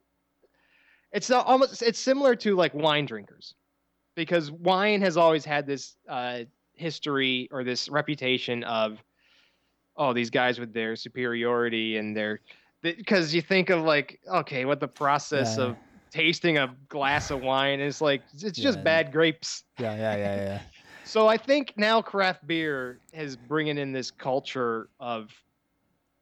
it's 1.12 1.28
not 1.28 1.46
almost 1.46 1.82
it's 1.82 1.98
similar 1.98 2.34
to 2.36 2.56
like 2.56 2.72
wine 2.74 3.06
drinkers, 3.06 3.54
because 4.14 4.50
wine 4.50 5.02
has 5.02 5.16
always 5.16 5.44
had 5.44 5.66
this 5.66 5.96
uh, 6.08 6.40
history 6.74 7.48
or 7.52 7.64
this 7.64 7.88
reputation 7.88 8.64
of 8.64 8.98
oh 9.96 10.12
these 10.12 10.30
guys 10.30 10.58
with 10.58 10.72
their 10.72 10.96
superiority 10.96 11.96
and 11.96 12.16
their 12.16 12.40
because 12.82 13.34
you 13.34 13.42
think 13.42 13.70
of 13.70 13.82
like 13.82 14.20
okay 14.30 14.64
what 14.64 14.80
the 14.80 14.88
process 14.88 15.58
Yeah. 15.58 15.64
of 15.64 15.76
tasting 16.12 16.58
a 16.58 16.74
glass 16.88 17.30
of 17.30 17.40
wine 17.40 17.80
is 17.80 18.00
like 18.00 18.22
it's 18.32 18.58
just 18.58 18.78
Yeah. 18.78 18.84
bad 18.84 19.12
grapes 19.12 19.64
Yeah, 19.78 19.94
yeah, 19.96 20.16
yeah, 20.16 20.34
yeah. 20.36 20.60
so 21.04 21.26
I 21.28 21.36
think 21.36 21.74
now 21.76 22.02
craft 22.02 22.46
beer 22.46 23.00
is 23.12 23.36
bringing 23.36 23.78
in 23.78 23.92
this 23.92 24.10
culture 24.10 24.88
of 24.98 25.30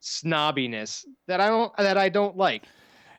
snobbiness 0.02 1.04
that 1.26 1.40
I 1.40 1.48
don't 1.48 1.76
that 1.76 1.96
I 1.98 2.08
don't 2.08 2.36
like. 2.36 2.64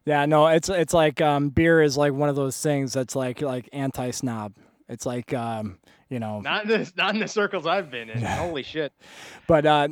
Yeah, 0.06 0.26
no, 0.26 0.48
it's 0.48 0.70
it's 0.70 0.94
like 0.94 1.22
um, 1.22 1.50
beer 1.50 1.82
is 1.82 1.98
like 1.98 2.14
one 2.14 2.30
of 2.30 2.36
those 2.36 2.60
things 2.60 2.94
that's 2.94 3.16
like 3.16 3.42
like 3.42 3.70
anti 3.74 4.12
snob. 4.12 4.54
It's 4.88 5.06
like 5.06 5.34
um, 5.34 5.78
you 6.10 6.20
know, 6.20 6.42
Not 6.42 6.64
in 6.64 6.70
the 6.70 6.92
not 6.98 7.14
in 7.14 7.22
the 7.22 7.28
circles 7.28 7.68
I've 7.68 7.92
been 7.92 8.10
in. 8.10 8.22
Holy 8.24 8.64
shit! 8.64 8.92
but 9.48 9.66
uh, 9.66 9.88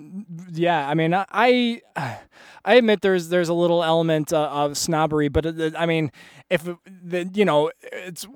yeah, 0.51 0.88
I 0.88 0.95
mean, 0.95 1.13
I 1.13 1.82
I 1.95 2.76
admit 2.76 3.01
there's 3.01 3.30
there's 3.30 3.49
a 3.49 3.53
little 3.53 3.84
element 3.84 4.34
uh, 4.34 4.49
of 4.49 4.78
snobbery, 4.78 5.28
but 5.28 5.45
it, 5.45 5.76
I 5.78 5.86
mean, 5.86 6.11
if 6.49 6.68
the 6.86 7.30
you 7.34 7.45
know, 7.45 7.72
it's 7.84 8.28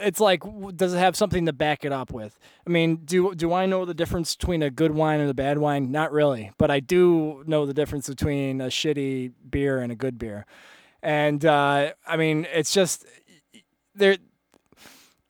it's 0.00 0.20
like 0.20 0.42
does 0.76 0.92
it 0.92 0.98
have 0.98 1.16
something 1.16 1.46
to 1.46 1.52
back 1.54 1.84
it 1.84 1.92
up 1.92 2.12
with? 2.12 2.38
I 2.66 2.70
mean, 2.70 2.96
do 3.04 3.34
do 3.34 3.54
I 3.54 3.64
know 3.64 3.86
the 3.86 3.94
difference 3.94 4.36
between 4.36 4.62
a 4.62 4.70
good 4.70 4.92
wine 4.92 5.20
and 5.20 5.30
a 5.30 5.34
bad 5.34 5.56
wine? 5.58 5.90
Not 5.90 6.12
really, 6.12 6.52
but 6.58 6.70
I 6.70 6.80
do 6.80 7.42
know 7.46 7.64
the 7.64 7.74
difference 7.74 8.06
between 8.06 8.60
a 8.60 8.66
shitty 8.66 9.32
beer 9.48 9.80
and 9.80 9.90
a 9.90 9.96
good 9.96 10.18
beer. 10.18 10.44
And 11.02 11.42
uh, 11.44 11.92
I 12.06 12.16
mean, 12.18 12.46
it's 12.52 12.72
just 12.72 13.06
there. 13.94 14.16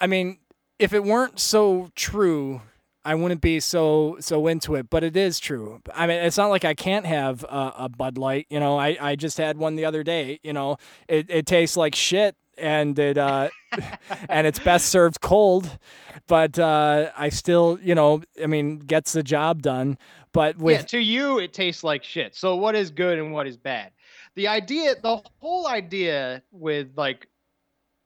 I 0.00 0.06
mean, 0.08 0.38
if 0.78 0.92
it 0.92 1.04
weren't 1.04 1.38
so 1.38 1.88
true, 1.94 2.60
I 3.04 3.14
wouldn't 3.14 3.40
be 3.40 3.60
so 3.60 4.16
so 4.20 4.46
into 4.46 4.74
it. 4.74 4.88
But 4.90 5.04
it 5.04 5.16
is 5.16 5.38
true. 5.38 5.80
I 5.94 6.06
mean, 6.06 6.18
it's 6.18 6.36
not 6.36 6.48
like 6.48 6.64
I 6.64 6.74
can't 6.74 7.06
have 7.06 7.44
a, 7.44 7.72
a 7.78 7.88
Bud 7.88 8.18
Light. 8.18 8.46
You 8.50 8.60
know, 8.60 8.78
I, 8.78 8.96
I 9.00 9.16
just 9.16 9.38
had 9.38 9.58
one 9.58 9.76
the 9.76 9.84
other 9.84 10.02
day. 10.02 10.40
You 10.42 10.52
know, 10.52 10.78
it, 11.08 11.26
it 11.28 11.46
tastes 11.46 11.76
like 11.76 11.94
shit, 11.94 12.36
and 12.56 12.98
it 12.98 13.18
uh, 13.18 13.50
and 14.28 14.46
it's 14.46 14.58
best 14.58 14.86
served 14.86 15.20
cold. 15.20 15.78
But 16.26 16.58
uh, 16.58 17.10
I 17.16 17.28
still, 17.28 17.78
you 17.82 17.94
know, 17.94 18.22
I 18.42 18.46
mean, 18.46 18.78
gets 18.78 19.12
the 19.12 19.22
job 19.22 19.62
done. 19.62 19.98
But 20.32 20.58
with 20.58 20.80
yeah, 20.80 20.86
to 20.86 20.98
you 20.98 21.38
it 21.38 21.52
tastes 21.52 21.84
like 21.84 22.02
shit. 22.02 22.34
So 22.34 22.56
what 22.56 22.74
is 22.74 22.90
good 22.90 23.18
and 23.18 23.32
what 23.32 23.46
is 23.46 23.56
bad? 23.56 23.92
The 24.34 24.48
idea, 24.48 24.96
the 25.00 25.22
whole 25.38 25.68
idea 25.68 26.42
with 26.50 26.88
like 26.96 27.28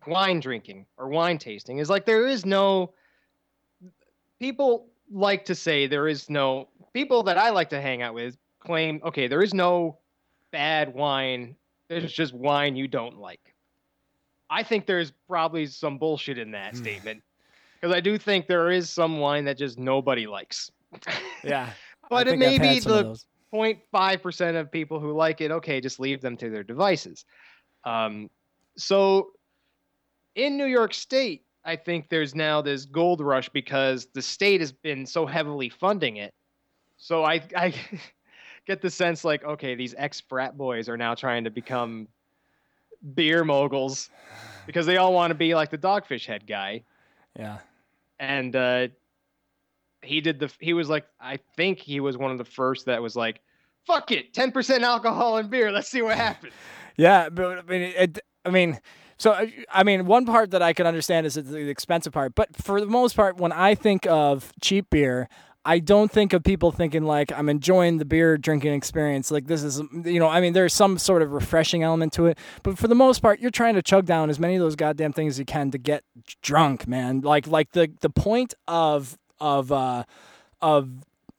wine 0.07 0.40
drinking 0.40 0.86
or 0.96 1.09
wine 1.09 1.38
tasting 1.38 1.78
is 1.78 1.90
like 1.90 2.07
there 2.07 2.26
is 2.26 2.44
no. 2.44 2.92
People 4.38 4.86
like 5.11 5.44
to 5.46 5.55
say 5.55 5.86
there 5.86 6.07
is 6.07 6.30
no 6.30 6.68
people 6.92 7.22
that 7.24 7.38
I 7.38 7.51
like 7.51 7.70
to 7.70 7.80
hang 7.80 8.03
out 8.03 8.14
with 8.14 8.36
claim 8.61 9.01
okay 9.05 9.26
there 9.26 9.42
is 9.42 9.55
no 9.55 9.99
bad 10.51 10.94
wine. 10.94 11.57
There's 11.88 12.12
just 12.12 12.34
wine 12.34 12.76
you 12.76 12.88
don't 12.88 13.18
like. 13.18 13.55
I 14.51 14.62
think 14.62 14.86
there's 14.86 15.12
probably 15.28 15.66
some 15.66 15.99
bullshit 15.99 16.38
in 16.38 16.51
that 16.53 16.76
statement 16.76 17.22
because 17.80 17.94
I 17.94 18.01
do 18.01 18.18
think 18.18 18.46
there 18.46 18.70
is 18.70 18.90
some 18.90 19.18
wine 19.18 19.44
that 19.44 19.59
just 19.59 19.78
nobody 19.78 20.26
likes. 20.26 20.70
yeah, 21.44 21.70
But 22.09 22.28
it 22.28 22.38
may 22.38 22.55
I've 22.55 22.61
be 22.61 22.80
the 22.80 23.18
0.5% 23.53 24.61
of 24.61 24.70
people 24.70 25.01
who 25.01 25.12
like 25.12 25.40
it. 25.40 25.51
Okay, 25.51 25.80
just 25.80 26.01
leave 26.01 26.20
them 26.20 26.36
to 26.38 26.51
their 26.51 26.64
devices. 26.64 27.24
Um, 27.84 28.30
so 28.76 29.30
in 30.35 30.57
New 30.57 30.66
York 30.66 30.95
State, 30.95 31.45
I 31.64 31.76
think 31.76 32.09
there's 32.09 32.35
now 32.35 32.62
this 32.62 32.85
gold 32.85 33.20
rush 33.20 33.49
because 33.49 34.07
the 34.14 34.22
state 34.22 34.61
has 34.61 34.72
been 34.72 35.05
so 35.07 35.26
heavily 35.26 35.68
funding 35.68 36.16
it. 36.16 36.33
So 36.97 37.24
I, 37.24 37.43
I 37.57 37.74
get 38.66 38.81
the 38.81 38.91
sense 38.91 39.24
like, 39.24 39.45
okay, 39.45 39.74
these 39.74 39.95
ex 39.99 40.20
frat 40.20 40.57
boys 40.57 40.89
are 40.89 40.97
now 40.97 41.14
trying 41.14 41.45
to 41.45 41.51
become 41.51 42.09
beer 43.14 43.45
moguls 43.45 44.11
because 44.66 44.85
they 44.87 44.97
all 44.97 45.12
want 45.12 45.31
to 45.31 45.35
be 45.37 45.55
like 45.55 45.70
the 45.70 45.79
dogfish 45.79 46.26
head 46.26 46.47
guy 46.49 46.83
Yeah. 47.39 47.59
and 48.18 48.57
uh, 48.57 48.89
he 50.03 50.20
did 50.20 50.41
the 50.41 50.53
he 50.59 50.72
was 50.72 50.89
like 50.89 51.07
i 51.20 51.39
think 51.57 51.79
he 51.79 52.01
was 52.01 52.16
one 52.16 52.33
of 52.33 52.39
the 52.39 52.45
first 52.45 52.87
that 52.87 53.01
was 53.01 53.14
like 53.14 53.41
fuck 53.87 54.11
it 54.11 54.33
10% 54.35 54.81
alcohol 54.81 55.37
and 55.37 55.49
beer 55.49 55.70
let's 55.70 55.89
see 55.89 56.03
what 56.03 56.16
happens 56.16 56.53
Yeah, 56.97 57.29
but 57.29 57.59
I 57.59 57.62
mean, 57.62 57.83
it, 57.83 58.18
I 58.45 58.51
mean, 58.51 58.81
so 59.19 59.33
I- 59.33 59.53
I 59.71 59.83
mean, 59.85 60.07
one 60.07 60.25
part 60.27 60.51
that 60.53 60.62
I 60.62 60.73
can 60.73 60.87
understand 60.87 61.27
is 61.27 61.35
the 61.35 61.69
expensive 61.69 62.12
part, 62.12 62.35
but 62.35 62.57
for 62.57 62.81
the 62.81 62.87
most 62.87 63.14
part, 63.16 63.37
when 63.37 63.53
I 63.53 63.75
think 63.75 64.07
of 64.07 64.53
cheap 64.61 64.91
beer, 64.91 65.29
I 65.64 65.81
don't 65.81 66.11
think 66.11 66.33
of 66.33 66.43
people 66.45 66.71
thinking 66.73 67.03
like 67.05 67.31
I'm 67.33 67.49
enjoying 67.51 67.99
the 67.99 68.07
beer 68.07 68.39
drinking 68.39 68.73
experience. 68.73 69.31
Like 69.31 69.49
this 69.49 69.62
is, 69.62 69.83
you 70.05 70.19
know, 70.19 70.29
I 70.29 70.41
mean, 70.41 70.55
there's 70.55 70.73
some 70.73 70.97
sort 70.99 71.21
of 71.21 71.33
refreshing 71.33 71.83
element 71.83 72.12
to 72.14 72.27
it, 72.27 72.39
but 72.62 72.79
for 72.79 72.89
the 72.89 72.95
most 72.95 73.21
part, 73.21 73.39
you're 73.41 73.51
trying 73.51 73.75
to 73.75 73.83
chug 73.83 74.07
down 74.07 74.31
as 74.31 74.39
many 74.39 74.55
of 74.55 74.61
those 74.61 74.77
goddamn 74.77 75.12
things 75.12 75.35
as 75.35 75.39
you 75.41 75.45
can 75.45 75.71
to 75.73 75.79
get 75.79 76.05
drunk, 76.41 76.87
man. 76.89 77.21
Like, 77.21 77.47
like 77.47 77.73
the 77.73 77.91
the 78.01 78.09
point 78.11 78.55
of 78.66 79.19
of 79.41 79.71
uh 79.71 80.05
of 80.62 80.89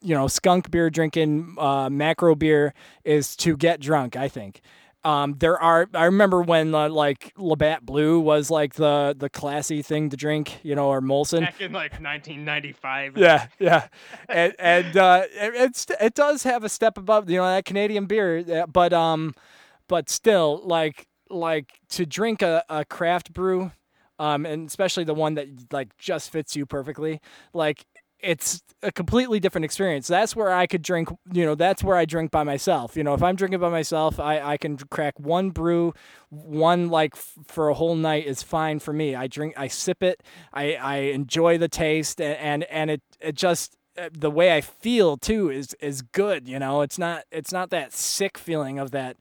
you 0.02 0.16
know 0.16 0.28
skunk 0.28 0.70
beer 0.72 0.90
drinking 0.90 1.56
uh, 1.58 1.90
macro 1.90 2.36
beer 2.36 2.74
is 3.04 3.36
to 3.36 3.58
get 3.58 3.82
drunk 3.82 4.16
i 4.16 4.30
think 4.30 4.62
um, 5.04 5.36
there 5.40 5.58
are 5.60 5.88
i 5.94 6.06
remember 6.06 6.42
when 6.42 6.76
uh, 6.76 6.90
like 6.90 7.32
labatt 7.38 7.86
blue 7.86 8.20
was 8.20 8.52
like 8.52 8.74
the 8.74 9.16
the 9.18 9.30
classy 9.30 9.82
thing 9.82 10.10
to 10.10 10.18
drink 10.18 10.60
you 10.64 10.76
know 10.76 10.88
or 10.90 11.02
molson. 11.02 11.42
Back 11.42 11.62
in 11.62 11.72
like 11.72 11.94
1995 11.94 13.18
yeah 13.18 13.48
yeah. 13.60 13.88
And, 14.28 14.54
and 14.60 14.98
uh, 14.98 15.24
it, 15.32 15.54
it's 15.56 15.88
it 16.00 16.14
does 16.16 16.44
have 16.44 16.64
a 16.64 16.70
step 16.70 16.98
above 16.98 17.30
you 17.30 17.38
know 17.38 17.46
that 17.46 17.66
canadian 17.66 18.06
beer 18.06 18.40
uh, 18.40 18.66
but 18.68 18.94
um 18.94 19.34
but 19.88 20.10
still 20.10 20.62
like 20.64 21.08
like 21.30 21.80
to 21.90 22.06
drink 22.06 22.42
a, 22.42 22.64
a 22.70 22.84
craft 22.84 23.34
brew 23.34 23.72
um 24.18 24.46
and 24.46 24.68
especially 24.68 25.04
the 25.04 25.14
one 25.14 25.36
that 25.36 25.48
like 25.72 25.96
just 25.98 26.30
fits 26.30 26.56
you 26.56 26.66
perfectly 26.66 27.22
like 27.54 27.86
it's 28.22 28.62
a 28.82 28.92
completely 28.92 29.40
different 29.40 29.66
experience. 29.66 30.08
That's 30.08 30.36
where 30.36 30.54
I 30.54 30.66
could 30.66 30.82
drink, 30.82 31.10
you 31.34 31.46
know, 31.46 31.56
that's 31.56 31.84
where 31.84 31.98
I 31.98 32.06
drink 32.06 32.32
by 32.32 32.44
myself. 32.44 32.96
You 32.96 33.04
know, 33.04 33.14
if 33.14 33.22
I'm 33.22 33.36
drinking 33.36 33.60
by 33.60 33.70
myself, 33.70 34.20
I, 34.20 34.40
I 34.40 34.58
can 34.58 34.78
crack 34.78 35.20
one 35.20 35.50
brew, 35.50 35.94
one 36.30 36.90
like 36.90 37.12
f- 37.16 37.34
for 37.46 37.70
a 37.70 37.74
whole 37.74 37.96
night 37.96 38.26
is 38.26 38.42
fine 38.42 38.80
for 38.80 38.94
me. 38.94 39.16
I 39.16 39.28
drink, 39.28 39.54
I 39.58 39.68
sip 39.68 40.02
it, 40.02 40.24
I, 40.54 40.76
I 40.76 40.96
enjoy 40.98 41.58
the 41.58 41.68
taste 41.68 42.22
and, 42.22 42.38
and, 42.38 42.64
and 42.66 42.90
it, 42.92 43.02
it 43.20 43.36
just, 43.36 43.76
uh, 43.98 44.10
the 44.14 44.32
way 44.32 44.56
I 44.56 44.62
feel 44.62 45.18
too 45.18 45.50
is, 45.50 45.74
is 45.82 46.02
good. 46.02 46.48
You 46.48 46.60
know, 46.60 46.82
it's 46.82 46.98
not, 46.98 47.24
it's 47.32 47.52
not 47.52 47.72
that 47.72 47.92
sick 47.92 48.38
feeling 48.38 48.80
of 48.80 48.92
that. 48.92 49.18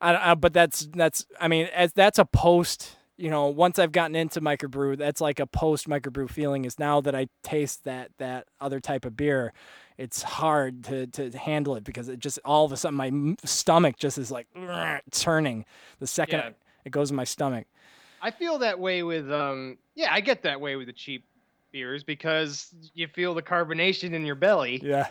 I, 0.00 0.30
I, 0.30 0.34
but 0.34 0.54
that's, 0.54 0.88
that's, 0.94 1.26
I 1.38 1.48
mean, 1.48 1.66
as, 1.74 1.92
that's 1.92 2.18
a 2.18 2.24
post, 2.24 2.96
you 3.16 3.30
know, 3.30 3.46
once 3.46 3.78
I've 3.78 3.92
gotten 3.92 4.16
into 4.16 4.40
microbrew, 4.40 4.98
that's 4.98 5.20
like 5.20 5.38
a 5.38 5.46
post 5.46 5.88
microbrew 5.88 6.28
feeling. 6.28 6.64
Is 6.64 6.78
now 6.78 7.00
that 7.02 7.14
I 7.14 7.28
taste 7.42 7.84
that 7.84 8.10
that 8.18 8.46
other 8.60 8.80
type 8.80 9.04
of 9.04 9.16
beer, 9.16 9.52
it's 9.96 10.22
hard 10.22 10.84
to 10.84 11.06
to 11.08 11.30
handle 11.38 11.76
it 11.76 11.84
because 11.84 12.08
it 12.08 12.18
just 12.18 12.38
all 12.44 12.64
of 12.64 12.72
a 12.72 12.76
sudden 12.76 12.96
my 12.96 13.36
stomach 13.44 13.96
just 13.98 14.18
is 14.18 14.30
like 14.30 14.46
turning 15.10 15.64
the 16.00 16.06
second 16.06 16.38
Yeah. 16.40 16.50
it 16.84 16.90
goes 16.90 17.10
in 17.10 17.16
my 17.16 17.24
stomach. 17.24 17.66
i 18.20 18.30
feel 18.30 18.58
that 18.58 18.78
way 18.80 19.02
with 19.02 19.30
um 19.30 19.78
yeah 19.94 20.08
i 20.12 20.20
get 20.20 20.42
that 20.42 20.60
way 20.60 20.76
with 20.76 20.86
the 20.86 20.92
cheap 20.92 21.24
beers 21.72 22.02
because 22.02 22.74
you 22.94 23.06
feel 23.06 23.34
the 23.34 23.42
carbonation 23.42 24.12
in 24.12 24.24
your 24.24 24.34
belly 24.34 24.80
Yeah, 24.82 25.08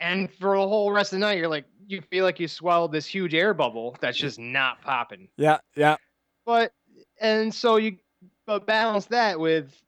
and 0.00 0.32
for 0.32 0.56
the 0.56 0.66
whole 0.68 0.90
rest 0.92 1.12
of 1.12 1.18
the 1.18 1.26
night 1.26 1.38
you're 1.38 1.48
like 1.48 1.66
you 1.86 2.00
feel 2.00 2.24
like 2.24 2.40
you 2.40 2.48
swallowed 2.48 2.92
this 2.92 3.06
huge 3.06 3.34
air 3.34 3.54
bubble 3.54 3.96
that's 4.00 4.18
just 4.18 4.38
not 4.38 4.80
popping 4.82 5.28
yeah, 5.36 5.58
yeah. 5.76 5.96
but 6.44 6.72
and 7.20 7.54
so 7.54 7.76
you 7.76 7.96
but 8.46 8.66
balance 8.66 9.06
that 9.06 9.38
with 9.38 9.80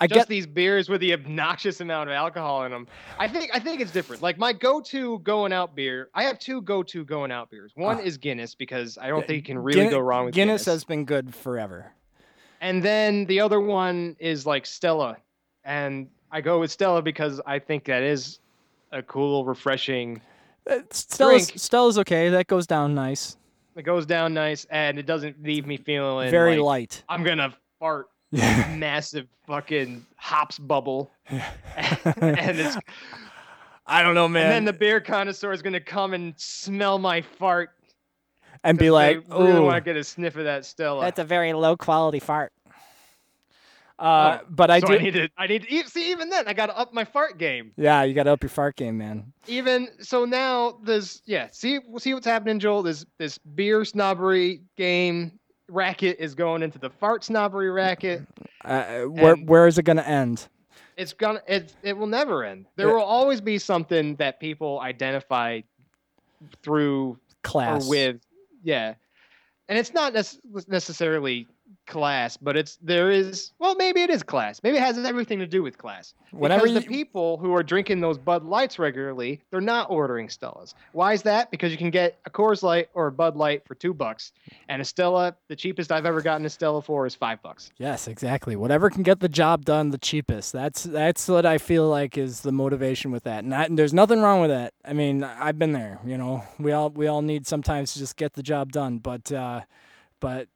I 0.00 0.06
just 0.06 0.16
get 0.20 0.28
these 0.28 0.46
beers 0.46 0.88
with 0.88 1.00
the 1.00 1.12
obnoxious 1.12 1.80
amount 1.80 2.08
of 2.08 2.14
alcohol 2.14 2.64
in 2.64 2.70
them. 2.70 2.86
I 3.18 3.26
think 3.26 3.50
I 3.52 3.58
think 3.58 3.80
it's 3.80 3.90
different. 3.90 4.22
Like 4.22 4.38
my 4.38 4.52
go-to 4.52 5.18
going 5.20 5.52
out 5.52 5.74
beer, 5.74 6.08
I 6.14 6.22
have 6.24 6.38
two 6.38 6.62
go-to 6.62 7.04
going 7.04 7.32
out 7.32 7.50
beers. 7.50 7.72
One 7.74 7.96
Ah. 7.98 8.02
is 8.02 8.16
Guinness 8.16 8.54
because 8.54 8.96
I 8.98 9.08
don't 9.08 9.26
think 9.26 9.36
you 9.38 9.42
can 9.42 9.58
really 9.58 9.80
Guinness, 9.80 9.92
go 9.94 9.98
wrong 10.00 10.26
with 10.26 10.34
Guinness. 10.34 10.64
Guinness. 10.64 10.66
has 10.66 10.84
been 10.84 11.04
good 11.04 11.34
forever. 11.34 11.92
And 12.60 12.82
then 12.82 13.24
the 13.26 13.40
other 13.40 13.60
one 13.60 14.16
is 14.18 14.46
like 14.46 14.66
Stella, 14.66 15.16
and 15.64 16.08
I 16.30 16.40
go 16.42 16.60
with 16.60 16.70
Stella 16.70 17.02
because 17.02 17.40
I 17.46 17.58
think 17.58 17.84
that 17.84 18.02
is 18.02 18.40
a 18.92 19.02
cool, 19.02 19.44
refreshing. 19.44 20.20
Uh, 20.68 20.80
Stella's, 20.90 21.46
Drink. 21.48 21.60
Stella's 21.60 21.98
okay. 21.98 22.28
That 22.30 22.46
goes 22.46 22.66
down 22.66 22.94
nice. 22.94 23.37
It 23.78 23.84
goes 23.84 24.06
down 24.06 24.34
nice, 24.34 24.66
and 24.70 24.98
it 24.98 25.06
doesn't 25.06 25.40
leave 25.40 25.64
me 25.64 25.76
feeling 25.76 26.30
Very 26.32 26.56
like 26.56 26.64
light. 26.64 27.02
I'm 27.08 27.22
gonna 27.22 27.54
fart 27.78 28.08
massive 28.32 29.28
fucking 29.46 30.04
hops 30.16 30.58
bubble, 30.58 31.12
and 31.30 32.58
it's 32.58 32.76
I 33.86 34.02
don't 34.02 34.16
know, 34.16 34.26
man. 34.26 34.46
and 34.46 34.52
then 34.52 34.64
the 34.64 34.72
beer 34.72 35.00
connoisseur 35.00 35.52
is 35.52 35.62
gonna 35.62 35.78
come 35.78 36.12
and 36.12 36.34
smell 36.36 36.98
my 36.98 37.22
fart 37.22 37.70
and 38.64 38.76
be 38.76 38.90
like, 38.90 39.24
they 39.28 39.36
really 39.36 39.52
"Oh, 39.52 39.62
want 39.62 39.76
to 39.76 39.80
get 39.80 39.96
a 39.96 40.02
sniff 40.02 40.34
of 40.34 40.42
that 40.42 40.64
Stella. 40.64 41.02
that's 41.04 41.20
a 41.20 41.24
very 41.24 41.52
low 41.52 41.76
quality 41.76 42.18
fart." 42.18 42.52
Uh, 43.98 44.38
but 44.48 44.70
I 44.70 44.78
so 44.80 44.86
do. 44.88 44.94
I 44.94 44.98
need 44.98 45.14
to. 45.14 45.28
I 45.36 45.46
need 45.48 45.62
to 45.62 45.74
e- 45.74 45.82
see. 45.84 46.10
Even 46.12 46.28
then, 46.30 46.46
I 46.46 46.52
got 46.52 46.66
to 46.66 46.78
up 46.78 46.94
my 46.94 47.04
fart 47.04 47.36
game. 47.38 47.72
yeah, 47.76 48.02
you 48.04 48.14
got 48.14 48.24
to 48.24 48.32
up 48.32 48.42
your 48.42 48.50
fart 48.50 48.76
game, 48.76 48.96
man. 48.98 49.32
Even 49.48 49.88
so, 50.00 50.24
now 50.24 50.78
there's 50.84 51.20
yeah. 51.26 51.48
See, 51.50 51.80
see 51.98 52.14
what's 52.14 52.26
happening, 52.26 52.60
Joel. 52.60 52.82
This 52.84 53.04
this 53.18 53.38
beer 53.38 53.84
snobbery 53.84 54.62
game 54.76 55.38
racket 55.68 56.16
is 56.20 56.34
going 56.34 56.62
into 56.62 56.78
the 56.78 56.90
fart 56.90 57.24
snobbery 57.24 57.70
racket. 57.70 58.22
Uh, 58.64 59.02
where 59.02 59.34
where 59.34 59.66
is 59.66 59.78
it 59.78 59.82
gonna 59.82 60.02
end? 60.02 60.46
It's 60.96 61.12
gonna. 61.12 61.42
It 61.48 61.74
it 61.82 61.96
will 61.96 62.06
never 62.06 62.44
end. 62.44 62.66
There 62.76 62.86
Yeah. 62.88 62.94
will 62.94 63.02
always 63.02 63.40
be 63.40 63.58
something 63.58 64.14
that 64.16 64.38
people 64.38 64.78
identify 64.80 65.60
through 66.62 67.18
Class. 67.42 67.86
or 67.86 67.90
with. 67.90 68.16
Yeah, 68.62 68.94
and 69.68 69.78
it's 69.78 69.92
not 69.94 70.12
nec- 70.14 70.68
necessarily 70.68 71.46
class, 71.88 72.36
but 72.36 72.56
it's 72.56 72.78
there 72.82 73.10
is. 73.10 73.52
Well, 73.58 73.74
maybe 73.74 74.02
it 74.02 74.10
is 74.10 74.22
class. 74.22 74.60
Maybe 74.62 74.76
it 74.76 74.82
has 74.82 74.98
everything 74.98 75.38
to 75.40 75.46
do 75.46 75.62
with 75.62 75.78
class. 75.78 76.14
Whenever 76.30 76.64
because 76.66 76.74
you, 76.74 76.80
the 76.80 76.86
people 76.86 77.38
who 77.38 77.54
are 77.54 77.62
drinking 77.62 78.00
those 78.00 78.18
Bud 78.18 78.44
Lights 78.44 78.78
regularly, 78.78 79.40
they're 79.50 79.60
not 79.60 79.90
ordering 79.90 80.28
Stellas. 80.28 80.74
Why 80.92 81.14
is 81.14 81.22
that? 81.22 81.50
Because 81.50 81.72
you 81.72 81.78
can 81.78 81.90
get 81.90 82.18
a 82.26 82.30
Coors 82.30 82.62
Light 82.62 82.90
or 82.94 83.08
a 83.08 83.12
Bud 83.12 83.36
Light 83.36 83.66
for 83.66 83.74
two 83.74 83.92
bucks, 83.92 84.32
and 84.68 84.80
a 84.80 84.84
Stella, 84.84 85.34
the 85.48 85.56
cheapest 85.56 85.90
I've 85.90 86.06
ever 86.06 86.20
gotten 86.20 86.46
a 86.46 86.50
Stella 86.50 86.82
for 86.82 87.06
is 87.06 87.14
five 87.14 87.42
bucks. 87.42 87.70
yes, 87.78 88.06
exactly. 88.06 88.54
Whatever 88.54 88.90
can 88.90 89.02
get 89.02 89.20
the 89.20 89.28
job 89.28 89.64
done 89.64 89.90
the 89.90 89.98
cheapest. 89.98 90.52
That's 90.52 90.82
that's 90.84 91.26
what 91.26 91.46
I 91.46 91.58
feel 91.58 91.88
like 91.88 92.18
is 92.18 92.42
the 92.42 92.52
motivation 92.52 93.10
with 93.10 93.24
that. 93.24 93.42
And, 93.42 93.54
I, 93.54 93.64
and 93.64 93.78
there's 93.78 93.94
nothing 93.94 94.20
wrong 94.20 94.40
with 94.40 94.50
that. 94.50 94.74
I 94.84 94.92
mean, 94.92 95.24
I've 95.24 95.58
been 95.58 95.72
there. 95.72 95.98
You 96.04 96.18
know, 96.18 96.44
we 96.58 96.72
all 96.72 96.90
we 96.90 97.06
all 97.06 97.22
need 97.22 97.46
sometimes 97.46 97.94
to 97.94 97.98
just 97.98 98.16
get 98.16 98.34
the 98.34 98.42
job 98.42 98.72
done. 98.72 98.98
But 98.98 99.32
uh, 99.32 99.62
but 100.20 100.48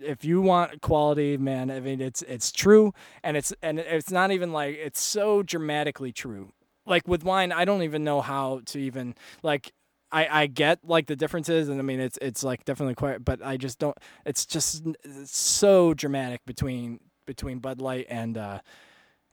if 0.00 0.24
you 0.24 0.40
want 0.40 0.80
quality, 0.80 1.36
man, 1.36 1.70
I 1.70 1.80
mean 1.80 2.00
it's 2.00 2.22
it's 2.22 2.52
true 2.52 2.92
and 3.22 3.36
it's 3.36 3.52
and 3.62 3.78
it's 3.78 4.10
not 4.10 4.30
even 4.30 4.52
like 4.52 4.76
it's 4.76 5.00
so 5.00 5.42
dramatically 5.42 6.12
true. 6.12 6.52
Like 6.86 7.08
with 7.08 7.24
wine, 7.24 7.52
I 7.52 7.64
don't 7.64 7.82
even 7.82 8.04
know 8.04 8.20
how 8.20 8.60
to 8.66 8.78
even 8.78 9.14
like 9.42 9.72
I 10.12 10.42
I 10.42 10.46
get 10.46 10.80
like 10.84 11.06
the 11.06 11.16
differences 11.16 11.68
and 11.68 11.78
I 11.78 11.82
mean 11.82 12.00
it's 12.00 12.18
it's 12.20 12.44
like 12.44 12.64
definitely 12.64 12.94
quite 12.94 13.24
but 13.24 13.44
I 13.44 13.56
just 13.56 13.78
don't 13.78 13.96
it's 14.24 14.46
just 14.46 14.84
it's 15.04 15.36
so 15.36 15.94
dramatic 15.94 16.40
between 16.46 17.00
between 17.26 17.58
Bud 17.58 17.80
Light 17.80 18.06
and 18.08 18.36
uh 18.36 18.60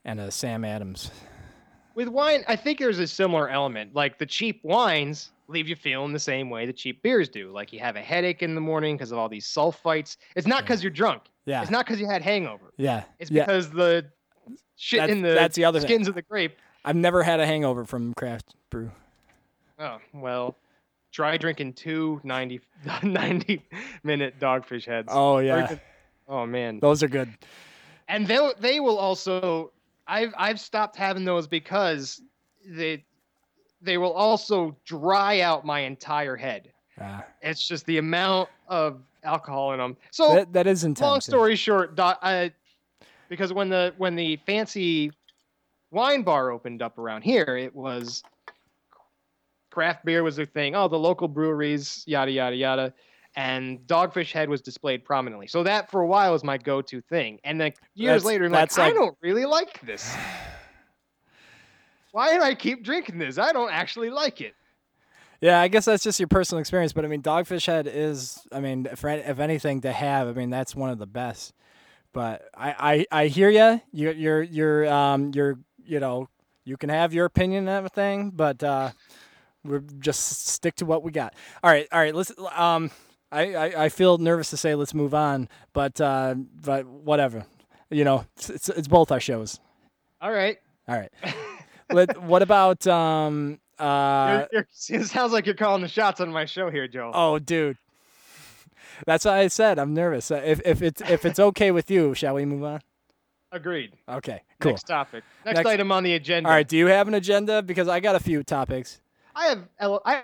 and 0.04 0.20
uh, 0.20 0.30
Sam 0.30 0.64
Adams. 0.64 1.10
With 1.94 2.08
wine, 2.08 2.44
I 2.48 2.56
think 2.56 2.78
there's 2.78 2.98
a 2.98 3.06
similar 3.06 3.48
element. 3.48 3.94
Like 3.94 4.18
the 4.18 4.26
cheap 4.26 4.60
wines 4.64 5.30
leave 5.48 5.68
you 5.68 5.76
feeling 5.76 6.12
the 6.12 6.18
same 6.18 6.48
way 6.50 6.64
the 6.66 6.72
cheap 6.72 7.02
beers 7.02 7.28
do. 7.28 7.50
Like 7.52 7.72
you 7.72 7.80
have 7.80 7.96
a 7.96 8.00
headache 8.00 8.42
in 8.42 8.54
the 8.54 8.60
morning 8.60 8.96
because 8.96 9.12
of 9.12 9.18
all 9.18 9.28
these 9.28 9.46
sulfites. 9.46 10.16
It's 10.34 10.46
not 10.46 10.62
because 10.64 10.82
you're 10.82 10.90
drunk. 10.90 11.22
Yeah. 11.44 11.60
It's 11.62 11.70
not 11.70 11.84
because 11.84 12.00
you 12.00 12.06
had 12.08 12.22
hangover. 12.22 12.72
Yeah. 12.76 13.04
It's 13.18 13.30
yeah. 13.30 13.44
because 13.44 13.70
the 13.70 14.06
shit 14.76 15.00
That's- 15.00 15.16
in 15.16 15.22
the, 15.22 15.30
that's 15.34 15.54
the 15.56 15.64
other 15.64 15.80
thing. 15.80 15.88
skins 15.88 16.08
of 16.08 16.14
the 16.14 16.22
grape. 16.22 16.56
I've 16.84 16.96
never 16.96 17.22
had 17.22 17.38
a 17.40 17.46
hangover 17.46 17.84
from 17.84 18.14
craft 18.14 18.54
brew. 18.70 18.90
Oh, 19.78 19.98
well, 20.14 20.56
try 21.12 21.36
drinking 21.36 21.74
two 21.74 22.20
90, 22.24 22.60
90 23.02 23.62
minute 24.02 24.38
dogfish 24.40 24.84
heads. 24.86 25.08
Oh 25.10 25.38
yeah. 25.38 25.64
even- 25.64 25.80
oh 26.28 26.46
man. 26.46 26.80
Those 26.80 27.02
are 27.02 27.08
good. 27.08 27.28
And 28.08 28.26
they 28.26 28.50
they 28.58 28.80
will 28.80 28.98
also 28.98 29.72
I've 30.06 30.34
I've 30.36 30.60
stopped 30.60 30.96
having 30.96 31.24
those 31.24 31.46
because 31.46 32.20
they 32.66 33.04
they 33.80 33.98
will 33.98 34.12
also 34.12 34.76
dry 34.84 35.40
out 35.40 35.64
my 35.64 35.80
entire 35.80 36.36
head. 36.36 36.72
Uh, 37.00 37.22
It's 37.40 37.66
just 37.66 37.84
the 37.86 37.98
amount 37.98 38.48
of 38.68 39.02
alcohol 39.24 39.72
in 39.72 39.78
them. 39.78 39.96
So 40.10 40.34
that, 40.34 40.52
that 40.52 40.66
is 40.66 40.84
intense. 40.84 41.08
long 41.08 41.20
story 41.20 41.56
short, 41.56 41.96
Doc, 41.96 42.18
I, 42.22 42.52
because 43.28 43.52
when 43.52 43.68
the 43.68 43.94
when 43.96 44.14
the 44.14 44.36
fancy 44.46 45.10
wine 45.90 46.22
bar 46.22 46.50
opened 46.50 46.82
up 46.82 46.98
around 46.98 47.22
here, 47.22 47.56
it 47.56 47.74
was 47.74 48.22
craft 49.70 50.04
beer 50.04 50.22
was 50.22 50.38
a 50.38 50.46
thing. 50.46 50.74
Oh, 50.76 50.86
the 50.86 50.98
local 50.98 51.28
breweries, 51.28 52.04
yada 52.06 52.30
yada 52.30 52.56
yada, 52.56 52.94
and 53.34 53.80
Dogfish 53.86 54.32
Head 54.32 54.48
was 54.48 54.60
displayed 54.60 55.04
prominently. 55.04 55.46
So 55.46 55.62
that 55.62 55.90
for 55.90 56.00
a 56.00 56.06
while 56.06 56.32
was 56.32 56.44
my 56.44 56.58
go-to 56.58 57.00
thing. 57.00 57.38
And 57.44 57.60
then 57.60 57.72
years 57.94 58.22
That's- 58.22 58.24
later, 58.24 58.44
I'm 58.46 58.52
that's 58.52 58.78
like, 58.78 58.92
I 58.92 58.94
don't 58.94 59.16
really 59.22 59.44
like 59.46 59.80
this. 59.80 60.14
Why 62.12 62.34
do 62.34 62.42
I 62.42 62.54
keep 62.54 62.84
drinking 62.84 63.18
this? 63.18 63.38
I 63.38 63.52
don't 63.52 63.72
actually 63.72 64.10
like 64.10 64.40
it. 64.40 64.54
Yeah, 65.40 65.60
I 65.60 65.68
guess 65.68 65.86
that's 65.86 66.04
just 66.04 66.20
your 66.20 66.28
personal 66.28 66.60
experience, 66.60 66.92
but 66.92 67.04
I 67.04 67.08
mean, 67.08 67.22
Dogfish 67.22 67.66
Head 67.66 67.88
is, 67.92 68.46
I 68.52 68.60
mean, 68.60 68.86
if, 68.86 69.04
if 69.04 69.40
anything 69.40 69.80
to 69.80 69.90
have, 69.90 70.28
I 70.28 70.32
mean, 70.32 70.50
that's 70.50 70.76
one 70.76 70.90
of 70.90 70.98
the 70.98 71.06
best. 71.06 71.52
But 72.12 72.42
I, 72.54 73.06
I, 73.10 73.22
I 73.22 73.26
hear 73.26 73.48
ya. 73.48 73.78
You, 73.90 74.12
you're, 74.12 74.42
you're, 74.42 74.92
um, 74.92 75.32
you're, 75.34 75.58
you 75.84 75.98
know, 75.98 76.28
you 76.64 76.76
can 76.76 76.90
have 76.90 77.12
your 77.12 77.24
opinion 77.24 77.66
and 77.66 77.76
everything, 77.76 78.30
but 78.30 78.62
uh, 78.62 78.90
we're 79.64 79.80
just 79.98 80.46
stick 80.46 80.76
to 80.76 80.84
what 80.84 81.02
we 81.02 81.10
got. 81.10 81.34
All 81.62 81.70
right, 81.70 81.88
all 81.90 81.98
right. 81.98 82.14
Let's. 82.14 82.32
Um, 82.54 82.90
I, 83.32 83.54
I, 83.54 83.84
I 83.84 83.88
feel 83.88 84.18
nervous 84.18 84.50
to 84.50 84.56
say 84.56 84.74
let's 84.74 84.94
move 84.94 85.14
on, 85.14 85.48
but 85.72 86.00
uh, 86.00 86.34
but 86.36 86.86
whatever. 86.86 87.44
You 87.90 88.04
know, 88.04 88.24
it's, 88.36 88.50
it's, 88.50 88.68
it's 88.68 88.88
both 88.88 89.10
our 89.10 89.20
shows. 89.20 89.58
All 90.20 90.30
right. 90.32 90.58
All 90.88 90.96
right. 90.96 91.10
Let, 91.90 92.22
what 92.22 92.42
about 92.42 92.86
um 92.86 93.58
uh 93.78 94.46
You're, 94.52 94.66
you're, 94.88 95.00
it 95.00 95.06
sounds 95.06 95.32
like 95.32 95.44
you're 95.46 95.54
calling 95.54 95.82
the 95.82 95.88
shots 95.88 96.20
on 96.20 96.30
my 96.30 96.44
show 96.46 96.70
here, 96.70 96.86
Joe. 96.88 97.10
Oh, 97.12 97.38
dude. 97.38 97.76
That's 99.06 99.24
what 99.24 99.34
I 99.34 99.48
said. 99.48 99.78
I'm 99.78 99.92
nervous. 99.94 100.30
Uh, 100.30 100.40
If 100.44 100.60
if 100.64 100.80
it's 100.82 101.00
if 101.02 101.24
it's 101.24 101.38
okay 101.40 101.70
with 101.70 101.90
you, 101.90 102.14
shall 102.14 102.34
we 102.34 102.44
move 102.44 102.64
on? 102.64 102.80
Agreed. 103.50 103.92
Okay, 104.08 104.42
cool. 104.60 104.72
Next 104.72 104.84
topic. 104.84 105.24
Next, 105.44 105.56
Next- 105.56 105.68
item 105.68 105.92
on 105.92 106.04
the 106.04 106.14
agenda. 106.14 106.48
All 106.48 106.54
right. 106.54 106.66
Do 106.66 106.76
you 106.76 106.86
have 106.86 107.08
an 107.08 107.14
agenda? 107.14 107.62
Because 107.62 107.88
I 107.88 108.00
got 108.00 108.14
a 108.14 108.20
few 108.20 108.42
topics. 108.42 109.00
I 109.34 109.46
have. 109.48 109.64
ele- 109.78 110.02
I, 110.04 110.22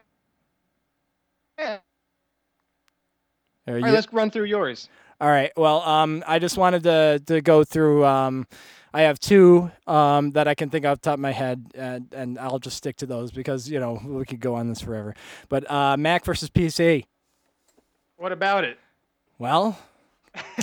yeah. 1.58 1.78
All 3.68 3.78
you- 3.78 3.84
right, 3.84 3.92
let's 3.92 4.12
run 4.12 4.30
through 4.30 4.44
yours. 4.44 4.88
All 5.20 5.28
right. 5.28 5.50
Well, 5.56 5.80
um, 5.82 6.22
I 6.26 6.38
just 6.38 6.56
wanted 6.56 6.84
to 6.84 7.20
to 7.26 7.40
go 7.40 7.64
through. 7.64 8.04
Um, 8.04 8.46
I 8.94 9.02
have 9.02 9.18
two 9.20 9.70
um 9.86 10.30
that 10.32 10.48
I 10.48 10.54
can 10.54 10.70
think 10.70 10.86
off 10.86 11.00
the 11.00 11.10
top 11.10 11.14
of 11.14 11.20
my 11.20 11.32
head, 11.32 11.72
and 11.74 12.12
and 12.14 12.38
I'll 12.38 12.58
just 12.60 12.76
stick 12.76 12.96
to 12.98 13.06
those 13.06 13.30
because 13.32 13.68
you 13.68 13.80
know 13.80 14.00
we 14.04 14.24
could 14.24 14.40
go 14.40 14.54
on 14.54 14.68
this 14.68 14.80
forever. 14.80 15.14
But 15.48 15.70
uh, 15.70 15.96
Mac 15.96 16.24
versus 16.24 16.48
PC. 16.50 17.04
What 18.16 18.32
about 18.32 18.64
it? 18.64 18.78
Well, 19.38 19.78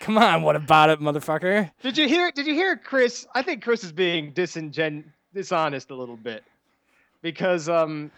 come 0.00 0.18
on. 0.18 0.42
What 0.42 0.56
about 0.56 0.90
it, 0.90 1.00
motherfucker? 1.00 1.70
Did 1.82 1.98
you 1.98 2.08
hear? 2.08 2.30
Did 2.30 2.46
you 2.46 2.54
hear 2.54 2.76
Chris? 2.76 3.26
I 3.34 3.42
think 3.42 3.62
Chris 3.62 3.84
is 3.84 3.92
being 3.92 4.32
disingen- 4.32 5.04
dishonest 5.34 5.90
a 5.90 5.94
little 5.94 6.16
bit 6.16 6.44
because 7.22 7.68
um, 7.68 8.10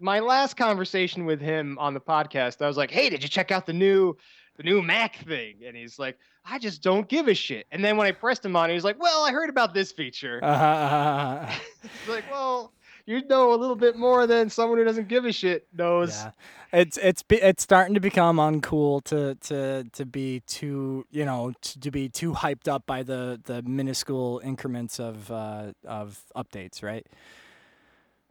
my 0.00 0.20
last 0.20 0.56
conversation 0.56 1.24
with 1.24 1.40
him 1.40 1.78
on 1.78 1.94
the 1.94 2.00
podcast, 2.00 2.62
I 2.62 2.66
was 2.66 2.76
like, 2.76 2.90
"Hey, 2.90 3.08
did 3.10 3.22
you 3.22 3.28
check 3.28 3.50
out 3.50 3.66
the 3.66 3.72
new 3.72 4.16
the 4.56 4.62
new 4.62 4.82
Mac 4.82 5.16
thing?" 5.16 5.56
And 5.66 5.76
he's 5.76 5.98
like, 5.98 6.18
"I 6.44 6.58
just 6.58 6.82
don't 6.82 7.08
give 7.08 7.28
a 7.28 7.34
shit." 7.34 7.66
And 7.72 7.84
then 7.84 7.96
when 7.96 8.06
I 8.06 8.12
pressed 8.12 8.44
him 8.44 8.56
on, 8.56 8.68
it, 8.70 8.72
he 8.72 8.74
was 8.74 8.84
like, 8.84 9.00
"Well, 9.00 9.24
I 9.24 9.32
heard 9.32 9.50
about 9.50 9.74
this 9.74 9.92
feature." 9.92 10.40
Uh, 10.42 10.46
uh, 10.46 11.54
It's 11.84 12.08
like, 12.08 12.30
well, 12.30 12.72
you 13.06 13.24
know 13.26 13.54
a 13.54 13.56
little 13.56 13.76
bit 13.76 13.96
more 13.96 14.26
than 14.26 14.50
someone 14.50 14.78
who 14.78 14.84
doesn't 14.84 15.08
give 15.08 15.24
a 15.24 15.32
shit 15.32 15.66
knows. 15.72 16.10
Yeah, 16.10 16.30
it's 16.72 16.96
it's 16.96 17.22
it's 17.30 17.62
starting 17.62 17.94
to 17.94 18.00
become 18.00 18.38
uncool 18.38 19.02
to 19.04 19.36
to 19.48 19.84
to 19.92 20.04
be 20.04 20.40
too 20.40 21.06
you 21.10 21.24
know 21.24 21.52
to, 21.60 21.80
to 21.80 21.90
be 21.90 22.08
too 22.08 22.32
hyped 22.32 22.66
up 22.68 22.84
by 22.86 23.02
the 23.04 23.40
the 23.44 23.62
minuscule 23.62 24.40
increments 24.44 24.98
of 24.98 25.30
uh, 25.30 25.72
of 25.86 26.20
updates, 26.36 26.82
right? 26.82 27.06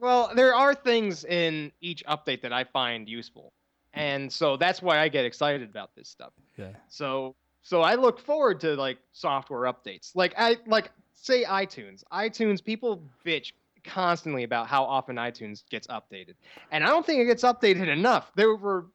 Well, 0.05 0.29
there 0.35 0.53
are 0.53 0.75
things 0.75 1.25
in 1.25 1.71
each 1.81 2.05
update 2.05 2.41
that 2.41 2.53
I 2.53 2.63
find 2.63 3.09
useful. 3.09 3.51
Hmm. 3.95 3.99
And 3.99 4.31
so 4.31 4.55
that's 4.55 4.79
why 4.79 4.99
I 4.99 5.07
get 5.07 5.25
excited 5.25 5.63
about 5.67 5.95
this 5.95 6.07
stuff. 6.07 6.31
Yeah. 6.57 6.73
So 6.89 7.35
So 7.63 7.81
I 7.81 7.95
look 7.95 8.19
forward 8.19 8.59
to 8.59 8.75
like 8.75 8.99
software 9.13 9.61
updates. 9.61 10.15
Like 10.15 10.35
I 10.37 10.57
like 10.67 10.91
say 11.15 11.43
iTunes. 11.43 12.03
iTunes 12.13 12.63
people 12.63 13.01
bitch 13.25 13.53
constantly 13.83 14.43
about 14.43 14.67
how 14.67 14.83
often 14.83 15.15
iTunes 15.15 15.63
gets 15.71 15.87
updated. 15.87 16.35
And 16.69 16.83
I 16.83 16.87
don't 16.87 17.03
think 17.03 17.21
it 17.21 17.25
gets 17.25 17.43
updated 17.43 17.87
enough. 17.87 18.31
There 18.35 18.55
were 18.55 18.85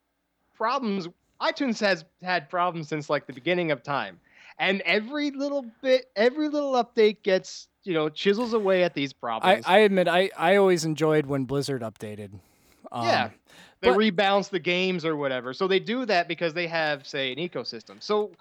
problems 0.55 1.09
iTunes 1.41 1.81
has 1.81 2.05
had 2.23 2.49
problems 2.49 2.87
since 2.87 3.11
like 3.11 3.27
the 3.27 3.33
beginning 3.33 3.73
of 3.73 3.83
time. 3.83 4.21
And 4.61 4.81
every 4.83 5.33
little 5.33 5.67
bit 5.83 6.09
every 6.15 6.49
little 6.49 6.75
update 6.75 7.25
gets, 7.25 7.67
you 7.83 7.95
know, 7.95 8.09
chisels 8.09 8.53
away 8.53 8.85
at 8.85 8.95
these 8.95 9.12
problems. 9.12 9.64
I 9.66 9.78
admit 9.78 10.09
I, 10.09 10.31
I 10.37 10.57
always 10.57 10.85
enjoyed 10.85 11.26
when 11.26 11.45
Blizzard 11.45 11.83
updated. 11.83 12.31
Um, 12.93 13.07
Yeah. 13.07 13.31
they 13.81 13.89
but- 13.91 13.99
rebalance 13.99 14.51
the 14.51 14.59
games 14.59 15.05
or 15.05 15.16
whatever. 15.16 15.53
So 15.55 15.66
they 15.68 15.81
do 15.81 16.05
that 16.07 16.28
because 16.28 16.53
they 16.55 16.66
have, 16.66 17.07
say, 17.07 17.33
an 17.33 17.39
ecosystem. 17.39 18.03
So 18.03 18.33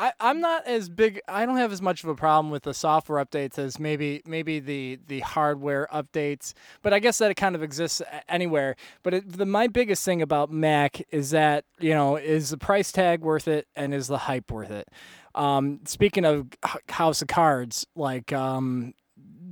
I, 0.00 0.12
I'm 0.20 0.40
not 0.40 0.64
as 0.64 0.88
big. 0.88 1.20
I 1.26 1.44
don't 1.44 1.56
have 1.56 1.72
as 1.72 1.82
much 1.82 2.04
of 2.04 2.08
a 2.08 2.14
problem 2.14 2.52
with 2.52 2.62
the 2.62 2.72
software 2.72 3.24
updates 3.24 3.58
as 3.58 3.80
maybe 3.80 4.22
maybe 4.24 4.60
the 4.60 5.00
the 5.08 5.18
hardware 5.20 5.88
updates. 5.92 6.54
But 6.82 6.92
I 6.94 7.00
guess 7.00 7.18
that 7.18 7.32
it 7.32 7.34
kind 7.34 7.56
of 7.56 7.64
exists 7.64 8.00
anywhere. 8.28 8.76
But 9.02 9.14
it, 9.14 9.32
the 9.38 9.44
my 9.44 9.66
biggest 9.66 10.04
thing 10.04 10.22
about 10.22 10.52
Mac 10.52 11.02
is 11.10 11.30
that 11.30 11.64
you 11.80 11.94
know 11.94 12.14
is 12.14 12.50
the 12.50 12.58
price 12.58 12.92
tag 12.92 13.22
worth 13.22 13.48
it 13.48 13.66
and 13.74 13.92
is 13.92 14.06
the 14.06 14.18
hype 14.18 14.52
worth 14.52 14.70
it. 14.70 14.86
Um, 15.34 15.80
speaking 15.84 16.24
of 16.24 16.48
House 16.88 17.22
of 17.22 17.28
Cards, 17.28 17.86
like 17.94 18.32
um, 18.32 18.94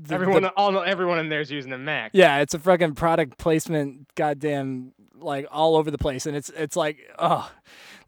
the- 0.03 0.09
the- 0.09 0.15
everyone, 0.15 0.47
all 0.57 0.79
everyone 0.83 1.19
in 1.19 1.29
there 1.29 1.41
is 1.41 1.51
using 1.51 1.73
a 1.73 1.79
Mac. 1.79 2.11
yeah, 2.15 2.39
it's 2.39 2.55
a 2.55 2.59
fucking 2.59 2.95
product 2.95 3.39
placement, 3.39 4.09
goddamn, 4.15 4.93
like 5.19 5.47
all 5.51 5.77
over 5.77 5.91
the 5.91 5.99
place, 5.99 6.27
and 6.27 6.37
it's 6.37 6.51
it's 6.51 6.77
like, 6.77 6.99
oh, 7.19 7.51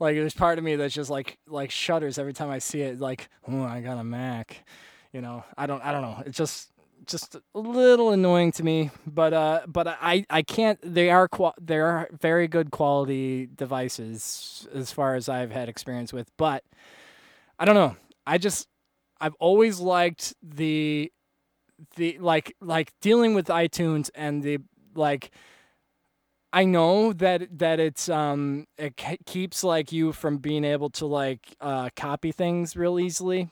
like 0.00 0.14
there's 0.16 0.34
part 0.34 0.58
of 0.58 0.64
me 0.64 0.76
that's 0.76 0.94
just 0.94 1.10
like 1.10 1.38
like 1.46 1.70
shudders 1.70 2.18
every 2.18 2.32
time 2.32 2.50
I 2.50 2.58
see 2.58 2.80
it. 2.82 3.00
Like, 3.00 3.28
oh, 3.48 3.62
I 3.62 3.80
got 3.80 3.98
a 3.98 4.04
Mac, 4.04 4.64
you 5.12 5.20
know. 5.20 5.44
I 5.56 5.66
don't 5.66 5.82
I 5.84 5.92
don't 5.92 6.02
know. 6.02 6.22
It's 6.26 6.36
just 6.38 6.70
just 7.06 7.36
a 7.36 7.58
little 7.58 8.10
annoying 8.10 8.52
to 8.52 8.62
me, 8.62 8.90
but 9.06 9.32
uh, 9.32 9.60
but 9.66 9.88
I 9.88 10.24
I 10.30 10.42
can't. 10.42 10.78
They 10.82 11.10
are 11.10 11.26
qual- 11.28 11.54
they 11.60 11.78
are 11.78 12.08
very 12.20 12.46
good 12.48 12.70
quality 12.70 13.46
devices 13.54 14.68
as 14.74 14.92
far 14.92 15.14
as 15.14 15.28
I've 15.28 15.50
had 15.50 15.68
experience 15.68 16.12
with, 16.12 16.30
but 16.36 16.64
I 17.58 17.64
don't 17.64 17.74
know. 17.74 17.96
I 18.26 18.38
just 18.38 18.68
I've 19.20 19.34
always 19.40 19.80
liked 19.80 20.34
the 20.42 21.12
the 21.96 22.18
like 22.20 22.54
like 22.60 22.92
dealing 23.00 23.34
with 23.34 23.46
iTunes 23.48 24.10
and 24.14 24.42
the 24.42 24.58
like 24.94 25.30
I 26.52 26.64
know 26.64 27.12
that 27.14 27.58
that 27.58 27.78
it's 27.78 28.08
um 28.08 28.66
it 28.78 28.96
keeps 29.26 29.62
like 29.62 29.92
you 29.92 30.12
from 30.12 30.38
being 30.38 30.64
able 30.64 30.90
to 30.90 31.06
like 31.06 31.56
uh 31.60 31.90
copy 31.94 32.32
things 32.32 32.76
real 32.76 32.98
easily. 32.98 33.50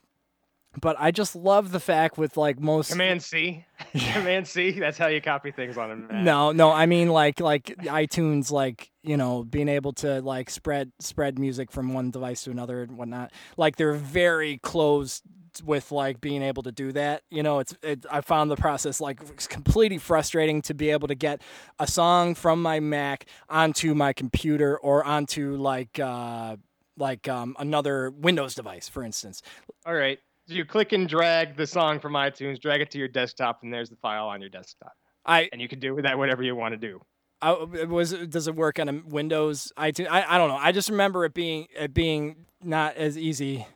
But 0.80 0.96
I 0.98 1.10
just 1.10 1.34
love 1.34 1.72
the 1.72 1.80
fact 1.80 2.18
with 2.18 2.36
like 2.36 2.60
most 2.60 2.90
Command 2.90 3.22
C. 3.22 3.64
Command 4.12 4.46
C. 4.46 4.72
That's 4.72 4.98
how 4.98 5.06
you 5.08 5.20
copy 5.20 5.50
things 5.50 5.78
on 5.78 5.90
a 5.90 5.96
Mac. 5.96 6.22
no, 6.22 6.52
no, 6.52 6.70
I 6.70 6.86
mean 6.86 7.08
like 7.08 7.40
like 7.40 7.64
iTunes, 7.64 8.50
like 8.50 8.90
you 9.02 9.16
know, 9.16 9.44
being 9.44 9.68
able 9.68 9.92
to 9.94 10.20
like 10.20 10.50
spread 10.50 10.92
spread 10.98 11.38
music 11.38 11.70
from 11.70 11.94
one 11.94 12.10
device 12.10 12.44
to 12.44 12.50
another 12.50 12.82
and 12.82 12.98
whatnot. 12.98 13.32
Like 13.56 13.76
they're 13.76 13.92
very 13.92 14.58
close 14.58 15.22
with 15.64 15.90
like 15.92 16.20
being 16.20 16.42
able 16.42 16.62
to 16.64 16.72
do 16.72 16.92
that. 16.92 17.22
You 17.30 17.42
know, 17.42 17.60
it's 17.60 17.74
it, 17.82 18.04
I 18.10 18.20
found 18.20 18.50
the 18.50 18.56
process 18.56 19.00
like 19.00 19.20
completely 19.48 19.98
frustrating 19.98 20.62
to 20.62 20.74
be 20.74 20.90
able 20.90 21.08
to 21.08 21.14
get 21.14 21.42
a 21.78 21.86
song 21.86 22.34
from 22.34 22.60
my 22.62 22.80
Mac 22.80 23.26
onto 23.48 23.94
my 23.94 24.12
computer 24.12 24.76
or 24.76 25.04
onto 25.04 25.56
like 25.56 25.98
uh 25.98 26.56
like 26.98 27.28
um 27.28 27.56
another 27.58 28.10
Windows 28.10 28.54
device, 28.54 28.88
for 28.88 29.02
instance. 29.02 29.42
All 29.84 29.94
right. 29.94 30.18
You 30.46 30.64
click 30.64 30.92
and 30.92 31.08
drag 31.08 31.56
the 31.56 31.66
song 31.66 31.98
from 31.98 32.12
iTunes, 32.12 32.60
drag 32.60 32.80
it 32.80 32.90
to 32.92 32.98
your 32.98 33.08
desktop, 33.08 33.62
and 33.62 33.72
there's 33.72 33.90
the 33.90 33.96
file 33.96 34.28
on 34.28 34.40
your 34.40 34.50
desktop. 34.50 34.92
I 35.24 35.48
And 35.52 35.60
you 35.60 35.68
can 35.68 35.80
do 35.80 35.94
with 35.94 36.04
that 36.04 36.16
whatever 36.16 36.42
you 36.42 36.54
want 36.54 36.72
to 36.72 36.78
do. 36.78 37.00
I, 37.42 37.52
was 37.52 38.12
does 38.12 38.48
it 38.48 38.54
work 38.54 38.78
on 38.78 38.88
a 38.88 39.02
Windows 39.04 39.72
iTunes? 39.76 40.08
I, 40.08 40.24
I 40.26 40.38
don't 40.38 40.48
know. 40.48 40.56
I 40.56 40.72
just 40.72 40.88
remember 40.88 41.24
it 41.24 41.34
being 41.34 41.66
it 41.78 41.92
being 41.92 42.46
not 42.62 42.96
as 42.96 43.18
easy 43.18 43.66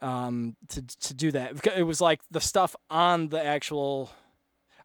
um 0.00 0.56
to 0.68 0.82
to 0.82 1.14
do 1.14 1.30
that. 1.32 1.66
It 1.76 1.82
was 1.82 2.00
like 2.00 2.20
the 2.30 2.40
stuff 2.40 2.74
on 2.88 3.28
the 3.28 3.44
actual 3.44 4.10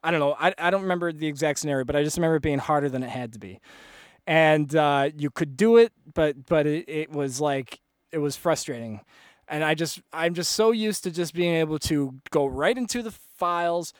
I 0.04 0.12
don't 0.12 0.20
know. 0.20 0.36
I 0.40 0.54
I 0.58 0.72
don't 0.72 0.82
remember 0.82 1.12
the 1.12 1.28
exact 1.28 1.60
scenario, 1.60 1.86
but 1.86 1.96
I 1.96 2.04
just 2.04 2.18
remember 2.18 2.38
it 2.38 2.42
being 2.42 2.60
harder 2.60 2.90
than 2.90 3.04
it 3.04 3.10
had 3.10 3.34
to 3.34 3.40
be. 3.40 3.60
And 4.28 4.74
uh, 4.76 5.10
you 5.18 5.30
could 5.30 5.56
do 5.58 5.78
it, 5.78 5.92
but 6.14 6.46
but 6.46 6.68
it, 6.68 6.86
it 6.88 7.12
was 7.12 7.40
like 7.40 7.80
it 8.12 8.20
was 8.20 8.36
frustrating. 8.36 9.02
And 9.50 9.64
I 9.64 9.74
just 9.74 10.02
I'm 10.14 10.34
just 10.34 10.52
so 10.52 10.72
used 10.72 11.04
to 11.04 11.12
just 11.12 11.34
being 11.34 11.56
able 11.56 11.80
to 11.80 12.14
go 12.30 12.46
right 12.46 12.78
into 12.78 13.02
the 13.02 13.12
files, 13.12 13.94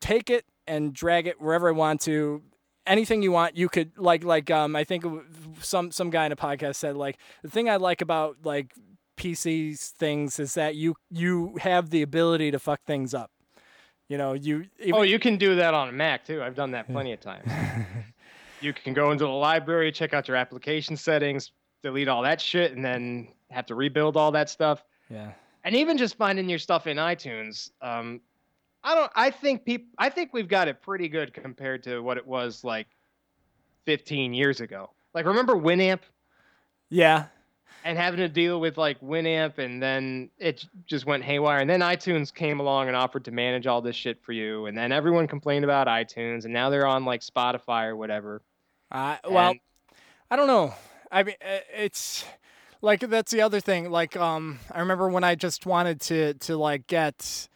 take 0.00 0.30
it 0.30 0.44
and 0.66 0.92
drag 0.94 1.26
it 1.26 1.40
wherever 1.40 1.68
I 1.68 1.72
want 1.72 2.00
to. 2.02 2.42
Anything 2.86 3.22
you 3.22 3.32
want, 3.32 3.56
you 3.56 3.68
could 3.68 3.98
like 3.98 4.24
like 4.24 4.50
um 4.50 4.76
I 4.76 4.84
think 4.84 5.04
some 5.60 5.90
some 5.90 6.10
guy 6.10 6.26
in 6.26 6.32
a 6.32 6.36
podcast 6.36 6.76
said 6.76 6.96
like 6.96 7.18
the 7.42 7.50
thing 7.50 7.68
I 7.68 7.76
like 7.76 8.02
about 8.02 8.36
like 8.44 8.72
PC 9.16 9.78
things 9.92 10.38
is 10.38 10.54
that 10.54 10.74
you 10.74 10.94
you 11.10 11.56
have 11.60 11.90
the 11.90 12.02
ability 12.02 12.50
to 12.50 12.58
fuck 12.58 12.84
things 12.84 13.14
up. 13.14 13.30
You 14.08 14.18
know, 14.18 14.34
you 14.34 14.66
even, 14.80 14.94
Oh, 14.94 15.02
you 15.02 15.18
can 15.18 15.36
do 15.38 15.56
that 15.56 15.72
on 15.72 15.88
a 15.88 15.92
Mac 15.92 16.24
too. 16.24 16.42
I've 16.42 16.54
done 16.54 16.72
that 16.72 16.86
plenty 16.88 17.12
of 17.12 17.20
times. 17.20 17.50
you 18.60 18.72
can 18.72 18.92
go 18.92 19.10
into 19.12 19.24
the 19.24 19.30
library, 19.30 19.90
check 19.92 20.12
out 20.12 20.28
your 20.28 20.36
application 20.36 20.96
settings, 20.96 21.52
delete 21.84 22.08
all 22.08 22.22
that 22.22 22.40
shit, 22.40 22.72
and 22.72 22.84
then 22.84 23.28
have 23.50 23.66
to 23.66 23.76
rebuild 23.76 24.16
all 24.16 24.32
that 24.32 24.50
stuff. 24.50 24.82
yeah. 25.08 25.30
and 25.62 25.76
even 25.76 25.96
just 25.96 26.16
finding 26.16 26.48
your 26.48 26.58
stuff 26.58 26.88
in 26.88 26.96
iTunes, 26.96 27.70
um, 27.80 28.20
I 28.82 28.94
don't. 28.96 29.12
I 29.14 29.30
think 29.30 29.64
people. 29.64 29.86
I 29.98 30.08
think 30.10 30.32
we've 30.32 30.48
got 30.48 30.66
it 30.66 30.82
pretty 30.82 31.08
good 31.08 31.32
compared 31.32 31.84
to 31.84 32.00
what 32.00 32.16
it 32.16 32.26
was 32.26 32.64
like 32.64 32.88
15 33.86 34.34
years 34.34 34.60
ago. 34.60 34.90
Like 35.14 35.26
remember 35.26 35.54
Winamp 35.54 36.00
Yeah. 36.90 37.26
and 37.84 37.96
having 37.96 38.18
to 38.18 38.28
deal 38.28 38.60
with 38.60 38.76
like 38.76 39.00
Winamp, 39.00 39.58
and 39.58 39.82
then 39.82 40.30
it 40.38 40.66
just 40.86 41.06
went 41.06 41.22
haywire. 41.22 41.60
And 41.60 41.70
then 41.70 41.80
iTunes 41.80 42.32
came 42.34 42.60
along 42.60 42.88
and 42.88 42.96
offered 42.96 43.24
to 43.26 43.30
manage 43.30 43.66
all 43.66 43.80
this 43.80 43.96
shit 43.96 44.22
for 44.22 44.32
you, 44.32 44.66
and 44.66 44.76
then 44.76 44.90
everyone 44.92 45.26
complained 45.28 45.64
about 45.64 45.86
iTunes, 45.86 46.44
and 46.44 46.52
now 46.52 46.68
they're 46.70 46.86
on 46.86 47.04
like 47.04 47.20
Spotify 47.22 47.86
or 47.86 47.96
whatever. 47.96 48.42
Uh, 48.90 49.16
well, 49.30 49.50
And- 49.52 49.60
I 50.30 50.36
don't 50.36 50.46
know. 50.46 50.74
I 51.14 51.22
mean, 51.22 51.36
uh, 51.40 51.60
it's 51.72 52.24
like 52.82 53.00
that's 53.00 53.30
the 53.30 53.40
other 53.40 53.60
thing. 53.60 53.88
Like, 53.88 54.16
um, 54.16 54.58
I 54.72 54.80
remember 54.80 55.08
when 55.08 55.22
I 55.22 55.36
just 55.36 55.64
wanted 55.64 56.00
to 56.02 56.34
to 56.34 56.56
like 56.56 56.86
get. 56.88 57.48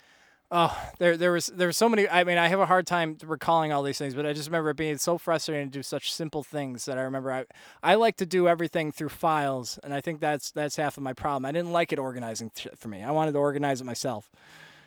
Oh, 0.50 0.74
there 0.98 1.18
there 1.18 1.32
was 1.32 1.48
there 1.48 1.68
were 1.68 1.72
so 1.72 1.88
many. 1.90 2.08
I 2.08 2.24
mean, 2.24 2.38
I 2.38 2.48
have 2.48 2.60
a 2.60 2.64
hard 2.64 2.86
time 2.86 3.18
recalling 3.22 3.70
all 3.70 3.82
these 3.82 3.98
things, 3.98 4.14
but 4.14 4.24
I 4.24 4.32
just 4.32 4.48
remember 4.48 4.70
it 4.70 4.78
being 4.78 4.96
so 4.96 5.18
frustrating 5.18 5.68
to 5.68 5.78
do 5.78 5.82
such 5.82 6.10
simple 6.10 6.42
things 6.42 6.86
that 6.86 6.96
I 6.96 7.02
remember. 7.02 7.30
I 7.32 7.44
I 7.82 7.96
like 7.96 8.16
to 8.18 8.26
do 8.26 8.48
everything 8.48 8.90
through 8.90 9.10
files, 9.10 9.78
and 9.84 9.92
I 9.92 10.00
think 10.00 10.20
that's 10.20 10.50
that's 10.52 10.76
half 10.76 10.96
of 10.96 11.02
my 11.02 11.12
problem. 11.12 11.44
I 11.44 11.52
didn't 11.52 11.72
like 11.72 11.92
it 11.92 11.98
organizing 11.98 12.50
shit 12.56 12.78
for 12.78 12.88
me. 12.88 13.02
I 13.02 13.10
wanted 13.10 13.32
to 13.32 13.38
organize 13.38 13.82
it 13.82 13.84
myself. 13.84 14.30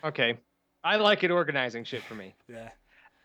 Okay, 0.04 0.38
I 0.84 0.96
like 0.96 1.24
it 1.24 1.30
organizing 1.30 1.84
shit 1.84 2.02
for 2.04 2.16
me. 2.16 2.34
Yeah. 2.50 2.70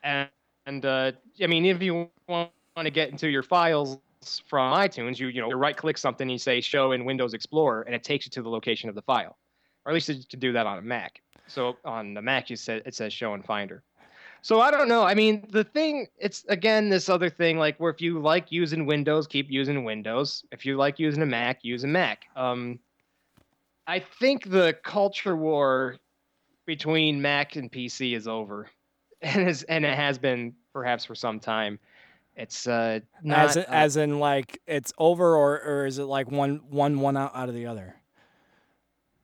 and 0.03 0.28
and 0.66 0.84
uh, 0.84 1.12
I 1.40 1.47
mean, 1.47 1.64
if 1.64 1.80
you 1.80 2.11
want 2.28 2.51
to 2.76 2.90
get 2.90 3.09
into 3.11 3.30
your 3.30 3.44
files 3.44 3.99
from 4.46 4.72
iTunes, 4.74 5.18
you 5.18 5.28
you 5.28 5.40
know, 5.40 5.48
you 5.48 5.56
right 5.56 5.76
click 5.76 5.98
something, 5.98 6.24
and 6.24 6.32
you 6.32 6.38
say 6.38 6.60
Show 6.60 6.92
in 6.92 7.04
Windows 7.04 7.34
Explorer, 7.34 7.82
and 7.82 7.94
it 7.94 8.02
takes 8.02 8.26
you 8.26 8.30
to 8.30 8.42
the 8.42 8.48
location 8.48 8.88
of 8.88 8.94
the 8.94 9.02
file, 9.02 9.36
or 9.84 9.92
at 9.92 9.94
least 9.94 10.08
you 10.08 10.22
can 10.28 10.40
do 10.40 10.52
that 10.52 10.66
on 10.66 10.78
a 10.78 10.82
Mac. 10.82 11.20
So 11.46 11.76
on 11.84 12.14
the 12.14 12.22
Mac, 12.22 12.50
you 12.50 12.56
said 12.56 12.82
it 12.86 12.94
says 12.94 13.12
Show 13.12 13.34
in 13.34 13.42
Finder. 13.42 13.82
So 14.42 14.60
I 14.60 14.70
don't 14.70 14.88
know. 14.88 15.02
I 15.02 15.14
mean, 15.14 15.44
the 15.50 15.64
thing, 15.64 16.06
it's 16.18 16.44
again 16.48 16.88
this 16.88 17.08
other 17.08 17.28
thing, 17.28 17.58
like 17.58 17.76
where 17.78 17.90
if 17.90 18.00
you 18.00 18.20
like 18.20 18.52
using 18.52 18.86
Windows, 18.86 19.26
keep 19.26 19.50
using 19.50 19.84
Windows. 19.84 20.44
If 20.52 20.64
you 20.64 20.76
like 20.76 20.98
using 20.98 21.22
a 21.22 21.26
Mac, 21.26 21.64
use 21.64 21.84
a 21.84 21.88
Mac. 21.88 22.26
Um, 22.36 22.78
I 23.86 24.00
think 24.00 24.50
the 24.50 24.76
culture 24.82 25.36
war 25.36 25.96
between 26.64 27.22
Mac 27.22 27.56
and 27.56 27.70
PC 27.70 28.16
is 28.16 28.28
over, 28.28 28.68
and 29.22 29.48
is 29.48 29.62
and 29.64 29.84
it 29.84 29.96
has 29.96 30.18
been 30.18 30.54
perhaps 30.72 31.04
for 31.04 31.14
some 31.14 31.40
time. 31.40 31.78
It's 32.37 32.66
uh, 32.66 33.01
not 33.22 33.47
as 33.47 33.57
in, 33.57 33.62
uh, 33.62 33.66
as 33.70 33.97
in 33.97 34.18
like 34.18 34.61
it's 34.66 34.93
over, 34.99 35.37
or 35.37 35.62
or 35.62 35.87
is 35.87 35.99
it 35.99 36.05
like 36.05 36.30
one 36.30 36.61
one 36.68 37.01
one 37.01 37.16
out, 37.16 37.34
out 37.34 37.49
of 37.49 37.55
the 37.55 37.66
other? 37.66 37.97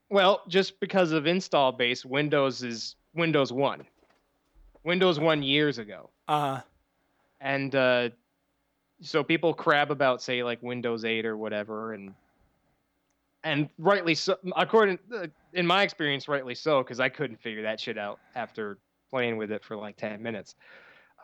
well, 0.08 0.42
just 0.46 0.78
because 0.78 1.12
of 1.12 1.26
install 1.26 1.72
base, 1.72 2.04
Windows 2.04 2.62
is 2.62 2.96
Windows 3.14 3.52
won. 3.52 3.84
Windows 4.84 5.18
won 5.20 5.42
years 5.42 5.78
ago, 5.78 6.10
Uh 6.26 6.60
and 7.40 7.74
uh, 7.74 8.08
so 9.00 9.22
people 9.22 9.52
crab 9.52 9.90
about 9.90 10.22
say 10.22 10.42
like 10.42 10.62
Windows 10.62 11.04
8 11.04 11.26
or 11.26 11.36
whatever, 11.36 11.92
and 11.92 12.14
and 13.44 13.68
rightly 13.78 14.14
so. 14.14 14.36
According 14.56 14.98
uh, 15.14 15.26
in 15.52 15.66
my 15.66 15.82
experience, 15.82 16.28
rightly 16.28 16.54
so, 16.54 16.82
because 16.82 17.00
I 17.00 17.08
couldn't 17.08 17.40
figure 17.40 17.62
that 17.62 17.80
shit 17.80 17.98
out 17.98 18.20
after 18.34 18.78
playing 19.10 19.36
with 19.36 19.50
it 19.50 19.62
for 19.64 19.76
like 19.76 19.96
ten 19.96 20.22
minutes. 20.22 20.54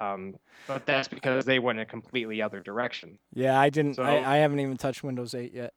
Um, 0.01 0.37
but 0.67 0.87
that's 0.87 1.09
because 1.09 1.45
they 1.45 1.59
went 1.59 1.79
in 1.79 1.83
a 1.83 1.87
completely 1.87 2.41
other 2.43 2.61
direction. 2.61 3.19
Yeah, 3.35 3.59
I 3.59 3.71
didn't. 3.71 3.95
So- 3.95 4.03
I, 4.03 4.35
I 4.35 4.37
haven't 4.39 4.61
even 4.61 4.77
touched 4.77 5.03
Windows 5.03 5.35
8 5.35 5.53
yet. 5.53 5.75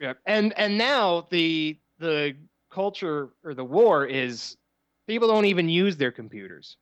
Yeah, 0.00 0.12
and 0.26 0.52
and 0.58 0.76
now 0.76 1.26
the 1.30 1.78
the 1.98 2.36
culture 2.70 3.30
or 3.44 3.54
the 3.54 3.64
war 3.64 4.04
is 4.04 4.56
people 5.06 5.26
don't 5.28 5.46
even 5.46 5.68
use 5.70 5.96
their 5.96 6.10
computers. 6.12 6.76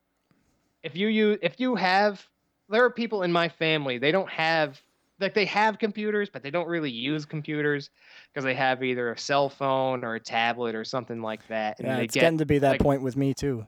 If 0.83 0.97
you 0.97 1.07
use 1.09 1.39
if 1.41 1.61
you 1.61 1.77
have 1.77 2.27
there 2.69 2.85
are 2.85 2.91
people 2.91 3.23
in 3.23 3.31
my 3.31 3.49
family, 3.49 3.99
they 3.99 4.11
don't 4.11 4.29
have 4.31 4.81
like 5.21 5.33
they 5.35 5.45
have 5.45 5.79
computers, 5.79 6.29
but 6.29 6.43
they 6.43 6.51
don't 6.51 6.67
really 6.67 6.91
use 6.91 7.25
computers 7.25 7.89
because 8.33 8.45
they 8.45 8.55
have 8.55 8.83
either 8.83 9.12
a 9.12 9.19
cell 9.19 9.49
phone 9.49 10.03
or 10.05 10.17
a 10.17 10.21
tablet 10.21 10.75
or 10.75 10.85
something 10.85 11.23
like 11.23 11.47
that. 11.47 11.79
And 11.79 11.87
Yeah, 11.87 11.97
they 11.99 12.05
it's 12.05 12.15
get 12.15 12.23
getting 12.23 12.39
to 12.39 12.47
be 12.47 12.59
that 12.59 12.71
like- 12.73 12.81
point 12.81 13.03
with 13.03 13.17
me 13.17 13.33
too. 13.33 13.65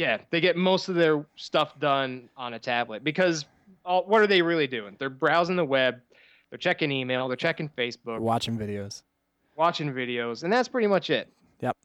Yeah, 0.00 0.16
they 0.30 0.40
get 0.40 0.56
most 0.56 0.88
of 0.88 0.94
their 0.94 1.26
stuff 1.36 1.78
done 1.78 2.30
on 2.34 2.54
a 2.54 2.58
tablet 2.58 3.04
because 3.04 3.44
all, 3.84 4.02
what 4.06 4.22
are 4.22 4.26
they 4.26 4.40
really 4.40 4.66
doing? 4.66 4.96
They're 4.98 5.10
browsing 5.10 5.56
the 5.56 5.64
web, 5.64 6.00
they're 6.48 6.58
checking 6.58 6.90
email, 6.90 7.28
they're 7.28 7.36
checking 7.36 7.68
Facebook, 7.68 8.18
Watching 8.18 8.56
videos. 8.56 9.02
watching 9.56 9.92
videos, 9.92 10.42
and 10.42 10.50
that's 10.50 10.68
pretty 10.68 10.86
much 10.86 11.10
it. 11.10 11.28
Yep, 11.60 11.76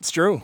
it's 0.00 0.10
true. 0.10 0.42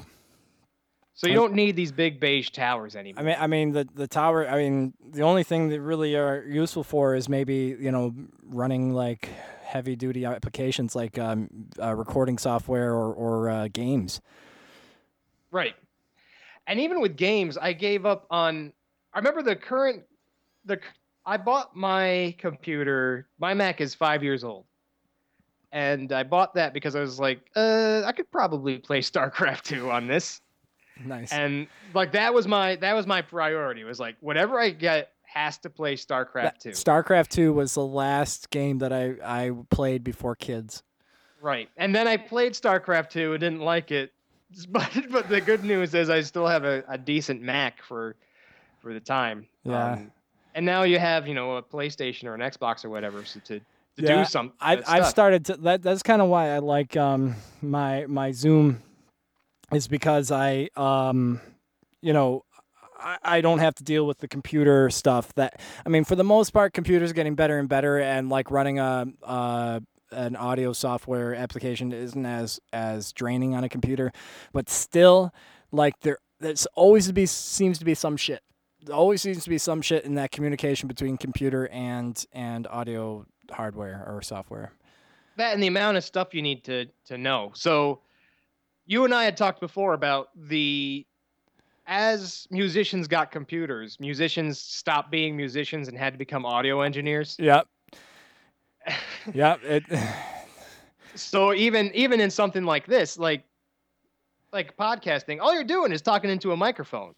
So 1.15 1.27
you 1.27 1.35
don't 1.35 1.55
need 1.55 1.75
these 1.75 1.91
big 1.91 2.21
beige 2.21 2.51
towers 2.51 2.95
anymore. 2.95 3.21
I 3.21 3.27
mean, 3.27 3.37
I 3.41 3.47
mean 3.49 3.73
the 3.73 3.89
the 3.93 4.07
tower. 4.07 4.49
I 4.49 4.59
mean, 4.59 4.95
the 5.11 5.23
only 5.23 5.43
thing 5.43 5.71
that 5.71 5.81
really 5.81 6.15
are 6.15 6.45
useful 6.45 6.85
for 6.85 7.17
is 7.17 7.29
maybe 7.29 7.77
you 7.81 7.91
know 7.91 8.15
running 8.45 8.93
like 8.95 9.29
heavy 9.65 9.97
duty 9.97 10.25
applications 10.25 10.95
like 10.95 11.19
um, 11.19 11.49
uh, 11.81 11.95
recording 11.97 12.39
software 12.39 12.93
or 12.93 13.13
or 13.13 13.51
uh, 13.51 13.69
games. 13.73 14.21
Right. 15.51 15.75
And 16.67 16.81
even 16.81 17.01
with 17.01 17.17
games, 17.17 17.59
I 17.59 17.73
gave 17.73 18.07
up 18.07 18.27
on. 18.31 18.73
I 19.15 19.19
remember 19.19 19.43
the 19.43 19.57
current, 19.57 20.05
the 20.65 20.79
I 21.27 21.37
bought 21.37 21.75
my 21.77 22.35
computer. 22.39 23.27
My 23.39 23.55
Mac 23.55 23.81
is 23.81 23.95
five 23.95 24.23
years 24.23 24.45
old, 24.45 24.65
and 25.73 26.13
I 26.13 26.23
bought 26.23 26.55
that 26.55 26.73
because 26.73 26.95
I 26.97 27.01
was 27.01 27.19
like, 27.19 27.41
uh, 27.57 28.03
I 28.05 28.13
could 28.13 28.31
probably 28.31 28.79
play 28.79 29.01
StarCraft 29.03 29.63
two 29.63 29.91
on 29.91 30.07
this, 30.07 30.41
Nice. 31.05 31.33
and 31.33 31.67
like 31.95 32.13
that 32.13 32.33
was 32.33 32.47
my 32.47 32.77
that 32.77 32.95
was 32.95 33.07
my 33.07 33.23
priority. 33.23 33.85
Was 33.85 33.99
like 34.01 34.17
whatever 34.21 34.59
I 34.61 34.71
get 34.71 35.11
has 35.25 35.59
to 35.59 35.71
play 35.71 35.97
StarCraft 35.97 36.59
two. 36.59 36.71
StarCraft 36.71 37.29
Two 37.29 37.53
was 37.53 37.75
the 37.75 37.85
last 37.87 38.51
game 38.51 38.79
that 38.79 38.93
I 38.93 39.15
I 39.25 39.51
played 39.71 40.05
before 40.05 40.37
kids. 40.37 40.83
Right. 41.41 41.69
And 41.77 41.93
then 41.93 42.07
I 42.07 42.19
played 42.19 42.53
StarCraft 42.53 43.11
2 43.11 43.33
and 43.33 43.41
didn't 43.41 43.63
like 43.63 43.91
it. 43.91 44.13
But 44.69 44.91
but 45.11 45.29
the 45.29 45.41
good 45.41 45.65
news 45.65 45.95
is 45.95 46.11
I 46.11 46.21
still 46.23 46.47
have 46.47 46.65
a, 46.65 46.85
a 46.89 46.99
decent 46.99 47.43
Mac 47.43 47.83
for 47.83 48.17
for 48.81 48.93
the 48.93 49.01
time. 49.01 49.47
Yeah. 49.65 49.93
Um, 49.93 50.13
and 50.55 50.67
now 50.67 50.83
you 50.83 50.99
have, 50.99 51.27
you 51.27 51.35
know, 51.35 51.57
a 51.57 51.63
PlayStation 51.63 52.25
or 52.25 52.35
an 52.35 52.41
Xbox 52.41 52.85
or 52.85 52.91
whatever 52.91 53.25
so 53.25 53.41
to, 53.41 53.59
to 53.59 53.65
Yeah, 53.97 54.19
do 54.19 54.25
some 54.25 54.53
I've 54.61 54.85
I've 54.87 55.07
started 55.07 55.47
to 55.47 55.57
that 55.59 55.83
that's 55.83 56.03
kind 56.03 56.21
of 56.21 56.29
why 56.29 56.51
I 56.51 56.59
like 56.59 56.97
um 56.97 57.37
my 57.61 58.07
my 58.07 58.33
Zoom 58.33 58.83
is 59.73 59.89
because 59.89 60.31
I 60.31 60.69
um 60.77 61.41
you 62.03 62.13
know 62.13 62.45
I, 62.99 63.19
I 63.23 63.41
don't 63.41 63.59
have 63.61 63.75
to 63.77 63.85
deal 63.85 64.07
with 64.07 64.19
the 64.19 64.29
computer 64.29 64.91
stuff 64.91 65.33
that 65.35 65.61
I 65.87 65.89
mean 65.89 66.05
for 66.05 66.17
the 66.17 66.25
most 66.25 66.51
part 66.51 66.73
computers 66.75 67.11
are 67.11 67.15
getting 67.15 67.35
better 67.35 67.59
and 67.59 67.69
better 67.69 67.99
and 67.99 68.29
like 68.29 68.51
running 68.51 68.79
a 68.79 69.07
uh 69.23 69.81
an 70.13 70.37
audio 70.37 70.73
software 70.73 71.35
application 71.35 71.93
isn't 71.93 72.27
as 72.27 72.61
as 72.73 73.13
draining 73.13 73.55
on 73.55 73.65
a 73.65 73.69
computer 73.69 74.13
but 74.53 74.69
still 74.69 75.33
like 75.71 75.99
there 76.01 76.19
there's 76.41 76.67
always 76.75 77.07
to 77.07 77.13
be 77.13 77.27
seems 77.27 77.79
to 77.79 77.85
be 77.85 77.95
some 77.95 78.17
shit 78.17 78.43
there 78.85 78.97
always 78.97 79.23
seems 79.23 79.45
to 79.45 79.51
be 79.51 79.59
some 79.59 79.81
shit 79.81 80.05
in 80.05 80.15
that 80.17 80.31
communication 80.31 80.89
between 80.89 81.17
computer 81.17 81.69
and 81.69 82.25
and 82.33 82.67
audio 82.67 83.27
hardware 83.51 84.05
or 84.07 84.23
software. 84.23 84.73
that 85.37 85.55
and 85.55 85.63
the 85.63 85.67
amount 85.67 85.97
of 85.97 86.05
stuff 86.05 86.35
you 86.35 86.43
need 86.43 86.65
to 86.65 86.87
to 87.07 87.19
know. 87.19 87.53
So 87.55 88.01
you 88.87 89.05
and 89.05 89.15
I 89.15 89.25
had 89.25 89.37
talked 89.37 89.61
before 89.61 89.95
about 89.95 90.29
the 90.37 91.07
as 91.87 92.47
musicians 92.51 93.09
got 93.09 93.31
computers, 93.31 93.99
musicians 94.01 94.61
stopped 94.61 95.11
being 95.11 95.37
musicians 95.37 95.89
and 95.89 95.99
had 95.99 96.15
to 96.15 96.19
become 96.19 96.45
audio 96.47 96.81
engineers. 96.81 97.37
Yep. 97.39 97.67
Yep. 99.35 99.61
It, 99.65 99.85
so 101.15 101.53
even 101.55 101.91
even 101.95 102.21
in 102.21 102.31
something 102.31 102.65
like 102.65 102.87
this 102.87 103.19
like 103.19 103.45
like 104.53 104.77
podcasting 104.77 105.41
all 105.41 105.53
you're 105.55 105.65
doing 105.65 105.93
is 105.93 106.03
talking 106.03 106.31
into 106.31 106.53
a 106.53 106.57
microphone 106.57 107.15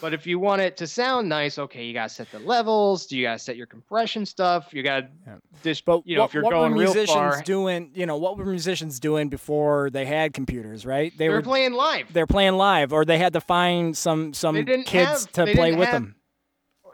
but 0.00 0.14
if 0.14 0.26
you 0.26 0.38
want 0.38 0.62
it 0.62 0.76
to 0.76 0.86
sound 0.86 1.28
nice 1.28 1.58
okay 1.58 1.84
you 1.84 1.92
gotta 1.92 2.08
set 2.08 2.30
the 2.30 2.38
levels 2.38 3.06
Do 3.06 3.18
you 3.18 3.24
gotta 3.26 3.38
set 3.38 3.56
your 3.56 3.66
compression 3.66 4.24
stuff 4.24 4.72
you 4.72 4.82
gotta 4.82 5.08
Yeah. 5.26 5.74
but 5.84 6.06
you 6.06 6.16
know 6.16 6.22
what, 6.22 6.30
if 6.30 6.34
you're 6.34 6.42
going 6.44 6.72
real 6.72 6.94
musicians 6.94 7.10
far 7.14 7.42
doing? 7.42 7.90
You 7.94 8.06
know, 8.06 8.16
what 8.16 8.38
were 8.38 8.46
musicians 8.46 8.98
doing 9.00 9.28
before 9.28 9.90
they 9.90 10.06
had 10.06 10.32
computers? 10.32 10.86
Right? 10.86 11.12
They 11.18 11.24
they 11.24 11.28
were 11.28 11.36
were 11.36 11.42
playing 11.42 11.74
live 11.74 12.12
they're 12.12 12.26
playing 12.26 12.54
live, 12.54 12.92
or 12.92 13.04
they 13.04 13.18
had 13.18 13.32
to 13.34 13.40
find 13.40 13.96
some 13.96 14.32
some 14.32 14.64
kids 14.64 15.26
have- 15.26 15.32
to 15.32 15.46
play 15.52 15.74
with 15.74 15.88
have- 15.88 16.02
them. 16.02 16.16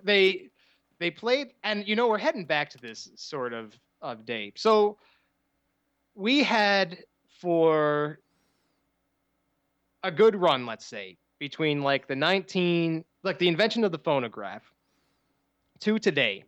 they 0.03 0.48
they 0.99 1.11
played 1.11 1.53
and 1.63 1.87
you 1.87 1.97
know 1.97 2.09
we're 2.09 2.19
heading 2.19 2.45
back 2.45 2.71
to 2.71 2.79
this 2.79 3.11
sort 3.17 3.53
of 3.53 3.79
of 4.03 4.25
day. 4.25 4.53
So 4.57 4.99
we 6.15 6.43
had 6.43 6.99
for 7.41 8.19
a 10.03 10.11
good 10.11 10.37
run 10.37 10.67
let's 10.67 10.87
say 10.87 11.17
between 11.39 11.83
like 11.83 12.07
the 12.07 12.17
19 12.17 13.05
like 13.23 13.39
the 13.39 13.49
invention 13.49 13.85
of 13.85 13.93
the 13.93 13.99
phonograph 13.99 14.63
to 15.81 15.99
today. 15.99 16.45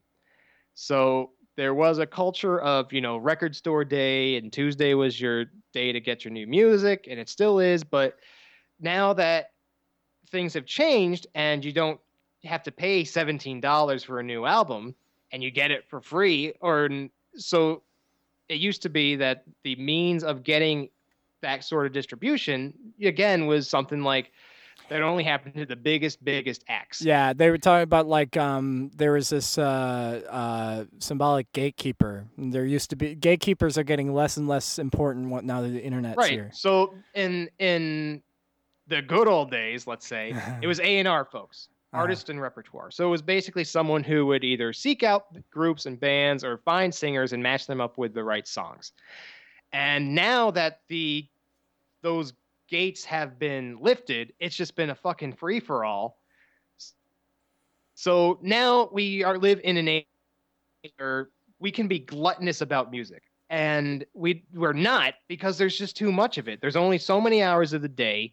So 0.75 1.31
there 1.57 1.75
was 1.75 1.99
a 1.99 2.07
culture 2.07 2.61
of 2.61 2.93
you 2.93 3.01
know 3.01 3.17
record 3.19 3.55
store 3.55 3.85
day 3.85 4.37
and 4.37 4.53
tuesday 4.53 4.95
was 4.95 5.21
your 5.21 5.45
day 5.73 5.93
to 5.93 6.01
get 6.01 6.25
your 6.25 6.33
new 6.33 6.47
music 6.47 7.07
and 7.11 7.21
it 7.21 7.29
still 7.29 7.59
is 7.59 7.85
but 7.85 8.19
now 8.81 9.13
that 9.13 9.51
things 10.31 10.55
have 10.55 10.65
changed 10.65 11.27
and 11.35 11.65
you 11.65 11.73
don't 11.73 12.01
have 12.45 12.62
to 12.62 12.72
pay 12.72 13.03
$17 13.03 14.05
for 14.05 14.20
a 14.20 14.22
new 14.22 14.47
album 14.47 14.95
and 15.32 15.43
you 15.43 15.51
get 15.51 15.70
it 15.70 15.84
for 15.88 16.01
free 16.01 16.53
or 16.61 16.88
so 17.36 17.82
it 18.49 18.59
used 18.59 18.82
to 18.82 18.88
be 18.88 19.16
that 19.16 19.45
the 19.62 19.76
means 19.76 20.24
of 20.24 20.43
getting 20.43 20.88
that 21.43 21.64
sort 21.64 21.86
of 21.86 21.93
distribution 21.93 22.72
again 23.03 23.47
was 23.47 23.68
something 23.68 24.03
like 24.03 24.32
that 24.88 25.03
only 25.03 25.22
happened 25.22 25.55
to 25.55 25.64
the 25.66 25.76
biggest 25.76 26.22
biggest 26.24 26.64
acts 26.68 27.01
Yeah, 27.03 27.32
they 27.32 27.49
were 27.51 27.59
talking 27.59 27.82
about 27.82 28.07
like 28.07 28.36
um 28.36 28.91
there 28.97 29.12
was 29.12 29.28
this 29.28 29.57
uh 29.57 30.22
uh 30.28 30.84
symbolic 30.99 31.53
gatekeeper. 31.53 32.26
There 32.36 32.64
used 32.64 32.91
to 32.91 32.97
be 32.97 33.14
gatekeepers 33.14 33.78
are 33.78 33.84
getting 33.84 34.12
less 34.12 34.36
and 34.36 34.49
less 34.49 34.78
important 34.78 35.28
what 35.28 35.45
now 35.45 35.61
that 35.62 35.68
the 35.68 35.80
internet's 35.82 36.16
right 36.16 36.32
here. 36.32 36.51
so 36.53 36.95
in 37.14 37.49
in 37.59 38.22
the 38.88 39.01
good 39.03 39.28
old 39.28 39.51
days 39.51 39.86
let's 39.86 40.07
say 40.07 40.34
it 40.62 40.66
was 40.66 40.80
a&r 40.80 41.24
folks 41.26 41.68
Uh-huh. 41.93 42.03
artist 42.03 42.28
and 42.28 42.41
repertoire. 42.41 42.91
So 42.93 43.07
it 43.09 43.11
was 43.11 43.22
basically 43.22 43.64
someone 43.64 44.05
who 44.05 44.24
would 44.26 44.45
either 44.45 44.72
seek 44.72 45.03
out 45.03 45.26
groups 45.51 45.86
and 45.86 45.99
bands 45.99 46.45
or 46.45 46.59
find 46.59 46.95
singers 46.95 47.32
and 47.32 47.43
match 47.43 47.66
them 47.66 47.80
up 47.80 47.99
with 47.99 48.14
the 48.14 48.22
right 48.22 48.47
songs. 48.47 48.93
And 49.72 50.14
now 50.14 50.53
that 50.53 50.82
the 50.88 51.28
those 52.03 52.32
gates 52.68 53.05
have 53.05 53.38
been 53.38 53.76
lifted 53.80 54.32
it's 54.38 54.55
just 54.55 54.76
been 54.76 54.91
a 54.91 54.95
fucking 54.95 55.32
free 55.32 55.59
for 55.59 55.84
all 55.84 56.20
so 58.01 58.38
now 58.41 58.88
we 58.93 59.24
are 59.24 59.36
live 59.36 59.61
in 59.62 59.76
an 59.76 59.86
age 59.86 60.07
where 60.97 61.28
we 61.59 61.70
can 61.70 61.86
be 61.86 61.99
gluttonous 61.99 62.62
about 62.62 62.91
music. 62.91 63.24
And 63.51 64.07
we 64.14 64.43
we're 64.55 64.72
not 64.72 65.16
because 65.28 65.59
there's 65.59 65.76
just 65.76 65.99
too 65.99 66.11
much 66.11 66.38
of 66.38 66.49
it. 66.49 66.62
There's 66.62 66.76
only 66.76 66.97
so 66.97 67.20
many 67.20 67.43
hours 67.43 67.74
of 67.74 67.82
the 67.82 67.88
day 67.88 68.32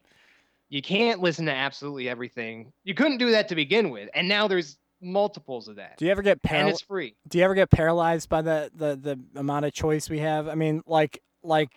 you 0.70 0.82
can't 0.82 1.22
listen 1.22 1.46
to 1.46 1.54
absolutely 1.54 2.10
everything 2.10 2.72
you 2.84 2.94
couldn't 2.94 3.18
do 3.18 3.32
that 3.32 3.48
to 3.50 3.56
begin 3.56 3.90
with 3.90 4.10
and 4.14 4.28
now 4.28 4.48
there's 4.48 4.78
multiples 5.02 5.68
of 5.68 5.76
that 5.76 5.96
Do 5.98 6.06
you 6.06 6.12
ever 6.12 6.22
get 6.22 6.34
and 6.34 6.42
paralyzed? 6.42 6.74
it's 6.76 6.82
free 6.82 7.16
do 7.28 7.38
you 7.38 7.44
ever 7.44 7.54
get 7.56 7.70
paralyzed 7.70 8.30
by 8.30 8.42
the, 8.42 8.72
the 8.74 8.96
the 8.96 9.40
amount 9.40 9.66
of 9.66 9.74
choice 9.74 10.10
we 10.10 10.20
have? 10.20 10.48
I 10.48 10.56
mean, 10.56 10.82
like 10.88 11.22
like 11.44 11.70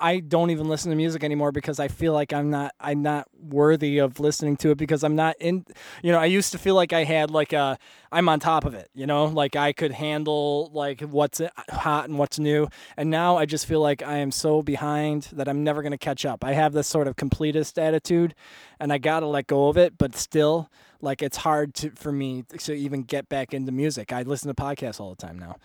I 0.00 0.20
don't 0.20 0.50
even 0.50 0.68
listen 0.68 0.90
to 0.90 0.96
music 0.96 1.22
anymore 1.22 1.52
because 1.52 1.78
I 1.78 1.88
feel 1.88 2.12
like 2.12 2.32
I'm 2.32 2.50
not 2.50 2.74
I'm 2.80 3.02
not 3.02 3.28
worthy 3.38 3.98
of 3.98 4.18
listening 4.20 4.56
to 4.58 4.70
it 4.70 4.78
because 4.78 5.04
I'm 5.04 5.14
not 5.16 5.36
in 5.40 5.64
you 6.02 6.12
know, 6.12 6.18
I 6.18 6.26
used 6.26 6.52
to 6.52 6.58
feel 6.58 6.74
like 6.74 6.92
I 6.92 7.04
had 7.04 7.30
like 7.30 7.52
a 7.52 7.78
I'm 8.10 8.28
on 8.28 8.40
top 8.40 8.64
of 8.64 8.74
it, 8.74 8.90
you 8.94 9.06
know? 9.06 9.26
Like 9.26 9.56
I 9.56 9.72
could 9.72 9.92
handle 9.92 10.70
like 10.72 11.00
what's 11.00 11.40
hot 11.70 12.08
and 12.08 12.18
what's 12.18 12.38
new. 12.38 12.68
And 12.96 13.10
now 13.10 13.36
I 13.36 13.46
just 13.46 13.66
feel 13.66 13.80
like 13.80 14.02
I 14.02 14.18
am 14.18 14.30
so 14.30 14.62
behind 14.62 15.28
that 15.32 15.48
I'm 15.48 15.62
never 15.64 15.82
going 15.82 15.92
to 15.92 15.98
catch 15.98 16.24
up. 16.26 16.44
I 16.44 16.52
have 16.52 16.72
this 16.72 16.86
sort 16.88 17.06
of 17.08 17.16
completist 17.16 17.78
attitude 17.78 18.34
and 18.80 18.92
I 18.92 18.98
got 18.98 19.20
to 19.20 19.26
let 19.26 19.46
go 19.46 19.68
of 19.68 19.76
it, 19.76 19.96
but 19.98 20.16
still 20.16 20.70
like 21.00 21.22
it's 21.22 21.38
hard 21.38 21.74
to 21.74 21.90
for 21.90 22.12
me 22.12 22.44
to 22.58 22.74
even 22.74 23.02
get 23.02 23.28
back 23.28 23.54
into 23.54 23.72
music. 23.72 24.12
I 24.12 24.22
listen 24.22 24.48
to 24.48 24.54
podcasts 24.54 25.00
all 25.00 25.10
the 25.10 25.16
time 25.26 25.38
now. 25.38 25.56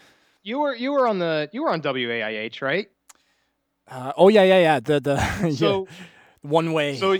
you 0.43 0.59
were 0.59 0.75
you 0.75 0.91
were 0.91 1.07
on 1.07 1.19
the 1.19 1.49
you 1.51 1.63
were 1.63 1.69
on 1.71 1.81
waih 1.81 2.61
right 2.61 2.89
Uh, 3.89 4.13
oh 4.17 4.27
yeah, 4.27 4.43
yeah, 4.43 4.59
yeah. 4.59 4.79
The 4.79 4.99
the 4.99 5.55
yeah, 5.59 5.95
one 6.41 6.73
way. 6.73 6.97
so 6.97 7.17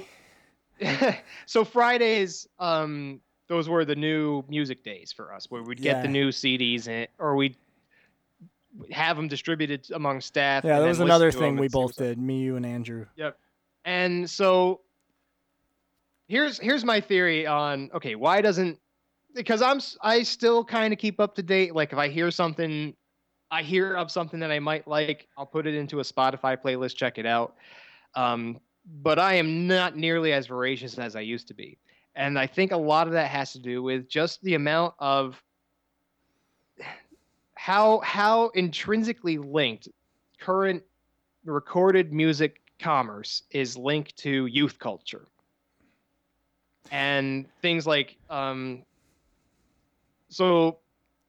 so 1.45 1.65
fridays 1.65 2.47
um 2.57 3.19
those 3.47 3.67
were 3.67 3.83
the 3.83 3.95
new 3.95 4.43
music 4.47 4.81
days 4.81 5.11
for 5.11 5.33
us 5.33 5.51
where 5.51 5.61
we'd 5.61 5.81
get 5.81 6.01
the 6.01 6.07
new 6.07 6.29
cds 6.29 6.87
and 6.87 7.05
or 7.17 7.35
we'd 7.35 7.57
have 8.91 9.17
them 9.17 9.27
distributed 9.27 9.89
among 9.91 10.21
staff. 10.21 10.63
Yeah, 10.63 10.79
that 10.79 10.87
was 10.87 10.99
another 10.99 11.31
thing 11.31 11.57
we 11.57 11.67
both 11.67 11.95
did. 11.95 12.17
Me, 12.17 12.39
you, 12.39 12.55
and 12.55 12.65
Andrew. 12.65 13.05
Yep. 13.15 13.37
And 13.85 14.29
so 14.29 14.81
here's 16.27 16.59
here's 16.59 16.83
my 16.85 17.01
theory 17.01 17.47
on 17.47 17.89
okay, 17.93 18.15
why 18.15 18.41
doesn't 18.41 18.79
because 19.33 19.61
I'm 19.61 19.79
I 20.01 20.23
still 20.23 20.63
kind 20.63 20.93
of 20.93 20.99
keep 20.99 21.19
up 21.19 21.35
to 21.35 21.43
date. 21.43 21.75
Like 21.75 21.91
if 21.91 21.99
I 21.99 22.09
hear 22.09 22.31
something, 22.31 22.93
I 23.51 23.63
hear 23.63 23.95
of 23.95 24.11
something 24.11 24.39
that 24.41 24.51
I 24.51 24.59
might 24.59 24.87
like, 24.87 25.27
I'll 25.37 25.45
put 25.45 25.65
it 25.65 25.73
into 25.73 25.99
a 25.99 26.03
Spotify 26.03 26.55
playlist, 26.57 26.95
check 26.95 27.17
it 27.17 27.25
out. 27.25 27.55
Um, 28.15 28.59
but 29.01 29.19
I 29.19 29.35
am 29.35 29.67
not 29.67 29.97
nearly 29.97 30.33
as 30.33 30.47
voracious 30.47 30.97
as 30.97 31.15
I 31.15 31.21
used 31.21 31.47
to 31.49 31.53
be, 31.53 31.77
and 32.15 32.39
I 32.39 32.47
think 32.47 32.71
a 32.71 32.77
lot 32.77 33.07
of 33.07 33.13
that 33.13 33.29
has 33.29 33.51
to 33.53 33.59
do 33.59 33.83
with 33.83 34.09
just 34.09 34.41
the 34.41 34.55
amount 34.55 34.95
of 34.99 35.41
how 37.59 37.99
how 37.99 38.47
intrinsically 38.49 39.37
linked 39.37 39.89
current 40.39 40.81
recorded 41.43 42.13
music 42.13 42.61
commerce 42.79 43.43
is 43.51 43.77
linked 43.77 44.15
to 44.17 44.45
youth 44.45 44.79
culture 44.79 45.27
and 46.89 47.45
things 47.61 47.85
like 47.85 48.15
um 48.29 48.81
so 50.29 50.79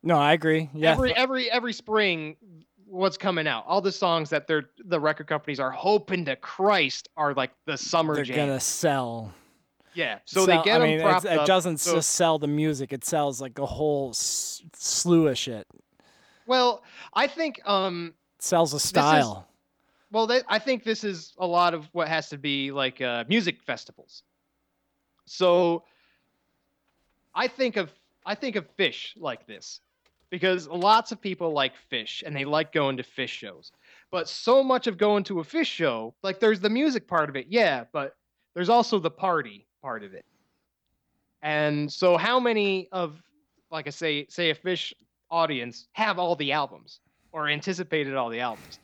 No, 0.02 0.16
I 0.16 0.32
agree. 0.32 0.70
Yeah, 0.74 0.92
every 0.92 1.14
every 1.14 1.50
every 1.50 1.72
spring 1.72 2.36
what's 2.86 3.16
coming 3.16 3.46
out 3.46 3.64
all 3.68 3.80
the 3.80 3.92
songs 3.92 4.30
that 4.30 4.48
they're 4.48 4.68
the 4.84 4.98
record 4.98 5.28
companies 5.28 5.60
are 5.60 5.70
hoping 5.70 6.24
to 6.24 6.34
christ 6.34 7.08
are 7.16 7.32
like 7.34 7.52
the 7.64 7.78
summer 7.78 8.16
they're 8.16 8.24
jam 8.24 8.48
gonna 8.48 8.58
sell. 8.58 9.32
yeah 9.94 10.18
so 10.24 10.44
Sell- 10.44 10.46
they 10.58 10.64
get 10.64 10.76
I 10.76 10.78
them 10.80 10.88
mean, 10.88 10.98
it's- 11.00 11.24
it 11.24 11.46
doesn't 11.46 11.78
so- 11.78 11.94
just 11.94 12.10
sell 12.14 12.40
the 12.40 12.48
music; 12.48 12.92
it 12.92 13.04
sells 13.04 13.40
like 13.40 13.56
a 13.60 13.66
whole 13.66 14.08
s- 14.10 14.60
slew 14.74 15.28
of 15.28 15.38
shit. 15.38 15.68
well 16.46 16.82
i 17.14 17.28
think 17.28 17.60
um 17.64 18.12
It 18.38 18.42
sells 18.42 18.74
a 18.74 18.80
style. 18.80 19.46
Well, 20.12 20.26
they, 20.26 20.40
I 20.48 20.58
think 20.58 20.82
this 20.82 21.04
is 21.04 21.32
a 21.38 21.46
lot 21.46 21.72
of 21.72 21.88
what 21.92 22.08
has 22.08 22.28
to 22.30 22.38
be 22.38 22.72
like 22.72 23.00
uh, 23.00 23.22
music 23.28 23.62
festivals. 23.62 24.24
So, 25.26 25.84
I 27.32 27.46
think 27.46 27.76
of 27.76 27.92
I 28.26 28.34
think 28.34 28.56
of 28.56 28.66
Phish 28.76 29.12
like 29.16 29.46
this, 29.46 29.80
because 30.30 30.68
lots 30.68 31.12
of 31.12 31.20
people 31.20 31.52
like 31.52 31.72
Phish 31.90 32.22
and 32.24 32.34
they 32.34 32.44
like 32.44 32.72
going 32.72 32.96
to 32.96 33.02
Phish 33.02 33.28
shows. 33.28 33.72
But 34.10 34.28
so 34.28 34.62
much 34.62 34.86
of 34.86 34.96
going 34.96 35.24
to 35.24 35.40
a 35.40 35.44
Phish 35.44 35.66
show, 35.66 36.14
like 36.22 36.40
there's 36.40 36.60
the 36.60 36.70
music 36.70 37.06
part 37.06 37.28
of 37.28 37.36
it, 37.36 37.46
yeah, 37.48 37.84
but 37.92 38.16
there's 38.54 38.68
also 38.68 38.98
the 38.98 39.10
party 39.10 39.66
part 39.82 40.02
of 40.02 40.14
it. 40.14 40.24
And 41.42 41.90
so, 41.92 42.16
how 42.16 42.38
many 42.38 42.88
of, 42.92 43.22
like 43.70 43.86
I 43.86 43.90
say, 43.90 44.26
say 44.28 44.50
a 44.50 44.54
Phish 44.54 44.92
audience 45.30 45.86
have 45.92 46.18
all 46.18 46.36
the 46.36 46.52
albums 46.52 47.00
or 47.32 47.48
anticipated 47.48 48.14
all 48.14 48.28
the 48.28 48.40
albums? 48.40 48.78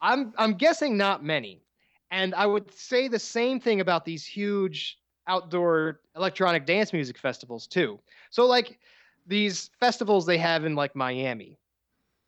I'm 0.00 0.34
I'm 0.36 0.54
guessing 0.54 0.96
not 0.96 1.24
many. 1.24 1.62
And 2.10 2.34
I 2.34 2.46
would 2.46 2.70
say 2.72 3.08
the 3.08 3.18
same 3.18 3.58
thing 3.58 3.80
about 3.80 4.04
these 4.04 4.24
huge 4.24 4.98
outdoor 5.26 6.00
electronic 6.14 6.66
dance 6.66 6.92
music 6.92 7.16
festivals 7.18 7.66
too. 7.66 7.98
So 8.30 8.46
like 8.46 8.78
these 9.26 9.70
festivals 9.80 10.26
they 10.26 10.38
have 10.38 10.64
in 10.64 10.74
like 10.74 10.94
Miami, 10.94 11.58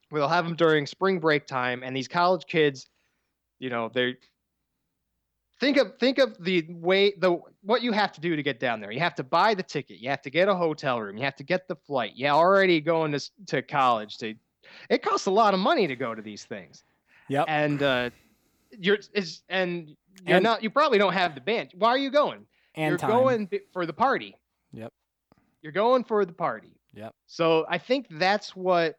where 0.09 0.21
they'll 0.21 0.29
have 0.29 0.45
them 0.45 0.55
during 0.55 0.85
spring 0.85 1.19
break 1.19 1.45
time, 1.47 1.83
and 1.83 1.95
these 1.95 2.07
college 2.07 2.45
kids, 2.47 2.87
you 3.59 3.69
know, 3.69 3.89
they 3.93 4.15
think 5.59 5.77
of 5.77 5.93
think 5.99 6.17
of 6.17 6.35
the 6.43 6.65
way 6.69 7.13
the 7.17 7.37
what 7.61 7.81
you 7.81 7.91
have 7.91 8.11
to 8.13 8.21
do 8.21 8.35
to 8.35 8.43
get 8.43 8.59
down 8.59 8.79
there. 8.79 8.91
You 8.91 8.99
have 8.99 9.15
to 9.15 9.23
buy 9.23 9.53
the 9.53 9.63
ticket. 9.63 9.97
You 9.99 10.09
have 10.09 10.21
to 10.23 10.29
get 10.29 10.47
a 10.47 10.55
hotel 10.55 11.01
room. 11.01 11.17
You 11.17 11.23
have 11.23 11.35
to 11.37 11.43
get 11.43 11.67
the 11.67 11.75
flight. 11.75 12.13
You 12.15 12.27
already 12.27 12.79
going 12.81 13.11
to 13.13 13.19
to 13.47 13.61
college. 13.61 14.17
To 14.17 14.33
it 14.89 15.01
costs 15.01 15.27
a 15.27 15.31
lot 15.31 15.53
of 15.53 15.59
money 15.59 15.87
to 15.87 15.95
go 15.95 16.13
to 16.13 16.21
these 16.21 16.43
things 16.45 16.83
Yep. 17.29 17.45
and 17.47 17.81
uh, 17.83 18.09
you're 18.77 18.97
is 19.13 19.41
and 19.49 19.95
you're 20.25 20.37
And- 20.37 20.43
not 20.43 20.61
you 20.63 20.69
probably 20.69 20.97
don't 20.97 21.13
have 21.13 21.35
the 21.35 21.41
band. 21.41 21.71
Why 21.75 21.89
are 21.89 21.97
you 21.97 22.11
going? 22.11 22.45
and 22.75 22.89
you're 22.91 22.97
time. 22.99 23.09
going 23.09 23.49
for 23.73 23.87
the 23.87 23.93
party. 23.93 24.35
Yep. 24.71 24.93
You're 25.63 25.71
going 25.71 26.03
for 26.03 26.25
the 26.25 26.33
party. 26.33 26.76
Yep. 26.97 27.13
So 27.27 27.65
I 27.69 27.77
think 27.77 28.07
that's 28.09 28.55
what 28.55 28.97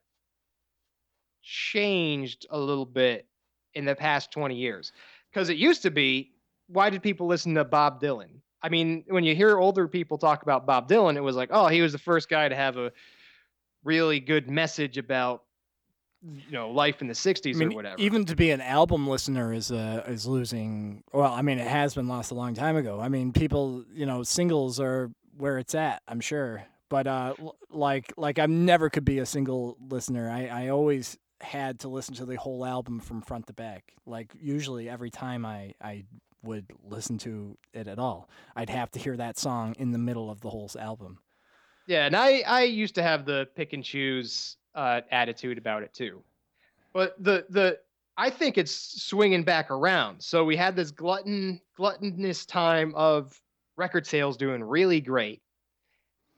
changed 1.43 2.47
a 2.51 2.59
little 2.59 2.87
bit 2.87 3.27
in 3.75 3.85
the 3.85 3.95
past 3.95 4.31
20 4.31 4.55
years. 4.55 4.93
Because 5.33 5.49
it 5.49 5.57
used 5.57 5.83
to 5.83 5.91
be, 5.91 6.31
why 6.69 6.91
did 6.91 7.03
people 7.03 7.27
listen 7.27 7.55
to 7.55 7.65
Bob 7.65 8.01
Dylan? 8.01 8.41
I 8.63 8.69
mean, 8.69 9.05
when 9.09 9.25
you 9.25 9.35
hear 9.35 9.59
older 9.59 9.89
people 9.89 10.17
talk 10.17 10.43
about 10.43 10.65
Bob 10.65 10.89
Dylan, 10.89 11.17
it 11.17 11.23
was 11.23 11.35
like, 11.35 11.51
oh, 11.53 11.67
he 11.67 11.81
was 11.81 11.93
the 11.93 11.99
first 11.99 12.29
guy 12.29 12.49
to 12.49 12.55
have 12.55 12.77
a 12.77 12.93
really 13.85 14.21
good 14.21 14.49
message 14.49 14.99
about 14.99 15.43
you 16.21 16.51
know 16.51 16.71
life 16.71 17.01
in 17.01 17.07
the 17.07 17.15
60s 17.15 17.55
I 17.55 17.59
mean, 17.59 17.73
or 17.73 17.77
whatever. 17.77 17.95
even 17.99 18.25
to 18.25 18.35
be 18.35 18.51
an 18.51 18.61
album 18.61 19.07
listener 19.07 19.53
is 19.53 19.71
uh, 19.71 20.03
is 20.09 20.27
losing. 20.27 21.05
Well, 21.13 21.33
I 21.33 21.43
mean, 21.43 21.59
it 21.59 21.67
has 21.69 21.95
been 21.95 22.09
lost 22.09 22.33
a 22.33 22.35
long 22.35 22.55
time 22.55 22.77
ago. 22.77 23.01
I 23.01 23.09
mean, 23.09 23.33
people, 23.33 23.85
you 23.93 24.07
know, 24.07 24.25
singles 24.25 24.81
are 24.81 25.13
where 25.37 25.59
it's 25.59 25.77
at. 25.77 26.03
I'm 26.09 26.21
sure, 26.21 26.65
but 26.89 27.07
uh, 27.07 27.35
like 27.71 28.13
like 28.17 28.39
I 28.39 28.47
never 28.47 28.91
could 28.91 29.05
be 29.05 29.19
a 29.19 29.27
single 29.27 29.77
listener. 29.81 30.31
I 30.31 30.47
I 30.47 30.69
always 30.69 31.19
had 31.41 31.81
to 31.81 31.89
listen 31.89 32.15
to 32.17 32.25
the 32.25 32.37
whole 32.37 32.65
album 32.65 33.01
from 33.01 33.23
front 33.23 33.47
to 33.47 33.53
back. 33.53 33.93
Like 34.07 34.33
usually 34.41 34.89
every 34.89 35.11
time 35.11 35.47
I 35.47 35.75
I 35.81 36.05
would 36.43 36.67
listen 36.83 37.19
to 37.19 37.57
it 37.73 37.89
at 37.89 37.99
all, 37.99 38.29
I'd 38.57 38.71
have 38.71 38.91
to 38.93 38.99
hear 38.99 39.17
that 39.17 39.39
song 39.39 39.75
in 39.79 39.93
the 39.93 39.99
middle 39.99 40.31
of 40.31 40.41
the 40.41 40.51
whole 40.51 40.71
album. 40.79 41.19
Yeah, 41.87 42.07
and 42.07 42.15
I 42.17 42.41
I 42.47 42.63
used 42.65 42.95
to 42.97 43.03
have 43.03 43.25
the 43.25 43.49
pick 43.55 43.73
and 43.73 43.83
choose 43.83 44.57
uh, 44.75 45.01
attitude 45.11 45.59
about 45.59 45.83
it 45.83 45.95
too, 45.95 46.23
but 46.93 47.23
the 47.23 47.47
the 47.49 47.79
I 48.17 48.31
think 48.31 48.59
it's 48.59 49.03
swinging 49.03 49.45
back 49.45 49.71
around. 49.71 50.21
So 50.21 50.45
we 50.45 50.57
had 50.57 50.75
this 50.75 50.91
glutton 50.91 51.61
gluttonous 51.77 52.45
time 52.45 52.93
of 52.95 53.41
record 53.77 54.07
sales 54.07 54.37
doing 54.37 54.63
really 54.63 55.01
great, 55.01 55.41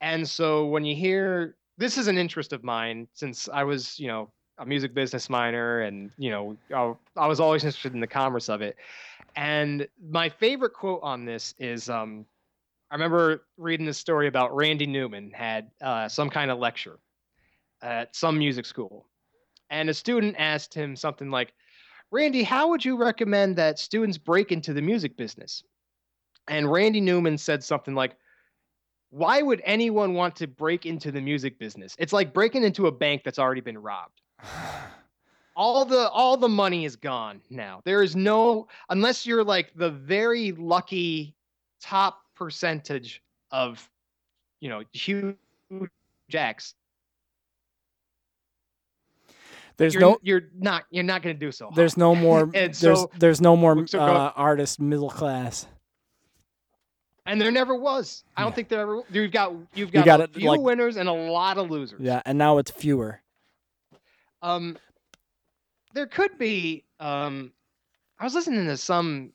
and 0.00 0.28
so 0.28 0.66
when 0.66 0.84
you 0.84 0.94
hear 0.94 1.56
this 1.78 1.98
is 1.98 2.08
an 2.08 2.18
interest 2.18 2.52
of 2.52 2.64
mine 2.64 3.08
since 3.14 3.48
I 3.52 3.64
was 3.64 3.98
you 3.98 4.08
know 4.08 4.30
a 4.58 4.66
music 4.66 4.94
business 4.94 5.30
minor 5.30 5.80
and 5.80 6.10
you 6.18 6.30
know 6.30 6.56
I, 6.74 7.22
I 7.22 7.26
was 7.26 7.40
always 7.40 7.64
interested 7.64 7.94
in 7.94 8.00
the 8.00 8.06
commerce 8.06 8.48
of 8.48 8.62
it, 8.62 8.76
and 9.36 9.86
my 10.10 10.28
favorite 10.28 10.72
quote 10.74 11.00
on 11.02 11.24
this 11.24 11.54
is 11.58 11.88
um 11.88 12.26
I 12.90 12.96
remember 12.96 13.44
reading 13.56 13.86
this 13.86 13.98
story 13.98 14.26
about 14.26 14.54
Randy 14.54 14.86
Newman 14.86 15.30
had 15.30 15.70
uh, 15.80 16.08
some 16.08 16.28
kind 16.28 16.50
of 16.50 16.58
lecture 16.58 16.98
at 17.82 18.16
some 18.16 18.36
music 18.36 18.66
school, 18.66 19.06
and 19.70 19.88
a 19.88 19.94
student 19.94 20.34
asked 20.38 20.74
him 20.74 20.96
something 20.96 21.30
like, 21.30 21.52
"Randy, 22.10 22.42
how 22.42 22.68
would 22.68 22.84
you 22.84 22.96
recommend 22.96 23.54
that 23.56 23.78
students 23.78 24.18
break 24.18 24.50
into 24.50 24.72
the 24.72 24.82
music 24.82 25.16
business?" 25.16 25.62
And 26.48 26.70
Randy 26.70 27.00
Newman 27.00 27.38
said 27.38 27.62
something 27.62 27.94
like, 27.94 28.16
"Why 29.10 29.42
would 29.42 29.60
anyone 29.64 30.14
want 30.14 30.36
to 30.36 30.46
break 30.46 30.86
into 30.86 31.12
the 31.12 31.20
music 31.20 31.58
business? 31.58 31.94
It's 31.98 32.12
like 32.12 32.32
breaking 32.32 32.64
into 32.64 32.86
a 32.86 32.92
bank 32.92 33.22
that's 33.24 33.38
already 33.38 33.60
been 33.60 33.78
robbed." 33.78 34.20
all 35.56 35.84
the 35.84 36.08
all 36.10 36.36
the 36.36 36.48
money 36.48 36.84
is 36.84 36.96
gone 36.96 37.40
now. 37.50 37.82
There 37.84 38.02
is 38.02 38.16
no 38.16 38.68
unless 38.88 39.26
you're 39.26 39.44
like 39.44 39.72
the 39.74 39.90
very 39.90 40.52
lucky 40.52 41.34
top 41.80 42.22
percentage 42.34 43.22
of 43.50 43.86
you 44.60 44.68
know 44.68 44.82
huge 44.92 45.36
jacks. 46.28 46.74
There's 49.76 49.94
You're, 49.94 50.00
no 50.02 50.18
you're 50.22 50.42
not 50.58 50.84
you're 50.90 51.04
not 51.04 51.22
going 51.22 51.34
to 51.34 51.40
do 51.40 51.50
so. 51.50 51.66
hot. 51.66 51.74
there's 51.74 51.96
no 51.96 52.14
more 52.14 52.46
there's 52.52 52.78
so- 52.78 53.10
there's 53.18 53.40
no 53.40 53.56
more 53.56 53.86
so 53.86 54.00
uh, 54.00 54.32
artist 54.36 54.78
middle 54.80 55.10
class. 55.10 55.66
And 57.30 57.40
there 57.40 57.50
never 57.52 57.74
was. 57.74 58.24
I 58.36 58.42
don't 58.42 58.50
Yeah. 58.50 58.54
think 58.56 58.68
there 58.68 58.80
ever. 58.80 59.02
You've 59.10 59.30
got 59.32 59.52
you've 59.74 59.88
You 59.94 60.02
got 60.02 60.04
got 60.04 60.20
a 60.20 60.28
few 60.28 60.50
like- 60.50 60.60
winners 60.60 60.96
and 60.96 61.08
a 61.08 61.12
lot 61.12 61.56
of 61.58 61.70
losers. 61.70 62.00
Yeah, 62.02 62.20
and 62.26 62.36
now 62.36 62.58
it's 62.58 62.70
fewer. 62.70 63.22
Um, 64.42 64.76
there 65.94 66.06
could 66.06 66.38
be. 66.38 66.84
Um, 66.98 67.52
I 68.18 68.24
was 68.24 68.34
listening 68.34 68.66
to 68.66 68.76
some. 68.76 69.32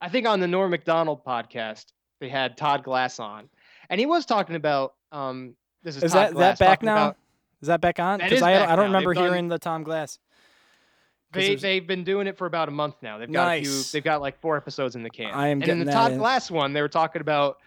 I 0.00 0.08
think 0.08 0.26
on 0.26 0.40
the 0.40 0.48
Norm 0.48 0.70
Macdonald 0.70 1.24
podcast, 1.24 1.86
they 2.20 2.28
had 2.28 2.56
Todd 2.56 2.82
Glass 2.84 3.18
on, 3.20 3.48
and 3.90 3.98
he 4.00 4.06
was 4.06 4.24
talking 4.26 4.56
about. 4.56 4.94
Um, 5.10 5.54
this 5.82 5.96
is, 5.96 6.04
Is 6.04 6.12
Todd 6.12 6.28
that 6.28 6.32
Glass 6.34 6.58
that 6.58 6.64
back 6.64 6.82
now? 6.82 6.94
about- 6.94 7.16
Is 7.60 7.68
that 7.68 7.80
back 7.80 7.98
on? 8.00 8.18
Because 8.20 8.42
I, 8.42 8.52
I 8.52 8.58
don't 8.58 8.60
now. 8.60 8.76
They've 8.76 8.84
remember 8.86 9.14
done- 9.14 9.24
hearing 9.24 9.48
the 9.48 9.58
Tom 9.58 9.82
Glass. 9.82 10.18
They 11.32 11.54
they've 11.56 11.86
been 11.86 12.04
doing 12.04 12.26
it 12.26 12.36
for 12.36 12.46
about 12.46 12.68
a 12.68 12.72
month 12.72 12.96
now. 13.02 13.18
They've 13.18 13.30
got 13.30 13.58
a 13.58 13.62
few. 13.62 13.82
They've 13.92 14.04
got 14.04 14.20
like 14.20 14.40
four 14.40 14.56
episodes 14.56 14.96
in 14.96 15.02
the 15.02 15.10
can. 15.10 15.32
I 15.32 15.48
am 15.48 15.52
and 15.52 15.62
in 15.62 15.66
getting 15.66 15.78
the 15.80 15.84
that 15.86 15.92
Todd 15.92 16.12
in. 16.12 16.18
Glass 16.18 16.50
one, 16.50 16.72
they 16.72 16.82
were 16.82 16.88
talking 16.88 17.20
about 17.20 17.58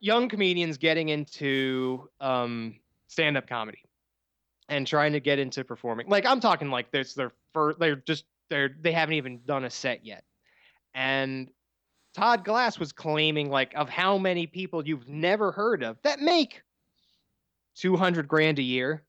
young 0.00 0.28
comedians 0.28 0.78
getting 0.78 1.08
into 1.08 2.08
um, 2.20 2.74
stand-up 3.06 3.46
comedy 3.46 3.84
and 4.68 4.86
trying 4.86 5.12
to 5.12 5.20
get 5.20 5.38
into 5.38 5.64
performing. 5.64 6.08
Like 6.08 6.26
I'm 6.26 6.40
talking 6.40 6.70
like 6.70 6.90
there's 6.90 7.14
their 7.14 7.32
first. 7.52 7.78
They're 7.78 7.96
just 7.96 8.24
they're 8.48 8.74
they 8.80 8.92
haven't 8.92 9.14
even 9.14 9.40
done 9.46 9.64
a 9.64 9.70
set 9.70 10.04
yet. 10.04 10.24
And 10.94 11.50
Todd 12.14 12.44
Glass 12.44 12.78
was 12.78 12.92
claiming 12.92 13.50
like 13.50 13.74
of 13.74 13.88
how 13.88 14.18
many 14.18 14.46
people 14.46 14.86
you've 14.86 15.08
never 15.08 15.52
heard 15.52 15.82
of 15.82 15.96
that 16.02 16.20
make 16.20 16.62
200 17.76 18.28
grand 18.28 18.58
a 18.58 18.62
year 18.62 19.02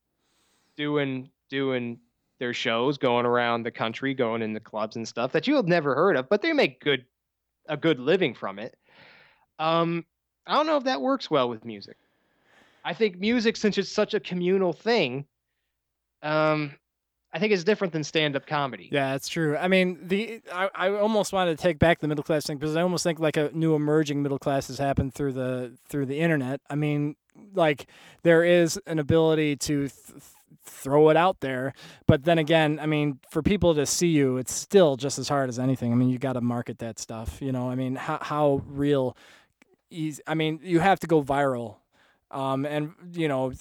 doing 0.77 1.29
doing 1.49 1.99
their 2.43 2.53
shows 2.53 2.97
going 2.97 3.25
around 3.25 3.63
the 3.63 3.71
country, 3.71 4.13
going 4.13 4.41
into 4.41 4.59
clubs 4.59 4.97
and 4.97 5.07
stuff 5.07 5.31
that 5.31 5.47
you 5.47 5.55
have 5.55 5.65
never 5.65 5.95
heard 5.95 6.17
of, 6.17 6.27
but 6.27 6.41
they 6.41 6.51
make 6.51 6.81
good 6.81 7.05
a 7.69 7.77
good 7.77 8.01
living 8.01 8.33
from 8.33 8.59
it. 8.59 8.75
Um, 9.59 10.05
I 10.45 10.55
don't 10.55 10.67
know 10.67 10.75
if 10.75 10.83
that 10.83 10.99
works 10.99 11.31
well 11.31 11.47
with 11.47 11.63
music. 11.63 11.95
I 12.83 12.93
think 12.93 13.17
music, 13.17 13.55
since 13.55 13.77
it's 13.77 13.89
such 13.89 14.13
a 14.13 14.19
communal 14.19 14.73
thing, 14.73 15.25
um, 16.21 16.73
I 17.31 17.39
think 17.39 17.53
it's 17.53 17.63
different 17.63 17.93
than 17.93 18.03
stand-up 18.03 18.45
comedy. 18.45 18.89
Yeah, 18.91 19.13
that's 19.13 19.29
true. 19.29 19.55
I 19.55 19.69
mean, 19.69 19.97
the 20.05 20.41
I, 20.51 20.67
I 20.75 20.89
almost 20.89 21.31
wanted 21.31 21.57
to 21.57 21.63
take 21.63 21.79
back 21.79 22.01
the 22.01 22.09
middle 22.09 22.25
class 22.25 22.45
thing 22.45 22.57
because 22.57 22.75
I 22.75 22.81
almost 22.81 23.05
think 23.05 23.19
like 23.21 23.37
a 23.37 23.51
new 23.53 23.73
emerging 23.73 24.21
middle 24.21 24.37
class 24.37 24.67
has 24.67 24.79
happened 24.79 25.13
through 25.13 25.31
the 25.31 25.77
through 25.87 26.07
the 26.07 26.19
internet. 26.19 26.59
I 26.69 26.75
mean, 26.75 27.15
like 27.53 27.87
there 28.23 28.43
is 28.43 28.77
an 28.85 28.99
ability 28.99 29.55
to 29.55 29.87
th- 29.87 30.23
throw 30.63 31.09
it 31.09 31.17
out 31.17 31.39
there, 31.41 31.73
but 32.07 32.23
then 32.23 32.37
again, 32.37 32.79
I 32.81 32.85
mean, 32.85 33.19
for 33.29 33.41
people 33.41 33.75
to 33.75 33.85
see 33.85 34.07
you, 34.07 34.37
it's 34.37 34.53
still 34.53 34.95
just 34.95 35.19
as 35.19 35.29
hard 35.29 35.49
as 35.49 35.59
anything. 35.59 35.91
I 35.91 35.95
mean, 35.95 36.09
you 36.09 36.17
got 36.17 36.33
to 36.33 36.41
market 36.41 36.79
that 36.79 36.99
stuff. 36.99 37.41
You 37.41 37.51
know, 37.51 37.69
I 37.69 37.75
mean, 37.75 37.95
how 37.95 38.19
how 38.21 38.61
real? 38.67 39.17
Easy, 39.89 40.23
I 40.25 40.33
mean, 40.33 40.59
you 40.63 40.79
have 40.79 40.99
to 41.01 41.07
go 41.07 41.21
viral 41.21 41.75
um, 42.33 42.65
and 42.65 42.93
you 43.13 43.27
know, 43.27 43.53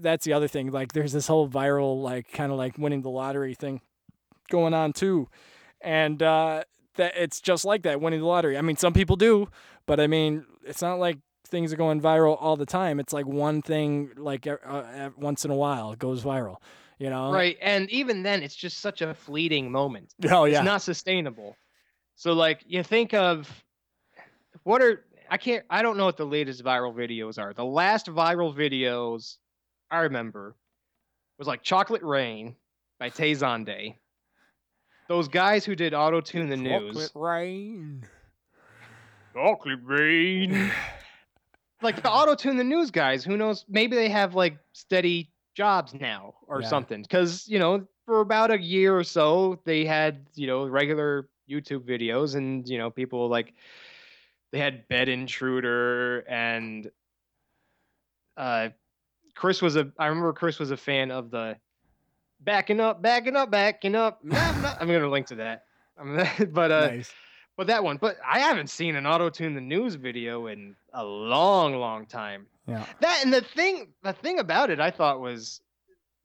that's 0.00 0.24
the 0.24 0.32
other 0.32 0.48
thing. 0.48 0.70
Like, 0.70 0.92
there's 0.92 1.12
this 1.12 1.26
whole 1.26 1.48
viral, 1.48 2.02
like, 2.02 2.32
kind 2.32 2.50
of 2.50 2.58
like 2.58 2.78
winning 2.78 3.02
the 3.02 3.10
lottery 3.10 3.54
thing 3.54 3.82
going 4.48 4.72
on 4.72 4.94
too, 4.94 5.28
and 5.82 6.22
uh, 6.22 6.64
that 6.96 7.12
it's 7.16 7.40
just 7.40 7.66
like 7.66 7.82
that 7.82 8.00
winning 8.00 8.20
the 8.20 8.26
lottery. 8.26 8.56
I 8.56 8.62
mean, 8.62 8.76
some 8.76 8.94
people 8.94 9.16
do, 9.16 9.48
but 9.86 10.00
I 10.00 10.06
mean, 10.06 10.46
it's 10.64 10.80
not 10.80 10.98
like 10.98 11.18
things 11.54 11.72
are 11.72 11.76
going 11.76 12.00
viral 12.00 12.36
all 12.40 12.56
the 12.56 12.66
time. 12.66 12.98
It's 12.98 13.12
like 13.12 13.26
one 13.26 13.62
thing, 13.62 14.10
like 14.16 14.44
uh, 14.48 15.10
once 15.16 15.44
in 15.44 15.52
a 15.52 15.54
while, 15.54 15.92
it 15.92 16.00
goes 16.00 16.24
viral. 16.24 16.56
You 16.98 17.10
know, 17.10 17.32
Right. 17.32 17.56
And 17.62 17.88
even 17.90 18.24
then, 18.24 18.42
it's 18.42 18.56
just 18.56 18.78
such 18.78 19.02
a 19.02 19.14
fleeting 19.14 19.70
moment. 19.70 20.12
Oh 20.28 20.46
yeah, 20.46 20.58
It's 20.58 20.64
not 20.64 20.82
sustainable. 20.82 21.56
So, 22.16 22.32
like, 22.32 22.64
you 22.66 22.82
think 22.82 23.14
of 23.14 23.48
what 24.64 24.82
are, 24.82 25.04
I 25.30 25.36
can't, 25.36 25.64
I 25.70 25.82
don't 25.82 25.96
know 25.96 26.06
what 26.06 26.16
the 26.16 26.26
latest 26.26 26.64
viral 26.64 26.92
videos 26.92 27.38
are. 27.38 27.52
The 27.52 27.64
last 27.64 28.06
viral 28.06 28.54
videos 28.54 29.36
I 29.90 30.00
remember 30.00 30.56
was 31.38 31.46
like 31.46 31.62
Chocolate 31.62 32.02
Rain 32.02 32.56
by 32.98 33.10
Tay 33.10 33.32
Zonday. 33.32 33.96
Those 35.08 35.28
guys 35.28 35.64
who 35.64 35.76
did 35.76 35.94
Auto 35.94 36.20
Tune 36.20 36.48
the 36.48 36.56
News. 36.56 36.94
Chocolate 36.94 37.12
Rain. 37.14 38.06
Chocolate 39.34 39.80
Rain. 39.84 40.72
like 41.84 42.02
the 42.02 42.10
Auto 42.10 42.34
Tune 42.34 42.56
the 42.56 42.64
News 42.64 42.90
guys, 42.90 43.24
who 43.24 43.36
knows? 43.36 43.64
Maybe 43.68 43.96
they 43.96 44.08
have 44.08 44.34
like 44.34 44.58
steady 44.72 45.30
jobs 45.54 45.94
now 45.94 46.34
or 46.48 46.62
Yeah. 46.62 46.68
something. 46.68 47.02
Because, 47.02 47.46
you 47.48 47.58
know, 47.58 47.86
for 48.06 48.20
about 48.20 48.50
a 48.50 48.60
year 48.60 48.96
or 48.96 49.04
so, 49.04 49.60
they 49.64 49.84
had, 49.84 50.26
you 50.34 50.46
know, 50.46 50.66
regular 50.66 51.28
YouTube 51.48 51.80
videos 51.80 52.34
and, 52.34 52.66
you 52.68 52.78
know, 52.78 52.90
people 52.90 53.28
like 53.28 53.54
they 54.50 54.58
had 54.58 54.88
Bed 54.88 55.08
Intruder 55.08 56.20
and 56.28 56.90
uh 58.36 58.70
Chris 59.34 59.62
was 59.62 59.76
a 59.76 59.92
I 59.98 60.06
remember 60.06 60.32
Chris 60.32 60.58
was 60.58 60.70
a 60.70 60.76
fan 60.76 61.10
of 61.10 61.30
the 61.30 61.56
backing 62.40 62.80
up, 62.80 63.02
backing 63.02 63.36
up, 63.36 63.50
backing 63.50 63.94
up. 63.94 64.24
Nah, 64.24 64.52
nah. 64.60 64.74
I'm 64.80 64.88
gonna 64.88 65.08
link 65.08 65.26
to 65.28 65.36
that. 65.36 65.64
I'm 65.96 66.16
but 66.52 66.70
uh 66.70 66.88
nice. 66.88 67.12
But 67.56 67.66
that 67.68 67.82
one, 67.82 67.96
but 67.96 68.16
I 68.26 68.40
haven't 68.40 68.68
seen 68.68 68.96
an 68.96 69.06
auto 69.06 69.30
tune 69.30 69.54
the 69.54 69.60
news 69.60 69.94
video 69.94 70.46
in 70.46 70.74
a 70.92 71.04
long, 71.04 71.76
long 71.76 72.06
time. 72.06 72.46
Yeah. 72.66 72.84
That 73.00 73.20
and 73.22 73.32
the 73.32 73.42
thing, 73.42 73.88
the 74.02 74.12
thing 74.12 74.38
about 74.38 74.70
it, 74.70 74.80
I 74.80 74.90
thought 74.90 75.20
was 75.20 75.60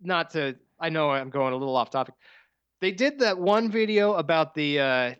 not 0.01 0.31
to. 0.31 0.55
I 0.79 0.89
know 0.89 1.11
I'm 1.11 1.29
going 1.29 1.53
a 1.53 1.57
little 1.57 1.75
off 1.75 1.89
topic. 1.89 2.15
They 2.81 2.91
did 2.91 3.19
that 3.19 3.37
one 3.37 3.69
video 3.69 4.13
about 4.13 4.53
the 4.53 4.79
uh, 4.79 5.13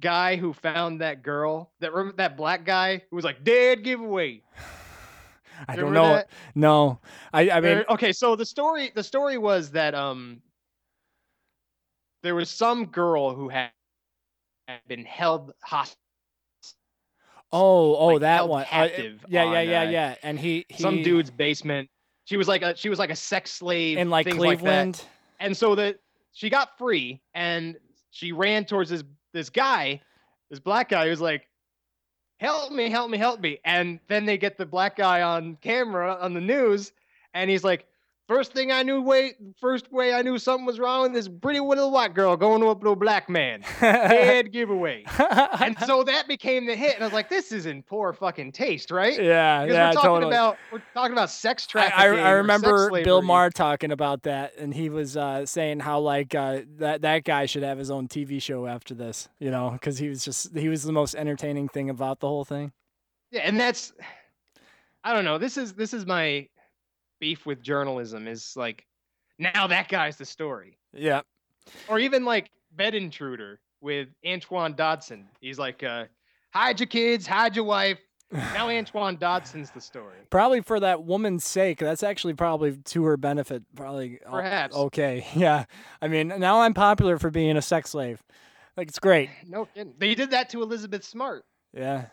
guy 0.00 0.36
who 0.36 0.52
found 0.52 1.00
that 1.00 1.22
girl, 1.22 1.72
that 1.80 1.92
that 2.16 2.36
black 2.36 2.64
guy 2.64 3.02
who 3.10 3.16
was 3.16 3.24
like 3.24 3.44
dead 3.44 3.82
giveaway. 3.82 4.42
I 5.68 5.76
don't 5.76 5.92
know. 5.92 6.14
that? 6.14 6.30
No, 6.54 7.00
I 7.32 7.50
I 7.50 7.60
mean, 7.60 7.84
okay, 7.88 8.12
so 8.12 8.36
the 8.36 8.46
story, 8.46 8.90
the 8.94 9.04
story 9.04 9.38
was 9.38 9.70
that 9.70 9.94
um, 9.94 10.40
there 12.22 12.34
was 12.34 12.50
some 12.50 12.86
girl 12.86 13.34
who 13.34 13.48
had, 13.48 13.70
had 14.68 14.80
been 14.86 15.04
held 15.04 15.52
hostage. 15.62 15.96
oh 17.52 17.96
oh 17.96 18.06
like, 18.06 18.20
that 18.20 18.48
one. 18.48 18.64
Uh, 18.70 18.88
yeah 18.92 19.10
yeah 19.28 19.42
on, 19.44 19.68
yeah 19.68 19.80
uh, 19.80 19.90
yeah. 19.90 20.14
And 20.22 20.38
he, 20.38 20.64
he 20.68 20.82
some 20.82 21.02
dude's 21.02 21.30
basement. 21.30 21.88
She 22.24 22.36
was 22.36 22.48
like 22.48 22.62
a 22.62 22.76
she 22.76 22.88
was 22.88 22.98
like 22.98 23.10
a 23.10 23.16
sex 23.16 23.52
slave 23.52 23.98
in 23.98 24.10
like 24.10 24.28
Cleveland. 24.28 24.96
like. 24.96 25.06
And 25.40 25.56
so 25.56 25.74
that 25.74 25.98
she 26.32 26.48
got 26.48 26.78
free 26.78 27.20
and 27.34 27.76
she 28.10 28.32
ran 28.32 28.64
towards 28.64 28.90
this 28.90 29.04
this 29.32 29.50
guy, 29.50 30.00
this 30.50 30.60
black 30.60 30.88
guy 30.88 31.08
who's 31.08 31.20
like, 31.20 31.48
"Help 32.38 32.72
me, 32.72 32.88
help 32.88 33.10
me, 33.10 33.18
help 33.18 33.40
me!" 33.40 33.58
And 33.64 34.00
then 34.08 34.24
they 34.24 34.38
get 34.38 34.56
the 34.56 34.66
black 34.66 34.96
guy 34.96 35.22
on 35.22 35.58
camera 35.60 36.16
on 36.20 36.32
the 36.32 36.40
news, 36.40 36.92
and 37.34 37.50
he's 37.50 37.64
like, 37.64 37.86
First 38.26 38.54
thing 38.54 38.72
I 38.72 38.82
knew, 38.82 39.02
way 39.02 39.34
first 39.60 39.92
way 39.92 40.14
I 40.14 40.22
knew 40.22 40.38
something 40.38 40.64
was 40.64 40.78
wrong 40.78 41.02
with 41.02 41.12
this 41.12 41.28
pretty 41.28 41.60
little 41.60 41.90
white 41.90 42.14
girl 42.14 42.36
going 42.38 42.66
up 42.66 42.80
to 42.80 42.88
a 42.90 42.96
black 42.96 43.28
man. 43.28 43.62
Dead 43.80 44.50
giveaway. 44.50 45.04
And 45.64 45.78
so 45.80 46.02
that 46.04 46.26
became 46.26 46.66
the 46.66 46.74
hit, 46.74 46.94
and 46.94 47.02
I 47.02 47.06
was 47.06 47.12
like, 47.12 47.28
"This 47.28 47.52
is 47.52 47.66
in 47.66 47.82
poor 47.82 48.12
fucking 48.12 48.52
taste, 48.52 48.90
right?" 48.90 49.16
yeah, 49.16 49.64
yeah, 49.64 49.88
we're 49.88 49.92
talking 49.92 50.10
totally. 50.10 50.32
about 50.32 50.56
we're 50.72 50.82
talking 50.92 51.12
about 51.12 51.30
sex 51.30 51.66
trafficking. 51.66 51.98
I, 51.98 52.08
I 52.08 52.16
sex 52.16 52.34
remember 52.36 53.02
Bill. 53.02 53.22
Maher 53.22 53.50
talking 53.50 53.92
about 53.92 54.22
that, 54.22 54.56
and 54.58 54.74
he 54.74 54.88
was 54.88 55.16
uh, 55.16 55.46
saying 55.46 55.80
how 55.80 56.00
like 56.00 56.34
uh, 56.34 56.60
that 56.78 57.02
that 57.02 57.24
guy 57.24 57.46
should 57.46 57.62
have 57.62 57.78
his 57.78 57.90
own 57.90 58.08
TV 58.08 58.40
show 58.42 58.66
after 58.66 58.94
this, 58.94 59.28
you 59.38 59.50
know, 59.50 59.70
because 59.70 59.98
he 59.98 60.08
was 60.08 60.24
just 60.24 60.56
he 60.56 60.68
was 60.68 60.82
the 60.82 60.92
most 60.92 61.14
entertaining 61.14 61.68
thing 61.68 61.90
about 61.90 62.20
the 62.20 62.28
whole 62.28 62.44
thing. 62.44 62.72
Yeah, 63.30 63.42
and 63.42 63.58
that's 63.58 63.92
I 65.02 65.12
don't 65.12 65.24
know. 65.24 65.38
This 65.38 65.56
is 65.56 65.74
this 65.74 65.92
is 65.92 66.06
my 66.06 66.48
beef 67.24 67.46
with 67.46 67.62
journalism 67.62 68.28
is 68.28 68.52
like 68.54 68.84
now 69.38 69.66
that 69.66 69.88
guy's 69.88 70.18
the 70.18 70.26
story. 70.26 70.76
Yeah, 70.92 71.22
Or 71.88 71.98
even 71.98 72.26
like 72.26 72.50
Bed 72.76 72.94
Intruder 72.94 73.60
with 73.80 74.08
Antoine 74.26 74.74
Dodson. 74.74 75.26
He's 75.40 75.58
like 75.58 75.82
uh 75.82 76.04
hide 76.50 76.78
your 76.78 76.86
kids, 76.86 77.26
hide 77.26 77.56
your 77.56 77.64
wife. 77.64 77.98
Now 78.30 78.68
Antoine 78.68 79.16
Dodson's 79.16 79.70
the 79.70 79.80
story. 79.80 80.16
probably 80.28 80.60
for 80.60 80.78
that 80.80 81.04
woman's 81.04 81.46
sake. 81.46 81.78
That's 81.78 82.02
actually 82.02 82.34
probably 82.34 82.76
to 82.76 83.04
her 83.04 83.16
benefit. 83.16 83.62
Probably 83.74 84.18
Perhaps. 84.30 84.76
Okay, 84.76 85.26
yeah. 85.34 85.64
I 86.02 86.08
mean, 86.08 86.28
now 86.28 86.60
I'm 86.60 86.74
popular 86.74 87.18
for 87.18 87.30
being 87.30 87.56
a 87.56 87.62
sex 87.62 87.90
slave. 87.92 88.22
Like 88.76 88.88
it's 88.88 88.98
great. 88.98 89.30
No 89.48 89.64
kidding. 89.64 89.94
They 89.96 90.14
did 90.14 90.32
that 90.32 90.50
to 90.50 90.60
Elizabeth 90.60 91.04
Smart. 91.04 91.46
Yeah. 91.72 92.06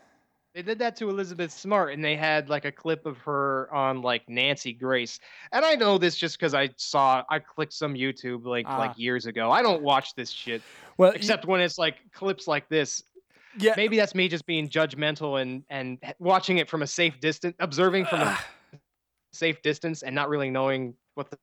They 0.54 0.62
did 0.62 0.80
that 0.80 0.98
to 0.98 1.10
Elizabeth 1.10 1.52
Smart, 1.52 1.94
and 1.94 2.04
they 2.04 2.16
had 2.18 2.50
like 2.50 2.66
a 2.66 2.72
clip 2.74 3.06
of 3.06 3.18
her 3.20 3.74
on 3.74 4.02
like 4.02 4.28
Nancy 4.28 4.74
Grace. 4.74 5.18
And 5.54 5.64
I 5.64 5.76
know 5.76 5.98
this 5.98 6.18
just 6.18 6.38
because 6.38 6.54
I 6.54 6.70
saw 6.76 7.24
I 7.30 7.40
clicked 7.40 7.72
some 7.74 7.94
YouTube 7.94 8.46
link 8.46 8.68
Ah. 8.70 8.78
like 8.78 8.98
years 8.98 9.26
ago. 9.28 9.50
I 9.50 9.62
don't 9.62 9.82
watch 9.82 10.14
this 10.16 10.30
shit 10.30 10.62
Well, 10.98 11.12
except 11.12 11.46
when 11.46 11.62
it's 11.62 11.78
like 11.78 11.96
clips 12.14 12.48
like 12.50 12.68
this. 12.68 13.02
yeah. 13.58 13.76
Maybe 13.78 13.96
that's 13.96 14.14
me 14.14 14.28
just 14.28 14.46
being 14.46 14.68
judgmental 14.68 15.42
and 15.42 15.64
and 15.70 15.98
watching 16.20 16.58
it 16.58 16.68
from 16.70 16.82
a 16.82 16.88
safe 16.88 17.20
distance, 17.22 17.56
observing 17.60 18.06
from 18.06 18.20
a 18.22 18.38
safe 19.32 19.62
distance, 19.62 20.04
and 20.04 20.14
not 20.14 20.28
really 20.28 20.50
knowing 20.50 20.96
what 21.16 21.30
the, 21.32 21.38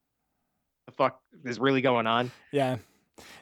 the 0.85 0.91
fuck 0.93 1.19
is 1.45 1.57
really 1.59 1.81
going 1.81 2.05
on. 2.05 2.31
Yeah. 2.51 2.77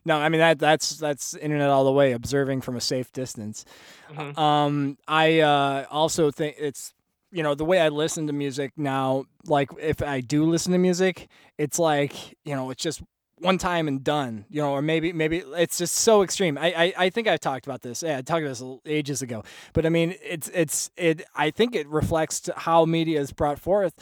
No, 0.06 0.18
I 0.18 0.30
mean 0.30 0.40
that 0.40 0.60
that's 0.60 0.98
that's 0.98 1.34
internet 1.36 1.70
all 1.70 1.86
the 1.86 1.92
way, 1.92 2.12
observing 2.14 2.62
from 2.62 2.76
a 2.76 2.82
safe 2.82 3.12
distance. 3.12 3.66
Mhm. 4.12 4.38
Um, 4.38 4.98
I 5.08 5.40
uh, 5.42 5.86
also 5.92 6.32
think 6.32 6.56
it's 6.60 6.94
you 7.32 7.44
know 7.44 7.56
the 7.56 7.66
way 7.66 7.80
I 7.80 7.90
listen 7.90 8.28
to 8.28 8.34
music 8.34 8.72
now. 8.78 9.26
Like 9.46 9.70
if 9.80 10.02
I 10.02 10.22
do 10.22 10.46
listen 10.46 10.72
to 10.74 10.78
music, 10.78 11.28
it's 11.58 11.80
like 11.80 12.14
you 12.46 12.56
know 12.56 12.70
it's 12.70 12.82
just 12.82 13.02
one 13.40 13.58
time 13.58 13.88
and 13.88 14.04
done. 14.04 14.46
You 14.50 14.62
know, 14.62 14.72
or 14.72 14.82
maybe 14.82 15.14
maybe 15.14 15.44
it's 15.58 15.78
just 15.78 15.96
so 15.96 16.24
extreme. 16.24 16.58
I 16.58 16.74
I, 16.74 16.94
I 16.98 17.10
think 17.10 17.28
I've 17.28 17.40
talked 17.40 17.66
about 17.66 17.82
this. 17.82 18.04
Yeah, 18.04 18.18
I 18.18 18.22
talked 18.22 18.44
about 18.44 18.58
this 18.58 18.64
ages 18.86 19.22
ago. 19.22 19.44
But 19.74 19.86
I 19.86 19.90
mean, 19.90 20.16
it's 20.24 20.50
it's 20.54 20.90
it. 20.98 21.24
I 21.36 21.52
think 21.52 21.76
it 21.76 21.88
reflects 21.88 22.50
how 22.56 22.86
media 22.86 23.20
is 23.20 23.32
brought 23.32 23.60
forth. 23.60 23.94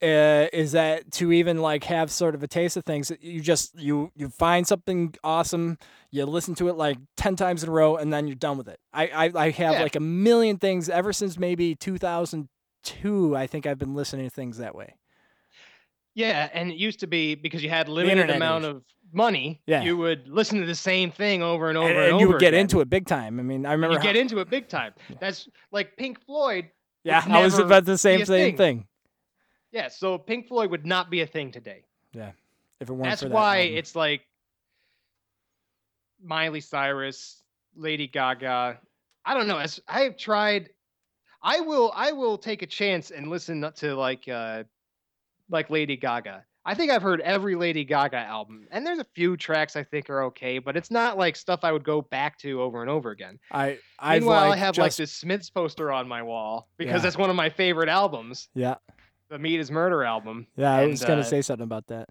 Uh, 0.00 0.46
is 0.52 0.70
that 0.72 1.10
to 1.10 1.32
even 1.32 1.58
like 1.60 1.82
have 1.82 2.08
sort 2.08 2.36
of 2.36 2.42
a 2.44 2.46
taste 2.46 2.76
of 2.76 2.84
things 2.84 3.10
you 3.20 3.40
just 3.40 3.76
you 3.76 4.12
you 4.14 4.28
find 4.28 4.64
something 4.64 5.12
awesome 5.24 5.76
you 6.12 6.24
listen 6.24 6.54
to 6.54 6.68
it 6.68 6.74
like 6.76 6.96
10 7.16 7.34
times 7.34 7.64
in 7.64 7.68
a 7.68 7.72
row 7.72 7.96
and 7.96 8.12
then 8.12 8.28
you're 8.28 8.36
done 8.36 8.56
with 8.56 8.68
it 8.68 8.78
i 8.92 9.08
i, 9.08 9.24
I 9.34 9.50
have 9.50 9.72
Yeah. 9.74 9.82
like 9.82 9.96
a 9.96 10.00
million 10.00 10.56
things 10.58 10.88
ever 10.88 11.12
since 11.12 11.36
maybe 11.36 11.74
2002 11.74 13.36
i 13.36 13.48
think 13.48 13.66
i've 13.66 13.78
been 13.78 13.94
listening 13.94 14.26
to 14.26 14.30
things 14.30 14.58
that 14.58 14.74
way 14.76 14.94
Yeah, 16.14 16.48
and 16.52 16.70
it 16.70 16.76
used 16.78 17.00
to 17.00 17.06
be 17.06 17.34
because 17.34 17.62
you 17.62 17.70
had 17.70 17.88
limited 17.88 18.30
amount 18.30 18.64
age. 18.64 18.70
of 18.70 18.82
money. 19.12 19.60
Yeah. 19.66 19.82
you 19.82 19.96
would 19.96 20.28
listen 20.28 20.60
to 20.60 20.66
the 20.66 20.74
same 20.74 21.10
thing 21.10 21.42
over 21.42 21.68
and 21.70 21.78
over 21.78 21.88
and, 21.88 21.98
and, 21.98 22.10
and 22.12 22.20
you 22.20 22.28
would 22.28 22.40
get 22.40 22.48
again. 22.54 22.60
into 22.60 22.80
it 22.80 22.90
big 22.90 23.06
time 23.06 23.40
i 23.40 23.42
mean 23.42 23.66
i 23.66 23.72
remember 23.72 23.94
You 23.94 23.98
how- 23.98 24.04
get 24.04 24.16
into 24.16 24.38
it 24.38 24.48
big 24.50 24.68
time. 24.68 24.92
That's 25.20 25.48
like 25.72 25.96
Pink 25.96 26.20
Floyd. 26.24 26.70
yeah 27.04 27.24
i 27.28 27.42
was 27.42 27.58
about 27.58 27.84
the 27.84 27.98
same 27.98 28.24
same 28.24 28.26
thing. 28.26 28.56
thing 28.56 28.86
Yeah, 29.72 29.88
so 29.88 30.16
Pink 30.18 30.48
Floyd 30.48 30.70
would 30.70 30.86
not 30.86 31.10
be 31.10 31.20
a 31.20 31.26
thing 31.26 31.50
today. 31.52 31.84
Yeah. 32.12 32.32
If 32.80 32.88
it 32.88 32.92
weren't 32.92 33.04
That's 33.04 33.22
for 33.22 33.28
that 33.28 33.34
That's 33.34 33.34
why 33.34 33.58
album. 33.62 33.76
it's 33.76 33.96
like 33.96 34.22
Miley 36.22 36.60
Cyrus, 36.60 37.42
Lady 37.76 38.06
Gaga. 38.06 38.78
I 39.24 39.34
don't 39.34 39.46
know. 39.46 39.58
As 39.58 39.80
I've 39.86 40.16
tried, 40.16 40.70
I 41.42 41.60
will. 41.60 41.92
I 41.94 42.12
will 42.12 42.38
take 42.38 42.62
a 42.62 42.66
chance 42.66 43.10
and 43.10 43.28
listen 43.28 43.70
to 43.76 43.94
like 43.94 44.26
uh 44.28 44.64
like 45.50 45.70
Lady 45.70 45.96
Gaga. 45.96 46.44
I 46.64 46.74
think 46.74 46.90
I've 46.90 47.02
heard 47.02 47.20
every 47.22 47.54
Lady 47.54 47.84
Gaga 47.84 48.16
album, 48.16 48.66
and 48.70 48.86
there's 48.86 48.98
a 48.98 49.06
few 49.14 49.36
tracks 49.36 49.74
I 49.76 49.82
think 49.84 50.10
are 50.10 50.22
okay, 50.24 50.58
but 50.58 50.76
it's 50.76 50.90
not 50.90 51.16
like 51.16 51.34
stuff 51.36 51.60
I 51.62 51.72
would 51.72 51.84
go 51.84 52.02
back 52.02 52.38
to 52.40 52.60
over 52.62 52.80
and 52.82 52.90
over 52.90 53.10
again. 53.10 53.38
I 53.52 53.78
I've 53.98 54.22
Meanwhile, 54.22 54.48
like 54.50 54.56
I 54.56 54.60
have 54.60 54.76
like 54.78 54.94
this 54.94 55.12
Smiths 55.12 55.50
poster 55.50 55.92
on 55.92 56.08
my 56.08 56.22
wall 56.22 56.68
because 56.76 56.94
Yeah. 56.96 56.98
that's 56.98 57.16
one 57.16 57.30
of 57.30 57.36
my 57.36 57.48
favorite 57.48 57.88
albums, 57.88 58.48
yeah 58.54 58.74
the 59.28 59.38
Meat 59.38 59.60
Is 59.60 59.70
Murder 59.70 60.04
album. 60.04 60.46
yeah. 60.56 60.72
I 60.74 60.82
And, 60.82 60.90
was 60.92 61.04
gonna 61.04 61.20
uh, 61.20 61.24
say 61.24 61.42
something 61.42 61.64
about 61.64 61.86
that. 61.88 62.08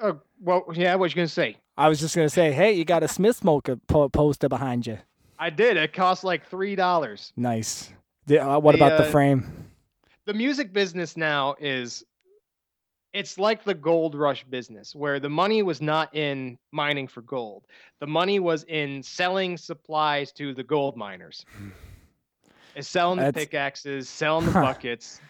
Oh, 0.00 0.20
well, 0.40 0.64
yeah. 0.74 0.94
What 0.94 1.10
you 1.10 1.16
gonna 1.16 1.28
say? 1.28 1.56
I 1.76 1.88
was 1.88 2.00
just 2.00 2.14
gonna 2.14 2.28
say, 2.28 2.52
hey, 2.52 2.72
you 2.72 2.84
got 2.84 3.02
a 3.02 3.08
Smith 3.08 3.36
smoker 3.36 3.76
po- 3.76 4.08
poster 4.08 4.48
behind 4.48 4.86
you. 4.86 4.98
I 5.38 5.50
did. 5.50 5.76
It 5.76 5.92
cost 5.92 6.24
like 6.24 6.46
three 6.46 6.76
dollars. 6.76 7.32
Nice. 7.36 7.92
The- 8.26 8.40
uh, 8.40 8.58
what 8.58 8.72
The, 8.72 8.84
about 8.84 8.98
the 8.98 9.06
uh, 9.08 9.10
frame? 9.10 9.64
the 10.26 10.34
music 10.34 10.72
business 10.72 11.16
now 11.16 11.54
is 11.58 12.04
it's 13.14 13.38
like 13.38 13.64
the 13.64 13.72
gold 13.72 14.14
rush 14.14 14.44
business 14.44 14.94
where 14.94 15.18
the 15.18 15.30
money 15.30 15.62
was 15.62 15.80
not 15.80 16.14
in 16.14 16.58
mining 16.72 17.08
for 17.08 17.22
gold 17.22 17.64
the 18.00 18.06
money 18.06 18.38
was 18.38 18.64
in 18.64 19.02
selling 19.02 19.56
supplies 19.56 20.30
to 20.32 20.52
the 20.52 20.62
gold 20.62 20.94
miners 20.98 21.46
selling 22.80 23.16
the 23.18 23.24
That's- 23.24 23.44
pickaxes 23.46 24.08
selling 24.10 24.44
the 24.44 24.52
buckets 24.60 25.20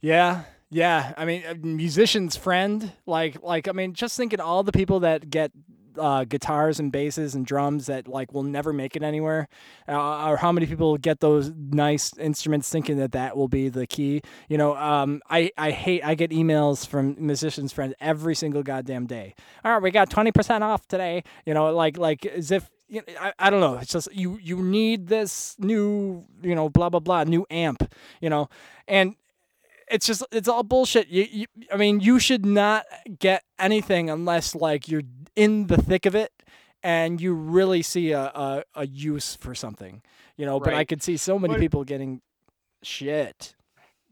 Yeah, 0.00 0.42
yeah. 0.70 1.14
I 1.16 1.24
mean, 1.24 1.42
musician's 1.62 2.36
friend. 2.36 2.92
Like, 3.06 3.42
like 3.42 3.68
I 3.68 3.72
mean, 3.72 3.94
just 3.94 4.16
thinking 4.16 4.40
all 4.40 4.62
the 4.62 4.72
people 4.72 5.00
that 5.00 5.30
get 5.30 5.52
uh, 5.98 6.24
guitars 6.24 6.78
and 6.78 6.92
basses 6.92 7.34
and 7.34 7.46
drums 7.46 7.86
that 7.86 8.06
like 8.06 8.32
will 8.32 8.42
never 8.42 8.72
make 8.72 8.96
it 8.96 9.02
anywhere, 9.02 9.48
uh, 9.88 10.28
or 10.28 10.36
how 10.36 10.52
many 10.52 10.66
people 10.66 10.96
get 10.98 11.20
those 11.20 11.50
nice 11.56 12.16
instruments 12.18 12.68
thinking 12.68 12.98
that 12.98 13.12
that 13.12 13.36
will 13.36 13.48
be 13.48 13.68
the 13.68 13.86
key. 13.86 14.22
You 14.48 14.58
know, 14.58 14.76
um, 14.76 15.22
I 15.30 15.50
I 15.56 15.70
hate. 15.70 16.04
I 16.04 16.14
get 16.14 16.30
emails 16.30 16.86
from 16.86 17.16
musicians 17.18 17.72
friends 17.72 17.94
every 18.00 18.34
single 18.34 18.62
goddamn 18.62 19.06
day. 19.06 19.34
All 19.64 19.72
right, 19.72 19.82
we 19.82 19.90
got 19.90 20.10
twenty 20.10 20.32
percent 20.32 20.62
off 20.62 20.86
today. 20.86 21.24
You 21.44 21.54
know, 21.54 21.72
like 21.74 21.98
like 21.98 22.26
as 22.26 22.50
if. 22.50 22.70
You 22.88 23.02
know, 23.04 23.14
I, 23.20 23.32
I 23.40 23.50
don't 23.50 23.58
know. 23.58 23.78
It's 23.78 23.90
just 23.90 24.14
you. 24.14 24.38
You 24.40 24.62
need 24.62 25.08
this 25.08 25.56
new, 25.58 26.24
you 26.40 26.54
know, 26.54 26.68
blah 26.68 26.88
blah 26.88 27.00
blah, 27.00 27.24
new 27.24 27.44
amp. 27.50 27.92
You 28.20 28.30
know, 28.30 28.48
and 28.86 29.16
it's 29.90 30.06
just 30.06 30.24
it's 30.32 30.48
all 30.48 30.62
bullshit. 30.62 31.08
You, 31.08 31.26
you, 31.30 31.46
I 31.72 31.76
mean, 31.76 32.00
you 32.00 32.18
should 32.18 32.44
not 32.44 32.84
get 33.18 33.44
anything 33.58 34.10
unless 34.10 34.54
like 34.54 34.88
you're 34.88 35.02
in 35.36 35.66
the 35.68 35.76
thick 35.76 36.06
of 36.06 36.14
it 36.14 36.32
and 36.82 37.20
you 37.20 37.32
really 37.34 37.82
see 37.82 38.12
a 38.12 38.20
a, 38.24 38.64
a 38.74 38.86
use 38.86 39.36
for 39.36 39.54
something, 39.54 40.02
you 40.36 40.46
know. 40.46 40.58
But 40.60 40.74
I 40.74 40.78
Right. 40.78 40.88
could 40.88 41.02
see 41.02 41.16
so 41.16 41.38
many 41.38 41.54
But- 41.54 41.60
people 41.60 41.84
getting 41.84 42.20
shit. 42.82 43.54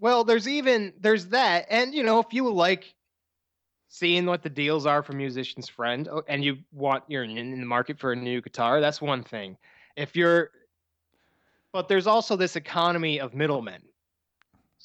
well 0.01 0.25
there's 0.25 0.49
even 0.49 0.93
there's 0.99 1.27
that 1.29 1.67
and 1.71 1.95
you 1.95 2.03
know 2.03 2.19
if 2.19 2.33
you 2.33 2.51
like 2.53 2.93
seeing 3.89 4.27
what 4.27 4.43
the 4.43 4.51
deals 4.51 4.85
are 4.87 5.03
for 5.03 5.13
musician's 5.13 5.69
friend 5.69 6.09
oh, 6.11 6.23
and 6.27 6.43
you 6.43 6.57
want 6.73 7.05
you're 7.07 7.23
in 7.23 7.37
in 7.39 7.61
the 7.61 7.67
market 7.67 8.01
for 8.01 8.11
a 8.13 8.17
new 8.17 8.41
guitar 8.41 8.81
that's 8.81 9.01
one 9.01 9.23
thing 9.23 9.57
if 9.97 10.17
you're 10.17 10.51
but 11.73 11.87
there's 11.89 12.09
also 12.09 12.35
this 12.35 12.57
economy 12.57 13.21
of 13.21 13.35
middlemen 13.35 13.81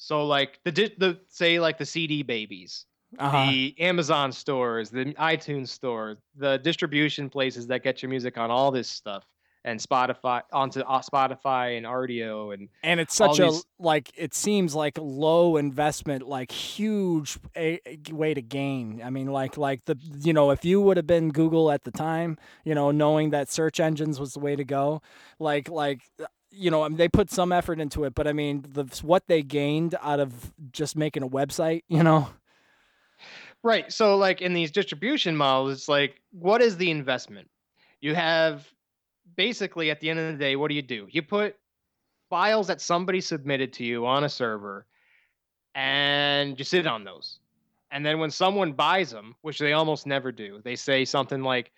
so 0.02 0.26
like 0.26 0.58
the 0.64 0.70
the 0.72 1.20
say 1.28 1.60
like 1.60 1.76
the 1.76 1.84
cd 1.86 2.22
babies 2.22 2.86
Uh-huh. 3.18 3.36
the 3.44 3.74
amazon 3.78 4.32
stores 4.32 4.88
the 4.90 5.04
itunes 5.32 5.68
store 5.68 6.16
the 6.36 6.56
distribution 6.58 7.28
places 7.28 7.66
that 7.66 7.82
get 7.82 8.00
your 8.02 8.08
music 8.08 8.38
on 8.38 8.50
all 8.50 8.70
this 8.70 8.88
stuff 8.88 9.24
and 9.64 9.78
spotify 9.78 10.40
onto 10.52 10.80
uh, 10.80 11.02
spotify 11.02 11.76
and 11.76 11.84
Rdio 11.84 12.54
and 12.54 12.70
And 12.82 12.98
it's 12.98 13.14
such 13.14 13.38
a 13.38 13.42
these- 13.50 13.66
like 13.78 14.10
it 14.16 14.32
seems 14.32 14.74
like 14.74 14.96
low 14.98 15.58
investment, 15.58 16.22
like 16.26 16.50
huge 16.50 17.38
a, 17.54 17.78
a 17.86 17.98
way 18.10 18.32
to 18.32 18.40
gain. 18.40 19.02
I 19.04 19.10
mean, 19.10 19.26
like 19.26 19.58
like 19.58 19.84
the 19.84 19.96
you 20.24 20.32
know 20.32 20.50
if 20.50 20.64
you 20.64 20.80
would 20.80 20.96
have 20.96 21.06
been 21.06 21.28
Google 21.28 21.70
at 21.70 21.82
the 21.84 21.90
time, 21.90 22.38
you 22.64 22.74
know, 22.74 22.90
knowing 22.90 23.30
that 23.30 23.50
search 23.50 23.80
engines 23.80 24.18
was 24.18 24.32
the 24.32 24.40
way 24.40 24.56
to 24.56 24.64
go, 24.64 25.02
like 25.38 25.68
like 25.68 26.00
you 26.50 26.70
know 26.70 26.82
I 26.82 26.88
mean, 26.88 26.96
they 26.96 27.08
put 27.08 27.30
some 27.30 27.52
effort 27.52 27.80
into 27.80 28.04
it, 28.04 28.14
but 28.14 28.26
I 28.26 28.32
mean 28.32 28.64
the 28.68 28.84
what 29.02 29.26
they 29.26 29.42
gained 29.42 29.94
out 30.02 30.20
of 30.20 30.52
just 30.72 30.96
making 30.96 31.22
a 31.22 31.28
website, 31.28 31.82
you 31.88 32.02
know. 32.02 32.28
Right. 33.62 33.92
So, 33.92 34.16
like 34.16 34.40
in 34.40 34.54
these 34.54 34.70
distribution 34.70 35.36
models, 35.36 35.72
it's 35.72 35.88
like, 35.88 36.20
what 36.32 36.62
is 36.62 36.76
the 36.76 36.90
investment? 36.90 37.48
You 38.00 38.14
have 38.14 38.66
basically 39.36 39.90
at 39.90 40.00
the 40.00 40.08
end 40.08 40.18
of 40.18 40.32
the 40.32 40.38
day, 40.38 40.56
what 40.56 40.68
do 40.68 40.74
you 40.74 40.82
do? 40.82 41.06
You 41.10 41.22
put 41.22 41.56
files 42.30 42.68
that 42.68 42.80
somebody 42.80 43.20
submitted 43.20 43.72
to 43.74 43.84
you 43.84 44.06
on 44.06 44.24
a 44.24 44.28
server 44.28 44.86
and 45.74 46.58
you 46.58 46.64
sit 46.64 46.86
on 46.86 47.04
those. 47.04 47.38
And 47.90 48.06
then 48.06 48.18
when 48.18 48.30
someone 48.30 48.72
buys 48.72 49.10
them, 49.10 49.34
which 49.42 49.58
they 49.58 49.72
almost 49.72 50.06
never 50.06 50.32
do, 50.32 50.60
they 50.64 50.76
say 50.76 51.04
something 51.04 51.42
like, 51.42 51.72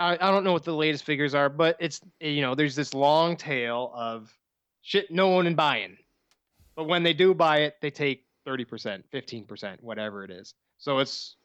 I, 0.00 0.14
I 0.14 0.30
don't 0.30 0.44
know 0.44 0.52
what 0.52 0.64
the 0.64 0.74
latest 0.74 1.04
figures 1.04 1.34
are, 1.34 1.50
but 1.50 1.76
it's, 1.78 2.00
you 2.20 2.40
know, 2.40 2.54
there's 2.54 2.74
this 2.74 2.94
long 2.94 3.36
tail 3.36 3.92
of 3.94 4.32
shit 4.80 5.10
no 5.10 5.28
one 5.28 5.46
in 5.46 5.54
buying. 5.54 5.98
But 6.74 6.84
when 6.84 7.02
they 7.02 7.12
do 7.12 7.34
buy 7.34 7.58
it, 7.58 7.76
they 7.82 7.90
take 7.90 8.24
30%, 8.46 9.02
15%, 9.12 9.82
whatever 9.82 10.24
it 10.24 10.30
is. 10.30 10.54
So 10.78 10.98
it's 10.98 11.36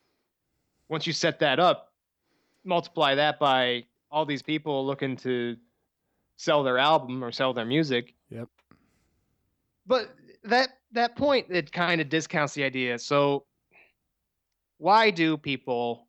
once 0.87 1.05
you 1.05 1.11
set 1.11 1.39
that 1.39 1.59
up, 1.59 1.91
multiply 2.63 3.13
that 3.15 3.39
by 3.39 3.83
all 4.09 4.25
these 4.25 4.41
people 4.41 4.85
looking 4.85 5.17
to 5.17 5.57
sell 6.37 6.63
their 6.63 6.77
album 6.77 7.23
or 7.23 7.33
sell 7.33 7.53
their 7.53 7.65
music. 7.65 8.13
Yep. 8.29 8.47
But 9.85 10.15
that 10.45 10.69
that 10.93 11.15
point 11.15 11.47
it 11.49 11.71
kind 11.71 11.99
of 11.99 12.07
discounts 12.07 12.53
the 12.53 12.63
idea. 12.63 12.97
So 12.99 13.45
why 14.77 15.09
do 15.09 15.37
people 15.37 16.04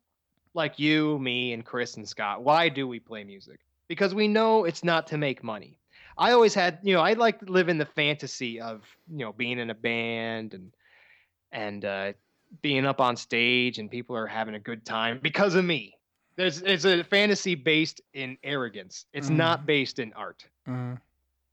like 0.57 0.77
you, 0.77 1.17
me, 1.19 1.53
and 1.53 1.63
Chris 1.63 1.95
and 1.95 2.07
Scott, 2.07 2.43
why 2.43 2.67
do 2.67 2.87
we 2.87 2.99
play 2.99 3.23
music? 3.23 3.59
Because 3.87 4.13
we 4.13 4.27
know 4.27 4.65
it's 4.65 4.83
not 4.83 5.07
to 5.07 5.17
make 5.17 5.43
money. 5.43 5.77
I 6.17 6.31
always 6.31 6.53
had, 6.53 6.79
you 6.81 6.93
know, 6.93 7.01
I 7.01 7.13
like 7.13 7.39
to 7.39 7.45
live 7.45 7.69
in 7.69 7.77
the 7.77 7.85
fantasy 7.85 8.59
of, 8.59 8.83
you 9.09 9.19
know, 9.19 9.31
being 9.31 9.59
in 9.59 9.69
a 9.69 9.75
band 9.75 10.53
and 10.53 10.73
and 11.53 11.85
uh, 11.85 12.13
being 12.61 12.85
up 12.85 12.99
on 12.99 13.15
stage 13.15 13.79
and 13.79 13.89
people 13.89 14.17
are 14.17 14.27
having 14.27 14.55
a 14.55 14.59
good 14.59 14.83
time 14.83 15.19
because 15.21 15.55
of 15.55 15.63
me. 15.63 15.95
There's 16.35 16.61
it's 16.61 16.85
a 16.85 17.03
fantasy 17.03 17.55
based 17.55 18.01
in 18.13 18.37
arrogance. 18.43 19.05
It's 19.13 19.29
not 19.29 19.65
based 19.65 19.99
in 19.99 20.11
art. 20.13 20.45
Mhm. 20.67 20.99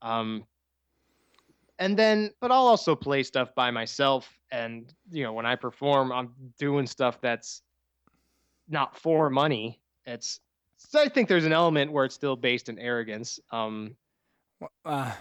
Um, 0.03 0.47
and 1.79 1.99
then, 1.99 2.31
but 2.41 2.51
I'll 2.51 2.67
also 2.67 2.95
play 2.95 3.23
stuff 3.23 3.55
by 3.55 3.71
myself. 3.71 4.31
And, 4.51 4.93
you 5.11 5.25
know, 5.25 5.33
when 5.33 5.47
I 5.47 5.57
perform, 5.57 6.13
I'm 6.13 6.33
doing 6.59 6.87
stuff 6.87 7.21
that's 7.21 7.63
not 8.69 8.97
for 8.97 9.31
money. 9.31 9.81
It's, 10.07 10.41
I 10.95 11.09
think 11.09 11.29
there's 11.29 11.45
an 11.45 11.53
element 11.53 11.93
where 11.93 12.05
it's 12.05 12.15
still 12.15 12.37
based 12.37 12.69
in 12.69 12.79
arrogance. 12.79 13.41
Um, 13.51 13.97
uh, 14.85 15.13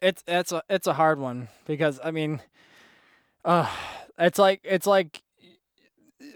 it's 0.00 0.22
it's 0.26 0.52
a 0.52 0.62
it's 0.68 0.86
a 0.86 0.92
hard 0.92 1.18
one 1.18 1.48
because 1.66 1.98
I 2.02 2.10
mean, 2.10 2.40
uh, 3.44 3.68
it's 4.18 4.38
like 4.38 4.60
it's 4.64 4.86
like 4.86 5.22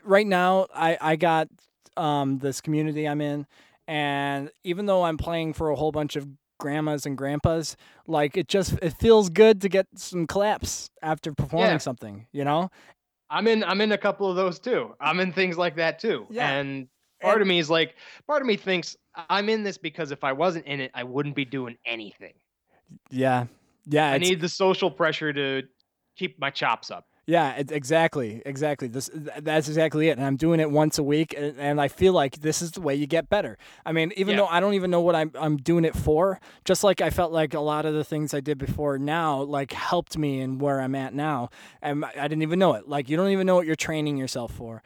right 0.05 0.27
now 0.27 0.67
I 0.75 0.99
I 1.01 1.17
got 1.17 1.49
um 1.97 2.39
this 2.39 2.61
community 2.61 3.07
I'm 3.07 3.21
in, 3.21 3.47
and 3.87 4.51
even 4.65 4.87
though 4.87 5.05
I'm 5.05 5.17
playing 5.17 5.53
for 5.53 5.71
a 5.71 5.77
whole 5.77 5.93
bunch 5.93 6.17
of 6.17 6.29
grandmas 6.59 7.07
and 7.07 7.17
grandpas, 7.17 7.77
like 8.07 8.37
it 8.37 8.49
just 8.49 8.75
it 8.83 8.91
feels 8.91 9.29
good 9.31 9.61
to 9.63 9.69
get 9.69 9.87
some 9.97 10.27
claps 10.27 10.91
after 11.03 11.33
performing 11.33 11.73
Yeah. 11.75 11.79
something, 11.79 12.27
you 12.33 12.45
know. 12.45 12.71
I'm 13.33 13.49
in, 13.49 13.65
I'm 13.65 13.81
in 13.81 13.93
a 13.93 13.99
couple 13.99 14.29
of 14.29 14.37
those 14.37 14.59
too. 14.59 14.95
I'm 15.01 15.19
in 15.19 15.33
things 15.33 15.57
like 15.57 15.77
that 15.77 15.99
too. 15.99 16.27
Yeah. 16.31 16.51
And 16.51 16.87
part 17.23 17.41
of 17.41 17.49
me 17.49 17.59
is 17.59 17.71
like, 17.71 17.97
part 18.27 18.43
of 18.43 18.47
me 18.47 18.57
thinks 18.57 18.95
I'm 19.31 19.49
in 19.49 19.63
this 19.63 19.79
because 19.79 20.11
if 20.11 20.23
I 20.23 20.33
wasn't 20.33 20.67
in 20.67 20.81
it, 20.81 20.91
I 20.95 21.03
wouldn't 21.03 21.35
be 21.35 21.47
doing 21.47 21.77
anything. 21.87 22.35
Yeah, 23.11 23.47
yeah. 23.87 24.11
I 24.11 24.19
need 24.19 24.41
the 24.43 24.51
social 24.51 24.91
pressure 24.91 25.33
to 25.33 25.63
keep 26.15 26.39
my 26.39 26.51
chops 26.51 26.91
up. 26.91 27.07
Yeah, 27.25 27.55
exactly, 27.57 28.43
exactly. 28.45 28.89
This 28.89 29.09
that's 29.15 29.69
exactly 29.69 30.09
it. 30.09 30.19
And 30.19 30.27
I'm 30.27 30.35
doing 30.37 30.59
it 30.59 30.71
once 30.73 30.99
a 30.99 31.05
week, 31.05 31.35
and, 31.37 31.57
and 31.57 31.81
I 31.81 31.87
feel 31.87 32.13
like 32.13 32.41
this 32.41 32.61
is 32.61 32.73
the 32.73 32.81
way 32.81 32.97
you 32.97 33.07
get 33.07 33.29
better. 33.29 33.59
I 33.87 33.93
mean, 33.93 34.13
even 34.17 34.33
Yeah. 34.35 34.43
though 34.43 34.49
I 34.49 34.59
don't 34.59 34.75
even 34.75 34.91
know 34.91 35.01
what 35.01 35.15
I'm 35.15 35.31
I'm 35.39 35.57
doing 35.57 35.85
it 35.85 35.95
for, 35.95 36.41
just 36.65 36.83
like 36.83 37.01
I 37.01 37.11
felt 37.11 37.31
like 37.31 37.55
a 37.55 37.61
lot 37.61 37.87
of 37.87 37.95
the 37.95 38.03
things 38.03 38.35
I 38.35 38.41
did 38.41 38.59
before 38.59 38.99
now 38.99 39.41
like 39.43 39.73
helped 39.73 40.19
me 40.19 40.41
in 40.41 40.59
where 40.59 40.81
I'm 40.81 40.97
at 40.97 41.15
now, 41.15 41.51
and 41.81 42.05
I 42.05 42.27
didn't 42.27 42.43
even 42.43 42.59
know 42.59 42.75
it. 42.75 42.89
Like 42.89 43.09
you 43.09 43.17
don't 43.17 43.31
even 43.31 43.47
know 43.47 43.55
what 43.55 43.67
you're 43.67 43.77
training 43.77 44.17
yourself 44.17 44.53
for. 44.53 44.83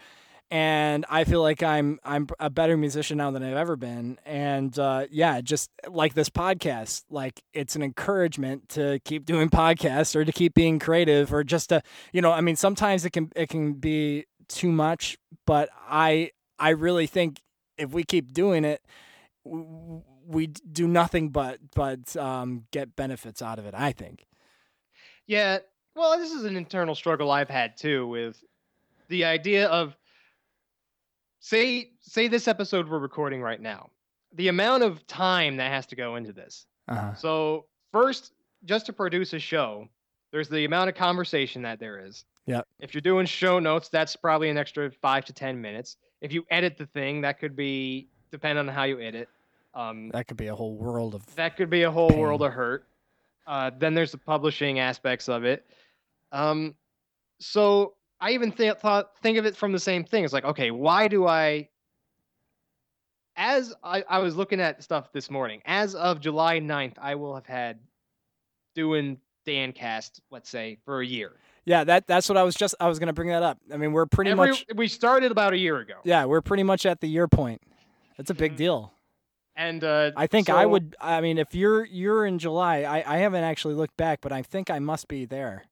And 0.48 1.04
I 1.08 1.24
feel 1.24 1.42
like 1.42 1.62
I'm 1.62 1.98
I'm 2.04 2.28
a 2.38 2.48
better 2.48 2.76
musician 2.76 3.18
now 3.18 3.32
than 3.32 3.42
I've 3.42 3.56
ever 3.56 3.74
been, 3.74 4.16
and 4.24 4.78
uh, 4.78 5.06
yeah, 5.10 5.40
just 5.40 5.70
like 5.88 6.14
this 6.14 6.30
podcast, 6.30 7.02
like 7.10 7.42
it's 7.52 7.74
an 7.74 7.82
encouragement 7.82 8.68
to 8.70 9.00
keep 9.04 9.26
doing 9.26 9.50
podcasts 9.50 10.14
or 10.14 10.24
to 10.24 10.30
keep 10.30 10.54
being 10.54 10.78
creative 10.78 11.34
or 11.34 11.42
just 11.42 11.70
to 11.70 11.82
you 12.12 12.22
know 12.22 12.30
i 12.30 12.40
mean 12.40 12.54
sometimes 12.54 13.04
it 13.04 13.10
can 13.10 13.32
it 13.34 13.48
can 13.48 13.72
be 13.74 14.24
too 14.48 14.70
much, 14.70 15.18
but 15.46 15.68
I 15.88 16.30
I 16.58 16.70
really 16.70 17.06
think 17.06 17.40
if 17.78 17.92
we 17.92 18.04
keep 18.04 18.32
doing 18.32 18.64
it, 18.64 18.82
we 19.44 20.46
do 20.46 20.88
nothing 20.88 21.30
but 21.30 21.58
but 21.74 22.16
um, 22.16 22.64
get 22.70 22.96
benefits 22.96 23.42
out 23.42 23.58
of 23.58 23.66
it. 23.66 23.74
I 23.74 23.92
think. 23.92 24.26
Yeah. 25.26 25.58
Well, 25.94 26.18
this 26.18 26.30
is 26.30 26.44
an 26.44 26.56
internal 26.56 26.94
struggle 26.94 27.30
I've 27.30 27.48
had 27.48 27.76
too 27.76 28.06
with 28.06 28.42
the 29.08 29.24
idea 29.24 29.66
of 29.68 29.96
say 31.46 31.90
say 32.00 32.26
this 32.26 32.48
episode 32.48 32.88
we're 32.88 32.98
recording 32.98 33.40
right 33.40 33.60
now. 33.60 33.88
The 34.34 34.48
amount 34.48 34.82
of 34.82 35.06
time 35.06 35.56
that 35.58 35.70
has 35.70 35.86
to 35.86 35.96
go 35.96 36.16
into 36.16 36.32
this. 36.32 36.66
Uh-huh. 36.88 37.14
So, 37.14 37.66
first 37.92 38.32
just 38.64 38.86
to 38.86 38.92
produce 38.92 39.32
a 39.32 39.38
show, 39.38 39.88
there's 40.32 40.48
the 40.48 40.64
amount 40.64 40.88
of 40.88 40.96
conversation 40.96 41.62
that 41.62 41.78
there 41.78 42.04
is. 42.04 42.24
Yep. 42.46 42.66
If 42.80 42.94
you're 42.94 43.00
doing 43.00 43.26
show 43.26 43.60
notes, 43.60 43.88
that's 43.88 44.16
probably 44.16 44.50
an 44.50 44.58
extra 44.58 44.90
5 44.90 45.24
to 45.26 45.32
10 45.32 45.60
minutes. 45.60 45.96
If 46.20 46.32
you 46.32 46.44
edit 46.50 46.76
the 46.76 46.86
thing, 46.86 47.20
that 47.20 47.38
could 47.38 47.54
be 47.54 48.08
depending 48.32 48.68
on 48.68 48.74
how 48.74 48.84
you 48.84 49.00
edit. 49.00 49.28
Um 49.74 50.10
That 50.12 50.26
could 50.26 50.36
be 50.36 50.48
a 50.48 50.54
whole 50.54 50.76
world 50.76 51.14
of. 51.14 51.32
that 51.36 51.56
could 51.56 51.70
be 51.70 51.82
a 51.84 51.90
whole 51.90 52.10
world 52.16 52.42
of 52.42 52.52
hurt. 52.52 52.88
Uh, 53.46 53.70
then 53.78 53.94
there's 53.94 54.10
the 54.10 54.18
publishing 54.18 54.80
aspects 54.80 55.28
of 55.28 55.44
it. 55.44 55.64
Um, 56.32 56.74
so 57.38 57.94
I 58.20 58.32
even 58.32 58.52
th- 58.52 58.76
thought 58.78 59.10
think 59.22 59.38
of 59.38 59.46
it 59.46 59.56
from 59.56 59.72
the 59.72 59.78
same 59.78 60.04
thing. 60.04 60.24
It's 60.24 60.32
like, 60.32 60.44
okay, 60.44 60.70
why 60.70 61.08
do 61.08 61.26
I? 61.26 61.68
As 63.36 63.74
I, 63.84 64.02
I 64.08 64.18
was 64.20 64.34
looking 64.34 64.60
at 64.60 64.82
stuff 64.82 65.12
this 65.12 65.30
morning, 65.30 65.60
as 65.66 65.94
of 65.94 66.20
July 66.20 66.58
9th, 66.58 66.94
I 66.98 67.14
will 67.16 67.34
have 67.34 67.44
had 67.44 67.78
doing 68.74 69.18
Dancast, 69.46 70.20
let's 70.30 70.48
say, 70.48 70.78
for 70.86 71.00
a 71.02 71.06
year. 71.06 71.32
Yeah, 71.66 71.84
that 71.84 72.06
that's 72.06 72.28
what 72.28 72.38
I 72.38 72.44
was 72.44 72.54
just. 72.54 72.74
I 72.80 72.88
was 72.88 72.98
gonna 72.98 73.12
bring 73.12 73.28
that 73.28 73.42
up. 73.42 73.58
I 73.72 73.76
mean, 73.76 73.92
we're 73.92 74.06
pretty 74.06 74.30
Every, 74.30 74.50
much. 74.50 74.64
we 74.76 74.88
started 74.88 75.32
about 75.32 75.52
a 75.52 75.58
year 75.58 75.78
ago. 75.78 75.94
Yeah, 76.04 76.24
we're 76.24 76.40
pretty 76.40 76.62
much 76.62 76.86
at 76.86 77.00
the 77.00 77.08
year 77.08 77.26
point. 77.28 77.60
That's 78.16 78.30
a 78.30 78.34
big 78.34 78.52
Mhm. 78.52 78.56
deal. 78.56 78.92
And 79.56 79.82
uh, 79.82 80.12
I 80.16 80.26
think 80.28 80.48
I 80.48 80.64
would. 80.64 80.94
I 81.00 81.20
mean, 81.20 81.38
if 81.38 81.54
you're 81.54 81.84
you're 81.86 82.24
in 82.24 82.38
July, 82.38 82.82
I 82.82 83.14
I 83.14 83.16
haven't 83.18 83.42
actually 83.42 83.74
looked 83.74 83.96
back, 83.96 84.20
but 84.22 84.30
I 84.32 84.42
think 84.42 84.70
I 84.70 84.78
must 84.78 85.08
be 85.08 85.24
there. 85.24 85.64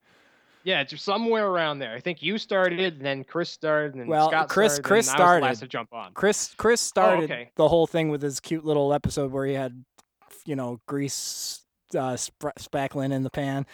Yeah, 0.65 0.81
it's 0.81 1.01
somewhere 1.03 1.47
around 1.47 1.79
there. 1.79 1.93
I 1.93 2.01
think 2.01 2.23
you 2.23 2.39
started, 2.39 2.95
and 2.95 3.05
then 3.05 3.23
Chris 3.23 3.51
started, 3.51 3.93
and 3.93 4.01
then 4.01 4.09
Well, 4.09 4.31
Scott 4.31 4.49
Chris- 4.49 4.73
started, 4.77 4.89
Chris 4.89 5.09
and 5.09 5.17
I 5.17 5.19
was 5.19 5.19
the 5.19 5.25
started. 5.27 5.45
last 5.45 5.59
to 5.61 5.69
jump 5.69 5.93
on. 5.93 6.13
Chris 6.15 6.55
Chris 6.57 6.81
started 6.81 7.31
okay. 7.31 7.51
the 7.57 7.69
whole 7.69 7.87
thing 7.87 8.09
with 8.09 8.23
his 8.23 8.41
cute 8.41 8.65
little 8.65 8.93
episode 8.95 9.31
where 9.31 9.45
he 9.47 9.53
had, 9.53 9.85
you 10.47 10.57
know, 10.57 10.81
grease 10.87 11.61
uh, 11.95 12.15
spr- 12.15 12.55
spackling 12.59 13.13
in 13.13 13.23
the 13.23 13.31
pan, 13.31 13.67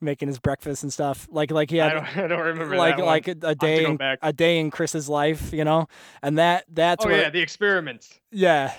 making 0.00 0.28
his 0.28 0.40
breakfast 0.40 0.82
and 0.82 0.92
stuff. 0.92 1.28
Like 1.30 1.52
like 1.52 1.70
he 1.70 1.80
I 1.80 1.88
had 1.88 1.94
don't, 1.94 2.16
I 2.24 2.26
don't 2.26 2.44
remember 2.46 2.76
like 2.76 2.98
like 2.98 3.28
a, 3.28 3.36
a 3.42 3.54
day 3.54 3.84
in, 3.84 3.98
a 4.20 4.32
day 4.32 4.58
in 4.58 4.70
Chris's 4.70 5.08
life, 5.08 5.52
you 5.52 5.64
know, 5.64 5.86
and 6.22 6.38
that 6.38 6.64
that's 6.68 7.04
oh 7.04 7.08
where 7.08 7.22
yeah, 7.22 7.30
the 7.30 7.40
experiments. 7.40 8.18
yeah, 8.32 8.72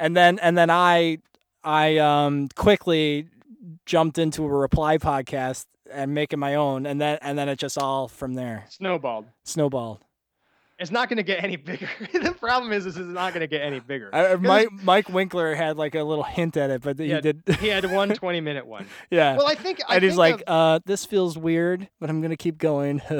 and 0.00 0.16
then 0.16 0.38
and 0.40 0.58
then 0.58 0.68
I 0.68 1.18
I 1.62 1.98
um 1.98 2.48
quickly 2.56 3.28
jumped 3.86 4.18
into 4.18 4.44
a 4.44 4.48
reply 4.48 4.98
podcast 4.98 5.66
and 5.92 6.14
making 6.14 6.38
my 6.38 6.54
own, 6.54 6.86
and 6.86 7.00
then 7.00 7.18
and 7.22 7.38
then 7.38 7.48
it 7.48 7.58
just 7.58 7.78
all 7.78 8.08
from 8.08 8.34
there 8.34 8.64
Snowballed. 8.68 9.26
snowballed. 9.44 10.04
It's 10.80 10.92
not 10.92 11.08
going 11.08 11.16
to 11.16 11.24
get 11.24 11.42
any 11.42 11.56
bigger. 11.56 11.88
the 12.12 12.32
problem 12.38 12.72
is, 12.72 12.84
this 12.84 12.96
is 12.96 13.08
not 13.08 13.32
going 13.32 13.40
to 13.40 13.48
get 13.48 13.62
any 13.62 13.80
bigger. 13.80 14.14
I, 14.14 14.36
Mike 14.36 14.68
Mike 14.84 15.08
Winkler 15.08 15.56
had 15.56 15.76
like 15.76 15.96
a 15.96 16.04
little 16.04 16.22
hint 16.22 16.56
at 16.56 16.70
it, 16.70 16.82
but 16.82 16.98
he 17.00 17.08
did. 17.20 17.42
He 17.58 17.66
had 17.66 17.90
one 17.90 18.08
20 18.14 18.40
minute 18.40 18.64
one. 18.64 18.86
yeah. 19.10 19.36
Well, 19.36 19.48
I 19.48 19.56
think. 19.56 19.80
I 19.88 19.96
and 19.96 20.04
he's 20.04 20.12
think 20.12 20.18
like, 20.18 20.42
of- 20.46 20.46
uh, 20.46 20.80
"This 20.86 21.04
feels 21.04 21.36
weird, 21.36 21.88
but 21.98 22.08
I'm 22.08 22.20
gonna 22.22 22.36
keep 22.36 22.58
going." 22.58 23.02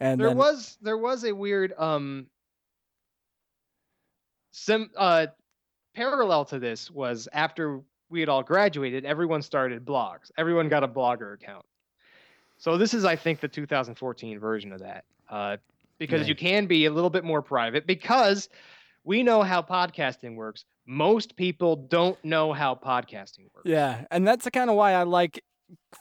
and 0.00 0.20
there 0.20 0.28
then, 0.28 0.36
was 0.36 0.76
there 0.82 0.98
was 0.98 1.24
a 1.24 1.34
weird 1.34 1.72
um. 1.78 2.26
Sim 4.50 4.90
uh, 4.96 5.28
parallel 5.94 6.44
to 6.46 6.58
this 6.58 6.90
was 6.90 7.26
after 7.32 7.80
we 8.10 8.20
had 8.20 8.28
all 8.28 8.42
graduated, 8.42 9.04
everyone 9.04 9.40
started 9.42 9.84
blogs. 9.84 10.30
Everyone 10.36 10.68
got 10.68 10.84
a 10.84 10.88
blogger 10.88 11.34
account. 11.34 11.64
So 12.58 12.76
this 12.76 12.92
is, 12.92 13.04
I 13.04 13.16
think, 13.16 13.40
the 13.40 13.48
2014 13.48 14.38
version 14.38 14.72
of 14.72 14.80
that. 14.80 15.04
Uh, 15.30 15.56
because 15.98 16.28
you 16.28 16.34
can 16.34 16.66
be 16.66 16.84
a 16.86 16.92
little 16.92 17.10
bit 17.10 17.24
more 17.24 17.42
private 17.42 17.86
because 17.86 18.48
we 19.04 19.22
know 19.22 19.42
how 19.42 19.62
podcasting 19.62 20.36
works. 20.36 20.64
Most 20.86 21.34
people 21.36 21.74
don't 21.76 22.22
know 22.24 22.52
how 22.52 22.74
podcasting 22.74 23.46
works. 23.54 23.64
Yeah, 23.66 24.04
and 24.10 24.26
that's 24.26 24.48
kind 24.50 24.70
of 24.70 24.76
why 24.76 24.92
I 24.92 25.02
like 25.02 25.42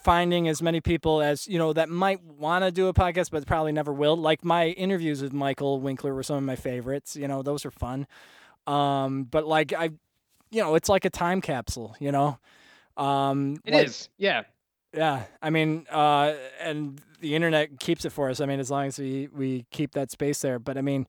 finding 0.04 0.48
as 0.48 0.62
many 0.62 0.80
people 0.82 1.22
as 1.22 1.48
you 1.48 1.58
know 1.58 1.74
that 1.74 1.90
might 1.90 2.24
want 2.24 2.64
to 2.64 2.72
do 2.72 2.88
a 2.88 2.94
podcast, 2.94 3.32
but 3.32 3.46
probably 3.46 3.72
never 3.72 3.92
will. 3.92 4.16
Like 4.16 4.46
my 4.46 4.68
interviews 4.70 5.22
with 5.22 5.34
Michael 5.34 5.82
Winkler 5.82 6.14
were 6.14 6.24
some 6.24 6.38
of 6.38 6.44
my 6.44 6.56
favorites. 6.56 7.16
You 7.16 7.28
know, 7.28 7.42
those 7.42 7.66
are 7.66 7.72
fun. 7.72 8.08
Um, 8.66 9.24
but 9.24 9.46
like 9.48 9.74
I, 9.74 9.90
you 10.52 10.62
know, 10.62 10.76
it's 10.76 10.90
like 10.90 11.06
a 11.06 11.10
time 11.10 11.42
capsule. 11.42 11.96
You 12.00 12.12
know, 12.12 12.38
um, 12.98 13.58
It 13.66 13.74
like- 13.74 13.88
is, 13.88 14.10
Yeah. 14.18 14.44
Yeah, 14.94 15.24
I 15.42 15.50
mean, 15.50 15.86
uh, 15.92 16.34
and 16.60 17.02
the 17.20 17.36
internet 17.36 17.80
keeps 17.80 18.06
it 18.06 18.12
for 18.12 18.30
us. 18.30 18.40
I 18.42 18.46
mean, 18.46 18.60
as 18.60 18.72
long 18.72 18.88
as 18.88 18.98
we 18.98 19.28
we 19.34 19.66
keep 19.72 19.92
that 19.94 20.12
space 20.12 20.42
there. 20.42 20.60
But 20.60 20.78
I 20.78 20.82
mean, 20.82 21.08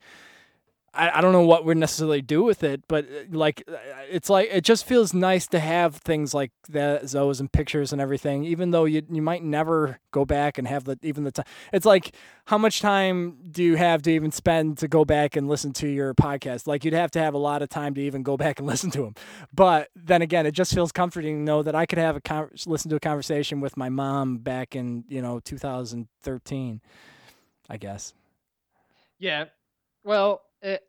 I, 0.98 1.18
I 1.18 1.20
don't 1.20 1.32
know 1.32 1.42
what 1.42 1.64
we 1.64 1.74
necessarily 1.74 2.20
do 2.20 2.42
with 2.42 2.64
it, 2.64 2.82
but 2.88 3.04
uh, 3.04 3.24
like, 3.30 3.62
uh, 3.68 3.76
it's 4.10 4.28
like 4.28 4.48
it 4.50 4.64
just 4.64 4.84
feels 4.84 5.14
nice 5.14 5.46
to 5.48 5.60
have 5.60 5.96
things 5.96 6.34
like 6.34 6.50
that, 6.70 7.08
those 7.08 7.38
and 7.38 7.50
pictures 7.50 7.92
and 7.92 8.00
everything. 8.00 8.44
Even 8.44 8.72
though 8.72 8.84
you 8.84 9.02
you 9.08 9.22
might 9.22 9.44
never 9.44 10.00
go 10.10 10.24
back 10.24 10.58
and 10.58 10.66
have 10.66 10.84
the 10.84 10.98
even 11.02 11.22
the 11.22 11.30
time. 11.30 11.46
It's 11.72 11.86
like 11.86 12.14
how 12.46 12.58
much 12.58 12.80
time 12.80 13.38
do 13.50 13.62
you 13.62 13.76
have 13.76 14.02
to 14.02 14.10
even 14.10 14.32
spend 14.32 14.78
to 14.78 14.88
go 14.88 15.04
back 15.04 15.36
and 15.36 15.48
listen 15.48 15.72
to 15.74 15.88
your 15.88 16.14
podcast? 16.14 16.66
Like 16.66 16.84
you'd 16.84 16.94
have 16.94 17.12
to 17.12 17.20
have 17.20 17.34
a 17.34 17.38
lot 17.38 17.62
of 17.62 17.68
time 17.68 17.94
to 17.94 18.00
even 18.00 18.24
go 18.24 18.36
back 18.36 18.58
and 18.58 18.66
listen 18.66 18.90
to 18.90 19.02
them. 19.02 19.14
But 19.54 19.90
then 19.94 20.20
again, 20.20 20.46
it 20.46 20.52
just 20.52 20.74
feels 20.74 20.90
comforting 20.90 21.36
to 21.36 21.42
know 21.42 21.62
that 21.62 21.76
I 21.76 21.86
could 21.86 21.98
have 21.98 22.16
a 22.16 22.20
con- 22.20 22.50
listen 22.66 22.90
to 22.90 22.96
a 22.96 23.00
conversation 23.00 23.60
with 23.60 23.76
my 23.76 23.88
mom 23.88 24.38
back 24.38 24.74
in 24.74 25.04
you 25.08 25.22
know 25.22 25.38
2013. 25.38 26.80
I 27.70 27.76
guess. 27.76 28.14
Yeah. 29.18 29.44
Well, 30.02 30.42
it, 30.62 30.82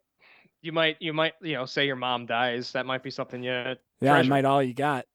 you 0.61 0.71
might 0.71 0.97
you 0.99 1.13
might 1.13 1.33
you 1.41 1.53
know 1.53 1.65
say 1.65 1.85
your 1.85 1.95
mom 1.95 2.25
dies. 2.25 2.71
That 2.73 2.85
might 2.85 3.03
be 3.03 3.09
something 3.11 3.43
you. 3.43 3.51
Yeah, 3.51 3.75
I 4.01 4.23
treasure. 4.23 4.29
might 4.29 4.45
all 4.45 4.61
you 4.63 4.73
got. 4.73 5.05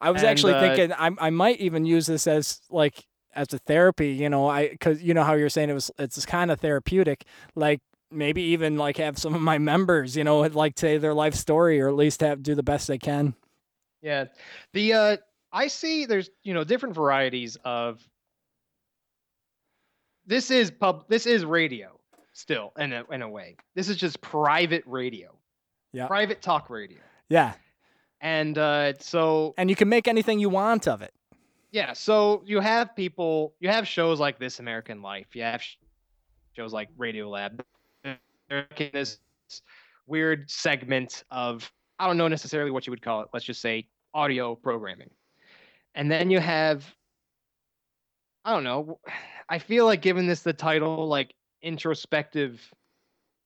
I 0.00 0.10
was 0.10 0.22
And, 0.22 0.30
actually 0.30 0.54
uh, 0.54 0.60
thinking 0.60 0.92
I 0.92 1.10
I 1.18 1.30
might 1.30 1.60
even 1.60 1.84
use 1.84 2.06
this 2.06 2.26
as 2.26 2.60
like 2.70 3.06
as 3.34 3.52
a 3.52 3.58
therapy. 3.58 4.10
You 4.10 4.28
know, 4.28 4.48
I 4.48 4.68
because 4.68 5.02
you 5.02 5.14
know 5.14 5.24
how 5.24 5.34
you're 5.34 5.48
saying 5.50 5.70
it 5.70 5.74
was 5.74 5.90
it's 5.98 6.24
kind 6.26 6.50
of 6.50 6.60
therapeutic. 6.60 7.24
Like 7.54 7.80
maybe 8.10 8.42
even 8.42 8.76
like 8.76 8.96
have 8.98 9.18
some 9.18 9.34
of 9.34 9.40
my 9.40 9.58
members, 9.58 10.16
you 10.16 10.24
know, 10.24 10.40
like 10.40 10.78
say 10.78 10.98
their 10.98 11.14
life 11.14 11.34
story 11.34 11.80
or 11.80 11.88
at 11.88 11.94
least 11.94 12.20
have 12.20 12.42
do 12.42 12.54
the 12.54 12.62
best 12.62 12.88
they 12.88 12.98
can. 12.98 13.34
Yeah. 14.02 14.26
The 14.72 14.92
uh 14.92 15.16
I 15.52 15.68
see 15.68 16.06
there's 16.06 16.30
you 16.44 16.54
know 16.54 16.64
different 16.64 16.94
varieties 16.94 17.56
of 17.64 18.06
this 20.26 20.50
is 20.50 20.70
pub 20.70 21.04
this 21.08 21.26
is 21.26 21.44
radio 21.44 21.98
still 22.36 22.72
in 22.78 22.92
a 22.92 23.04
in 23.10 23.22
a 23.22 23.28
way. 23.28 23.56
This 23.74 23.88
is 23.88 23.96
just 23.96 24.20
private 24.20 24.84
radio. 24.86 25.34
Yeah. 25.92 26.06
Private 26.06 26.42
talk 26.42 26.68
radio. 26.68 26.98
Yeah, 27.28 27.54
And 28.20 28.56
uh 28.58 28.92
so 29.00 29.54
and 29.56 29.70
you 29.70 29.74
can 29.76 29.88
make 29.88 30.06
anything 30.06 30.38
you 30.38 30.48
want 30.50 30.86
of 30.86 31.00
it. 31.02 31.12
yeah, 31.72 31.92
so 31.94 32.42
you 32.46 32.60
have 32.60 32.94
people 32.94 33.54
you 33.58 33.68
have 33.70 33.88
shows 33.88 34.20
like 34.20 34.38
This 34.38 34.60
American 34.60 35.00
Life. 35.02 35.34
You 35.34 35.42
have 35.42 35.62
sh- 35.62 35.76
shows 36.54 36.72
like 36.72 36.88
Radio 36.98 37.28
Lab. 37.28 37.64
This 38.78 39.18
weird 40.06 40.48
segment 40.50 41.24
of 41.30 41.70
I 41.98 42.06
don't 42.06 42.18
know 42.18 42.28
necessarily 42.28 42.70
what 42.70 42.86
you 42.86 42.90
would 42.90 43.02
call 43.02 43.22
it. 43.22 43.28
Let's 43.32 43.46
just 43.46 43.60
say 43.60 43.88
audio 44.14 44.54
programming. 44.54 45.10
And 45.94 46.10
then 46.10 46.30
you 46.30 46.38
have 46.40 46.84
I 48.44 48.52
don't 48.52 48.62
know. 48.64 49.00
I 49.48 49.58
feel 49.58 49.86
like 49.86 50.02
giving 50.02 50.26
this 50.28 50.42
the 50.42 50.52
title 50.52 51.08
like 51.08 51.34
introspective 51.66 52.72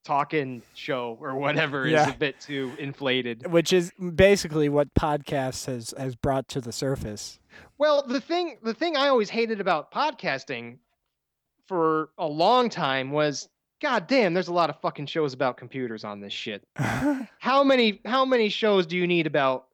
talking 0.05 0.62
show 0.74 1.18
or 1.20 1.34
whatever 1.34 1.86
is 1.86 2.06
a 2.09 2.16
bit 2.18 2.40
too 2.40 2.72
inflated. 2.78 3.47
which 3.51 3.72
is 3.72 3.92
basically 4.14 4.68
what 4.68 4.92
podcast 4.94 5.66
has 5.66 5.92
has 5.98 6.14
brought 6.16 6.48
to 6.48 6.60
the 6.60 6.72
surface. 6.72 7.38
Well, 7.78 8.02
the 8.06 8.20
thing 8.20 8.59
the 8.62 8.74
thing 8.74 8.97
I 8.97 9.09
always 9.09 9.30
hated 9.30 9.60
about 9.60 9.92
podcasting 9.92 10.78
for 11.66 12.10
a 12.18 12.26
long 12.26 12.68
time 12.70 13.10
was 13.12 13.48
god 13.82 14.06
damn, 14.06 14.34
there's 14.34 14.48
a 14.48 14.55
lot 14.55 14.70
of 14.70 14.80
fucking 14.80 15.06
shows 15.06 15.32
about 15.34 15.56
computers 15.56 16.05
on 16.05 16.20
this 16.20 16.32
shit. 16.32 16.62
How 16.76 17.62
many 17.64 18.01
how 18.05 18.24
many 18.24 18.48
shows 18.48 18.86
do 18.86 18.97
you 18.97 19.06
need 19.06 19.26
about 19.26 19.66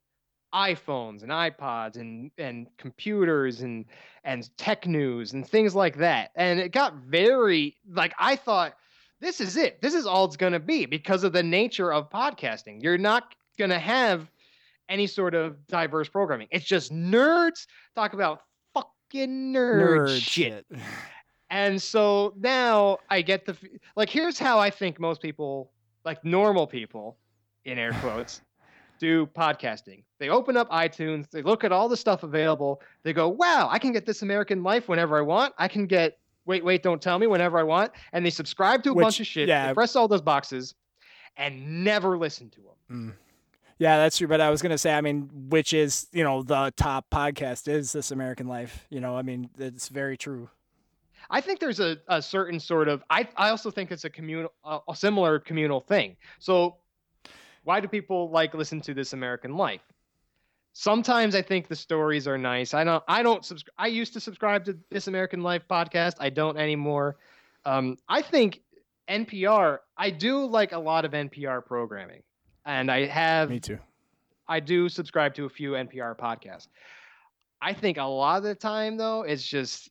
iPhones 0.53 1.23
and 1.23 1.31
iPods 1.31 1.97
and 1.97 2.31
and 2.37 2.67
computers 2.77 3.61
and 3.61 3.85
and 4.23 4.49
tech 4.57 4.87
news 4.87 5.33
and 5.33 5.47
things 5.47 5.75
like 5.75 5.97
that? 5.97 6.31
And 6.35 6.59
it 6.59 6.71
got 6.71 6.95
very 6.95 7.75
like 7.91 8.13
I 8.19 8.35
thought 8.35 8.75
this 9.19 9.41
is 9.41 9.57
it. 9.57 9.81
This 9.81 9.93
is 9.93 10.05
all 10.05 10.25
it's 10.25 10.37
going 10.37 10.53
to 10.53 10.59
be 10.59 10.85
because 10.85 11.23
of 11.23 11.33
the 11.33 11.43
nature 11.43 11.91
of 11.91 12.09
podcasting. 12.09 12.81
You're 12.83 12.97
not 12.97 13.33
going 13.57 13.71
to 13.71 13.79
have 13.79 14.29
any 14.89 15.07
sort 15.07 15.33
of 15.33 15.65
diverse 15.67 16.07
programming. 16.07 16.47
It's 16.51 16.65
just 16.65 16.93
nerds 16.93 17.65
talk 17.95 18.13
about 18.13 18.41
fucking 18.73 19.53
nerd, 19.53 20.19
shit. 20.19 20.65
And 21.49 21.81
so 21.81 22.33
now 22.37 22.97
I 23.09 23.21
get 23.21 23.45
the 23.45 23.55
like. 23.95 24.09
Here's 24.09 24.37
how 24.37 24.59
I 24.59 24.69
think 24.69 24.99
most 24.99 25.21
people, 25.21 25.71
like 26.03 26.23
normal 26.25 26.67
people, 26.67 27.17
in 27.63 27.77
air 27.77 27.93
quotes, 28.01 28.41
do 28.97 29.25
podcasting. 29.27 30.03
They 30.19 30.29
open 30.29 30.57
up 30.57 30.69
iTunes, 30.71 31.29
they 31.29 31.41
look 31.41 31.63
at 31.63 31.71
all 31.71 31.87
the 31.89 31.97
stuff 31.97 32.23
available. 32.23 32.81
They 33.03 33.13
go, 33.13 33.29
"Wow, 33.29 33.67
I 33.71 33.79
can 33.79 33.91
get 33.91 34.05
This 34.05 34.21
American 34.21 34.63
Life 34.63 34.87
whenever 34.89 35.17
I 35.17 35.21
want. 35.21 35.53
I 35.57 35.67
can 35.67 35.85
get 35.85 36.17
Wait, 36.45 36.63
Wait, 36.63 36.81
Don't 36.83 37.01
Tell 37.01 37.19
Me 37.19 37.27
whenever 37.27 37.59
I 37.59 37.63
want." 37.63 37.91
And 38.13 38.25
they 38.25 38.29
subscribe 38.29 38.83
to 38.83 38.91
a 38.91 38.93
Which- 38.93 39.03
bunch 39.03 39.19
of 39.19 39.27
shit. 39.27 39.47
yeah. 39.47 39.67
They 39.67 39.73
press 39.73 39.95
all 39.95 40.07
those 40.07 40.21
boxes, 40.21 40.75
and 41.37 41.83
never 41.83 42.17
listen 42.17 42.49
to 42.51 42.61
them. 42.61 43.13
Mm. 43.13 43.13
Yeah, 43.79 43.97
that's 43.97 44.17
true. 44.17 44.27
But 44.27 44.41
I 44.41 44.49
was 44.49 44.61
gonna 44.63 44.77
say, 44.77 44.93
I 44.93 45.01
mean, 45.01 45.29
which 45.49 45.71
is 45.73 46.07
you 46.11 46.23
know 46.23 46.41
the 46.41 46.73
top 46.77 47.09
podcast 47.11 47.67
is 47.67 47.91
This 47.91 48.11
American 48.11 48.47
Life. 48.47 48.87
You 48.89 49.01
know, 49.01 49.15
I 49.15 49.21
mean, 49.21 49.49
it's 49.59 49.87
very 49.89 50.17
true. 50.17 50.49
I 51.29 51.41
think 51.41 51.59
there's 51.59 51.79
a, 51.81 51.97
a 52.07 52.21
certain 52.21 52.59
sort 52.59 52.87
of 52.87 53.03
I 53.09 53.27
I 53.35 53.49
also 53.49 53.69
think 53.69 53.91
it's 53.91 54.05
a 54.05 54.09
communal 54.09 54.51
a 54.65 54.95
similar 54.95 55.39
communal 55.39 55.79
thing. 55.81 56.15
So 56.39 56.77
why 57.67 57.81
do 57.81 57.87
people 57.89 58.29
like 58.29 58.53
listen 58.53 58.79
to 58.79 58.93
This 58.93 59.11
American 59.11 59.57
Life? 59.57 59.81
Sometimes 60.71 61.35
I 61.35 61.41
think 61.41 61.67
the 61.67 61.75
stories 61.75 62.25
are 62.25 62.37
nice. 62.37 62.73
I 62.73 62.85
don't 62.85 63.03
I 63.09 63.21
don't 63.21 63.43
subscribe 63.43 63.73
I 63.77 63.87
used 63.87 64.13
to 64.13 64.21
subscribe 64.21 64.63
to 64.65 64.77
This 64.89 65.07
American 65.07 65.43
Life 65.43 65.63
podcast. 65.69 66.13
I 66.17 66.29
don't 66.29 66.57
anymore. 66.57 67.17
Um, 67.65 67.97
I 68.07 68.21
think 68.21 68.61
NPR 69.09 69.79
I 69.97 70.11
do 70.11 70.45
like 70.45 70.71
a 70.71 70.79
lot 70.79 71.03
of 71.03 71.11
NPR 71.11 71.65
programming. 71.65 72.23
And 72.65 72.89
I 72.89 73.05
have 73.05 73.49
Me 73.49 73.59
too. 73.59 73.79
I 74.47 74.61
do 74.61 74.87
subscribe 74.87 75.33
to 75.35 75.43
a 75.43 75.49
few 75.49 75.71
NPR 75.71 76.17
podcasts. 76.17 76.69
I 77.61 77.73
think 77.73 77.97
a 77.97 78.03
lot 78.03 78.37
of 78.37 78.43
the 78.43 78.55
time 78.55 78.95
though, 78.95 79.23
it's 79.23 79.45
just 79.45 79.89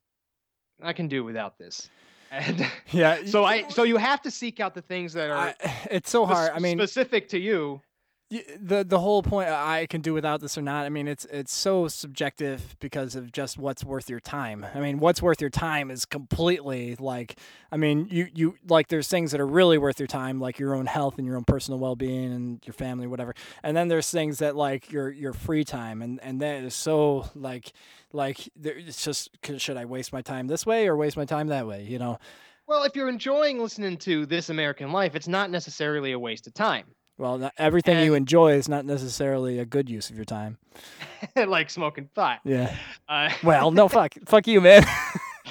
I 0.83 0.95
can 0.95 1.09
do 1.09 1.25
without 1.25 1.59
this. 1.59 1.91
And 2.31 2.67
Yeah. 2.93 3.21
so 3.27 3.45
I 3.45 3.69
so 3.69 3.83
you 3.83 3.97
have 3.97 4.23
to 4.23 4.31
seek 4.31 4.61
out 4.61 4.75
the 4.75 4.83
things 4.83 5.13
that 5.15 5.31
are 5.31 5.37
I, 5.37 5.55
it's 5.91 6.11
so 6.11 6.27
hard. 6.27 6.53
I 6.55 6.59
mean, 6.59 6.79
specific 6.79 7.29
to 7.31 7.39
you. 7.39 7.81
The 8.29 8.85
the 8.85 8.99
whole 8.99 9.23
point 9.23 9.49
I 9.49 9.87
can 9.87 10.01
do 10.01 10.13
without 10.13 10.41
this 10.41 10.59
or 10.59 10.63
not. 10.63 10.85
I 10.85 10.89
mean, 10.89 11.07
it's 11.07 11.27
it's 11.27 11.53
so 11.53 11.87
subjective 11.87 12.75
because 12.81 13.15
of 13.15 13.31
just 13.31 13.57
what's 13.57 13.85
worth 13.85 14.11
your 14.11 14.19
time. 14.19 14.67
I 14.75 14.81
mean, 14.81 14.99
what's 14.99 15.23
worth 15.23 15.41
your 15.41 15.51
time 15.51 15.93
is 15.93 16.05
completely 16.05 16.97
like. 16.99 17.39
I 17.71 17.77
mean, 17.77 18.09
you 18.11 18.27
you 18.35 18.57
like 18.69 18.89
there's 18.89 19.07
things 19.07 19.31
that 19.31 19.41
are 19.41 19.47
really 19.47 19.79
worth 19.79 20.01
your 20.01 20.09
time, 20.09 20.41
like 20.41 20.59
your 20.59 20.75
own 20.75 20.87
health 20.87 21.19
and 21.19 21.27
your 21.27 21.37
own 21.37 21.45
personal 21.45 21.79
well 21.79 21.95
being 21.95 22.33
and 22.33 22.67
your 22.67 22.75
family, 22.75 23.07
whatever. 23.07 23.33
And 23.63 23.77
then 23.77 23.87
there's 23.87 24.11
things 24.11 24.39
that 24.39 24.57
like 24.57 24.91
your 24.91 25.11
your 25.11 25.33
free 25.33 25.65
time, 25.65 26.03
and 26.03 26.21
and 26.21 26.41
that 26.41 26.65
is 26.65 26.75
so 26.75 27.31
like 27.37 27.73
like 28.13 28.49
it's 28.61 29.05
just 29.05 29.31
should 29.59 29.77
I 29.77 29.85
waste 29.85 30.13
my 30.13 30.23
time 30.23 30.49
this 30.49 30.67
way 30.67 30.89
or 30.89 30.97
waste 30.97 31.17
my 31.17 31.27
time 31.27 31.47
that 31.49 31.69
way? 31.69 31.85
You 31.85 32.01
know. 32.01 32.19
Well, 32.67 32.83
if 32.83 32.97
you're 32.97 33.09
enjoying 33.09 33.61
listening 33.61 33.97
to 33.99 34.27
This 34.27 34.49
American 34.49 34.91
Life, 34.91 35.15
it's 35.15 35.29
not 35.29 35.51
necessarily 35.51 36.11
a 36.11 36.19
waste 36.19 36.49
of 36.49 36.55
time. 36.55 36.87
Well, 37.19 37.39
not, 37.39 37.55
everything 37.57 38.05
you 38.05 38.15
enjoy 38.15 38.53
is 38.53 38.69
not 38.69 38.85
necessarily 38.85 39.59
a 39.59 39.65
good 39.65 39.89
use 39.89 40.11
of 40.11 40.17
your 40.17 40.25
time. 40.27 40.59
like 41.37 41.71
smoking 41.71 42.09
pot. 42.15 42.41
Yeah. 42.45 42.75
Uh, 43.09 43.31
Well, 43.45 43.71
no, 43.71 43.89
fuck, 43.89 44.15
fuck 44.27 44.47
you, 44.49 44.61
man. 44.61 44.85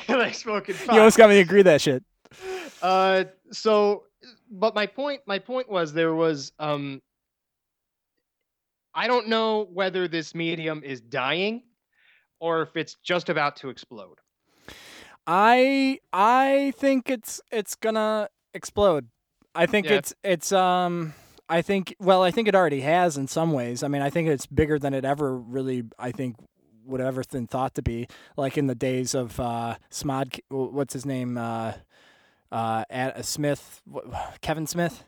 like 0.09 0.35
smoking 0.35 0.75
pot. 0.75 0.93
you 0.93 0.99
almost 0.99 1.17
got 1.17 1.29
me 1.29 1.35
to 1.35 1.41
agree 1.41 1.61
that 1.63 1.81
shit. 1.81 2.03
Uh, 2.81 3.23
so, 3.51 4.03
but 4.51 4.75
my 4.75 4.85
point, 4.85 5.21
my 5.25 5.39
point 5.39 5.69
was 5.69 5.93
there 5.93 6.13
was, 6.13 6.51
um, 6.59 7.01
I 8.93 9.07
don't 9.07 9.27
know 9.27 9.67
whether 9.73 10.07
this 10.07 10.35
medium 10.35 10.83
is 10.83 10.99
dying 11.01 11.63
or 12.39 12.61
if 12.61 12.75
it's 12.75 12.95
just 13.03 13.29
about 13.29 13.55
to 13.57 13.69
explode. 13.69 14.19
I 15.27 15.99
I 16.13 16.73
think 16.77 17.09
it's 17.09 17.41
it's 17.51 17.75
gonna 17.75 18.29
explode. 18.53 19.07
I 19.55 19.65
think 19.65 19.87
Yeah. 19.87 19.93
it's 19.95 20.13
it's 20.23 20.51
um 20.51 21.13
I 21.47 21.61
think 21.61 21.95
well 21.99 22.23
I 22.23 22.31
think 22.31 22.47
it 22.47 22.55
already 22.55 22.81
has 22.81 23.17
in 23.17 23.27
some 23.27 23.51
ways. 23.53 23.83
I 23.83 23.87
mean 23.87 24.01
I 24.01 24.09
think 24.09 24.27
it's 24.27 24.45
bigger 24.45 24.79
than 24.79 24.93
it 24.93 25.05
ever 25.05 25.37
really 25.37 25.83
I 25.99 26.11
think 26.11 26.35
would 26.85 26.99
have 26.99 27.07
ever 27.07 27.23
been 27.31 27.47
thought 27.47 27.75
to 27.75 27.81
be. 27.81 28.07
Like 28.37 28.57
in 28.57 28.67
the 28.67 28.75
days 28.75 29.13
of 29.13 29.39
uh 29.39 29.75
Smod 29.91 30.39
what's 30.49 30.93
his 30.93 31.05
name 31.05 31.37
uh 31.37 31.73
uh 32.51 32.85
Ad, 32.89 33.25
Smith 33.25 33.81
Kevin 34.41 34.67
Smith 34.67 35.03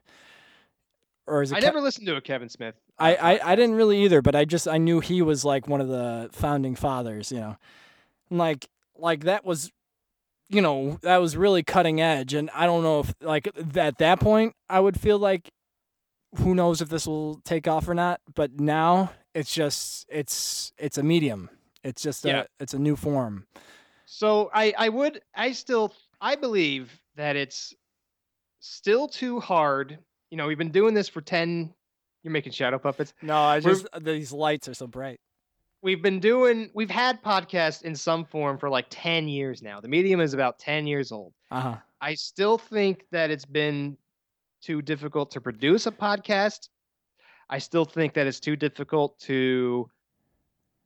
or 1.25 1.41
is 1.41 1.51
it 1.51 1.55
I 1.55 1.59
Ke- 1.59 1.63
never 1.63 1.81
listened 1.81 2.07
to 2.07 2.15
a 2.15 2.21
Kevin 2.21 2.49
Smith. 2.49 2.75
uh, 2.99 3.03
I, 3.03 3.15
I, 3.15 3.51
I 3.51 3.55
didn't 3.55 3.75
really 3.75 4.03
either, 4.03 4.21
but 4.21 4.35
I 4.35 4.45
just 4.45 4.67
I 4.67 4.77
knew 4.77 4.99
he 5.01 5.21
was 5.21 5.43
like 5.43 5.67
one 5.67 5.81
of 5.81 5.87
the 5.87 6.29
founding 6.31 6.75
fathers, 6.75 7.31
you 7.31 7.39
know. 7.39 7.57
And 8.29 8.39
like 8.39 8.67
like 8.97 9.23
that 9.25 9.43
was 9.45 9.71
you 10.49 10.61
know, 10.61 10.97
that 11.01 11.17
was 11.17 11.35
really 11.35 11.61
cutting 11.63 11.99
edge 11.99 12.33
and 12.33 12.49
I 12.51 12.65
don't 12.65 12.83
know 12.83 13.01
if 13.01 13.13
like 13.21 13.47
at 13.75 13.97
that 13.97 14.19
point 14.19 14.53
I 14.69 14.79
would 14.79 14.99
feel 14.99 15.19
like 15.19 15.51
who 16.37 16.55
knows 16.55 16.81
if 16.81 16.89
this 16.89 17.05
will 17.07 17.41
take 17.45 17.67
off 17.67 17.87
or 17.87 17.93
not, 17.93 18.21
but 18.35 18.59
now 18.59 19.11
it's 19.33 19.53
just 19.53 20.05
it's 20.09 20.71
it's 20.77 20.97
a 20.97 21.03
medium. 21.03 21.49
It's 21.83 22.01
just 22.01 22.25
a 22.25 22.29
Yeah. 22.29 22.43
it's 22.59 22.73
a 22.73 22.79
new 22.79 22.95
form. 22.95 23.45
So 24.05 24.49
I, 24.53 24.73
I 24.77 24.87
would, 24.89 25.21
I 25.35 25.51
still, 25.51 25.93
I 26.21 26.35
believe 26.35 26.97
that 27.17 27.35
it's 27.35 27.73
still 28.59 29.07
too 29.07 29.39
hard. 29.39 29.99
You 30.31 30.37
know, 30.37 30.47
we've 30.47 30.57
been 30.57 30.71
doing 30.71 30.93
this 30.93 31.09
for 31.09 31.19
10, 31.21 31.73
you're 32.23 32.31
making 32.31 32.53
shadow 32.53 32.79
puppets. 32.79 33.13
No, 33.21 33.35
I 33.35 33.59
We're- 33.59 33.75
just 33.75 33.87
these 34.01 34.31
lights 34.31 34.67
are 34.69 34.73
so 34.73 34.87
bright. 34.87 35.19
We've 35.83 36.01
been 36.01 36.19
doing, 36.19 36.71
we've 36.73 36.89
had 36.89 37.21
podcasts 37.21 37.83
in 37.83 37.95
some 37.95 38.25
form 38.25 38.57
for 38.57 38.69
like 38.69 38.87
10 38.89 39.27
years 39.27 39.61
now. 39.61 39.79
The 39.79 39.87
medium 39.87 40.19
is 40.21 40.33
about 40.33 40.57
10 40.57 40.87
years 40.87 41.11
old. 41.11 41.33
Uh-huh. 41.51 41.75
I 42.01 42.15
still 42.15 42.57
think 42.57 43.03
that 43.11 43.29
it's 43.29 43.45
been 43.45 43.97
too 44.61 44.81
difficult 44.81 45.31
to 45.31 45.41
produce 45.41 45.85
a 45.87 45.91
podcast. 45.91 46.69
I 47.49 47.59
still 47.59 47.85
think 47.85 48.13
that 48.15 48.27
it's 48.27 48.39
too 48.39 48.55
difficult 48.55 49.19
to 49.21 49.89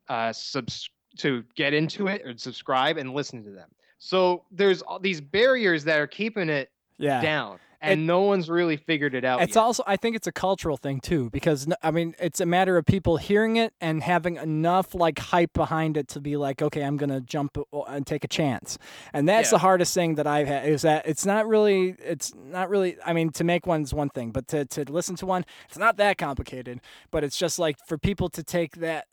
uh, 0.08 0.32
subs- 0.32 0.90
to 1.18 1.44
get 1.56 1.74
into 1.74 2.06
it 2.08 2.22
or 2.24 2.36
subscribe 2.36 2.96
and 2.96 3.12
listen 3.14 3.44
to 3.44 3.50
them. 3.50 3.68
So 3.98 4.44
there's 4.50 4.82
all 4.82 4.98
these 4.98 5.20
barriers 5.20 5.84
that 5.84 5.98
are 5.98 6.06
keeping 6.06 6.48
it 6.48 6.70
Yeah. 6.98 7.20
down, 7.20 7.58
and 7.82 8.00
It- 8.00 8.04
no 8.04 8.20
one's 8.22 8.48
really 8.48 8.76
figured 8.76 9.14
it 9.14 9.24
out. 9.24 9.42
It's 9.42 9.56
yet. 9.56 9.62
also, 9.62 9.82
I 9.86 9.96
think 9.96 10.16
it's 10.16 10.26
a 10.26 10.32
cultural 10.32 10.76
thing 10.76 11.00
too, 11.00 11.28
because 11.30 11.66
I 11.82 11.90
mean, 11.90 12.14
it's 12.18 12.40
a 12.40 12.46
matter 12.46 12.76
of 12.76 12.86
people 12.86 13.16
hearing 13.18 13.56
it 13.56 13.74
and 13.80 14.02
having 14.02 14.36
enough 14.36 14.94
like 14.94 15.18
hype 15.18 15.52
behind 15.52 15.96
it 15.96 16.08
to 16.08 16.20
be 16.20 16.36
like, 16.36 16.62
okay, 16.62 16.82
I'm 16.82 16.96
gonna 16.96 17.20
jump 17.20 17.58
and 17.88 18.06
take 18.06 18.24
a 18.24 18.28
chance. 18.28 18.78
And 19.12 19.28
that's 19.28 19.48
Yeah. 19.48 19.56
the 19.56 19.58
hardest 19.58 19.92
thing 19.94 20.14
that 20.14 20.26
I've 20.26 20.46
had 20.46 20.66
is 20.66 20.82
that 20.82 21.06
it's 21.06 21.26
not 21.26 21.46
really, 21.46 21.96
it's 21.98 22.32
not 22.34 22.70
really. 22.70 22.96
I 23.04 23.12
mean, 23.12 23.30
to 23.32 23.44
make 23.44 23.66
one's 23.66 23.92
one 23.92 24.08
thing, 24.10 24.30
but 24.30 24.46
to 24.48 24.64
to 24.64 24.84
listen 24.90 25.16
to 25.16 25.26
one, 25.26 25.44
it's 25.68 25.78
not 25.78 25.96
that 25.98 26.18
complicated. 26.18 26.80
But 27.10 27.24
it's 27.24 27.36
just 27.36 27.58
like 27.58 27.76
for 27.86 27.98
people 27.98 28.28
to 28.30 28.42
take 28.42 28.76
that 28.76 29.06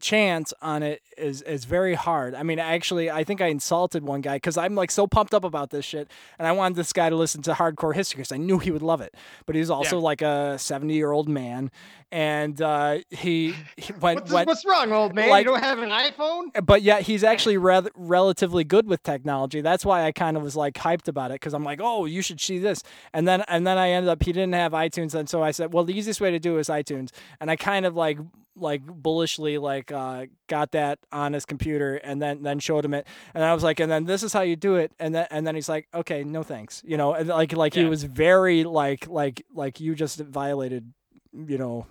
chance 0.00 0.52
on 0.60 0.82
it 0.82 1.00
is 1.16 1.42
is 1.42 1.64
very 1.64 1.94
hard. 1.94 2.34
I 2.34 2.42
mean, 2.42 2.58
actually, 2.58 3.10
I 3.10 3.24
think 3.24 3.40
I 3.40 3.46
insulted 3.46 4.04
one 4.04 4.20
guy 4.20 4.36
because 4.36 4.56
I'm 4.56 4.74
like 4.74 4.90
so 4.90 5.06
pumped 5.06 5.34
up 5.34 5.44
about 5.44 5.70
this 5.70 5.84
shit, 5.84 6.10
and 6.38 6.46
I 6.46 6.52
wanted 6.52 6.76
this 6.76 6.92
guy 6.92 7.10
to 7.10 7.16
listen 7.16 7.42
to 7.42 7.52
hardcore 7.52 7.94
history 7.94 8.18
because 8.18 8.32
I 8.32 8.36
knew 8.36 8.58
he 8.58 8.70
would 8.70 8.82
love 8.82 9.00
it. 9.00 9.14
But 9.46 9.56
he's 9.56 9.70
also 9.70 9.98
like 9.98 10.22
a 10.22 10.58
70 10.58 10.94
year 10.94 11.10
old 11.10 11.28
man, 11.28 11.70
and 12.12 12.60
uh, 12.60 12.98
he, 13.10 13.54
he 13.76 13.92
went, 14.00 14.20
What's, 14.20 14.32
went 14.32 14.46
what's 14.46 14.64
wrong, 14.64 14.92
old 14.92 15.14
man? 15.14 15.30
like- 15.30 15.44
you 15.46 15.52
don't 15.52 15.62
have 15.62 15.78
an 15.78 15.90
iPhone? 15.90 16.64
but 16.64 16.82
yet 16.82 17.02
he's 17.02 17.24
actually 17.24 17.56
rel- 17.56 17.88
relatively 17.94 18.64
good 18.64 18.86
with 18.86 19.02
technology. 19.02 19.60
That's 19.60 19.84
why 19.84 20.04
I 20.04 20.12
kind 20.12 20.36
of 20.36 20.42
was 20.42 20.56
like 20.56 20.74
hyped 20.74 21.08
about 21.08 21.30
it 21.30 21.34
because 21.36 21.54
I'm 21.54 21.64
like, 21.64 21.80
oh, 21.82 22.04
you 22.04 22.22
should 22.22 22.40
see 22.40 22.58
this. 22.58 22.82
And 23.12 23.26
then 23.26 23.42
and 23.48 23.66
then 23.66 23.78
I 23.78 23.90
ended 23.90 24.08
up 24.10 24.22
he 24.22 24.32
didn't 24.32 24.54
have 24.54 24.72
iTunes, 24.72 25.14
and 25.14 25.28
so 25.28 25.42
I 25.42 25.50
said, 25.50 25.72
well, 25.72 25.84
the 25.84 25.96
easiest 25.96 26.20
way 26.20 26.30
to 26.30 26.38
do 26.38 26.56
it 26.56 26.60
is 26.60 26.68
iTunes. 26.68 27.10
And 27.40 27.50
I 27.50 27.56
kind 27.56 27.86
of 27.86 27.94
like 27.94 28.18
like 28.56 28.82
bullishly 28.84 29.58
like 29.58 29.90
uh, 29.92 30.26
got 30.48 30.72
that 30.72 30.98
on 31.12 31.32
his 31.32 31.44
computer 31.44 31.96
and 31.96 32.20
then 32.20 32.42
then 32.42 32.58
showed 32.58 32.84
him 32.84 32.94
it. 32.94 33.06
And 33.34 33.44
I 33.44 33.54
was 33.54 33.62
like 33.62 33.80
and 33.80 33.90
then 33.90 34.04
this 34.04 34.22
is 34.22 34.32
how 34.32 34.42
you 34.42 34.56
do 34.56 34.76
it. 34.76 34.92
And 34.98 35.14
then 35.14 35.26
and 35.30 35.46
then 35.46 35.54
he's 35.54 35.68
like 35.68 35.88
okay 35.94 36.24
no 36.24 36.42
thanks 36.42 36.82
you 36.84 36.96
know? 36.96 37.14
And 37.14 37.28
like 37.28 37.52
like 37.52 37.74
he 37.74 37.84
was 37.84 38.04
very 38.04 38.64
like 38.64 39.08
like 39.08 39.44
like 39.54 39.80
you 39.80 39.94
just 39.94 40.18
violated 40.20 40.92
you 41.32 41.58
know? 41.58 41.86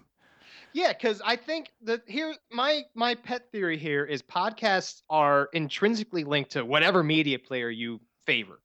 Yeah, 0.74 0.92
because 0.92 1.22
I 1.24 1.36
think 1.36 1.72
that 1.84 2.02
here 2.08 2.34
my 2.52 2.84
my 2.96 3.16
pet 3.16 3.52
theory 3.52 3.78
here 3.78 4.06
is 4.06 4.22
podcasts 4.22 5.04
are 5.10 5.50
intrinsically 5.54 6.24
linked 6.24 6.52
to 6.52 6.66
whatever 6.66 7.04
media 7.04 7.38
player 7.38 7.70
you 7.70 8.00
favor. 8.26 8.60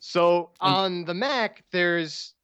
So 0.00 0.50
on 0.60 1.04
the 1.04 1.14
Mac, 1.14 1.64
there's 1.72 2.34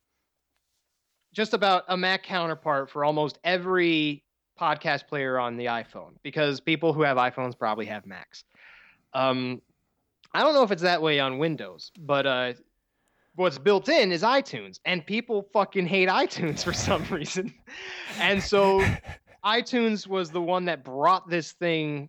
just 1.33 1.55
about 1.55 1.85
a 1.89 1.97
Mac 1.97 2.23
counterpart 2.23 2.91
for 2.91 3.05
almost 3.05 3.39
every 3.45 4.24
podcast 4.61 5.07
player 5.07 5.39
on 5.39 5.57
the 5.57 5.67
iPhone 5.67 6.13
because 6.23 6.61
people 6.61 6.93
who 6.93 7.03
have 7.03 7.17
iPhones 7.17 7.59
probably 7.59 7.87
have 7.87 8.07
Macs. 8.07 8.45
Um, 9.13 9.61
I 10.33 10.41
don't 10.41 10.55
know 10.55 10.63
if 10.63 10.71
it's 10.71 10.83
that 10.83 11.01
way 11.01 11.21
on 11.21 11.39
Windows, 11.39 11.93
but 11.99 12.27
uh, 12.27 12.53
what's 13.37 13.59
built 13.59 13.89
in 13.89 14.13
is 14.13 14.23
iTunes, 14.23 14.81
and 14.85 15.05
people 15.07 15.49
fucking 15.53 15.87
hate 15.87 16.09
iTunes 16.09 16.65
for 16.65 16.73
some 16.73 17.05
reason. 17.11 17.55
And 18.19 18.43
so 18.43 18.85
iTunes 19.45 20.07
was 20.07 20.31
the 20.31 20.43
one 20.43 20.65
that 20.67 20.85
brought 20.85 21.29
this 21.29 21.53
thing 21.53 22.09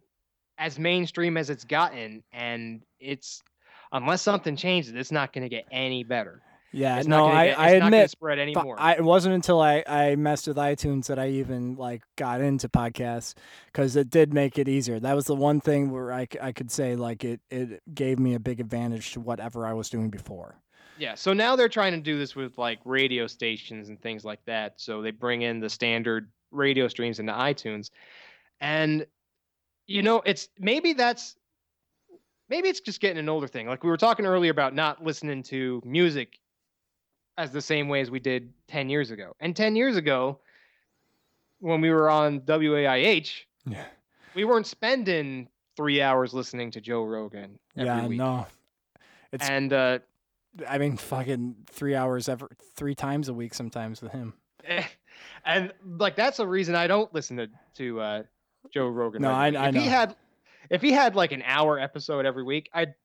as 0.57 0.79
mainstream 0.79 1.37
as 1.37 1.49
it's 1.49 1.65
gotten, 1.65 2.23
and 2.31 2.81
it's 2.99 3.43
unless 3.91 4.21
something 4.21 4.55
changes, 4.55 4.93
it's 4.93 5.11
not 5.11 5.33
going 5.33 5.43
to 5.43 5.49
get 5.49 5.65
any 5.71 6.03
better. 6.03 6.41
Yeah, 6.75 6.97
It's 6.97 7.07
no, 7.07 7.19
gonna 7.19 7.33
I, 7.33 7.45
I 7.57 7.69
admit 7.69 8.09
spread 8.09 8.37
anymore. 8.37 8.75
I, 8.77 8.95
it 8.95 9.03
wasn't 9.03 9.33
until 9.33 9.61
I, 9.61 9.81
I 9.87 10.17
messed 10.17 10.45
with 10.45 10.57
iTunes 10.57 11.07
that 11.07 11.17
I 11.17 11.29
even 11.29 11.75
like 11.75 12.03
got 12.17 12.41
into 12.41 12.67
podcasts 12.67 13.33
because 13.67 13.95
it 13.95 14.09
did 14.09 14.33
make 14.33 14.59
it 14.59 14.67
easier. 14.67 14.99
That 14.99 15.15
was 15.15 15.23
the 15.23 15.35
one 15.35 15.61
thing 15.61 15.89
where 15.89 16.11
I, 16.11 16.27
I 16.41 16.51
could 16.51 16.69
say 16.69 16.97
like 16.97 17.23
it, 17.23 17.39
it 17.49 17.81
gave 17.95 18.19
me 18.19 18.33
a 18.33 18.41
big 18.41 18.59
advantage 18.59 19.13
to 19.13 19.21
whatever 19.21 19.65
I 19.65 19.71
was 19.71 19.89
doing 19.89 20.09
before. 20.09 20.59
Yeah, 20.97 21.15
so 21.15 21.31
now 21.31 21.55
they're 21.55 21.69
trying 21.69 21.93
to 21.93 22.01
do 22.01 22.19
this 22.19 22.35
with 22.35 22.57
like 22.57 22.79
radio 22.83 23.25
stations 23.25 23.87
and 23.87 24.01
things 24.01 24.25
like 24.25 24.43
that. 24.45 24.73
So 24.75 25.01
they 25.01 25.11
bring 25.11 25.43
in 25.43 25.61
the 25.61 25.69
standard 25.69 26.29
radio 26.51 26.89
streams 26.89 27.19
into 27.19 27.31
iTunes. 27.31 27.89
And 28.59 29.05
you 29.87 30.01
know, 30.01 30.21
it's 30.25 30.49
maybe 30.59 30.91
that's 30.91 31.37
maybe 32.49 32.67
it's 32.67 32.81
just 32.81 32.99
getting 32.99 33.17
an 33.17 33.29
older 33.29 33.47
thing. 33.47 33.65
Like 33.65 33.81
we 33.81 33.89
were 33.89 33.95
talking 33.95 34.25
earlier 34.25 34.51
about 34.51 34.75
not 34.75 35.01
listening 35.01 35.41
to 35.43 35.81
music 35.85 36.37
as 37.37 37.51
the 37.51 37.61
same 37.61 37.87
way 37.89 38.01
as 38.01 38.09
we 38.09 38.19
did 38.19 38.53
10 38.67 38.89
years 38.89 39.11
ago. 39.11 39.35
And 39.39 39.55
10 39.55 39.75
years 39.75 39.97
ago 39.97 40.39
when 41.59 41.81
we 41.81 41.89
were 41.89 42.09
on 42.09 42.41
WAIH, 42.41 43.31
Yeah, 43.65 43.85
we 44.35 44.45
weren't 44.45 44.67
spending 44.67 45.47
3 45.77 46.01
hours 46.01 46.33
listening 46.33 46.71
to 46.71 46.81
Joe 46.81 47.03
Rogan 47.03 47.59
every 47.75 47.85
yeah, 47.87 48.07
week. 48.07 48.17
no. 48.17 48.47
It's 49.31 49.49
And 49.49 49.73
uh 49.73 49.99
I 50.69 50.77
mean 50.77 50.95
fucking 50.95 51.55
three 51.69 51.95
hours 51.95 52.29
ever 52.29 52.49
three 52.77 52.95
times 52.95 53.27
a 53.27 53.33
week 53.33 53.53
sometimes 53.53 54.01
with 54.01 54.13
him. 54.13 54.33
and 55.45 55.73
like 55.83 56.15
that's 56.15 56.37
the 56.37 56.47
reason 56.47 56.75
I 56.75 56.87
don't 56.87 57.13
listen 57.13 57.37
to 57.37 57.47
to 57.75 57.99
uh, 57.99 58.23
Joe 58.73 58.87
Rogan. 58.87 59.21
No, 59.23 59.31
I-. 59.31 59.47
I 59.51 59.67
if 59.69 59.75
know. 59.75 59.81
he 59.81 59.87
had 59.87 60.15
if 60.69 60.81
he 60.81 60.91
had 60.91 61.15
like 61.15 61.33
an 61.33 61.43
hour 61.45 61.77
episode 61.77 62.25
every 62.25 62.43
week, 62.43 62.69
I'd 62.73 62.95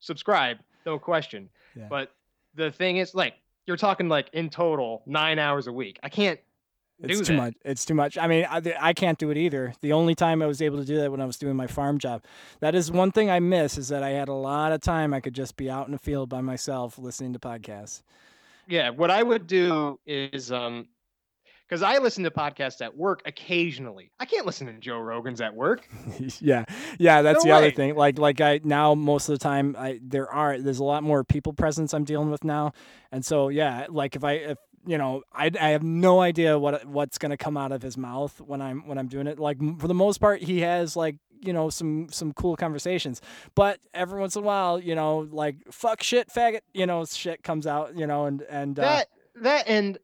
subscribe, 0.00 0.58
no 0.86 0.98
question. 0.98 1.50
Yeah. 1.76 1.86
But 1.90 2.10
the 2.54 2.70
thing 2.70 2.96
is, 2.96 3.14
like, 3.14 3.34
you're 3.66 3.76
talking 3.76 4.08
like 4.08 4.30
in 4.32 4.50
total 4.50 5.02
nine 5.06 5.38
hours 5.38 5.66
a 5.66 5.72
week. 5.72 5.98
I 6.02 6.08
can't. 6.08 6.38
It's 7.02 7.18
do 7.18 7.24
too 7.24 7.32
that. 7.32 7.42
much. 7.42 7.54
It's 7.64 7.84
too 7.84 7.94
much. 7.94 8.16
I 8.16 8.28
mean, 8.28 8.46
I, 8.48 8.62
I 8.80 8.92
can't 8.92 9.18
do 9.18 9.30
it 9.30 9.36
either. 9.36 9.74
The 9.80 9.92
only 9.92 10.14
time 10.14 10.40
I 10.42 10.46
was 10.46 10.62
able 10.62 10.78
to 10.78 10.84
do 10.84 10.96
that 11.00 11.10
when 11.10 11.20
I 11.20 11.24
was 11.24 11.36
doing 11.36 11.56
my 11.56 11.66
farm 11.66 11.98
job. 11.98 12.22
That 12.60 12.74
is 12.74 12.90
one 12.90 13.10
thing 13.10 13.30
I 13.30 13.40
miss 13.40 13.76
is 13.76 13.88
that 13.88 14.04
I 14.04 14.10
had 14.10 14.28
a 14.28 14.34
lot 14.34 14.70
of 14.70 14.80
time 14.80 15.12
I 15.12 15.20
could 15.20 15.34
just 15.34 15.56
be 15.56 15.68
out 15.68 15.86
in 15.86 15.92
the 15.92 15.98
field 15.98 16.28
by 16.28 16.40
myself 16.40 16.96
listening 16.96 17.32
to 17.32 17.40
podcasts. 17.40 18.02
Yeah, 18.68 18.90
what 18.90 19.10
I 19.10 19.22
would 19.22 19.46
do 19.46 19.98
is 20.06 20.52
um, 20.52 20.86
because 21.68 21.82
I 21.82 21.98
listen 21.98 22.24
to 22.24 22.30
podcasts 22.30 22.80
at 22.82 22.96
work 22.96 23.22
occasionally. 23.24 24.10
I 24.20 24.26
can't 24.26 24.46
listen 24.46 24.66
to 24.66 24.72
Joe 24.74 24.98
Rogan's 24.98 25.40
at 25.40 25.54
work. 25.54 25.88
yeah, 26.40 26.64
yeah, 26.98 27.22
that's 27.22 27.44
No 27.44 27.50
the 27.50 27.56
other 27.56 27.70
thing. 27.70 27.94
Like, 27.94 28.18
like 28.18 28.40
I 28.40 28.60
now 28.64 28.94
most 28.94 29.28
of 29.28 29.38
the 29.38 29.42
time, 29.42 29.74
I 29.78 30.00
there 30.02 30.30
are 30.30 30.58
there's 30.58 30.78
a 30.78 30.84
lot 30.84 31.02
more 31.02 31.24
people 31.24 31.52
presence 31.52 31.94
I'm 31.94 32.04
dealing 32.04 32.30
with 32.30 32.44
now, 32.44 32.72
and 33.10 33.24
so 33.24 33.48
yeah, 33.48 33.86
like 33.88 34.16
if 34.16 34.24
I 34.24 34.32
if 34.32 34.58
you 34.86 34.98
know 34.98 35.22
I, 35.32 35.50
I 35.60 35.70
have 35.70 35.82
no 35.82 36.20
idea 36.20 36.58
what 36.58 36.84
what's 36.86 37.18
gonna 37.18 37.36
come 37.36 37.56
out 37.56 37.72
of 37.72 37.82
his 37.82 37.96
mouth 37.96 38.40
when 38.40 38.60
I'm 38.60 38.86
when 38.86 38.98
I'm 38.98 39.08
doing 39.08 39.26
it. 39.26 39.38
Like 39.38 39.58
for 39.78 39.88
the 39.88 39.94
most 39.94 40.18
part, 40.18 40.42
he 40.42 40.60
has 40.60 40.96
like 40.96 41.16
you 41.40 41.52
know 41.52 41.70
some 41.70 42.08
some 42.10 42.32
cool 42.32 42.56
conversations, 42.56 43.20
but 43.54 43.80
every 43.92 44.20
once 44.20 44.36
in 44.36 44.42
a 44.42 44.46
while, 44.46 44.78
you 44.78 44.94
know, 44.94 45.28
like 45.30 45.56
fuck 45.70 46.02
shit 46.02 46.28
faggot, 46.28 46.60
you 46.72 46.86
know, 46.86 47.04
shit 47.04 47.42
comes 47.42 47.66
out, 47.66 47.96
you 47.96 48.06
know, 48.06 48.26
and 48.26 48.42
and 48.42 48.78
uh, 48.78 48.82
that 48.82 49.08
that 49.42 49.68
and 49.68 49.98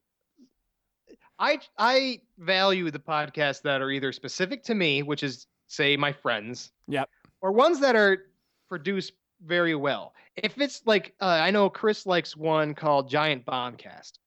I 1.41 1.59
I 1.79 2.21
value 2.39 2.91
the 2.91 2.99
podcasts 2.99 3.63
that 3.63 3.81
are 3.81 3.91
either 3.91 4.13
specific 4.13 4.63
to 4.65 4.75
me, 4.75 5.03
which 5.03 5.23
is 5.23 5.47
say 5.67 5.97
my 5.97 6.13
friends, 6.13 6.71
Yep. 6.89 7.09
or 7.41 7.51
ones 7.51 7.81
that 7.81 7.97
are 7.97 8.27
produced 8.69 9.15
very 9.45 9.75
well. 9.75 10.15
If 10.37 10.59
it's 10.61 10.83
like 10.85 11.15
uh, 11.21 11.25
I 11.25 11.51
know 11.51 11.69
Chris 11.71 12.07
likes 12.07 12.37
one 12.37 12.75
called 12.75 13.09
Giant 13.09 13.47
Bombcast, 13.47 14.19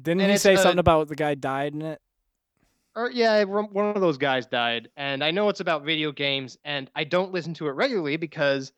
didn't 0.00 0.22
and 0.22 0.30
he 0.32 0.36
say 0.36 0.54
uh, 0.54 0.58
something 0.58 0.78
about 0.80 1.08
the 1.08 1.16
guy 1.16 1.34
died 1.34 1.74
in 1.74 1.82
it? 1.82 2.00
or 2.94 3.10
yeah, 3.10 3.44
one 3.44 3.66
one 3.66 3.86
of 3.94 4.00
those 4.00 4.18
guys 4.18 4.46
died, 4.46 4.88
and 4.96 5.22
I 5.22 5.30
know 5.30 5.48
it's 5.48 5.60
about 5.60 5.84
video 5.84 6.10
games, 6.12 6.58
and 6.64 6.90
I 6.96 7.04
don't 7.04 7.32
listen 7.32 7.54
to 7.54 7.68
it 7.68 7.72
regularly 7.72 8.16
because 8.16 8.72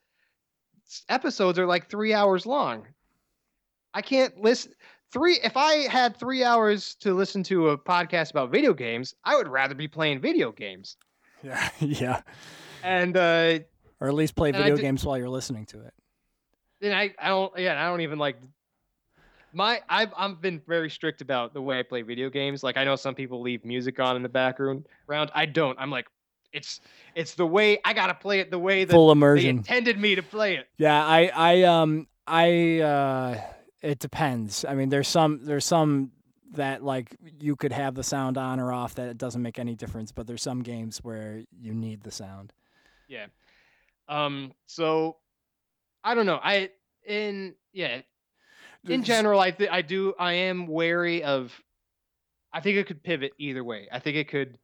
episodes 1.08 1.58
are 1.58 1.66
like 1.66 1.88
three 1.88 2.12
hours 2.12 2.44
long. 2.44 2.86
I 3.94 4.02
can't 4.02 4.38
listen 4.40 4.72
three. 5.14 5.38
If 5.42 5.56
I 5.56 5.88
had 5.90 6.14
three 6.16 6.44
hours 6.44 6.94
to 6.96 7.14
listen 7.14 7.42
to 7.44 7.70
a 7.70 7.78
podcast 7.78 8.30
about 8.32 8.50
video 8.50 8.74
games, 8.74 9.14
I 9.24 9.34
would 9.36 9.48
rather 9.48 9.74
be 9.74 9.88
playing 9.88 10.20
video 10.20 10.52
games. 10.52 10.98
Yeah, 11.42 11.68
yeah, 11.80 12.20
And 12.82 13.16
uh, 13.16 13.60
or 14.00 14.08
at 14.08 14.14
least 14.14 14.36
play 14.36 14.50
video 14.52 14.76
did- 14.76 14.82
games 14.82 15.06
while 15.06 15.16
you're 15.16 15.30
listening 15.30 15.64
to 15.66 15.80
it. 15.80 15.94
then 16.80 16.92
I, 16.92 17.14
I 17.18 17.28
don't 17.28 17.56
yeah 17.58 17.82
I 17.82 17.88
don't 17.88 18.02
even 18.02 18.18
like 18.18 18.36
my 19.52 19.80
I've 19.88 20.12
I've 20.16 20.40
been 20.40 20.60
very 20.66 20.90
strict 20.90 21.20
about 21.20 21.54
the 21.54 21.62
way 21.62 21.78
I 21.78 21.82
play 21.82 22.02
video 22.02 22.28
games. 22.28 22.62
Like 22.62 22.76
I 22.76 22.84
know 22.84 22.96
some 22.96 23.14
people 23.14 23.40
leave 23.40 23.64
music 23.64 24.00
on 24.00 24.16
in 24.16 24.22
the 24.22 24.28
background. 24.28 24.86
Round 25.06 25.30
I 25.34 25.46
don't. 25.46 25.78
I'm 25.78 25.90
like 25.90 26.06
it's 26.52 26.80
it's 27.14 27.34
the 27.34 27.46
way 27.46 27.78
I 27.84 27.92
gotta 27.92 28.14
play 28.14 28.40
it 28.40 28.50
the 28.50 28.58
way 28.58 28.84
that 28.84 28.92
Full 28.92 29.08
they 29.08 29.12
immersion. 29.12 29.58
intended 29.58 29.98
me 29.98 30.14
to 30.16 30.22
play 30.22 30.56
it. 30.56 30.66
Yeah, 30.78 31.04
I, 31.04 31.30
I, 31.34 31.62
um, 31.62 32.06
I, 32.26 32.78
uh, 32.80 33.40
it 33.84 33.98
depends. 33.98 34.64
I 34.64 34.74
mean, 34.74 34.88
there's 34.88 35.08
some, 35.08 35.44
there's 35.44 35.64
some 35.64 36.10
that 36.52 36.82
like 36.82 37.14
you 37.40 37.56
could 37.56 37.72
have 37.72 37.94
the 37.94 38.02
sound 38.02 38.38
on 38.38 38.60
or 38.60 38.72
off 38.72 38.94
that 38.94 39.08
it 39.08 39.18
doesn't 39.18 39.42
make 39.42 39.58
any 39.58 39.74
difference, 39.74 40.12
but 40.12 40.26
there's 40.26 40.42
some 40.42 40.62
games 40.62 40.98
where 41.02 41.42
you 41.60 41.74
need 41.74 42.02
the 42.02 42.10
sound. 42.10 42.52
Yeah. 43.08 43.26
Um. 44.08 44.52
So 44.66 45.16
I 46.02 46.14
don't 46.14 46.26
know. 46.26 46.40
I 46.42 46.70
in 47.06 47.54
yeah. 47.72 48.00
In 48.86 49.02
general, 49.02 49.40
I 49.40 49.50
th- 49.50 49.70
I 49.72 49.80
do 49.80 50.14
I 50.18 50.34
am 50.34 50.66
wary 50.66 51.22
of. 51.22 51.52
I 52.52 52.60
think 52.60 52.76
it 52.76 52.86
could 52.86 53.02
pivot 53.02 53.32
either 53.38 53.64
way. 53.64 53.88
I 53.90 53.98
think 53.98 54.16
it 54.16 54.28
could 54.28 54.58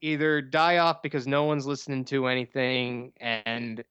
either 0.00 0.42
die 0.42 0.78
off 0.78 1.00
because 1.00 1.26
no 1.28 1.44
one's 1.44 1.64
listening 1.64 2.04
to 2.06 2.26
anything, 2.26 3.12
and 3.20 3.84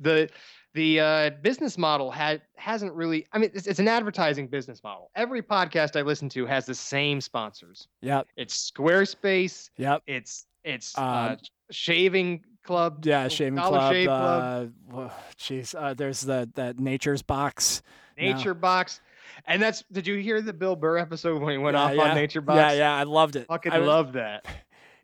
the 0.00 0.28
the 0.74 1.00
uh, 1.00 1.30
business 1.42 1.76
model 1.76 2.10
had 2.10 2.42
hasn't 2.56 2.92
really. 2.94 3.26
I 3.32 3.38
mean, 3.38 3.50
it's, 3.54 3.66
it's 3.66 3.78
an 3.78 3.88
advertising 3.88 4.46
business 4.48 4.82
model. 4.82 5.10
Every 5.14 5.42
podcast 5.42 5.98
I 5.98 6.02
listen 6.02 6.28
to 6.30 6.46
has 6.46 6.64
the 6.66 6.74
same 6.74 7.20
sponsors. 7.20 7.88
Yep, 8.00 8.28
It's 8.36 8.70
Squarespace. 8.70 9.70
yep, 9.76 10.02
It's 10.06 10.46
it's 10.64 10.96
Um, 10.96 11.04
uh, 11.04 11.36
shaving 11.70 12.44
club. 12.62 13.04
yeah, 13.04 13.28
shaving 13.28 13.58
club. 13.58 13.92
Shave 13.92 14.06
Club. 14.06 14.72
uh, 14.90 14.94
whoa, 14.94 15.10
Jeez, 15.38 15.74
uh, 15.74 15.94
there's 15.94 16.20
the 16.22 16.48
that 16.54 16.78
Nature's 16.78 17.22
Box. 17.22 17.82
no. 18.18 18.32
Nature 18.32 18.54
Box. 18.54 19.00
And 19.46 19.60
that's 19.62 19.82
did 19.90 20.06
you 20.06 20.16
hear 20.16 20.40
the 20.40 20.52
Bill 20.52 20.76
Burr 20.76 20.98
episode 20.98 21.40
when 21.42 21.52
he 21.52 21.58
went 21.58 21.76
yeah, 21.76 21.82
off 21.82 21.94
yeah. 21.94 22.02
on 22.10 22.14
Nature 22.14 22.40
Box? 22.42 22.56
Yeah, 22.56 22.72
yeah, 22.72 22.94
I 22.96 23.02
loved 23.04 23.36
it. 23.36 23.46
Fucking 23.46 23.72
I 23.72 23.78
was- 23.78 23.86
love 23.88 24.12
that. 24.14 24.46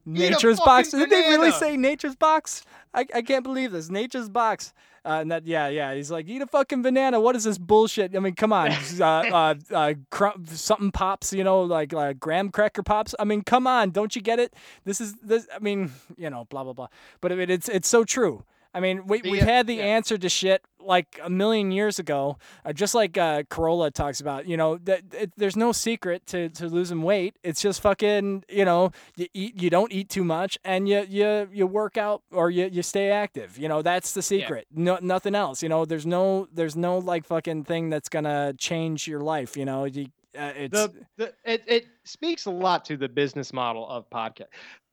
Nature's 0.08 0.60
Box. 0.60 0.90
Did 0.90 1.10
they 1.10 1.20
really 1.20 1.52
say 1.52 1.76
Nature's 1.76 2.16
Box? 2.16 2.62
I, 2.94 3.06
I 3.14 3.22
can't 3.22 3.44
believe 3.44 3.72
this. 3.72 3.90
Nature's 3.90 4.28
Box. 4.28 4.72
Uh, 5.04 5.20
and 5.20 5.30
that, 5.30 5.46
yeah, 5.46 5.68
yeah. 5.68 5.94
He's 5.94 6.10
like, 6.10 6.28
eat 6.28 6.42
a 6.42 6.46
fucking 6.46 6.82
banana. 6.82 7.20
What 7.20 7.36
is 7.36 7.44
this 7.44 7.56
bullshit? 7.56 8.16
I 8.16 8.18
mean, 8.18 8.34
come 8.34 8.52
on. 8.52 8.70
uh, 9.00 9.04
uh, 9.04 9.54
uh, 9.72 9.94
cr- 10.10 10.38
something 10.46 10.90
pops, 10.90 11.32
you 11.32 11.44
know, 11.44 11.62
like 11.62 11.94
uh, 11.94 12.14
graham 12.14 12.50
cracker 12.50 12.82
pops. 12.82 13.14
I 13.18 13.24
mean, 13.24 13.42
come 13.42 13.66
on. 13.66 13.90
Don't 13.90 14.14
you 14.16 14.22
get 14.22 14.38
it? 14.38 14.54
This 14.84 15.00
is 15.00 15.14
this. 15.22 15.46
I 15.54 15.60
mean, 15.60 15.92
you 16.16 16.30
know, 16.30 16.46
blah 16.50 16.64
blah 16.64 16.72
blah. 16.72 16.88
But 17.20 17.32
I 17.32 17.36
mean, 17.36 17.50
it's 17.50 17.68
it's 17.68 17.88
so 17.88 18.04
true. 18.04 18.44
I 18.74 18.80
mean, 18.80 19.06
we, 19.06 19.22
we've 19.22 19.42
uh, 19.42 19.46
had 19.46 19.66
the 19.66 19.76
yeah. 19.76 19.84
answer 19.84 20.18
to 20.18 20.28
shit 20.28 20.62
like 20.80 21.18
a 21.22 21.30
million 21.30 21.70
years 21.70 21.98
ago, 21.98 22.38
uh, 22.64 22.72
just 22.72 22.94
like 22.94 23.16
uh, 23.16 23.42
Carolla 23.44 23.92
talks 23.92 24.20
about. 24.20 24.46
You 24.46 24.56
know, 24.56 24.78
that 24.78 25.02
it, 25.12 25.32
there's 25.36 25.56
no 25.56 25.72
secret 25.72 26.26
to, 26.28 26.48
to 26.50 26.66
losing 26.68 27.02
weight. 27.02 27.36
It's 27.42 27.62
just 27.62 27.80
fucking, 27.80 28.44
you 28.48 28.64
know, 28.64 28.92
you 29.16 29.26
eat, 29.32 29.60
you 29.60 29.70
don't 29.70 29.92
eat 29.92 30.08
too 30.08 30.24
much, 30.24 30.58
and 30.64 30.88
you 30.88 31.04
you 31.08 31.48
you 31.52 31.66
work 31.66 31.96
out 31.96 32.22
or 32.30 32.50
you, 32.50 32.68
you 32.70 32.82
stay 32.82 33.10
active. 33.10 33.58
You 33.58 33.68
know, 33.68 33.82
that's 33.82 34.12
the 34.12 34.22
secret. 34.22 34.66
No, 34.74 34.98
nothing 35.00 35.34
else. 35.34 35.62
You 35.62 35.68
know, 35.68 35.84
there's 35.84 36.06
no 36.06 36.48
there's 36.52 36.76
no 36.76 36.98
like 36.98 37.24
fucking 37.24 37.64
thing 37.64 37.90
that's 37.90 38.08
gonna 38.08 38.54
change 38.58 39.08
your 39.08 39.20
life. 39.20 39.56
You 39.56 39.64
know, 39.64 39.84
you, 39.84 40.06
uh, 40.38 40.52
it's 40.56 40.78
The, 40.78 40.92
the 41.16 41.34
it, 41.44 41.64
it 41.66 41.86
speaks 42.04 42.46
a 42.46 42.50
lot 42.50 42.84
to 42.86 42.96
the 42.96 43.08
business 43.08 43.52
model 43.52 43.88
of 43.88 44.08
podcast. 44.10 44.48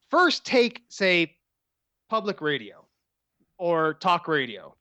First 0.10 0.46
take, 0.46 0.84
say, 0.88 1.36
public 2.10 2.40
radio 2.40 2.85
or 3.58 3.96
talk 3.96 4.28
radio. 4.28 4.76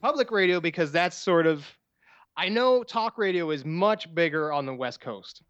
Public 0.00 0.30
radio 0.30 0.60
because 0.60 0.92
that's 0.92 1.16
sort 1.16 1.46
of 1.46 1.66
I 2.36 2.48
know 2.48 2.82
talk 2.82 3.16
radio 3.16 3.50
is 3.50 3.64
much 3.64 4.14
bigger 4.14 4.52
on 4.52 4.66
the 4.66 4.74
West 4.74 5.00
Coast. 5.00 5.42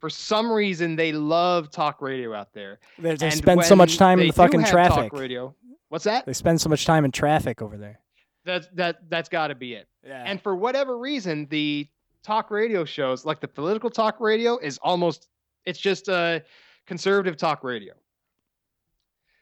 For 0.00 0.08
some 0.08 0.50
reason, 0.50 0.96
they 0.96 1.12
love 1.12 1.70
talk 1.70 2.00
radio 2.00 2.32
out 2.32 2.54
there. 2.54 2.78
they, 2.98 3.14
they 3.16 3.30
spend 3.30 3.62
so 3.64 3.76
much 3.76 3.98
time 3.98 4.18
in 4.18 4.28
the 4.28 4.32
fucking 4.32 4.64
traffic. 4.64 5.12
Radio. 5.12 5.54
What's 5.90 6.04
that? 6.04 6.24
They 6.24 6.32
spend 6.32 6.60
so 6.60 6.70
much 6.70 6.86
time 6.86 7.04
in 7.04 7.12
traffic 7.12 7.60
over 7.60 7.76
there. 7.76 8.00
That's 8.46 8.68
that 8.74 9.10
that's 9.10 9.28
got 9.28 9.48
to 9.48 9.54
be 9.54 9.74
it. 9.74 9.88
Yeah. 10.02 10.24
And 10.26 10.40
for 10.40 10.56
whatever 10.56 10.96
reason, 10.98 11.46
the 11.50 11.86
talk 12.22 12.50
radio 12.50 12.86
shows, 12.86 13.26
like 13.26 13.40
the 13.40 13.48
political 13.48 13.90
talk 13.90 14.18
radio, 14.20 14.56
is 14.56 14.78
almost 14.78 15.28
it's 15.66 15.78
just 15.78 16.08
a 16.08 16.42
conservative 16.86 17.36
talk 17.36 17.62
radio. 17.62 17.92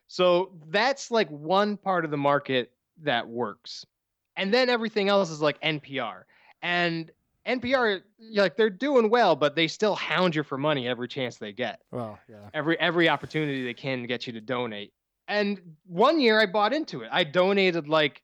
So 0.09 0.51
that's 0.71 1.11
like 1.11 1.29
one 1.29 1.77
part 1.77 2.05
of 2.05 2.11
the 2.11 2.17
market 2.17 2.73
that 3.03 3.29
works. 3.29 3.87
and 4.37 4.53
then 4.55 4.69
everything 4.71 5.09
else 5.09 5.31
is 5.31 5.41
like 5.41 5.61
NPR. 5.63 6.23
And 6.63 7.11
NPR, 7.47 8.03
like 8.33 8.57
they're 8.57 8.71
doing 8.71 9.11
well, 9.11 9.37
but 9.37 9.55
they 9.55 9.69
still 9.69 9.95
hound 9.95 10.35
you 10.35 10.43
for 10.43 10.59
money 10.59 10.87
every 10.89 11.09
chance 11.09 11.37
they 11.37 11.53
get. 11.53 11.81
Well, 11.91 12.19
yeah. 12.29 12.49
Every 12.55 12.79
every 12.81 13.09
opportunity 13.09 13.65
they 13.65 13.75
can 13.75 14.01
to 14.03 14.07
get 14.07 14.27
you 14.27 14.33
to 14.35 14.41
donate. 14.41 14.93
And 15.29 15.61
one 15.87 16.21
year 16.21 16.41
I 16.41 16.47
bought 16.47 16.73
into 16.73 17.03
it. 17.03 17.09
I 17.13 17.25
donated 17.25 17.89
like 17.89 18.23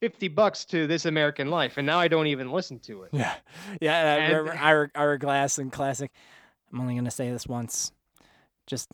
50 0.00 0.28
bucks 0.28 0.64
to 0.66 0.86
This 0.86 1.04
American 1.06 1.50
Life, 1.50 1.76
and 1.76 1.86
now 1.86 1.98
I 1.98 2.08
don't 2.08 2.26
even 2.28 2.50
listen 2.50 2.78
to 2.80 3.02
it. 3.04 3.10
Yeah, 3.12 3.34
yeah. 3.80 4.14
I 4.14 4.26
remember 4.28 4.54
Ira, 4.58 4.90
Ira 4.94 5.18
Glass 5.18 5.58
and 5.58 5.70
classic. 5.72 6.10
I'm 6.72 6.80
only 6.80 6.94
gonna 6.94 7.10
say 7.10 7.30
this 7.30 7.46
once, 7.46 7.92
just 8.66 8.88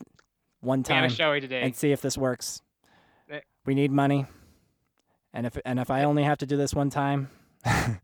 one 0.61 0.83
time, 0.83 1.09
and 1.51 1.75
see 1.75 1.91
if 1.91 2.01
this 2.01 2.17
works. 2.17 2.61
Eh. 3.29 3.39
We 3.65 3.75
need 3.75 3.91
money, 3.91 4.25
and 5.33 5.45
if 5.45 5.57
and 5.65 5.79
if 5.79 5.89
I 5.89 6.03
only 6.03 6.23
have 6.23 6.37
to 6.39 6.45
do 6.45 6.57
this 6.57 6.73
one 6.73 6.89
time, 6.89 7.29
it 7.65 7.99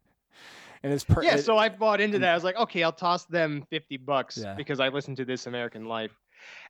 is 0.84 1.04
per- 1.04 1.24
yeah, 1.24 1.38
so 1.38 1.58
I 1.58 1.70
bought 1.70 2.02
into 2.02 2.20
that. 2.20 2.32
I 2.32 2.36
was 2.36 2.44
like, 2.44 2.58
okay, 2.58 2.84
I'll 2.84 2.92
toss 2.92 3.26
them 3.26 3.66
50 3.70 3.98
bucks 3.98 4.38
Yeah. 4.38 4.54
because 4.56 4.80
I 4.80 4.90
listened 4.90 5.18
to 5.18 5.26
This 5.26 5.48
American 5.48 5.86
Life. 5.86 6.12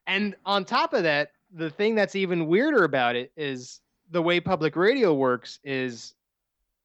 And 0.07 0.35
on 0.45 0.65
top 0.65 0.93
of 0.93 1.03
that, 1.03 1.31
the 1.51 1.69
thing 1.69 1.95
that's 1.95 2.15
even 2.15 2.47
weirder 2.47 2.83
about 2.83 3.15
it 3.15 3.31
is 3.35 3.81
the 4.11 4.21
way 4.21 4.39
public 4.39 4.75
radio 4.75 5.13
works 5.13 5.59
is 5.63 6.13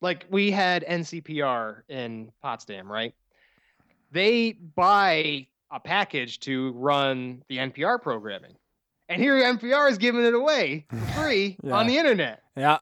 like 0.00 0.24
we 0.30 0.50
had 0.50 0.84
NCPR 0.88 1.82
in 1.88 2.32
Potsdam, 2.40 2.90
right? 2.90 3.12
They 4.10 4.52
buy 4.52 5.46
a 5.70 5.80
package 5.80 6.40
to 6.40 6.72
run 6.72 7.42
the 7.48 7.58
NPR 7.58 8.00
programming. 8.00 8.54
And 9.09 9.22
here 9.22 9.35
NPR 9.43 9.90
is 9.90 9.98
giving 9.98 10.24
it 10.24 10.35
away 10.35 10.85
for 10.90 10.97
free 11.22 11.56
Yeah. 11.62 11.74
on 11.76 11.86
the 11.86 11.97
internet. 11.98 12.43
yeah. 12.56 12.78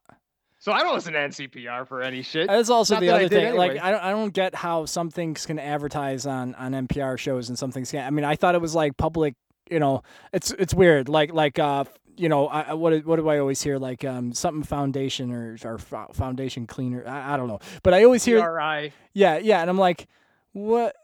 So 0.59 0.73
I 0.73 0.81
don't 0.81 0.94
listen 0.97 1.12
to 1.12 1.19
NCPR 1.20 1.86
for 1.86 2.03
any 2.03 2.23
shit. 2.23 2.48
That's 2.48 2.70
also 2.70 2.94
Not 2.94 3.01
the 3.01 3.07
that 3.09 3.15
I 3.15 3.24
other 3.27 3.28
thing. 3.28 3.55
Like. 3.57 3.81
I 3.81 3.93
don't, 3.93 4.03
I 4.03 4.11
don't 4.11 4.35
get 4.35 4.53
how 4.57 4.85
some 4.85 5.11
things 5.11 5.47
can 5.47 5.61
advertise 5.61 6.27
on 6.27 6.57
on 6.57 6.73
NPR 6.73 7.16
shows 7.19 7.48
and 7.48 7.57
some 7.57 7.70
things 7.70 7.93
can't. 7.93 8.05
I 8.05 8.11
mean, 8.11 8.24
I 8.24 8.35
thought 8.35 8.57
it 8.57 8.61
was 8.61 8.74
like 8.74 8.97
public. 8.97 9.35
You 9.70 9.78
know, 9.78 10.03
it's 10.32 10.51
it's 10.53 10.74
weird. 10.74 11.09
Like 11.09 11.32
like 11.32 11.61
uh, 11.61 11.85
you 12.16 12.28
know, 12.28 12.48
I, 12.48 12.73
what 12.74 12.90
do- 12.90 13.03
what 13.09 13.16
do 13.16 13.28
I 13.28 13.39
always 13.39 13.62
hear? 13.62 13.78
Like 13.78 14.05
um, 14.05 14.32
something 14.32 14.65
foundation 14.65 15.31
or 15.31 15.57
or 15.65 15.78
foundation 15.78 16.66
cleaner. 16.66 17.05
I, 17.07 17.35
I 17.35 17.36
don't 17.36 17.47
know, 17.47 17.61
but 17.85 17.94
I 17.94 18.03
always 18.03 18.24
hear 18.24 18.43
PRI. 18.43 18.93
yeah 19.12 19.39
yeah, 19.39 19.61
and 19.61 19.70
I'm 19.70 19.78
like, 19.78 20.09
what? 20.53 20.97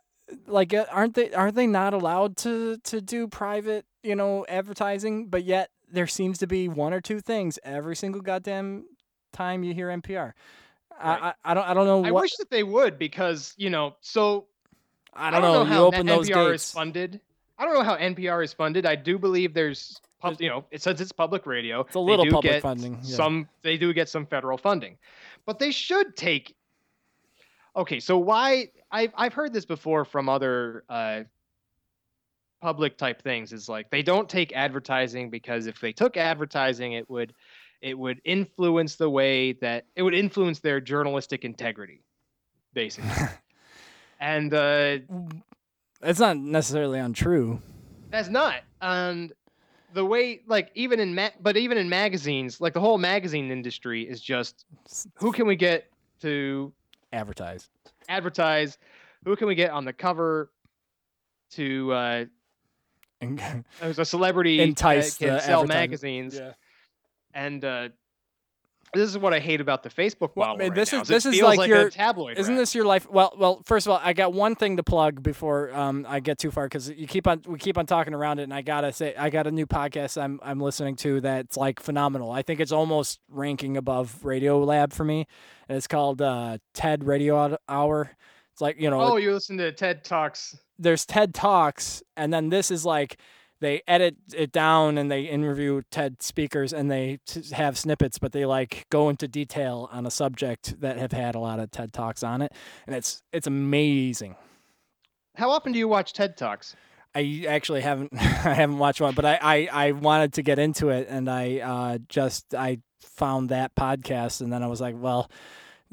Like, 0.48 0.74
uh, 0.74 0.86
aren't 0.90 1.14
they 1.14 1.32
aren't 1.32 1.54
they 1.54 1.68
not 1.68 1.94
allowed 1.94 2.36
to 2.38 2.78
to 2.78 3.00
do 3.00 3.28
private 3.28 3.84
you 4.02 4.16
know 4.16 4.44
advertising? 4.48 5.28
But 5.28 5.44
yet 5.44 5.70
there 5.90 6.06
seems 6.06 6.38
to 6.38 6.46
be 6.46 6.68
one 6.68 6.92
or 6.92 7.00
two 7.00 7.20
things 7.20 7.58
every 7.64 7.96
single 7.96 8.20
goddamn 8.20 8.84
time 9.32 9.62
you 9.62 9.74
hear 9.74 9.88
NPR. 9.88 10.32
I, 11.00 11.08
Right. 11.08 11.22
I, 11.22 11.50
I 11.50 11.54
don't 11.54 11.68
I 11.68 11.74
don't 11.74 11.86
know 11.86 12.04
I 12.04 12.10
wish 12.10 12.36
that 12.36 12.50
they 12.50 12.62
would 12.62 12.98
because 12.98 13.54
you 13.56 13.70
know. 13.70 13.96
So 14.00 14.46
I 15.14 15.30
don't, 15.30 15.42
know. 15.42 15.64
how 15.64 15.74
you 15.74 15.86
open 15.86 16.06
that 16.06 16.16
those 16.16 16.28
NPR 16.28 16.52
gates. 16.52 16.64
is 16.64 16.72
funded. 16.72 17.20
I 17.58 17.64
don't 17.64 17.74
know 17.74 17.82
how 17.82 17.96
NPR 17.96 18.44
is 18.44 18.52
funded. 18.52 18.86
I 18.86 18.96
do 18.96 19.18
believe 19.18 19.54
there's, 19.54 20.00
pub, 20.20 20.40
you 20.40 20.48
know, 20.48 20.64
it 20.70 20.82
says 20.82 21.00
it's 21.00 21.12
public 21.12 21.46
radio. 21.46 21.80
It's 21.80 21.94
a 21.94 22.00
little 22.00 22.24
do 22.24 22.30
public 22.30 22.54
get 22.54 22.62
funding, 22.62 22.98
yeah. 23.02 23.16
Some 23.16 23.48
they 23.62 23.76
do 23.76 23.92
get 23.92 24.08
some 24.08 24.26
federal 24.26 24.58
funding, 24.58 24.96
but 25.44 25.58
they 25.58 25.70
should 25.70 26.16
take. 26.16 26.56
Okay, 27.76 28.00
so 28.00 28.18
why 28.18 28.68
I've 28.90 29.12
I've 29.16 29.34
heard 29.34 29.52
this 29.52 29.64
before 29.64 30.04
from 30.04 30.28
other 30.28 30.84
uh, 30.88 31.22
public 32.62 32.96
type 32.96 33.20
things. 33.20 33.52
Is 33.52 33.68
like 33.68 33.90
they 33.90 34.02
don't 34.02 34.28
take 34.28 34.52
advertising 34.54 35.28
because 35.28 35.66
if 35.66 35.80
they 35.80 35.92
took 35.92 36.16
advertising, 36.16 36.92
it 36.92 37.10
would 37.10 37.34
it 37.82 37.98
would 37.98 38.20
influence 38.24 38.94
the 38.96 39.10
way 39.10 39.52
that 39.54 39.84
it 39.96 40.02
would 40.02 40.14
influence 40.14 40.60
their 40.60 40.80
journalistic 40.80 41.44
integrity, 41.44 42.04
basically. 42.72 43.10
and 44.20 44.54
uh, 44.54 44.98
It's 46.00 46.20
not 46.20 46.36
necessarily 46.38 47.00
untrue. 47.00 47.60
that's 48.10 48.28
not. 48.28 48.54
And 48.80 49.32
the 49.92 50.04
way, 50.04 50.40
like, 50.46 50.70
even 50.74 51.00
in 51.00 51.14
ma- 51.14 51.30
but 51.40 51.56
even 51.56 51.76
in 51.76 51.88
magazines, 51.88 52.60
like 52.60 52.72
the 52.72 52.80
whole 52.80 52.98
magazine 52.98 53.50
industry 53.50 54.08
is 54.08 54.20
just 54.20 54.64
who 55.16 55.32
can 55.32 55.46
we 55.46 55.56
get 55.56 55.86
to 56.20 56.72
Advertise. 57.12 57.68
advertise? 58.08 58.78
Who 59.24 59.34
can 59.36 59.48
we 59.48 59.54
get 59.54 59.70
on 59.70 59.84
the 59.84 59.92
cover 59.92 60.50
to 61.52 61.92
uh, 61.92 62.24
And- 63.22 63.64
as 63.80 63.98
a 63.98 64.04
celebrity 64.04 64.58
that 64.58 64.64
Entice 64.64 65.16
can 65.18 65.34
the 65.34 65.40
sell 65.40 65.64
magazines? 65.64 66.38
And 67.34 67.64
uh, 67.64 67.88
this 68.94 69.08
is 69.08 69.16
what 69.16 69.32
I 69.32 69.38
hate 69.38 69.62
about 69.62 69.82
the 69.82 69.88
Facebook 69.88 70.32
Well, 70.34 70.48
model. 70.48 70.56
man, 70.58 70.68
right 70.68 70.74
this 70.74 70.92
now, 70.92 71.00
is- 71.00 71.08
it 71.08 71.12
this 71.14 71.24
is 71.26 71.40
like 71.40 71.56
like 71.56 71.68
your- 71.68 71.88
tabloid. 71.88 72.36
Isn't 72.36 72.54
rap. 72.54 72.60
this 72.60 72.74
your 72.74 72.84
life? 72.84 73.08
Well, 73.10 73.32
well. 73.38 73.62
First 73.64 73.86
of 73.86 73.92
all, 73.92 74.00
I 74.02 74.12
got 74.12 74.34
one 74.34 74.54
thing 74.54 74.76
to 74.76 74.82
plug 74.82 75.22
before 75.22 75.72
um, 75.74 76.04
I 76.06 76.20
get 76.20 76.38
too 76.38 76.50
far 76.50 76.66
because 76.66 76.90
you 76.90 77.06
keep 77.06 77.26
on 77.26 77.40
we 77.46 77.58
keep 77.58 77.78
on 77.78 77.86
talking 77.86 78.12
around 78.12 78.38
it, 78.38 78.42
and 78.42 78.52
I 78.52 78.60
gotta 78.60 78.92
say 78.92 79.14
I 79.16 79.30
got 79.30 79.46
a 79.46 79.50
new 79.50 79.66
podcast 79.66 80.20
I'm 80.20 80.38
I'm 80.42 80.60
listening 80.60 80.96
to 80.96 81.22
that's 81.22 81.56
like 81.56 81.80
phenomenal. 81.80 82.30
I 82.30 82.42
think 82.42 82.60
it's 82.60 82.72
almost 82.72 83.18
ranking 83.30 83.78
above 83.78 84.22
Radio 84.24 84.62
Lab 84.62 84.92
for 84.92 85.04
me. 85.04 85.26
And 85.70 85.78
it's 85.78 85.86
called 85.86 86.20
uh, 86.20 86.58
TED 86.74 87.04
Radio 87.04 87.56
Hour. 87.70 88.10
It's 88.52 88.60
like 88.60 88.78
you 88.78 88.90
know, 88.90 89.00
Oh, 89.00 89.16
you 89.16 89.32
listen 89.32 89.56
to 89.56 89.72
TED 89.72 90.04
Talks. 90.04 90.54
There's 90.82 91.06
TED 91.06 91.34
Talks, 91.34 92.02
and 92.16 92.32
then 92.32 92.48
this 92.50 92.70
is 92.70 92.84
like 92.84 93.18
they 93.60 93.80
edit 93.86 94.16
it 94.34 94.50
down 94.52 94.98
and 94.98 95.10
they 95.10 95.22
interview 95.22 95.82
TED 95.90 96.20
speakers 96.20 96.72
and 96.72 96.90
they 96.90 97.20
have 97.52 97.78
snippets, 97.78 98.18
but 98.18 98.32
they 98.32 98.44
like 98.44 98.86
go 98.90 99.08
into 99.08 99.28
detail 99.28 99.88
on 99.92 100.04
a 100.04 100.10
subject 100.10 100.80
that 100.80 100.98
have 100.98 101.12
had 101.12 101.36
a 101.36 101.38
lot 101.38 101.60
of 101.60 101.70
TED 101.70 101.92
Talks 101.92 102.22
on 102.22 102.42
it, 102.42 102.52
and 102.86 102.94
it's 102.94 103.22
it's 103.32 103.46
amazing. 103.46 104.36
How 105.36 105.50
often 105.50 105.72
do 105.72 105.78
you 105.78 105.88
watch 105.88 106.12
TED 106.12 106.36
Talks? 106.36 106.76
I 107.14 107.44
actually 107.48 107.80
haven't 107.82 108.12
I 108.18 108.54
haven't 108.54 108.78
watched 108.78 109.00
one, 109.00 109.14
but 109.14 109.24
I, 109.24 109.38
I, 109.40 109.68
I 109.72 109.92
wanted 109.92 110.34
to 110.34 110.42
get 110.42 110.58
into 110.58 110.88
it, 110.88 111.06
and 111.08 111.30
I 111.30 111.58
uh, 111.58 111.98
just 112.08 112.54
I 112.54 112.80
found 113.00 113.48
that 113.50 113.74
podcast, 113.74 114.40
and 114.40 114.52
then 114.52 114.62
I 114.62 114.66
was 114.66 114.80
like, 114.80 114.96
well, 114.98 115.30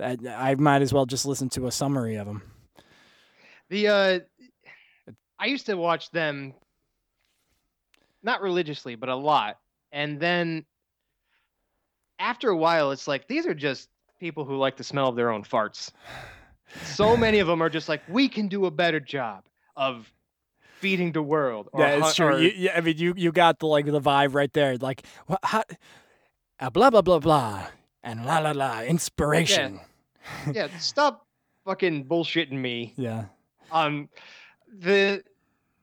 I, 0.01 0.17
I 0.27 0.55
might 0.55 0.81
as 0.81 0.93
well 0.93 1.05
just 1.05 1.25
listen 1.25 1.49
to 1.49 1.67
a 1.67 1.71
summary 1.71 2.15
of 2.15 2.25
them. 2.25 2.41
The 3.69 3.87
uh 3.87 4.19
I 5.39 5.45
used 5.45 5.65
to 5.67 5.75
watch 5.75 6.11
them 6.11 6.53
not 8.23 8.41
religiously, 8.41 8.95
but 8.95 9.09
a 9.09 9.15
lot. 9.15 9.57
And 9.91 10.19
then 10.19 10.65
after 12.19 12.49
a 12.49 12.57
while 12.57 12.91
it's 12.91 13.07
like 13.07 13.27
these 13.27 13.45
are 13.47 13.53
just 13.53 13.89
people 14.19 14.43
who 14.45 14.57
like 14.57 14.75
the 14.77 14.83
smell 14.83 15.07
of 15.07 15.15
their 15.15 15.31
own 15.31 15.43
farts. 15.43 15.91
So 16.83 17.15
many 17.25 17.39
of 17.39 17.47
them 17.47 17.61
are 17.63 17.69
just 17.69 17.87
like 17.89 18.01
we 18.09 18.27
can 18.27 18.47
do 18.47 18.65
a 18.65 18.71
better 18.71 18.99
job 18.99 19.43
of 19.75 20.11
feeding 20.79 21.11
the 21.13 21.21
world. 21.21 21.69
or 21.71 21.81
Yeah, 21.81 22.05
it's 22.05 22.15
true. 22.15 22.27
or- 22.27 22.39
You, 22.39 22.49
you, 22.49 22.69
I 22.75 22.81
mean, 22.81 22.97
you 22.97 23.13
you 23.15 23.31
got 23.31 23.59
the 23.59 23.67
like 23.67 23.85
the 23.85 24.01
vibe 24.01 24.33
right 24.33 24.51
there. 24.53 24.77
Like, 24.77 25.05
what? 25.27 25.39
How, 25.43 25.63
uh, 26.59 26.69
blah 26.69 26.89
blah 26.89 27.01
blah 27.01 27.19
blah, 27.19 27.67
and 28.03 28.25
la 28.25 28.39
la 28.39 28.51
la, 28.51 28.81
inspiration. 28.81 29.79
yeah, 30.53 30.67
stop 30.79 31.25
fucking 31.65 32.05
bullshitting 32.05 32.51
me. 32.51 32.93
Yeah. 32.97 33.25
Um, 33.71 34.09
the 34.71 35.23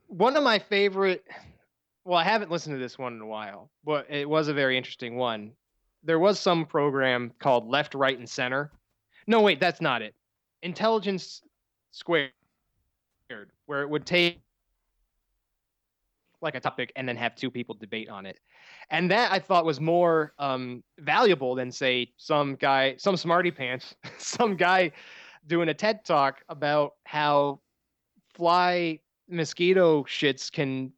one 0.09 0.37
of 0.37 0.43
my 0.43 0.59
favorite. 0.59 1.25
Well, 2.05 2.19
I 2.19 2.25
haven't 2.25 2.51
listened 2.51 2.77
to 2.77 2.79
this 2.79 2.99
one 2.99 3.15
in 3.15 3.21
a 3.21 3.27
while, 3.27 3.71
but 3.85 4.07
it 4.09 4.29
was 4.29 4.49
a 4.49 4.55
very 4.55 4.77
interesting 4.77 5.17
one. 5.17 5.53
There 6.05 6.21
was 6.21 6.39
some 6.39 6.65
program 6.65 7.33
called 7.41 7.69
Left, 7.69 7.95
Right, 7.95 8.17
and 8.17 8.29
Center. 8.29 8.71
No, 9.27 9.41
wait, 9.41 9.59
that's 9.59 9.81
not 9.81 10.03
it. 10.03 10.15
Intelligence 10.63 11.43
Squared, 11.91 12.31
where 13.67 13.83
it 13.83 13.91
would 13.91 14.07
take 14.07 14.41
like 16.41 16.55
a 16.55 16.61
topic 16.61 16.93
and 16.97 17.09
then 17.09 17.17
have 17.17 17.35
two 17.35 17.51
people 17.51 17.75
debate 17.75 18.09
on 18.09 18.27
it. 18.27 18.39
And 18.91 19.11
that 19.11 19.33
I 19.33 19.39
thought 19.39 19.65
was 19.65 19.81
more 19.81 20.33
um, 20.39 20.85
valuable 20.99 21.55
than 21.55 21.73
say 21.73 22.13
some 22.19 22.55
guy, 22.55 22.95
some 22.99 23.17
smarty 23.17 23.51
pants, 23.51 23.97
some 24.19 24.57
guy 24.57 24.93
doing 25.47 25.69
a 25.69 25.75
TED 25.75 26.05
talk 26.05 26.43
about 26.49 26.95
how 27.05 27.61
fly 28.35 29.01
mosquito 29.29 30.05
shits 30.05 30.51
can 30.51 30.93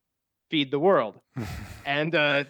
feed 0.51 0.71
the 0.71 0.79
world. 0.79 1.21
and 1.87 2.15
uh, 2.15 2.45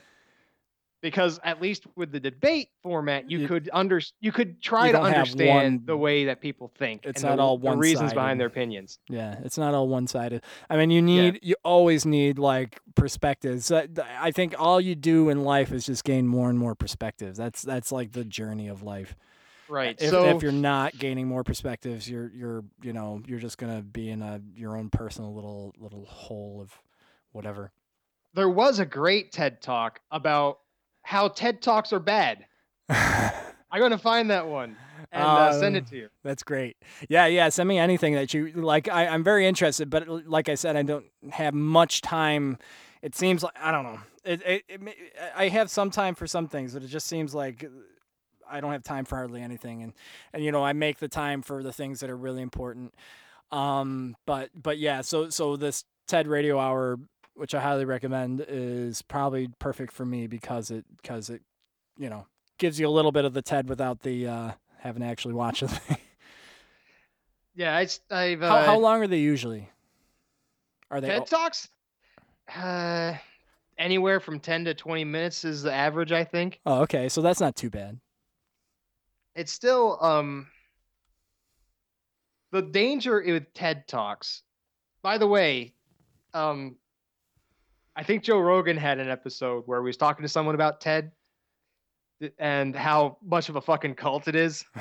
because 1.01 1.39
at 1.45 1.63
least 1.63 1.87
with 1.95 2.11
the 2.11 2.19
debate 2.19 2.71
format, 2.83 3.31
you, 3.31 3.39
You- 3.41 3.49
could 3.49 3.71
under 3.73 4.01
you 4.21 4.33
could 4.33 4.61
try 4.61 4.87
you 4.87 4.93
to 4.93 5.01
understand 5.01 5.49
one- 5.49 5.87
the 5.87 5.97
way 5.97 6.25
that 6.25 6.41
people 6.41 6.73
think. 6.77 7.03
It's 7.05 7.23
and 7.23 7.31
not 7.31 7.37
the, 7.37 7.43
all 7.43 7.59
the 7.59 7.77
reasons 7.77 8.13
behind 8.13 8.41
their 8.41 8.49
opinions. 8.49 8.99
Yeah, 9.09 9.39
it's 9.45 9.57
not 9.59 9.75
all 9.75 9.87
one 9.89 10.07
sided. 10.09 10.43
I 10.69 10.77
mean, 10.77 10.91
you 10.91 11.01
need, 11.01 11.39
you 11.43 11.55
always 11.65 12.05
need 12.05 12.39
like 12.39 12.81
perspectives. 12.97 13.71
I 13.71 14.33
think 14.33 14.55
all 14.59 14.81
you 14.81 14.95
do 14.97 15.29
in 15.29 15.45
life 15.45 15.73
is 15.73 15.87
just 15.87 16.03
gain 16.05 16.27
more 16.27 16.51
and 16.51 16.59
more 16.59 16.75
perspectives. 16.75 17.39
That's 17.39 17.63
that's 17.63 17.93
like 17.93 18.13
the 18.13 18.25
journey 18.25 18.67
of 18.69 18.83
life. 18.83 19.15
Right. 19.69 19.97
If, 20.01 20.11
so 20.11 20.25
if 20.37 20.43
you're 20.43 20.53
not 20.53 20.99
gaining 20.99 21.27
more 21.29 21.45
perspectives, 21.45 22.09
you're 22.09 22.31
you're 22.35 22.65
you 22.83 22.93
know 22.93 23.23
you're 23.27 23.39
just 23.39 23.59
gonna 23.59 23.83
be 23.83 24.11
in 24.11 24.23
a 24.23 24.41
your 24.55 24.77
own 24.77 24.91
personal 24.91 25.35
little 25.35 25.75
little 25.79 26.05
hole 26.07 26.61
of 26.63 26.73
whatever. 27.33 27.71
there 28.35 28.49
was 28.49 28.79
a 28.79 28.87
great 28.87 29.33
TED 29.33 29.61
talk 29.61 30.01
about 30.11 30.59
how 31.03 31.29
TED 31.29 31.61
talks 31.63 31.93
are 31.93 32.01
bad. 32.01 32.47
I'm 32.89 33.81
gonna 33.81 33.99
find 33.99 34.31
that 34.31 34.47
one. 34.49 34.77
and 35.13 35.23
uh, 35.23 35.53
send 35.53 35.77
Um, 35.77 35.83
it 35.83 35.87
to 35.89 35.97
you. 35.97 36.09
That's 36.25 36.43
great. 36.43 36.77
Yeah, 37.09 37.27
yeah. 37.27 37.49
Send 37.51 37.69
me 37.69 37.79
anything 37.79 38.15
that 38.15 38.33
you 38.33 38.51
like. 38.53 38.89
I, 38.89 39.07
I'm 39.07 39.23
very 39.23 39.47
interested, 39.47 39.91
but 39.91 40.09
like 40.27 40.49
I 40.49 40.55
said, 40.55 40.77
I 40.77 40.83
don't 40.83 41.05
have 41.31 41.53
much 41.55 42.01
time. 42.01 42.59
It 43.03 43.15
seems 43.15 43.43
like 43.43 43.55
I 43.61 43.71
don't 43.71 43.85
know. 43.85 44.01
It, 44.25 44.43
it, 44.45 44.65
it 44.69 44.81
I 45.37 45.49
have 45.49 45.71
some 45.71 45.91
time 45.91 46.15
for 46.15 46.27
some 46.27 46.49
things, 46.49 46.75
but 46.75 46.83
it 46.83 46.89
just 46.89 47.07
seems 47.07 47.35
like 47.35 47.65
I 48.51 48.61
don't 48.61 48.73
have 48.73 48.83
time 48.83 49.05
for 49.05 49.17
hardly 49.17 49.43
anything. 49.43 49.83
And 49.83 49.93
and 50.33 50.45
you 50.45 50.53
know, 50.53 50.65
I 50.65 50.73
make 50.73 50.99
the 50.99 51.09
time 51.09 51.43
for 51.43 51.63
the 51.63 51.73
things 51.73 52.01
that 52.01 52.11
are 52.11 52.17
really 52.17 52.43
important. 52.43 52.95
Um, 53.51 54.17
but 54.27 54.51
but 54.55 54.79
yeah. 54.79 55.01
So 55.01 55.31
so 55.31 55.57
this 55.57 55.85
TED 56.07 56.27
Radio 56.27 56.59
Hour, 56.59 56.99
which 57.35 57.55
I 57.55 57.61
highly 57.61 57.85
recommend, 57.85 58.45
is 58.47 59.03
probably 59.03 59.49
perfect 59.59 59.93
for 59.93 60.05
me 60.05 60.27
because 60.27 60.71
it 60.71 60.85
because 61.01 61.31
it 61.31 61.43
you 61.97 62.09
know 62.11 62.27
gives 62.59 62.79
you 62.81 62.89
a 62.89 62.91
little 62.91 63.13
bit 63.13 63.25
of 63.25 63.35
the 63.35 63.43
TED 63.43 63.69
without 63.69 64.01
the 64.01 64.27
uh, 64.27 64.51
having 64.79 65.03
to 65.03 65.09
actually 65.09 65.35
watch 65.35 65.63
it. 65.63 65.71
Yeah, 67.59 67.77
I, 67.77 67.89
I've 68.15 68.41
uh, 68.41 68.49
How, 68.49 68.63
how 68.67 68.79
long 68.79 69.03
are 69.03 69.09
they 69.09 69.19
usually? 69.19 69.69
Are 70.93 71.01
they? 71.01 71.09
TED 71.09 71.27
Talks. 71.27 71.69
Uh, 72.55 73.15
anywhere 73.77 74.21
from 74.21 74.39
ten 74.39 74.65
to 74.67 74.75
twenty 74.75 75.03
minutes 75.03 75.45
is 75.45 75.65
the 75.65 75.73
average, 75.73 76.13
I 76.13 76.23
think. 76.23 76.61
Oh, 76.65 76.83
okay. 76.83 77.09
So 77.09 77.21
that's 77.21 77.41
not 77.41 77.57
too 77.57 77.69
bad. 77.69 77.99
It's 79.39 79.53
still 79.53 79.99
um. 80.03 80.49
The 82.51 82.63
danger 82.63 83.23
with 83.25 83.55
TED 83.55 83.87
Talks. 83.87 84.43
By 85.01 85.17
the 85.17 85.29
way, 85.29 85.75
um, 86.35 86.77
I 87.95 88.03
think 88.03 88.25
Joe 88.25 88.41
Rogan 88.41 88.77
had 88.77 88.99
an 88.99 89.09
episode 89.09 89.63
where 89.67 89.81
he 89.81 89.87
was 89.87 89.97
talking 89.97 90.25
to 90.25 90.29
someone 90.29 90.57
about 90.57 90.81
TED 90.81 91.13
and 92.39 92.75
how 92.75 93.19
much 93.23 93.49
of 93.49 93.55
a 93.55 93.61
fucking 93.61 93.95
cult 93.95 94.29
it 94.29 94.35
is. 94.35 94.65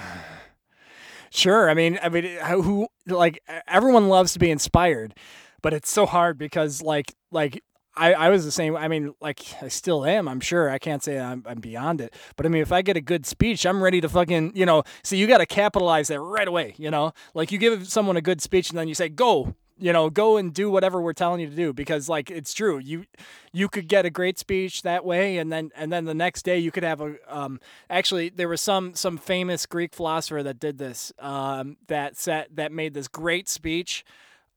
Sure. 1.29 1.69
I 1.69 1.73
mean, 1.73 1.99
I 2.01 2.07
mean, 2.07 2.23
who 2.23 2.87
like 3.05 3.43
everyone 3.67 4.07
loves 4.07 4.31
to 4.31 4.39
be 4.39 4.49
inspired, 4.49 5.13
but 5.61 5.73
it's 5.73 5.91
so 5.91 6.05
hard 6.05 6.37
because 6.37 6.81
like 6.81 7.13
like 7.31 7.61
I, 7.97 8.13
I 8.13 8.29
was 8.29 8.45
the 8.45 8.51
same. 8.51 8.75
I 8.75 8.87
mean, 8.87 9.13
like 9.19 9.41
I 9.61 9.67
still 9.67 10.05
am. 10.05 10.27
I'm 10.27 10.39
sure. 10.39 10.69
I 10.69 10.77
can't 10.77 11.03
say 11.03 11.19
I'm, 11.19 11.43
I'm 11.45 11.59
beyond 11.59 12.01
it, 12.01 12.13
but 12.35 12.45
I 12.45 12.49
mean, 12.49 12.61
if 12.61 12.71
I 12.71 12.81
get 12.81 12.95
a 12.95 13.01
good 13.01 13.25
speech, 13.25 13.65
I'm 13.65 13.83
ready 13.83 14.01
to 14.01 14.09
fucking 14.09 14.53
you 14.55 14.65
know. 14.65 14.83
So 15.03 15.15
you 15.15 15.27
got 15.27 15.39
to 15.39 15.45
capitalize 15.45 16.07
that 16.09 16.19
right 16.19 16.47
away. 16.47 16.75
You 16.77 16.91
know, 16.91 17.13
like 17.33 17.51
you 17.51 17.57
give 17.57 17.87
someone 17.87 18.17
a 18.17 18.21
good 18.21 18.41
speech 18.41 18.69
and 18.69 18.77
then 18.77 18.87
you 18.87 18.95
say 18.95 19.09
go. 19.09 19.55
You 19.79 19.93
know, 19.93 20.09
go 20.09 20.37
and 20.37 20.51
do 20.51 20.71
whatever 20.71 20.99
we're 20.99 21.13
telling 21.13 21.39
you 21.39 21.47
to 21.51 21.55
do 21.55 21.71
because 21.71 22.09
like 22.09 22.31
it's 22.31 22.51
true. 22.51 22.79
You 22.79 23.05
you 23.53 23.69
could 23.69 23.87
get 23.87 24.05
a 24.07 24.09
great 24.09 24.39
speech 24.39 24.81
that 24.81 25.05
way 25.05 25.37
and 25.37 25.51
then 25.51 25.69
and 25.75 25.91
then 25.91 26.05
the 26.05 26.15
next 26.15 26.43
day 26.43 26.57
you 26.57 26.71
could 26.71 26.83
have 26.83 26.99
a 26.99 27.15
um 27.27 27.59
actually 27.87 28.29
there 28.29 28.49
was 28.49 28.59
some 28.59 28.95
some 28.95 29.17
famous 29.19 29.67
Greek 29.67 29.93
philosopher 29.93 30.41
that 30.41 30.59
did 30.59 30.79
this 30.79 31.13
um 31.19 31.77
that 31.87 32.17
set 32.17 32.55
that 32.55 32.71
made 32.71 32.95
this 32.95 33.07
great 33.07 33.47
speech 33.47 34.03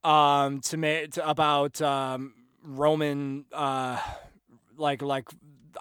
um 0.03 0.59
to 0.61 0.75
make 0.75 1.15
about 1.17 1.79
um 1.83 2.33
Roman 2.63 3.45
uh 3.53 3.99
like 4.77 5.01
like 5.01 5.27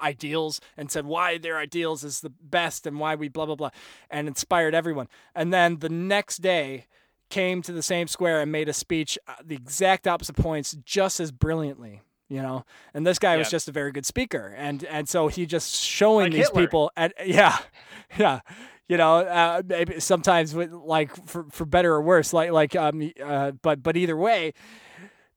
ideals 0.02 0.61
and 0.77 0.90
said 0.90 1.05
why 1.05 1.36
their 1.39 1.59
ideals 1.59 2.05
is 2.05 2.20
the 2.20 2.31
best 2.31 2.86
and 2.86 2.98
why 3.01 3.15
we 3.15 3.28
blah 3.28 3.47
blah 3.47 3.57
blah 3.57 3.70
and 4.11 4.28
inspired 4.28 4.74
everyone. 4.74 5.09
And 5.35 5.52
then 5.52 5.78
the 5.78 5.89
next 5.89 6.39
day 6.39 6.86
came 7.28 7.62
to 7.62 7.73
the 7.73 7.82
same 7.82 8.07
square 8.09 8.40
and 8.40 8.51
made 8.51 8.69
a 8.69 8.73
speech 8.73 9.19
uh, 9.28 9.35
the 9.44 9.55
exact 9.55 10.07
opposite 10.07 10.36
points 10.36 10.77
just 10.85 11.20
as 11.20 11.31
brilliantly 11.32 12.02
you 12.28 12.40
know? 12.40 12.65
And 12.94 13.05
this 13.05 13.19
guy 13.19 13.36
was 13.36 13.51
just 13.51 13.69
a 13.69 13.73
very 13.73 13.90
good 13.90 14.07
speaker. 14.07 14.55
And 14.57 14.85
and 14.85 15.09
so 15.09 15.27
he 15.27 15.47
just 15.47 15.74
showing 15.74 16.27
Like 16.27 16.32
these 16.35 16.47
Hitler. 16.47 16.62
people 16.62 16.93
and 16.97 17.12
yeah 17.27 17.59
yeah 18.19 18.40
you 18.89 18.97
know 18.97 19.16
uh, 19.19 19.62
maybe 19.66 19.98
sometimes 19.98 20.55
with 20.55 20.73
like 20.73 21.15
for, 21.27 21.47
for 21.51 21.65
better 21.65 21.93
or 21.93 22.02
worse 22.02 22.32
like 22.32 22.52
like 22.52 22.77
um 22.77 23.11
uh, 23.23 23.51
but 23.62 23.82
but 23.82 23.97
either 23.97 24.16
way 24.16 24.52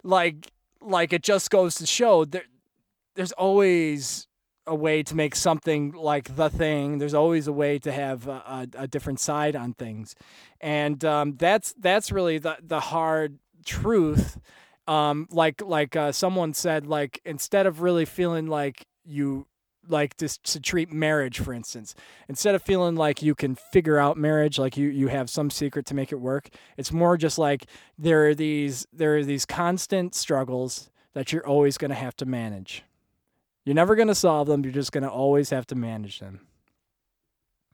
like 0.04 0.52
like 0.84 1.14
it 1.14 1.24
just 1.24 1.50
goes 1.50 1.76
to 1.76 1.86
show 1.86 2.26
there 2.26 2.44
there's 3.16 3.32
always 3.34 4.28
a 4.66 4.76
way 4.76 5.04
to 5.04 5.16
make 5.16 5.36
something 5.36 5.92
like 5.92 6.36
the 6.36 6.50
thing. 6.50 6.98
There's 6.98 7.14
always 7.14 7.48
a 7.48 7.54
way 7.54 7.80
to 7.80 7.92
have 7.92 8.28
a, 8.28 8.32
a, 8.32 8.68
a 8.80 8.88
different 8.88 9.20
side 9.20 9.56
on 9.56 9.74
things, 9.74 10.16
and 10.62 11.04
um, 11.04 11.36
that's 11.36 11.74
that's 11.78 12.12
really 12.12 12.38
the 12.38 12.58
the 12.62 12.80
hard 12.80 13.40
truth. 13.66 14.40
Um, 14.88 15.28
like 15.32 15.62
like 15.62 15.96
uh, 15.96 16.12
someone 16.12 16.54
said, 16.54 16.88
like 16.88 17.22
instead 17.26 17.66
of 17.66 17.82
really 17.82 18.06
feeling 18.06 18.48
like 18.48 18.86
you 19.04 19.48
like 19.88 20.16
to, 20.18 20.28
to 20.44 20.60
treat 20.60 20.92
marriage 20.92 21.40
for 21.40 21.54
instance 21.54 21.94
instead 22.30 22.56
of 22.56 22.62
feeling 22.62 22.96
like 22.96 23.22
you 23.22 23.36
can 23.36 23.56
figure 23.56 23.98
out 24.00 24.18
marriage 24.18 24.58
like 24.58 24.78
you 24.78 24.88
you 24.90 25.08
have 25.08 25.30
some 25.30 25.50
secret 25.50 25.86
to 25.86 25.94
make 25.94 26.12
it 26.12 26.18
work 26.22 26.50
it's 26.78 26.92
more 26.92 27.18
just 27.18 27.38
like 27.38 27.66
there 27.98 28.28
are 28.28 28.34
these 28.36 28.88
there 28.94 29.18
are 29.18 29.24
these 29.24 29.46
constant 29.46 30.16
struggles 30.16 30.90
that 31.14 31.32
you're 31.34 31.46
always 31.46 31.78
going 31.78 31.90
to 31.90 31.96
have 31.96 32.16
to 32.16 32.26
manage 32.26 32.84
you're 33.66 33.76
never 33.76 33.96
going 33.96 34.08
to 34.08 34.16
solve 34.16 34.48
them 34.48 34.64
you're 34.64 34.72
just 34.74 34.92
going 34.92 35.04
to 35.04 35.10
always 35.10 35.50
have 35.50 35.68
to 35.68 35.76
manage 35.76 36.20
them 36.20 36.40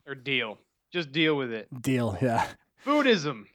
Or 0.07 0.15
deal. 0.15 0.57
Just 0.91 1.11
deal 1.11 1.35
with 1.35 1.51
it. 1.53 1.67
deal 1.81 2.17
yeah 2.21 2.47
Buddhism. 2.85 3.45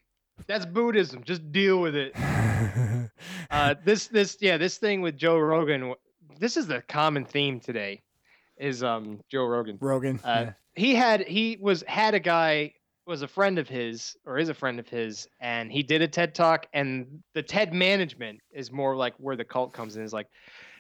That's 0.47 0.67
Buddhism. 0.67 1.25
Just 1.25 1.51
deal 1.51 1.81
with 1.81 1.97
it. 1.97 2.15
Uh, 3.51 3.75
this 3.85 4.07
this 4.09 4.37
yeah 4.41 4.57
this 4.57 4.79
thing 4.79 5.01
with 5.01 5.17
Joe 5.17 5.39
Rogan. 5.39 5.95
This 6.39 6.57
is 6.57 6.67
the 6.67 6.83
common 6.83 7.25
theme 7.25 7.61
today. 7.61 8.03
Is 8.59 8.83
um 8.83 9.21
Joe 9.31 9.45
Rogan. 9.47 9.79
rogan 9.81 10.21
Uh, 10.25 10.47
yeah. 10.47 10.53
he 10.75 10.95
had 10.95 11.27
he 11.27 11.59
was 11.61 11.83
had 11.89 12.15
a 12.15 12.21
guy 12.21 12.73
was 13.07 13.23
a 13.23 13.29
friend 13.29 13.59
of 13.59 13.69
his 13.69 14.17
or 14.25 14.39
is 14.39 14.49
a 14.49 14.55
friend 14.55 14.79
of 14.79 14.89
his 14.89 15.29
and 15.41 15.71
he 15.71 15.83
did 15.83 16.01
a 16.01 16.09
TED 16.09 16.35
talk 16.35 16.67
and 16.73 17.23
the 17.35 17.43
TED 17.43 17.75
management 17.75 18.41
is 18.51 18.73
more 18.73 18.97
like 18.97 19.15
where 19.19 19.37
the 19.37 19.45
cult 19.45 19.73
comes 19.73 19.97
in 19.97 20.03
is 20.03 20.13
like 20.13 20.27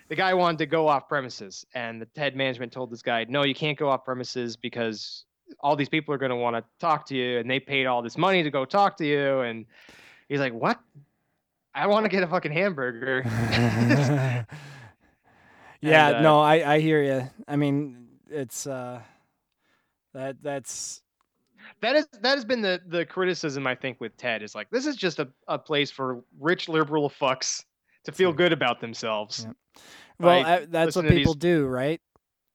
the 0.09 0.14
guy 0.14 0.32
wanted 0.32 0.59
to 0.59 0.66
go 0.66 0.88
off 0.88 1.09
premises 1.09 1.66
and 1.74 2.01
the 2.01 2.06
TED 2.06 2.34
management 2.34 2.72
told 2.72 2.90
this 2.90 3.02
guy 3.02 3.26
no 3.28 3.44
you 3.44 3.55
can't 3.55 3.76
go 3.78 3.88
off 3.88 4.05
premises 4.05 4.56
because 4.56 5.24
all 5.60 5.76
these 5.76 5.90
people 5.90 6.14
are 6.14 6.18
going 6.18 6.30
to 6.30 6.36
want 6.36 6.56
to 6.56 6.64
talk 6.80 7.05
to 7.06 7.14
you 7.14 7.38
and 7.38 7.51
they 7.51 7.60
paid 7.60 7.84
all 7.84 8.01
this 8.01 8.16
money 8.16 8.42
to 8.42 8.51
go 8.51 8.64
talk 8.64 8.96
to 8.96 9.06
you 9.06 9.40
and 9.40 9.66
he's 10.28 10.40
like 10.40 10.55
what 10.55 10.80
I 11.74 11.86
want 11.88 12.05
to 12.05 12.09
get 12.09 12.22
a 12.22 12.26
fucking 12.26 12.52
hamburger 12.52 13.22
yeah 15.90 16.09
uh, 16.19 16.20
no 16.23 16.40
i 16.40 16.74
i 16.74 16.78
hear 16.81 17.02
you 17.02 17.31
i 17.48 17.56
mean 17.56 18.06
it's 18.31 18.66
uh 18.66 19.01
that 20.12 20.36
that's 20.43 21.02
that 21.81 21.97
is 21.97 22.06
that 22.20 22.35
has 22.36 22.44
been 22.44 22.61
the 22.62 22.81
the 22.86 23.05
criticism 23.05 23.66
I 23.66 23.74
think 23.74 24.01
with 24.01 24.16
TED 24.16 24.43
is 24.43 24.55
like 24.55 24.70
this 24.70 24.86
is 24.86 24.97
just 24.97 25.19
a, 25.19 25.28
a 25.48 25.59
place 25.59 25.90
for 25.90 26.23
rich 26.39 26.69
liberal 26.69 27.09
fucks 27.11 27.65
to 28.05 28.12
feel 28.12 28.32
good 28.32 28.52
about 28.52 28.81
themselves. 28.81 29.47
Yeah. 29.47 29.52
well 30.20 30.47
I, 30.47 30.65
that's 30.66 30.94
what 30.94 31.09
people 31.09 31.35
these- 31.35 31.40
do 31.40 31.66
right 31.66 32.01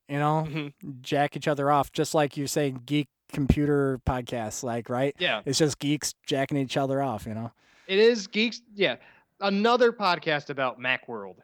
you 0.08 0.18
know 0.18 0.46
Mhm. 0.48 0.72
jack 1.02 1.36
each 1.36 1.48
other 1.48 1.70
off 1.70 1.92
just 1.92 2.14
like 2.14 2.36
you're 2.36 2.46
saying 2.46 2.82
geek 2.86 3.08
computer 3.32 4.00
podcasts 4.06 4.62
like 4.62 4.88
right 4.88 5.14
Yeah, 5.18 5.42
it's 5.44 5.58
just 5.58 5.78
geeks 5.78 6.14
jacking 6.26 6.58
each 6.58 6.76
other 6.76 7.02
off 7.02 7.26
you 7.26 7.34
know 7.34 7.52
it 7.86 7.98
is 7.98 8.28
geeks. 8.28 8.62
Yeah, 8.74 8.96
another 9.40 9.90
podcast 9.92 10.48
about 10.50 10.78
MacWorld. 10.78 11.38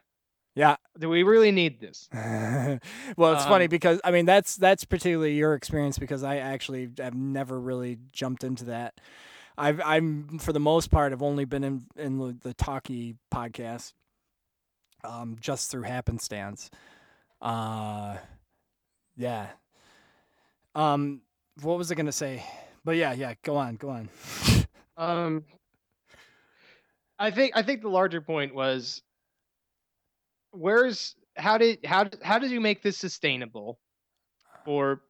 Yeah. 0.57 0.77
Do 0.97 1.07
we 1.07 1.21
really 1.21 1.51
need 1.51 1.79
this? 1.79 2.09
well, 2.13 3.33
it's 3.33 3.45
funny 3.45 3.65
Um, 3.65 3.69
because 3.69 4.01
I 4.03 4.09
mean 4.09 4.25
that's 4.25 4.55
that's 4.55 4.85
particularly 4.85 5.35
your 5.35 5.53
experience 5.53 5.99
because 5.99 6.23
I 6.23 6.37
actually 6.37 6.89
have 6.97 7.13
never 7.13 7.59
really 7.59 7.99
jumped 8.11 8.43
into 8.43 8.65
that. 8.65 8.99
I've 9.55 9.79
I'm 9.85 10.39
for 10.39 10.53
the 10.53 10.59
most 10.59 10.89
part 10.89 11.11
have 11.11 11.21
only 11.21 11.45
been 11.45 11.63
in 11.63 11.85
in 11.95 12.17
the, 12.17 12.55
talkie 12.55 13.17
podcast, 13.31 13.93
um, 15.03 15.37
just 15.39 15.69
through 15.69 15.83
happenstance. 15.83 16.71
Uh, 17.39 18.17
yeah. 19.15 19.49
Um, 20.73 21.21
what 21.61 21.77
was 21.77 21.91
I 21.91 21.95
gonna 21.95 22.11
say? 22.11 22.43
But 22.83 22.95
yeah, 22.95 23.13
yeah. 23.13 23.35
Go 23.43 23.57
on, 23.57 23.75
go 23.75 23.89
on. 23.89 24.09
Um, 24.99 25.43
I 27.19 27.29
think 27.29 27.55
I 27.55 27.61
think 27.61 27.83
the 27.83 27.89
larger 27.89 28.19
point 28.19 28.55
was 28.55 29.03
where's 30.51 31.15
how 31.35 31.57
did 31.57 31.79
how 31.85 32.09
how 32.23 32.39
did 32.39 32.51
you 32.51 32.61
make 32.61 32.81
this 32.81 32.97
sustainable 32.97 33.79
or 34.65 35.01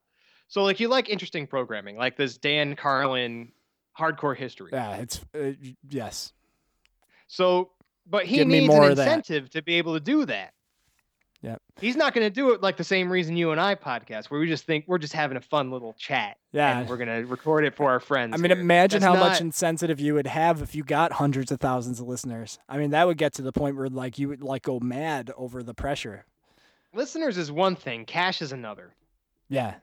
so 0.47 0.63
like 0.63 0.79
you 0.79 0.87
like 0.87 1.09
interesting 1.09 1.47
programming 1.47 1.97
like 1.97 2.17
this 2.17 2.37
Dan 2.37 2.75
Carlin 2.75 3.51
hardcore 3.97 4.35
history. 4.35 4.69
Yeah, 4.73 4.97
it's 4.97 5.19
uh, 5.35 5.53
yes. 5.89 6.33
So, 7.27 7.71
but 8.05 8.25
he 8.25 8.37
Give 8.37 8.47
me 8.47 8.61
needs 8.61 8.67
more 8.67 8.85
an 8.85 8.91
incentive 8.91 9.49
to 9.51 9.61
be 9.61 9.75
able 9.75 9.93
to 9.95 9.99
do 9.99 10.25
that. 10.25 10.53
Yep. 11.43 11.61
He's 11.79 11.95
not 11.95 12.15
going 12.15 12.25
to 12.25 12.31
do 12.31 12.51
it 12.51 12.61
like 12.61 12.77
the 12.77 12.83
same 12.83 13.11
reason 13.11 13.37
you 13.37 13.51
and 13.51 13.61
I 13.61 13.75
podcast, 13.75 14.25
where 14.25 14.39
we 14.39 14.47
just 14.47 14.65
think 14.65 14.85
we're 14.87 14.97
just 14.97 15.13
having 15.13 15.37
a 15.37 15.41
fun 15.41 15.69
little 15.69 15.93
chat. 15.93 16.37
Yeah. 16.51 16.79
And 16.79 16.89
we're 16.89 16.97
going 16.97 17.07
to 17.09 17.27
record 17.27 17.63
it 17.63 17.75
for 17.75 17.91
our 17.91 17.99
friends. 17.99 18.33
I 18.33 18.37
mean, 18.37 18.51
here. 18.51 18.59
imagine 18.59 19.01
That's 19.01 19.15
how 19.15 19.23
much 19.23 19.39
insensitive 19.39 19.99
you 19.99 20.15
would 20.15 20.25
have 20.27 20.61
if 20.63 20.73
you 20.73 20.83
got 20.83 21.13
hundreds 21.13 21.51
of 21.51 21.59
thousands 21.59 21.99
of 21.99 22.07
listeners. 22.07 22.57
I 22.67 22.77
mean, 22.77 22.89
that 22.89 23.05
would 23.05 23.19
get 23.19 23.33
to 23.35 23.43
the 23.43 23.51
point 23.51 23.75
where 23.75 23.87
like 23.87 24.17
you 24.17 24.29
would 24.29 24.41
like 24.41 24.63
go 24.63 24.79
mad 24.79 25.31
over 25.37 25.61
the 25.61 25.75
pressure. 25.75 26.25
listeners 26.93 27.37
is 27.37 27.51
one 27.51 27.75
thing, 27.75 28.03
cash 28.05 28.41
is 28.41 28.51
another. 28.51 28.95
Yeah, 29.47 29.75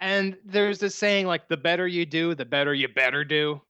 And 0.00 0.36
there's 0.44 0.78
this 0.78 0.94
saying 0.94 1.26
like 1.26 1.48
the 1.48 1.56
better 1.56 1.86
you 1.86 2.04
do, 2.04 2.34
the 2.34 2.44
better 2.44 2.74
you 2.74 2.88
better 2.88 3.24
do. 3.24 3.60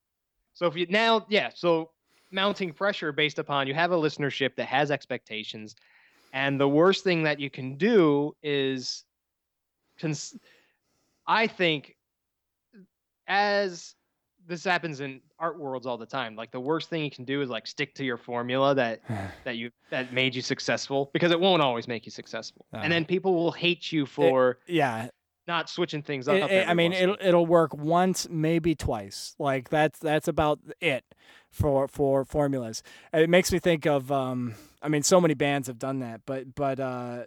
So 0.54 0.66
if 0.66 0.76
you 0.76 0.86
now, 0.88 1.26
yeah, 1.28 1.50
so 1.54 1.90
mounting 2.32 2.72
pressure 2.72 3.12
based 3.12 3.38
upon 3.38 3.66
you 3.66 3.74
have 3.74 3.92
a 3.92 3.96
listenership 3.96 4.56
that 4.56 4.66
has 4.66 4.90
expectations, 4.90 5.76
and 6.32 6.60
the 6.60 6.68
worst 6.68 7.04
thing 7.04 7.22
that 7.24 7.40
you 7.40 7.50
can 7.50 7.76
do 7.76 8.34
is, 8.42 9.04
cons- 9.98 10.36
I 11.26 11.46
think, 11.46 11.96
as 13.28 13.94
this 14.46 14.62
happens 14.64 15.00
in 15.00 15.20
art 15.40 15.58
worlds 15.58 15.86
all 15.86 15.98
the 15.98 16.06
time. 16.06 16.36
Like 16.36 16.52
the 16.52 16.60
worst 16.60 16.88
thing 16.88 17.02
you 17.02 17.10
can 17.10 17.24
do 17.24 17.42
is 17.42 17.48
like 17.50 17.66
stick 17.66 17.94
to 17.96 18.04
your 18.04 18.16
formula 18.16 18.74
that 18.76 19.00
that 19.44 19.56
you 19.56 19.70
that 19.90 20.12
made 20.12 20.34
you 20.34 20.42
successful 20.42 21.10
because 21.12 21.32
it 21.32 21.40
won't 21.40 21.62
always 21.62 21.88
make 21.88 22.06
you 22.06 22.12
successful. 22.12 22.66
Uh. 22.72 22.78
and 22.78 22.92
then 22.92 23.04
people 23.04 23.34
will 23.34 23.52
hate 23.52 23.90
you 23.92 24.06
for 24.06 24.58
yeah, 24.68 25.08
not 25.48 25.68
switching 25.68 26.02
things 26.02 26.28
up. 26.28 26.36
It- 26.36 26.50
it- 26.50 26.68
I 26.68 26.74
mean, 26.74 26.92
once 26.92 27.00
in 27.02 27.08
a 27.10 27.12
it'll 27.14 27.26
it'll 27.28 27.46
work 27.46 27.74
once, 27.74 28.28
maybe 28.30 28.74
twice. 28.76 29.34
Like 29.38 29.68
that's 29.68 29.98
that's 29.98 30.28
about 30.28 30.60
it 30.80 31.04
for 31.50 31.88
for 31.88 32.24
formulas. 32.24 32.82
It 33.12 33.28
makes 33.28 33.52
me 33.52 33.58
think 33.58 33.84
of. 33.86 34.12
Um, 34.12 34.54
I 34.86 34.88
mean, 34.88 35.02
so 35.02 35.20
many 35.20 35.34
bands 35.34 35.66
have 35.66 35.78
done 35.78 35.98
that, 35.98 36.20
but 36.26 36.54
but 36.54 36.78
uh, 36.78 37.24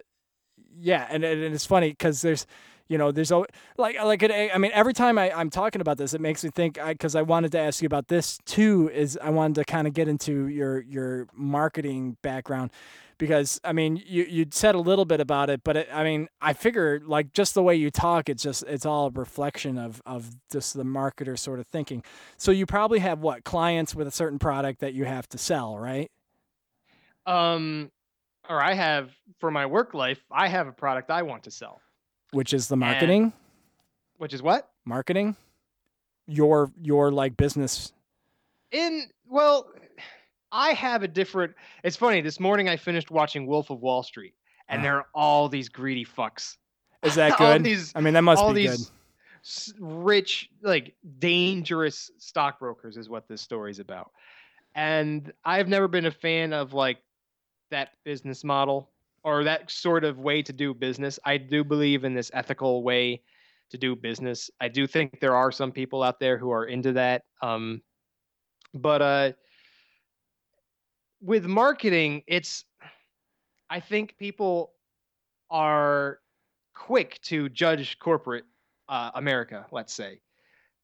yeah, 0.79 1.05
and, 1.09 1.23
and 1.23 1.53
it's 1.53 1.65
funny 1.65 1.89
because 1.89 2.21
there's. 2.21 2.47
You 2.91 2.97
know, 2.97 3.11
there's 3.11 3.31
al- 3.31 3.45
like 3.77 4.03
like 4.03 4.23
it, 4.23 4.31
I 4.51 4.57
mean, 4.57 4.71
every 4.73 4.93
time 4.93 5.19
I, 5.19 5.31
I'm 5.31 5.51
talking 5.51 5.79
about 5.79 5.99
this, 5.99 6.15
it 6.15 6.21
makes 6.21 6.43
me 6.43 6.49
think 6.49 6.79
because 6.83 7.13
I, 7.13 7.21
wanted 7.21 7.51
to 7.51 7.59
ask 7.59 7.83
you 7.83 7.85
about 7.85 8.07
this 8.07 8.39
too. 8.47 8.89
Is 8.91 9.15
I 9.21 9.29
wanted 9.29 9.53
to 9.57 9.65
kind 9.65 9.85
of 9.85 9.93
get 9.93 10.07
into 10.07 10.47
your 10.47 10.81
your 10.81 11.27
marketing 11.35 12.17
background 12.23 12.71
because 13.19 13.61
I 13.63 13.73
mean 13.73 14.01
you 14.07 14.23
you 14.23 14.47
said 14.49 14.73
a 14.73 14.79
little 14.79 15.05
bit 15.05 15.19
about 15.19 15.51
it, 15.51 15.63
but 15.63 15.77
it, 15.77 15.89
I 15.93 16.03
mean 16.03 16.29
I 16.41 16.53
figure 16.53 16.99
like 17.05 17.31
just 17.33 17.53
the 17.53 17.61
way 17.61 17.75
you 17.75 17.91
talk, 17.91 18.27
it's 18.27 18.41
just 18.41 18.63
it's 18.63 18.87
all 18.87 19.07
a 19.07 19.11
reflection 19.11 19.77
of 19.77 20.01
of 20.07 20.31
just 20.51 20.73
the 20.73 20.83
marketer 20.83 21.37
sort 21.37 21.59
of 21.59 21.67
thinking. 21.67 22.03
So 22.37 22.49
you 22.49 22.65
probably 22.65 22.99
have 22.99 23.19
what 23.19 23.43
clients 23.43 23.93
with 23.93 24.07
a 24.07 24.11
certain 24.11 24.39
product 24.39 24.79
that 24.79 24.95
you 24.95 25.05
have 25.05 25.29
to 25.29 25.37
sell, 25.37 25.77
right? 25.77 26.09
Um, 27.29 27.91
or 28.49 28.61
I 28.61 28.73
have 28.73 29.11
for 29.39 29.51
my 29.51 29.65
work 29.65 29.93
life, 29.93 30.19
I 30.31 30.47
have 30.47 30.67
a 30.67 30.71
product 30.71 31.11
I 31.11 31.21
want 31.21 31.43
to 31.43 31.51
sell, 31.51 31.81
Which 32.31 32.53
is 32.53 32.67
the 32.67 32.75
marketing, 32.77 33.33
which 34.17 34.33
is 34.33 34.41
what 34.41 34.69
marketing, 34.85 35.35
your 36.27 36.71
your 36.81 37.11
like 37.11 37.37
business. 37.37 37.93
in 38.71 39.03
well, 39.27 39.71
I 40.51 40.69
have 40.73 41.03
a 41.03 41.07
different. 41.07 41.53
It's 41.83 41.95
funny. 41.95 42.21
This 42.21 42.39
morning 42.39 42.67
I 42.69 42.75
finished 42.77 43.11
watching 43.11 43.45
Wolf 43.45 43.69
of 43.69 43.79
Wall 43.81 44.01
Street, 44.03 44.33
and 44.67 44.79
Ah. 44.79 44.83
there 44.83 44.95
are 44.97 45.07
all 45.13 45.47
these 45.49 45.69
greedy 45.69 46.05
fucks. 46.05 46.57
Is 47.03 47.15
that 47.15 47.37
good? 47.37 47.63
these 47.63 47.91
I 47.95 48.01
mean, 48.01 48.15
that 48.15 48.23
must 48.23 48.45
be 48.47 48.53
these 48.67 48.89
good. 48.89 49.75
rich, 49.79 50.49
like 50.63 50.95
dangerous 51.19 52.09
stockbrokers 52.17 52.97
is 52.97 53.07
what 53.09 53.27
this 53.27 53.41
story's 53.41 53.77
about. 53.79 54.11
And 54.75 55.31
I've 55.45 55.67
never 55.67 55.87
been 55.87 56.05
a 56.05 56.11
fan 56.11 56.53
of 56.53 56.73
like 56.73 56.97
that 57.71 57.89
business 58.03 58.43
model 58.43 58.89
or 59.23 59.43
that 59.43 59.69
sort 59.69 60.03
of 60.03 60.19
way 60.19 60.41
to 60.41 60.53
do 60.53 60.73
business. 60.73 61.19
I 61.25 61.37
do 61.37 61.63
believe 61.63 62.03
in 62.03 62.13
this 62.13 62.31
ethical 62.33 62.83
way 62.83 63.21
to 63.69 63.77
do 63.77 63.95
business. 63.95 64.49
I 64.59 64.67
do 64.67 64.87
think 64.87 65.19
there 65.19 65.35
are 65.35 65.51
some 65.51 65.71
people 65.71 66.03
out 66.03 66.19
there 66.19 66.37
who 66.37 66.51
are 66.51 66.65
into 66.65 66.93
that. 66.93 67.23
Um, 67.41 67.81
but 68.73 69.01
uh, 69.01 69.31
with 71.21 71.45
marketing, 71.45 72.23
it's 72.27 72.65
I 73.69 73.79
think 73.79 74.17
people 74.17 74.71
are 75.51 76.19
quick 76.73 77.19
to 77.23 77.49
judge 77.49 77.99
corporate 77.99 78.45
uh, 78.87 79.11
America, 79.13 79.65
let's 79.71 79.93
say, 79.93 80.19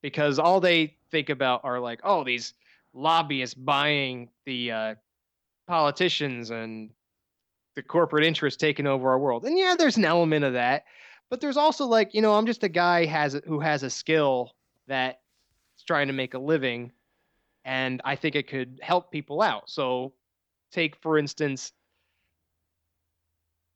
because 0.01 0.37
all 0.37 0.59
they 0.59 0.97
think 1.09 1.29
about 1.29 1.61
are 1.63 1.79
like, 1.79 1.99
oh, 2.03 2.23
these 2.23 2.53
lobbyists 2.93 3.55
buying 3.55 4.29
the 4.45 4.71
uh, 4.71 4.95
politicians 5.67 6.49
and 6.49 6.89
the 7.75 7.83
corporate 7.83 8.23
interests 8.25 8.59
taking 8.59 8.87
over 8.87 9.09
our 9.09 9.19
world. 9.19 9.45
And 9.45 9.57
yeah, 9.57 9.75
there's 9.77 9.97
an 9.97 10.05
element 10.05 10.45
of 10.45 10.53
that, 10.53 10.85
but 11.29 11.41
there's 11.41 11.57
also 11.57 11.85
like, 11.85 12.13
you 12.13 12.21
know, 12.21 12.33
I'm 12.35 12.45
just 12.45 12.63
a 12.63 12.69
guy 12.69 13.05
has 13.05 13.39
who 13.45 13.59
has 13.59 13.83
a 13.83 13.89
skill 13.89 14.51
that's 14.87 15.17
trying 15.85 16.07
to 16.07 16.13
make 16.13 16.33
a 16.33 16.39
living, 16.39 16.91
and 17.65 18.01
I 18.05 18.15
think 18.15 18.35
it 18.35 18.47
could 18.47 18.79
help 18.81 19.11
people 19.11 19.41
out. 19.41 19.69
So, 19.69 20.13
take 20.71 20.95
for 21.01 21.17
instance, 21.17 21.73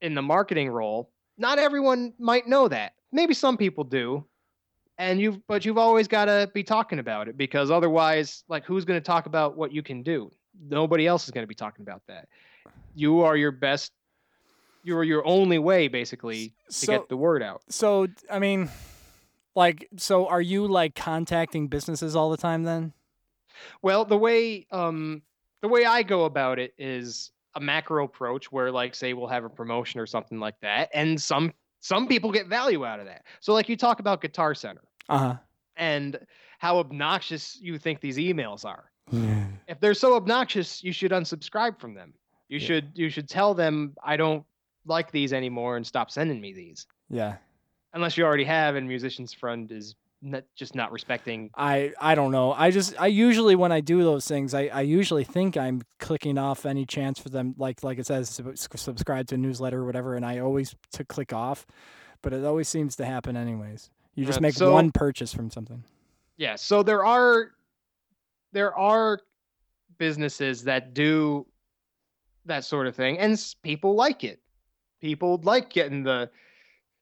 in 0.02 0.14
the 0.16 0.22
marketing 0.22 0.70
role, 0.70 1.11
not 1.38 1.60
everyone 1.60 2.14
might 2.20 2.48
know 2.48 2.68
that. 2.68 2.94
Maybe 3.11 3.34
some 3.34 3.57
people 3.57 3.84
do. 3.84 4.26
And 4.98 5.20
you've 5.22 5.40
but 5.48 5.64
you've 5.64 5.78
always 5.78 6.10
got 6.10 6.26
to 6.26 6.52
be 6.53 6.61
talking 6.61 6.99
about 6.99 7.30
it 7.30 7.38
because 7.38 7.72
otherwise 7.72 8.44
like 8.49 8.66
who's 8.66 8.84
going 8.84 8.99
to 8.99 9.06
talk 9.06 9.28
about 9.28 9.56
what 9.56 9.72
you 9.74 9.82
can 9.82 10.03
do? 10.03 10.30
Nobody 10.61 11.07
else 11.07 11.26
is 11.26 11.31
going 11.31 11.44
to 11.44 11.48
be 11.48 11.56
talking 11.56 11.84
about 11.84 12.02
that. 12.07 12.27
You 12.95 13.22
are 13.22 13.36
your 13.38 13.52
best 13.52 13.91
you 14.84 14.95
are 14.98 15.03
your 15.03 15.26
only 15.27 15.60
way 15.60 15.88
basically 15.90 16.53
to 16.68 16.73
So- 16.73 16.91
get 16.99 17.10
the 17.10 17.18
word 17.18 17.44
out. 17.44 17.61
So 17.69 18.07
I 18.31 18.40
mean, 18.40 18.69
like, 19.56 19.88
so 19.98 20.27
are 20.27 20.41
you 20.41 20.68
like 20.68 20.95
contacting 20.95 21.68
businesses 21.68 22.15
all 22.15 22.30
the 22.30 22.38
time 22.38 22.64
then? 22.64 22.94
Well, 23.81 24.06
the 24.06 24.18
way 24.18 24.65
um 24.72 25.22
the 25.61 25.68
way 25.68 25.84
I 25.86 26.03
go 26.03 26.23
about 26.26 26.60
it 26.60 26.73
is 26.77 27.31
a 27.56 27.60
macro 27.60 28.06
approach 28.06 28.52
where 28.52 28.72
like 28.72 28.95
say 28.95 29.14
we'll 29.14 29.27
have 29.27 29.44
a 29.44 29.49
promotion 29.49 29.99
or 29.99 30.06
something 30.06 30.40
like 30.40 30.56
that 30.61 30.90
and 30.94 31.22
some 31.22 31.52
some 31.81 32.07
people 32.07 32.31
get 32.31 32.48
value 32.48 32.86
out 32.86 32.99
of 33.02 33.06
that. 33.07 33.23
So 33.41 33.53
like 33.53 33.68
you 33.69 33.76
talk 33.76 33.99
about 33.99 34.22
Guitar 34.22 34.53
Center 34.56 34.84
Uh 35.10 35.18
huh. 35.18 35.36
and 35.76 36.19
how 36.60 36.77
obnoxious 36.80 37.57
you 37.61 37.77
think 37.77 37.99
these 38.02 38.18
emails 38.18 38.64
are. 38.65 38.89
If 39.68 39.80
they're 39.80 39.94
so 39.94 40.15
obnoxious, 40.15 40.84
you 40.84 40.91
should 40.91 41.11
unsubscribe 41.11 41.80
from 41.80 41.94
them. 41.94 42.14
You 42.48 42.60
Yeah. 42.60 42.65
should 42.68 42.91
you 42.95 43.10
should 43.10 43.30
tell 43.30 43.53
them 43.53 43.95
I 44.03 44.18
don't 44.18 44.44
like 44.86 45.11
these 45.11 45.34
anymore 45.34 45.77
and 45.77 45.86
stop 45.86 46.10
sending 46.11 46.40
me 46.41 46.53
these. 46.53 46.88
Yeah. 47.10 47.38
Unless 47.94 48.18
you 48.18 48.26
already 48.26 48.44
have 48.45 48.76
and 48.76 48.88
Musician's 48.88 49.34
Friend 49.34 49.72
is 49.72 49.95
not, 50.22 50.44
just 50.56 50.76
not 50.76 50.91
respecting 50.91 51.49
I 51.56 51.94
I 51.99 52.14
don't 52.15 52.31
know. 52.31 52.52
I 52.53 52.72
just 52.72 52.99
I 52.99 53.07
usually 53.07 53.56
when 53.56 53.72
I 53.72 53.80
do 53.81 54.03
those 54.03 54.27
things, 54.27 54.53
I, 54.53 54.64
I 54.68 54.81
usually 54.81 55.23
think 55.23 55.56
I'm 55.57 55.81
clicking 55.99 56.38
off 56.38 56.65
any 56.65 56.86
chance 56.86 57.18
for 57.19 57.30
them, 57.30 57.56
like 57.57 57.84
like 57.84 57.99
it 57.99 58.06
says 58.07 58.30
sub- 58.30 58.57
subscribe 58.57 59.27
to 59.27 59.36
a 59.36 59.38
newsletter 59.38 59.80
or 59.81 59.86
whatever, 59.86 60.15
and 60.15 60.26
I 60.26 60.40
always 60.40 60.76
to 60.94 61.06
click 61.06 61.31
off, 61.34 61.65
but 62.22 62.34
it 62.34 62.44
always 62.44 62.68
seems 62.68 62.95
to 62.98 63.06
happen 63.06 63.38
anyways. 63.38 63.90
You 64.15 64.26
just 64.26 64.40
Uh, 64.40 64.41
make 64.41 64.56
so- 64.56 64.73
one 64.73 64.91
purchase 64.91 65.34
from 65.34 65.49
something. 65.49 65.84
Yeah, 66.36 66.56
so 66.56 66.84
there 66.84 67.06
are 67.06 67.52
there 68.51 68.76
are 68.76 69.19
businesses 69.97 70.63
that 70.63 70.93
do 70.93 71.45
that 72.45 72.65
sort 72.65 72.88
of 72.88 72.95
thing 72.95 73.19
and 73.19 73.53
people 73.63 73.95
like 73.95 74.23
it. 74.23 74.39
People 75.01 75.39
like 75.43 75.69
getting 75.69 76.03
the 76.03 76.30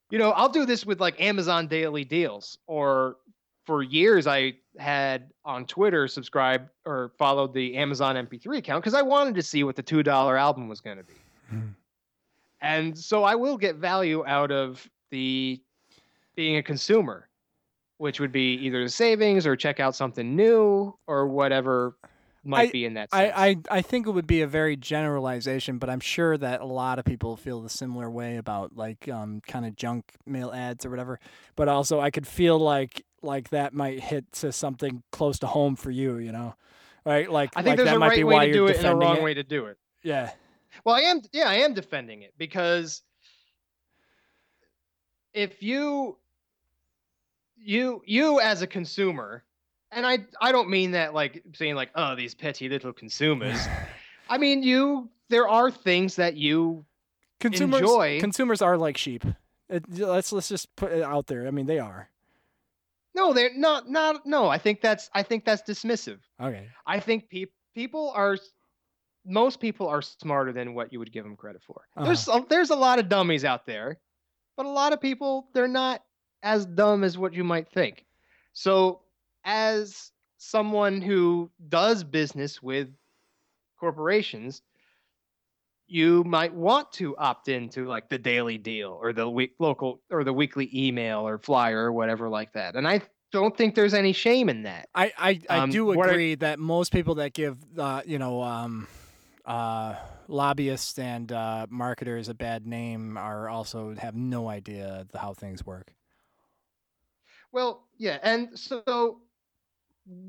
you 0.10 0.18
know, 0.18 0.32
I'll 0.32 0.50
do 0.50 0.66
this 0.66 0.86
with 0.86 1.02
like 1.02 1.20
Amazon 1.20 1.68
daily 1.68 2.06
deals 2.06 2.58
or 2.68 3.18
for 3.66 3.84
years 3.84 4.26
I 4.26 4.54
had 4.78 5.32
on 5.44 5.66
Twitter 5.66 6.08
subscribed 6.08 6.70
or 6.86 7.12
followed 7.18 7.54
the 7.54 7.76
Amazon 7.76 8.16
MP3 8.16 8.58
account 8.58 8.84
cuz 8.84 8.94
I 8.94 9.02
wanted 9.02 9.36
to 9.36 9.42
see 9.42 9.64
what 9.64 9.76
the 9.76 9.84
$2 9.84 10.40
album 10.40 10.68
was 10.68 10.80
going 10.80 10.98
to 10.98 11.04
be. 11.04 11.14
Hmm. 11.50 11.68
And 12.62 12.98
so 12.98 13.24
I 13.24 13.36
will 13.36 13.58
get 13.58 13.76
value 13.76 14.26
out 14.26 14.52
of 14.52 14.90
the 15.10 15.62
being 16.36 16.58
a 16.58 16.64
consumer 16.64 17.28
which 17.98 18.20
would 18.20 18.32
be 18.32 18.54
either 18.56 18.84
the 18.84 18.90
savings 18.90 19.46
or 19.48 19.56
check 19.56 19.80
out 19.80 19.96
something 19.96 20.36
new 20.36 20.94
or 21.08 21.28
whatever 21.28 21.98
might 22.44 22.70
I- 22.70 22.72
be 22.72 22.86
in 22.86 22.94
that 22.94 23.12
sense. 23.12 23.34
I, 23.36 23.48
I 23.72 23.78
I 23.78 23.82
think 23.82 24.08
it 24.08 24.12
would 24.12 24.28
be 24.28 24.42
a 24.42 24.48
very 24.48 24.78
generalization, 24.78 25.80
but 25.80 25.90
I'm 25.90 26.00
sure 26.00 26.38
that 26.38 26.62
a 26.62 26.66
lot 26.66 26.98
of 27.00 27.06
people 27.06 27.36
feel 27.36 27.62
the 27.62 27.70
similar 27.70 28.10
way 28.10 28.38
about 28.38 28.76
like 28.76 29.10
um 29.10 29.42
kind 29.48 29.66
of 29.66 29.76
junk 29.76 30.14
mail 30.26 30.52
ads 30.54 30.86
or 30.86 30.90
whatever. 30.90 31.20
But 31.56 31.68
also, 31.68 32.00
I 32.00 32.10
could 32.12 32.28
feel 32.28 32.58
like 32.58 33.04
like 33.22 33.50
that 33.50 33.74
might 33.74 34.00
hit 34.00 34.32
to 34.34 34.52
something 34.52 35.04
close 35.12 35.40
to 35.40 35.48
home 35.48 35.76
for 35.76 35.92
you, 35.92 36.18
you 36.20 36.32
know, 36.32 36.56
right? 37.06 37.30
Like 37.30 37.50
I 37.56 37.64
think 37.64 37.68
like 37.72 37.78
there's 37.78 37.90
that 37.90 37.96
a 37.98 38.00
might 38.00 38.10
right 38.10 38.18
be 38.18 38.24
way 38.24 38.46
to 38.48 38.54
do 38.54 38.68
it 38.68 38.78
and 38.78 38.86
a 38.86 38.96
wrong 38.96 39.18
it. 39.18 39.24
way 39.24 39.34
to 39.34 39.44
do 39.44 39.66
it. 39.66 39.78
Yeah, 40.04 40.32
Well, 40.86 40.96
I 40.96 41.02
am 41.02 41.22
yeah, 41.34 41.50
I 41.50 41.56
am 41.56 41.74
defending 41.74 42.22
it 42.22 42.34
because 42.38 43.02
if 45.34 45.62
you 45.62 46.18
you 47.58 48.02
you 48.06 48.40
as 48.40 48.62
a 48.62 48.68
consumer 48.68 49.44
and 49.92 50.06
I 50.06 50.20
I 50.42 50.52
don't 50.52 50.70
mean 50.70 50.92
that 50.92 51.14
like 51.14 51.44
saying 51.54 51.76
like 51.76 51.90
oh 51.96 52.16
these 52.16 52.36
petty 52.36 52.70
little 52.70 52.94
consumers. 52.94 53.60
I 54.30 54.38
mean 54.38 54.64
you 54.64 55.10
there 55.30 55.48
are 55.48 55.72
things 55.72 56.16
that 56.16 56.36
you 56.36 56.86
consumers 57.40 57.82
Enjoy. 57.82 58.20
consumers 58.20 58.62
are 58.62 58.78
like 58.78 58.98
sheep. 58.98 59.26
It, 59.70 59.84
let's 60.00 60.32
let's 60.32 60.50
just 60.50 60.74
put 60.76 60.92
it 60.92 61.04
out 61.04 61.28
there. 61.28 61.48
I 61.48 61.52
mean, 61.52 61.66
they 61.66 61.80
are. 61.80 62.10
no 63.16 63.34
they're 63.34 63.56
not 63.56 63.90
not 63.90 64.26
no 64.26 64.48
I 64.48 64.58
think 64.58 64.82
that's 64.82 65.10
I 65.14 65.24
think 65.24 65.46
that's 65.46 65.64
dismissive. 65.64 66.20
Okay. 66.42 66.68
I 66.86 67.00
think 67.00 67.30
peop 67.30 67.52
people 67.76 68.12
are 68.16 68.38
most 69.26 69.60
people 69.60 69.88
are 69.88 70.02
smarter 70.02 70.54
than 70.54 70.74
what 70.74 70.94
you 70.94 71.00
would 71.00 71.12
give 71.12 71.26
them 71.26 71.36
credit 71.36 71.62
for. 71.62 71.82
There's 72.02 72.28
uh-huh. 72.28 72.44
a, 72.46 72.50
there's 72.50 72.70
a 72.70 72.76
lot 72.76 73.00
of 73.00 73.10
dummies 73.10 73.44
out 73.44 73.66
there, 73.66 74.00
but 74.56 74.66
a 74.66 74.70
lot 74.70 74.94
of 74.94 75.02
people 75.02 75.50
they're 75.54 75.68
not 75.68 76.02
as 76.44 76.66
dumb 76.66 77.04
as 77.04 77.18
what 77.18 77.34
you 77.34 77.44
might 77.44 77.70
think. 77.70 78.06
So, 78.54 79.02
as 79.44 80.12
someone 80.38 81.02
who 81.02 81.50
does 81.70 82.04
business 82.04 82.62
with 82.62 82.90
corporations, 83.80 84.62
you 85.88 86.24
might 86.26 86.54
want 86.54 86.92
to 86.94 87.16
opt 87.18 87.48
into 87.48 87.86
like 87.88 88.10
the 88.10 88.18
daily 88.18 88.58
deal 88.58 88.98
or 89.02 89.14
the 89.14 89.30
week 89.30 89.54
local 89.60 90.02
or 90.12 90.24
the 90.24 90.34
weekly 90.34 90.70
email 90.74 91.26
or 91.26 91.38
flyer 91.38 91.86
or 91.86 91.94
whatever 91.94 92.28
like 92.28 92.52
that. 92.54 92.76
And 92.76 92.88
I 92.88 93.02
don't 93.32 93.56
think 93.56 93.74
there's 93.76 93.94
any 93.94 94.12
shame 94.14 94.50
in 94.50 94.64
that. 94.64 94.90
I 94.94 95.12
I, 95.18 95.40
I 95.50 95.58
Um, 95.60 95.70
do 95.70 95.92
I- 95.92 95.96
agree 95.96 96.36
that 96.36 96.60
most 96.60 96.92
people 96.92 97.16
that 97.16 97.34
give 97.34 97.58
uh, 97.78 98.02
you 98.06 98.20
know 98.20 98.42
um, 98.42 98.88
uh, 99.46 99.96
lobbyists 100.28 101.00
and 101.00 101.32
uh, 101.32 101.68
marketers 101.70 102.28
a 102.28 102.34
bad 102.34 102.66
name 102.68 103.18
are 103.18 103.48
also 103.48 103.96
have 103.96 104.16
no 104.16 104.50
idea 104.50 105.06
the- 105.12 105.20
how 105.20 105.34
things 105.34 105.66
work. 105.66 105.94
Well, 107.52 107.84
yeah, 107.98 108.20
and 108.24 108.58
so 108.58 109.20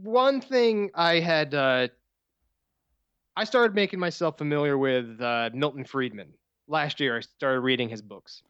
one 0.02 0.40
thing 0.40 0.90
I 0.94 1.20
had 1.20 1.54
uh, 1.54 1.88
I 3.36 3.44
started 3.44 3.74
making 3.74 4.00
myself 4.00 4.38
familiar 4.38 4.78
with 4.78 5.20
uh, 5.20 5.50
Milton 5.52 5.84
Friedman 5.84 6.32
last 6.66 7.00
year. 7.00 7.18
I 7.18 7.20
started 7.20 7.60
reading 7.60 7.88
his 7.88 8.02
books, 8.02 8.42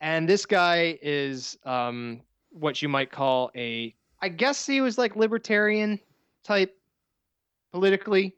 and 0.00 0.28
this 0.28 0.46
guy 0.46 0.98
is 1.02 1.58
um, 1.64 2.20
what 2.50 2.82
you 2.82 2.88
might 2.88 3.10
call 3.10 3.50
a 3.54 3.94
I 4.20 4.28
guess 4.28 4.64
he 4.64 4.80
was 4.80 4.98
like 4.98 5.16
libertarian 5.16 5.98
type 6.44 6.78
politically, 7.72 8.36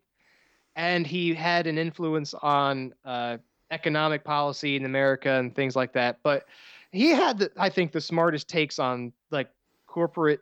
and 0.76 1.06
he 1.06 1.34
had 1.34 1.66
an 1.66 1.76
influence 1.76 2.34
on 2.34 2.94
uh, 3.04 3.36
economic 3.70 4.24
policy 4.24 4.76
in 4.76 4.86
America 4.86 5.30
and 5.32 5.54
things 5.54 5.76
like 5.76 5.92
that. 5.92 6.20
But 6.22 6.46
he 6.94 7.10
had, 7.10 7.38
the, 7.38 7.50
I 7.56 7.68
think, 7.70 7.90
the 7.92 8.00
smartest 8.00 8.48
takes 8.48 8.78
on 8.78 9.12
like 9.30 9.50
corporate 9.86 10.40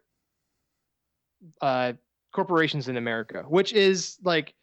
uh, 1.61 1.95
corporations 2.33 2.89
in 2.89 2.97
America, 2.99 3.45
which 3.49 3.73
is 3.73 4.19
like 4.23 4.55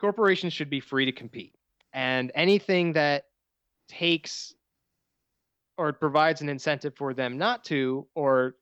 corporations 0.00 0.52
should 0.52 0.68
be 0.68 0.80
free 0.80 1.04
to 1.04 1.12
compete, 1.12 1.54
and 1.92 2.32
anything 2.34 2.92
that 2.94 3.26
takes 3.88 4.54
or 5.76 5.92
provides 5.92 6.40
an 6.40 6.48
incentive 6.48 6.96
for 6.96 7.14
them 7.14 7.38
not 7.38 7.64
to, 7.64 8.06
or 8.16 8.56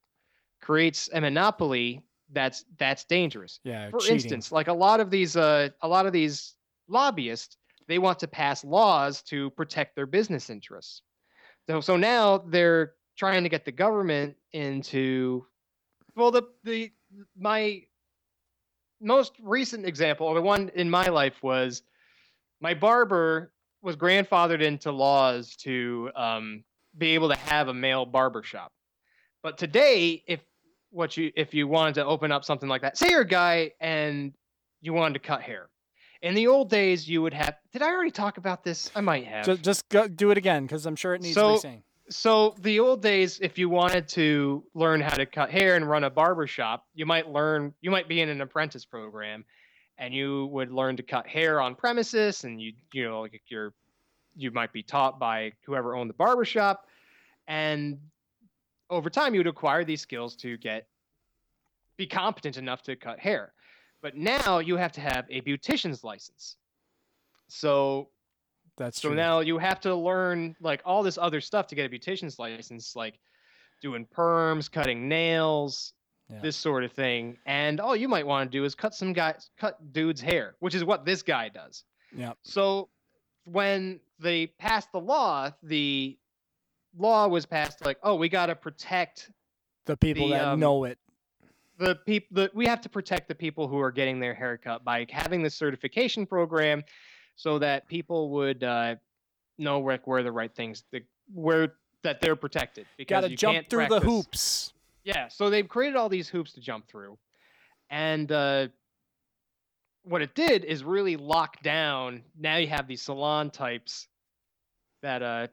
creates 0.61 1.09
a 1.15 1.21
monopoly, 1.21 2.03
that's 2.33 2.67
that's 2.77 3.05
dangerous. 3.05 3.61
Yeah, 3.65 3.89
for 3.89 4.01
cheating. 4.01 4.17
instance 4.17 4.53
like 4.53 4.69
a 4.69 4.75
lot 4.75 5.01
of 5.01 5.11
these 5.11 5.37
uh 5.37 5.71
a 5.81 5.89
lot 5.89 6.05
of 6.05 6.13
these 6.13 6.55
lobbyists 6.89 7.57
they 7.89 7.99
want 7.99 8.19
to 8.19 8.29
pass 8.29 8.65
laws 8.65 9.23
to 9.23 9.51
protect 9.51 9.95
their 9.95 10.07
business 10.07 10.51
interests 10.51 11.03
so 11.69 11.81
so 11.81 11.97
now 11.97 12.39
they're 12.39 12.95
trying 13.17 13.43
to 13.43 13.49
get 13.49 13.65
the 13.65 13.73
government 13.73 14.37
into 14.53 15.45
well 16.15 16.31
the 16.31 16.43
the 16.65 16.91
my 17.39 17.83
most 19.01 19.33
recent 19.43 19.87
example 19.87 20.27
or 20.27 20.35
the 20.35 20.43
one 20.43 20.71
in 20.75 20.89
my 20.89 21.07
life 21.07 21.43
was 21.43 21.83
my 22.61 22.75
barber 22.75 23.53
was 23.83 23.97
grandfathered 23.97 24.63
into 24.63 24.91
laws 24.91 25.55
to 25.57 26.11
um, 26.17 26.65
be 26.97 27.09
able 27.15 27.29
to 27.29 27.37
have 27.37 27.69
a 27.69 27.75
male 27.75 28.07
barber 28.07 28.43
shop. 28.43 28.73
But 29.43 29.59
today 29.59 30.25
if 30.27 30.41
what 30.91 31.17
you 31.17 31.31
if 31.37 31.53
you 31.53 31.69
wanted 31.69 31.95
to 31.97 32.05
open 32.05 32.33
up 32.33 32.45
something 32.45 32.69
like 32.69 32.81
that 32.83 32.97
say 32.97 33.11
you're 33.11 33.21
a 33.21 33.27
guy 33.27 33.73
and 33.81 34.33
you 34.81 34.93
wanted 34.93 35.15
to 35.15 35.21
cut 35.21 35.43
hair 35.43 35.69
in 36.27 36.35
the 36.35 36.48
old 36.48 36.69
days 36.69 37.09
you 37.09 37.23
would 37.23 37.32
have 37.35 37.55
did 37.73 37.82
i 37.82 37.89
already 37.89 38.11
talk 38.11 38.36
about 38.36 38.65
this? 38.65 38.90
I 38.97 39.01
might 39.01 39.27
have. 39.27 39.47
Just, 39.47 39.62
just 39.62 39.89
go, 39.89 40.09
do 40.09 40.31
it 40.32 40.39
again 40.39 40.65
because 40.65 40.85
I'm 40.86 40.97
sure 40.97 41.15
it 41.15 41.23
needs 41.23 41.35
So- 41.35 41.53
re-saying. 41.53 41.82
so 42.11 42.55
the 42.61 42.81
old 42.81 43.01
days 43.03 43.39
if 43.40 43.59
you 43.59 43.69
wanted 43.69 44.09
to 44.09 44.65
learn 44.74 45.01
how 45.01 45.15
to 45.16 45.27
cut 45.27 45.51
hair 45.51 45.77
and 45.77 45.89
run 45.89 46.05
a 46.05 46.11
barber 46.11 46.47
shop 46.47 46.85
you 46.94 47.07
might 47.07 47.28
learn 47.31 47.73
you 47.81 47.90
might 47.90 48.09
be 48.09 48.20
in 48.20 48.28
an 48.28 48.40
apprentice 48.40 48.85
program 48.85 49.44
and 49.98 50.12
you 50.12 50.47
would 50.47 50.70
learn 50.70 50.97
to 50.97 51.03
cut 51.03 51.27
hair 51.27 51.61
on 51.61 51.74
premises 51.74 52.44
and 52.44 52.61
you 52.61 52.73
you 52.93 53.05
know 53.05 53.20
like 53.23 53.40
you're 53.48 53.73
you 54.35 54.51
might 54.51 54.73
be 54.73 54.82
taught 54.82 55.19
by 55.19 55.53
whoever 55.65 55.94
owned 55.97 56.11
the 56.11 56.15
barber 56.15 56.44
shop 56.44 56.86
and 57.48 57.98
over 58.90 59.11
time 59.11 59.32
you 59.35 59.40
would 59.40 59.47
acquire 59.47 59.85
these 59.85 60.01
skills 60.01 60.36
to 60.36 60.57
get 60.59 60.86
be 61.97 62.07
competent 62.07 62.57
enough 62.57 62.82
to 62.82 62.94
cut 62.97 63.19
hair 63.19 63.53
but 64.07 64.16
now 64.16 64.61
you 64.61 64.77
have 64.77 64.93
to 64.93 65.01
have 65.01 65.27
a 65.31 65.41
beautician's 65.41 66.05
license 66.05 66.57
so 67.49 68.09
That's 68.77 69.01
so 69.01 69.09
true. 69.09 69.16
now 69.16 69.41
you 69.41 69.59
have 69.59 69.81
to 69.81 69.95
learn 69.95 70.55
like 70.61 70.81
all 70.85 71.03
this 71.03 71.19
other 71.19 71.41
stuff 71.41 71.66
to 71.69 71.74
get 71.74 71.87
a 71.87 71.89
beautician's 71.89 72.39
license, 72.39 72.95
like 72.95 73.19
doing 73.83 74.07
perms, 74.07 74.70
cutting 74.70 75.09
nails, 75.09 75.93
Yeah. 76.28 76.41
this 76.41 76.57
sort 76.57 76.85
of 76.85 76.93
thing. 76.93 77.37
And 77.47 77.81
all 77.81 77.97
you 77.97 78.09
might 78.09 78.27
want 78.27 78.51
to 78.51 78.59
do 78.59 78.65
is 78.65 78.74
cut 78.74 78.95
some 78.95 79.12
guys, 79.12 79.51
cut 79.59 79.93
dude's 79.93 80.20
hair, 80.20 80.57
which 80.61 80.74
is 80.74 80.85
what 80.85 81.05
this 81.05 81.23
guy 81.23 81.49
does. 81.49 81.85
yeah, 82.16 82.33
So 82.43 82.89
when 83.45 84.01
they 84.19 84.47
passed 84.47 84.91
the 84.93 85.01
law, 85.01 85.51
the 85.62 86.16
law 86.97 87.28
was 87.28 87.47
passed 87.47 87.85
like, 87.85 87.99
oh, 88.03 88.15
we 88.16 88.28
got 88.28 88.47
to 88.47 88.57
protect 88.57 89.31
the 89.87 89.97
people 89.97 90.28
the, 90.28 90.35
that 90.35 90.45
um, 90.49 90.61
know 90.61 90.85
it. 90.85 90.99
The 91.78 91.97
people 92.07 92.28
that 92.43 92.55
we 92.55 92.66
have 92.66 92.81
to 92.81 92.89
protect 92.89 93.28
the 93.28 93.35
people 93.35 93.69
who 93.69 93.78
are 93.78 93.90
getting 93.93 94.19
their 94.20 94.35
haircut 94.35 94.85
by 94.85 95.07
having 95.11 95.43
this 95.43 95.55
certification 95.55 96.27
program 96.27 96.82
so 97.36 97.59
that 97.59 97.86
people 97.86 98.31
would 98.31 98.65
uh, 98.65 98.97
know 99.59 99.78
where, 99.78 99.98
where 100.05 100.23
the 100.23 100.32
right 100.32 100.55
things 100.55 100.85
the, 100.93 101.03
where 101.32 101.74
that 102.03 102.20
they're 102.20 102.36
protected 102.36 102.86
because 102.97 103.23
Got 103.23 103.27
to 103.27 103.31
you 103.31 103.36
jump 103.36 103.69
through 103.69 103.86
the 103.89 104.01
hoops. 104.01 104.73
yeah 105.05 105.28
so 105.28 105.51
they've 105.51 105.69
created 105.69 105.97
all 105.97 106.09
these 106.09 106.28
hoops 106.28 106.53
to 106.53 106.61
jump 106.61 106.86
through 106.89 107.19
and 107.90 108.31
uh, 108.32 108.69
what 110.03 110.23
it 110.23 110.35
did 110.35 110.65
is 110.65 110.85
really 110.85 111.16
lock 111.16 111.61
down 111.62 112.23
now 112.39 112.57
you 112.57 112.69
have 112.69 112.86
these 112.86 113.03
salon 113.03 113.51
types 113.51 114.09
that 115.03 115.23
uh 115.23 115.47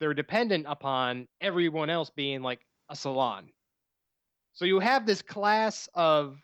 they're 0.00 0.14
dependent 0.14 0.66
upon 0.68 1.26
everyone 1.40 1.90
else 1.90 2.10
being 2.10 2.40
like 2.42 2.60
a 2.90 2.96
salon 2.96 3.48
so 4.58 4.64
you 4.64 4.80
have 4.80 5.06
this 5.06 5.22
class 5.22 5.88
of 5.94 6.36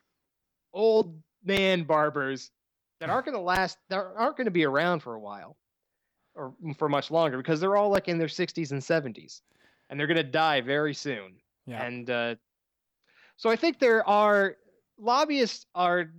old 0.73 1.20
man 1.43 1.82
barbers 1.82 2.53
that 3.01 3.11
aren't 3.11 3.27
going 3.27 3.36
to 3.36 3.43
last 3.43 3.77
that 3.89 3.99
aren't 3.99 4.36
going 4.36 4.45
to 4.45 4.53
be 4.53 4.65
around 4.65 5.01
for 5.01 5.15
a 5.15 5.20
while 5.20 5.57
or 6.36 6.55
for 6.78 6.89
much 6.89 7.11
longer 7.11 7.36
because 7.36 7.59
they're 7.59 7.74
all 7.74 7.91
like 7.91 8.07
in 8.07 8.16
their 8.16 8.28
60s 8.28 8.70
and 8.70 8.81
70s 8.81 9.41
and 9.91 9.99
they're 9.99 10.07
going 10.07 10.16
to 10.16 10.23
die 10.23 10.61
very 10.61 10.95
soon. 10.95 11.35
Yeah, 11.66 11.82
and 11.82 12.09
uh, 12.09 12.36
so 13.36 13.51
I 13.51 13.57
think 13.57 13.81
there 13.81 14.09
are 14.09 14.59
lobbyists 14.97 15.66
are 15.74 16.12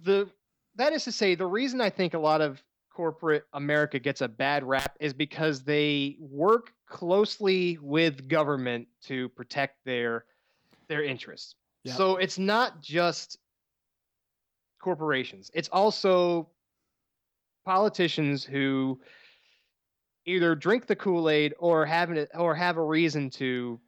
the 0.00 0.28
that 0.76 0.92
is 0.92 1.02
to 1.04 1.12
say 1.12 1.34
the 1.34 1.44
reason 1.44 1.80
I 1.80 1.90
think 1.90 2.14
a 2.14 2.20
lot 2.20 2.40
of 2.40 2.62
corporate 2.94 3.44
America 3.52 3.98
gets 3.98 4.20
a 4.20 4.28
bad 4.28 4.62
rap 4.64 4.96
is 5.00 5.12
because 5.12 5.62
they 5.62 6.16
work 6.20 6.72
closely 6.88 7.78
with 7.82 8.28
government 8.28 8.86
to 9.02 9.28
protect 9.30 9.84
their 9.84 10.24
their 10.88 11.02
interests. 11.02 11.56
Yeah. 11.82 11.94
So 11.94 12.16
it's 12.16 12.38
not 12.38 12.80
just 12.80 13.38
corporations. 14.80 15.50
It's 15.54 15.68
also 15.70 16.48
politicians 17.64 18.44
who 18.44 19.00
either 20.26 20.54
drink 20.54 20.86
the 20.86 20.96
Kool-Aid 20.96 21.54
or 21.58 21.84
have 21.86 22.10
an, 22.10 22.26
or 22.34 22.54
have 22.54 22.76
a 22.76 22.82
reason 22.82 23.30
to 23.30 23.80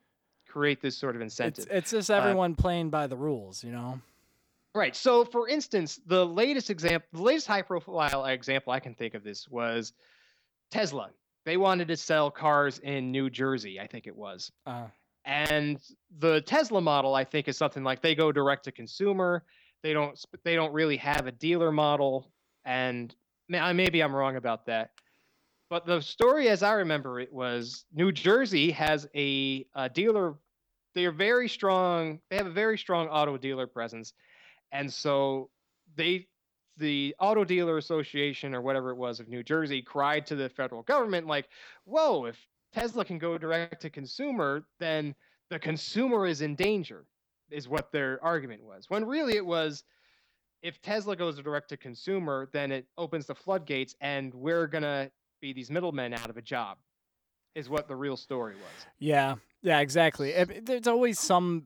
create 0.49 0.81
this 0.81 0.97
sort 0.97 1.15
of 1.15 1.23
incentive. 1.23 1.67
it's 1.67 1.73
it's 1.73 1.91
just 1.93 2.11
uh, 2.11 2.15
everyone 2.15 2.55
playing 2.55 2.91
by 2.91 3.07
the 3.07 3.17
rules, 3.17 3.63
you 3.63 3.71
know. 3.71 4.01
Right. 4.77 4.95
So, 4.95 5.25
for 5.25 5.49
instance, 5.49 5.99
the 6.07 6.27
latest 6.27 6.69
example, 6.69 7.09
the 7.13 7.23
latest 7.23 7.47
high-profile 7.47 8.27
example 8.27 8.75
I 8.75 8.79
can 8.79 8.95
think 8.95 9.15
of 9.15 9.25
this 9.25 9.49
was 9.49 9.95
Tesla. 10.71 11.09
They 11.47 11.57
wanted 11.57 11.89
to 11.89 11.97
sell 11.97 12.31
cars 12.31 12.79
in 12.81 13.11
New 13.11 13.31
Jersey, 13.31 13.81
I 13.81 13.87
think 13.87 14.07
it 14.07 14.15
was. 14.15 14.53
Uh, 14.67 14.89
And 15.25 15.81
the 16.19 16.43
Tesla 16.43 16.81
model, 16.83 17.15
I 17.15 17.25
think, 17.25 17.49
is 17.49 17.57
something 17.57 17.83
like 17.83 18.03
they 18.03 18.15
go 18.15 18.31
direct 18.33 18.65
to 18.65 18.73
consumer. 18.73 19.45
They 19.83 19.95
don't. 19.95 20.23
They 20.45 20.55
don't 20.55 20.73
really 20.73 20.99
have 20.99 21.27
a 21.27 21.33
dealer 21.33 21.73
model. 21.73 22.31
And 22.65 23.15
maybe 23.49 24.03
I'm 24.03 24.15
wrong 24.15 24.37
about 24.37 24.67
that. 24.67 24.91
But 25.71 25.87
the 25.87 26.01
story, 26.03 26.49
as 26.49 26.63
I 26.63 26.75
remember 26.75 27.19
it, 27.19 27.33
was 27.33 27.87
New 27.95 28.13
Jersey 28.13 28.71
has 28.73 29.09
a, 29.15 29.67
a 29.75 29.89
dealer. 29.89 30.35
They 30.95 31.07
are 31.07 31.13
very 31.13 31.49
strong. 31.49 32.21
They 32.31 32.37
have 32.37 32.47
a 32.47 32.51
very 32.53 32.79
strong 32.79 33.09
auto 33.09 33.37
dealer 33.37 33.67
presence, 33.67 34.13
and 34.73 34.93
so 34.93 35.51
they, 35.97 36.27
the 36.77 37.15
Auto 37.19 37.45
Dealer 37.45 37.79
Association 37.79 38.55
or 38.55 38.61
whatever 38.61 38.91
it 38.91 38.97
was 38.97 39.21
of 39.21 39.29
New 39.29 39.43
Jersey, 39.43 39.83
cried 39.83 40.27
to 40.27 40.37
the 40.37 40.49
federal 40.49 40.83
government 40.83 41.27
like, 41.27 41.49
"Whoa! 41.85 42.27
If 42.27 42.37
Tesla 42.73 43.05
can 43.05 43.19
go 43.19 43.39
direct 43.39 43.83
to 43.83 43.91
consumer, 43.91 44.67
then 44.79 45.15
the 45.51 45.59
consumer 45.59 46.27
is 46.27 46.41
in 46.41 46.55
danger." 46.55 47.07
Is 47.49 47.69
what 47.69 47.93
their 47.93 48.19
argument 48.25 48.65
was. 48.65 48.91
When 48.91 49.05
really 49.05 49.37
it 49.37 49.47
was, 49.47 49.85
if 50.63 50.83
Tesla 50.83 51.15
goes 51.15 51.41
direct 51.41 51.69
to 51.69 51.77
consumer, 51.77 52.49
then 52.53 52.73
it 52.73 52.89
opens 52.99 53.27
the 53.27 53.37
floodgates, 53.37 53.95
and 54.01 54.35
we're 54.35 54.67
gonna 54.67 55.13
be 55.41 55.53
these 55.53 55.71
middlemen 55.71 56.13
out 56.13 56.29
of 56.29 56.37
a 56.37 56.43
job. 56.43 56.79
is 57.55 57.69
what 57.71 57.89
the 57.89 57.97
real 57.97 58.17
story 58.17 58.55
was. 58.55 58.87
Yeah, 58.99 59.37
yeah, 59.63 59.81
exactly. 59.81 60.33
There's 60.63 60.87
always 60.87 61.19
some 61.19 61.65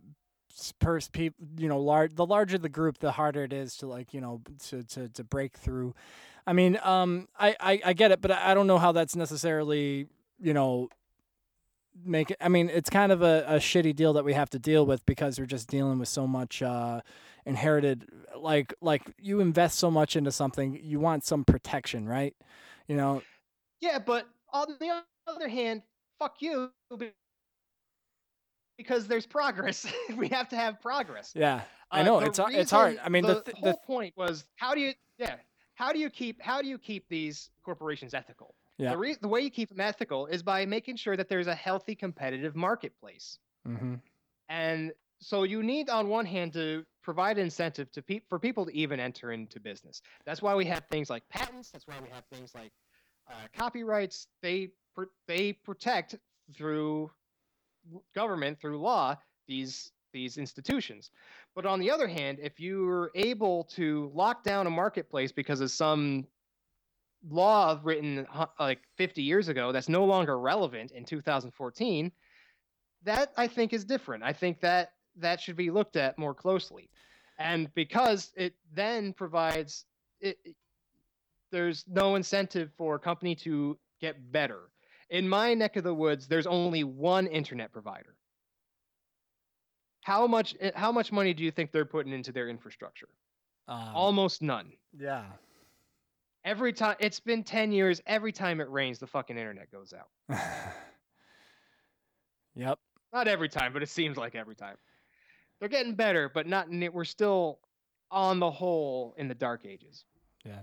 pers 0.79 1.09
people, 1.09 1.47
you 1.57 1.69
know, 1.69 1.79
large. 1.81 2.15
The 2.15 2.27
larger 2.27 2.59
the 2.59 2.69
group, 2.69 2.99
the 2.99 3.13
harder 3.13 3.45
it 3.45 3.53
is 3.53 3.77
to 3.79 3.87
like, 3.87 4.15
you 4.15 4.21
know, 4.21 4.43
to 4.69 4.83
to 4.85 5.09
to 5.09 5.25
break 5.25 5.57
through. 5.57 5.95
I 6.47 6.53
mean, 6.53 6.79
um, 6.83 7.29
I 7.39 7.57
I, 7.61 7.81
I 7.87 7.93
get 7.93 8.13
it, 8.13 8.21
but 8.21 8.31
I 8.31 8.55
don't 8.55 8.67
know 8.67 8.79
how 8.79 8.93
that's 8.93 9.17
necessarily, 9.17 10.07
you 10.41 10.55
know, 10.55 10.89
make 12.05 12.31
it. 12.31 12.39
I 12.41 12.49
mean, 12.49 12.71
it's 12.71 12.91
kind 12.91 13.13
of 13.13 13.23
a, 13.23 13.45
a 13.47 13.57
shitty 13.57 13.95
deal 13.97 14.13
that 14.15 14.25
we 14.25 14.35
have 14.35 14.51
to 14.51 14.59
deal 14.59 14.87
with 14.87 15.05
because 15.07 15.39
we're 15.39 15.47
just 15.47 15.69
dealing 15.69 15.99
with 15.99 16.09
so 16.09 16.27
much 16.27 16.63
uh, 16.63 17.01
inherited. 17.47 18.07
Like 18.37 18.75
like 18.81 19.03
you 19.19 19.41
invest 19.41 19.79
so 19.79 19.91
much 19.91 20.17
into 20.17 20.33
something, 20.33 20.79
you 20.83 21.01
want 21.01 21.25
some 21.25 21.45
protection, 21.45 22.09
right? 22.09 22.35
You 22.87 22.97
know, 22.97 23.23
Yeah, 23.81 23.99
but 23.99 24.27
on 24.53 24.77
the 24.81 25.03
other 25.27 25.49
hand, 25.49 25.83
fuck 26.19 26.37
you 26.41 26.71
because 28.81 29.07
there's 29.07 29.27
progress. 29.27 29.87
we 30.17 30.29
have 30.29 30.49
to 30.49 30.57
have 30.57 30.81
progress. 30.81 31.33
yeah. 31.35 31.63
I 31.93 32.01
Uh, 32.01 32.05
know 32.05 32.21
the 32.21 32.27
it's 32.27 32.39
har- 32.39 32.53
it's 32.53 32.71
hard. 32.71 32.99
I 33.05 33.09
mean, 33.09 33.27
the, 33.27 33.43
th- 33.43 33.45
the 33.47 33.57
whole 33.57 33.81
point 33.85 34.15
was 34.17 34.45
how 34.57 34.75
do 34.75 34.81
you 34.81 34.93
yeah 35.19 35.35
how 35.75 35.93
do 35.93 35.99
you 35.99 36.09
keep 36.09 36.41
how 36.41 36.63
do 36.63 36.69
you 36.69 36.79
keep 36.79 37.09
these 37.09 37.51
corporations 37.65 38.15
ethical? 38.15 38.55
Yeah. 38.79 38.91
The 38.93 38.99
re- 38.99 39.17
the 39.21 39.29
way 39.29 39.41
you 39.43 39.51
keep 39.51 39.69
them 39.69 39.81
ethical 39.81 40.27
is 40.27 40.43
by 40.43 40.65
making 40.67 40.97
sure 40.97 41.17
that 41.17 41.29
there's 41.29 41.49
a 41.49 41.55
healthy 41.55 41.95
competitive 41.95 42.55
marketplace. 42.57 43.39
Mm-hmm. 43.69 43.97
And 44.49 44.93
so 45.21 45.43
you 45.43 45.63
need, 45.63 45.91
on 45.91 46.09
one 46.09 46.25
hand, 46.27 46.53
to 46.55 46.85
provide 47.03 47.37
incentive 47.39 47.91
to 47.93 48.01
pe- 48.03 48.23
for 48.29 48.39
people 48.39 48.65
to 48.67 48.73
even 48.75 48.99
enter 49.01 49.33
into 49.33 49.61
business. 49.61 50.01
That's 50.25 50.41
why 50.41 50.55
we 50.55 50.65
have 50.67 50.85
things 50.91 51.11
like 51.11 51.29
patents. 51.29 51.71
That's 51.71 51.87
why 51.87 51.97
we 52.03 52.09
have 52.11 52.25
things 52.33 52.55
like 52.55 52.73
uh, 53.31 53.35
copyrights. 53.57 54.29
They 54.43 54.69
pr- 54.95 55.13
they 55.27 55.53
protect 55.53 56.15
through 56.55 57.11
government 58.15 58.61
through 58.61 58.79
law 58.81 59.17
these 59.47 59.93
these 60.13 60.39
institutions. 60.39 61.11
But 61.55 61.67
on 61.67 61.79
the 61.79 61.91
other 61.91 62.09
hand, 62.09 62.39
if 62.43 62.59
you're 62.59 63.13
able 63.15 63.65
to 63.77 64.11
lock 64.13 64.43
down 64.43 64.67
a 64.67 64.71
marketplace 64.71 65.31
because 65.31 65.61
of 65.61 65.71
some 65.71 66.27
law 67.29 67.79
written 67.83 68.27
uh, 68.33 68.47
like 68.59 68.81
50 68.97 69.23
years 69.23 69.49
ago 69.49 69.73
that's 69.73 69.89
no 69.91 70.05
longer 70.07 70.39
relevant 70.39 70.91
in 70.91 71.05
2014 71.05 72.11
that 73.03 73.33
i 73.37 73.47
think 73.47 73.73
is 73.75 73.85
different. 73.85 74.23
I 74.23 74.33
think 74.33 74.61
that 74.61 74.93
that 75.17 75.41
should 75.41 75.57
be 75.57 75.71
looked 75.71 75.97
at 75.97 76.19
more 76.19 76.35
closely. 76.35 76.89
And 77.39 77.73
because 77.75 78.33
it 78.37 78.55
then 78.73 79.13
provides 79.13 79.85
it, 80.21 80.39
it- 80.45 80.57
there's 81.53 81.85
no 81.89 82.15
incentive 82.15 82.71
for 82.79 82.95
a 82.95 82.99
company 82.99 83.35
to 83.35 83.77
get 84.01 84.31
better 84.31 84.70
in 85.11 85.29
my 85.29 85.55
neck 85.55 85.77
of 85.77 85.85
the 85.85 85.95
woods 85.95 86.27
there's 86.27 86.47
only 86.47 86.85
one 86.85 87.27
internet 87.27 87.73
provider 87.73 88.15
how 90.03 90.27
much 90.27 90.55
eh, 90.61 90.71
how 90.75 90.91
much 90.91 91.13
money 91.13 91.35
do 91.35 91.45
you 91.45 91.51
think 91.51 91.73
they're 91.73 91.85
putting 91.85 92.13
into 92.13 92.33
their 92.33 92.49
infrastructure 92.49 93.09
um, 93.69 93.91
almost 93.95 94.41
none 94.43 94.73
yeah. 94.99 95.25
every 96.45 96.73
time 96.73 96.97
it's 97.01 97.21
been 97.21 97.43
10 97.43 97.73
years 97.73 98.01
every 98.07 98.33
time 98.33 98.61
it 98.61 98.71
rains 98.71 98.99
the 98.99 99.07
fucking 99.07 99.37
internet 99.37 99.71
goes 99.71 99.93
out 99.93 100.09
yep. 102.55 102.79
not 103.13 103.29
every 103.29 103.49
time 103.49 103.73
but 103.73 103.83
it 103.83 103.89
seems 103.89 104.17
like 104.17 104.35
every 104.35 104.55
time 104.57 104.77
they're 105.59 105.69
getting 105.69 105.95
better 105.95 106.31
but 106.33 106.47
not 106.47 106.71
ne- 106.71 106.89
we're 106.89 107.05
still 107.05 107.59
on 108.11 108.41
the 108.41 108.51
whole 108.51 109.15
in 109.19 109.29
the 109.29 109.35
dark 109.35 109.65
ages 109.65 110.05
Yeah. 110.45 110.61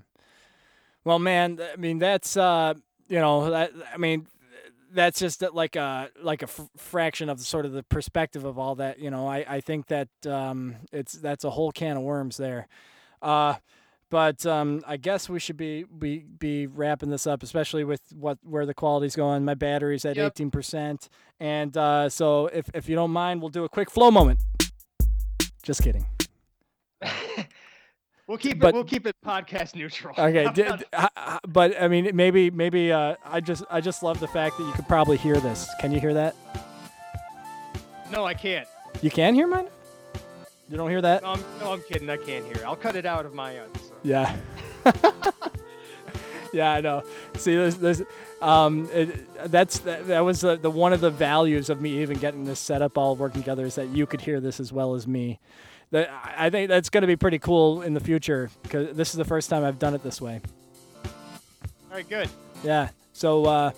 Well, 1.06 1.20
man, 1.20 1.60
I 1.62 1.78
mean 1.78 2.00
that's 2.00 2.36
uh, 2.36 2.74
you 3.08 3.20
know, 3.20 3.50
that 3.52 3.72
I 3.94 3.98
mean 3.98 4.28
that's 4.94 5.20
just 5.20 5.42
like 5.54 5.76
a 5.76 6.10
like 6.22 6.42
a 6.42 6.46
f- 6.48 6.70
fraction 6.78 7.30
of 7.30 7.38
the 7.38 7.44
sort 7.44 7.66
of 7.66 7.72
the 7.74 7.84
perspective 7.84 8.46
of 8.46 8.58
all 8.58 8.76
that. 8.76 9.00
You 9.00 9.10
know, 9.12 9.28
I 9.28 9.46
I 9.48 9.62
think 9.62 9.88
that 9.88 10.10
um, 10.26 10.76
it's 10.92 11.14
that's 11.14 11.44
a 11.44 11.50
whole 11.50 11.72
can 11.72 11.98
of 11.98 12.04
worms 12.04 12.38
there. 12.38 12.68
Uh, 13.22 13.56
but 14.10 14.46
um, 14.46 14.84
I 14.88 14.96
guess 14.98 15.28
we 15.28 15.40
should 15.40 15.58
be 15.58 15.84
be 15.84 16.20
be 16.20 16.66
wrapping 16.68 17.10
this 17.10 17.28
up, 17.28 17.44
especially 17.44 17.84
with 17.84 18.02
what 18.14 18.38
where 18.44 18.66
the 18.66 18.74
quality's 18.74 19.16
going. 19.16 19.44
My 19.44 19.54
battery's 19.56 20.06
at 20.06 20.16
Yep. 20.16 20.32
eighteen 20.32 20.52
percent, 20.52 21.10
and 21.40 21.76
uh, 21.76 22.08
so 22.10 22.48
if 22.48 22.70
if 22.74 22.88
you 22.88 22.96
don't 22.96 23.12
mind, 23.12 23.42
we'll 23.42 23.50
do 23.50 23.66
a 23.66 23.70
quick 23.70 23.92
flow 23.92 24.10
moment. 24.12 24.40
Just 25.64 25.84
kidding. 25.84 26.06
we'll 28.28 28.38
keep 28.38 28.60
But- 28.60 28.70
it 28.70 28.74
we'll 28.76 28.84
keep 28.84 29.06
it 29.08 29.16
podcast 29.26 29.76
neutral 29.76 30.14
Okay, 30.18 30.46
How 30.46 30.52
d- 30.52 30.62
about 30.64 30.80
d- 30.80 30.86
h- 30.94 31.06
h- 31.18 31.40
but 31.48 31.82
I 31.82 31.88
mean, 31.88 32.10
maybe 32.14 32.50
maybe 32.52 32.92
uh, 32.92 33.16
I 33.26 33.40
just 33.40 33.64
I 33.70 33.82
just 33.82 34.04
love 34.04 34.20
the 34.20 34.28
fact 34.28 34.58
that 34.58 34.64
you 34.66 34.72
could 34.74 34.88
probably 34.88 35.18
hear 35.18 35.40
this. 35.40 35.68
Can 35.80 35.92
you 35.92 36.00
hear 36.00 36.14
that? 36.14 36.36
no 38.12 38.24
i 38.26 38.34
can't 38.34 38.68
You 39.02 39.10
can 39.12 39.34
hear 39.36 39.48
mine. 39.48 39.68
You 40.70 40.78
don't 40.78 40.90
hear 40.90 41.02
that? 41.02 41.24
no 41.24 41.30
I'm, 41.30 41.44
no, 41.60 41.74
I'm 41.74 41.82
kidding 41.82 42.10
i 42.10 42.16
can't 42.18 42.46
hear 42.46 42.56
it 42.56 42.64
i'll 42.66 42.76
cut 42.76 42.96
it 42.96 43.06
out 43.06 43.26
of 43.26 43.34
my 43.34 43.58
end 43.58 43.70
so. 43.78 43.94
Yeah. 44.04 44.36
yeah, 46.54 46.72
I 46.72 46.82
know. 46.82 47.04
See, 47.36 47.56
there's, 47.56 47.76
there's, 47.76 48.02
um, 48.42 48.90
it, 48.94 49.52
that's 49.52 49.80
that, 49.80 50.08
that 50.08 50.22
was 50.22 50.42
the, 50.42 50.56
the 50.56 50.72
one 50.72 50.94
of 50.94 51.02
the 51.02 51.10
values 51.10 51.70
of 51.70 51.82
me 51.82 52.02
even 52.02 52.18
getting 52.18 52.46
this 52.46 52.60
setup 52.60 52.98
all 52.98 53.16
working 53.16 53.42
together 53.42 53.66
is 53.66 53.76
that 53.76 53.90
you 53.90 54.06
could 54.06 54.22
hear 54.22 54.40
this 54.40 54.60
as 54.60 54.72
well 54.72 54.96
as 54.96 55.08
me. 55.08 55.40
That 55.92 56.10
I 56.38 56.50
think 56.50 56.68
that's 56.70 56.90
going 56.90 57.02
to 57.02 57.08
be 57.08 57.16
pretty 57.16 57.40
cool 57.40 57.82
in 57.82 57.94
the 57.94 58.00
future 58.02 58.50
because 58.64 58.96
this 58.96 59.10
is 59.12 59.16
the 59.16 59.26
first 59.26 59.50
time 59.50 59.64
I've 59.64 59.80
done 59.80 59.94
it 59.94 60.04
this 60.04 60.20
way. 60.22 60.42
all 61.06 61.12
right 61.92 62.08
good 62.10 62.30
Yeah. 62.64 62.90
So, 63.14 63.46
uh, 63.46 63.72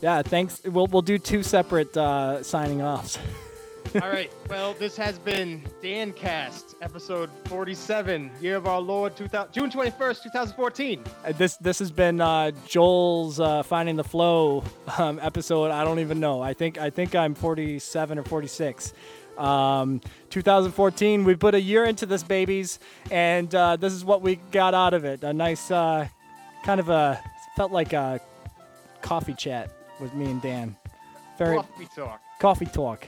yeah, 0.00 0.22
thanks. 0.22 0.62
We'll 0.64 0.86
we'll 0.86 1.02
do 1.02 1.18
two 1.18 1.42
separate 1.42 1.96
uh, 1.96 2.42
signing 2.42 2.82
offs. 2.82 3.18
all 4.02 4.10
right 4.10 4.30
well 4.50 4.74
this 4.74 4.98
has 4.98 5.18
been 5.18 5.62
dan 5.82 6.12
cast 6.12 6.74
episode 6.82 7.30
47 7.46 8.30
year 8.38 8.56
of 8.56 8.66
our 8.66 8.82
lord 8.82 9.16
2000, 9.16 9.50
june 9.50 9.70
21st 9.70 10.24
2014 10.24 11.02
Uh, 11.24 11.32
This 11.32 11.56
this 11.56 11.78
has 11.78 11.90
been 11.90 12.20
uh, 12.20 12.50
Joel's 12.66 13.40
uh, 13.40 13.62
finding 13.62 13.96
the 13.96 14.04
flow 14.04 14.62
um, 14.98 15.18
episode. 15.22 15.70
I 15.70 15.84
don't 15.84 16.00
even 16.00 16.20
know. 16.20 16.42
I 16.42 16.52
think 16.52 16.76
I 16.76 16.90
think 16.90 17.14
I'm 17.14 17.34
47 17.34 18.18
or 18.18 18.24
46. 18.24 18.92
Um, 19.38 20.00
2014. 20.30 21.24
We 21.24 21.36
put 21.36 21.54
a 21.54 21.60
year 21.60 21.84
into 21.84 22.06
this, 22.06 22.22
babies, 22.22 22.78
and 23.10 23.54
uh, 23.54 23.76
this 23.76 23.92
is 23.92 24.04
what 24.04 24.20
we 24.22 24.36
got 24.50 24.74
out 24.74 24.94
of 24.94 25.04
it. 25.04 25.22
A 25.22 25.32
nice 25.32 25.70
uh, 25.70 26.08
kind 26.64 26.80
of 26.80 26.88
a 26.88 27.22
felt 27.56 27.72
like 27.72 27.92
a 27.92 28.20
coffee 29.00 29.34
chat 29.34 29.70
with 30.00 30.12
me 30.14 30.26
and 30.30 30.42
Dan. 30.42 30.76
Very 31.38 31.56
coffee 31.56 31.88
talk 31.94 32.20
coffee 32.38 32.66
talk. 32.66 33.06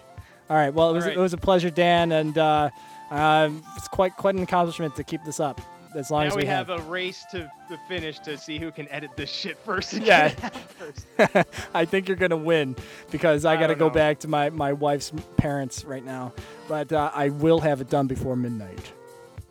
All 0.49 0.57
right. 0.57 0.73
Well, 0.73 0.91
it 0.91 0.95
was 0.95 1.05
right. 1.07 1.17
it 1.17 1.21
was 1.21 1.33
a 1.33 1.39
pleasure, 1.39 1.71
Dan, 1.71 2.13
and 2.13 2.37
uh, 2.37 2.71
uh, 3.11 3.51
it's 3.77 3.89
quite 3.89 4.17
quite 4.17 4.35
an 4.35 4.43
accomplishment 4.43 4.97
to 4.97 5.05
keep 5.05 5.25
this 5.25 5.41
up 5.41 5.61
as 5.95 6.11
long 6.11 6.23
now 6.23 6.29
as 6.29 6.37
we 6.37 6.43
we 6.43 6.47
have 6.47 6.71
a 6.71 6.81
race 6.83 7.25
to 7.31 7.51
the 7.69 7.79
finish 7.89 8.19
to 8.21 8.37
see 8.39 8.59
who 8.59 8.71
can 8.71 8.89
edit 8.89 9.11
this 9.17 9.31
shit 9.31 9.59
first. 9.59 9.93
Yeah. 9.95 10.29
get 10.29 10.39
it 10.39 10.45
out 10.45 10.57
first. 10.73 11.69
I 11.75 11.85
think 11.85 12.09
you're 12.09 12.17
gonna 12.17 12.37
win 12.37 12.77
because 13.11 13.45
I, 13.45 13.55
I 13.55 13.57
got 13.57 13.69
to 13.69 13.75
go 13.75 13.89
know. 13.89 13.95
back 13.95 14.21
to 14.21 14.29
my 14.29 14.51
my 14.51 14.73
wife's 14.73 15.13
parents 15.37 15.85
right 15.85 16.05
now, 16.05 16.33
but 16.69 16.93
uh, 16.93 17.11
I 17.15 17.31
will 17.31 17.61
have 17.61 17.81
it 17.81 17.89
done 17.91 18.07
before 18.07 18.37
midnight. 18.37 18.93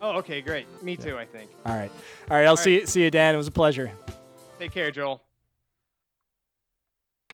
Oh, 0.02 0.18
okay, 0.18 0.40
great. 0.40 0.66
Me 0.82 0.96
too. 0.96 1.16
I 1.18 1.26
think. 1.26 1.50
All 1.66 1.74
right, 1.74 1.90
all 2.30 2.36
right. 2.36 2.44
I'll 2.44 2.50
All 2.50 2.56
see 2.56 2.86
see 2.86 3.02
you, 3.04 3.10
Dan. 3.10 3.34
It 3.34 3.38
was 3.38 3.48
a 3.48 3.52
pleasure. 3.52 3.92
Take 4.58 4.72
care, 4.72 4.90
Joel. 4.90 5.22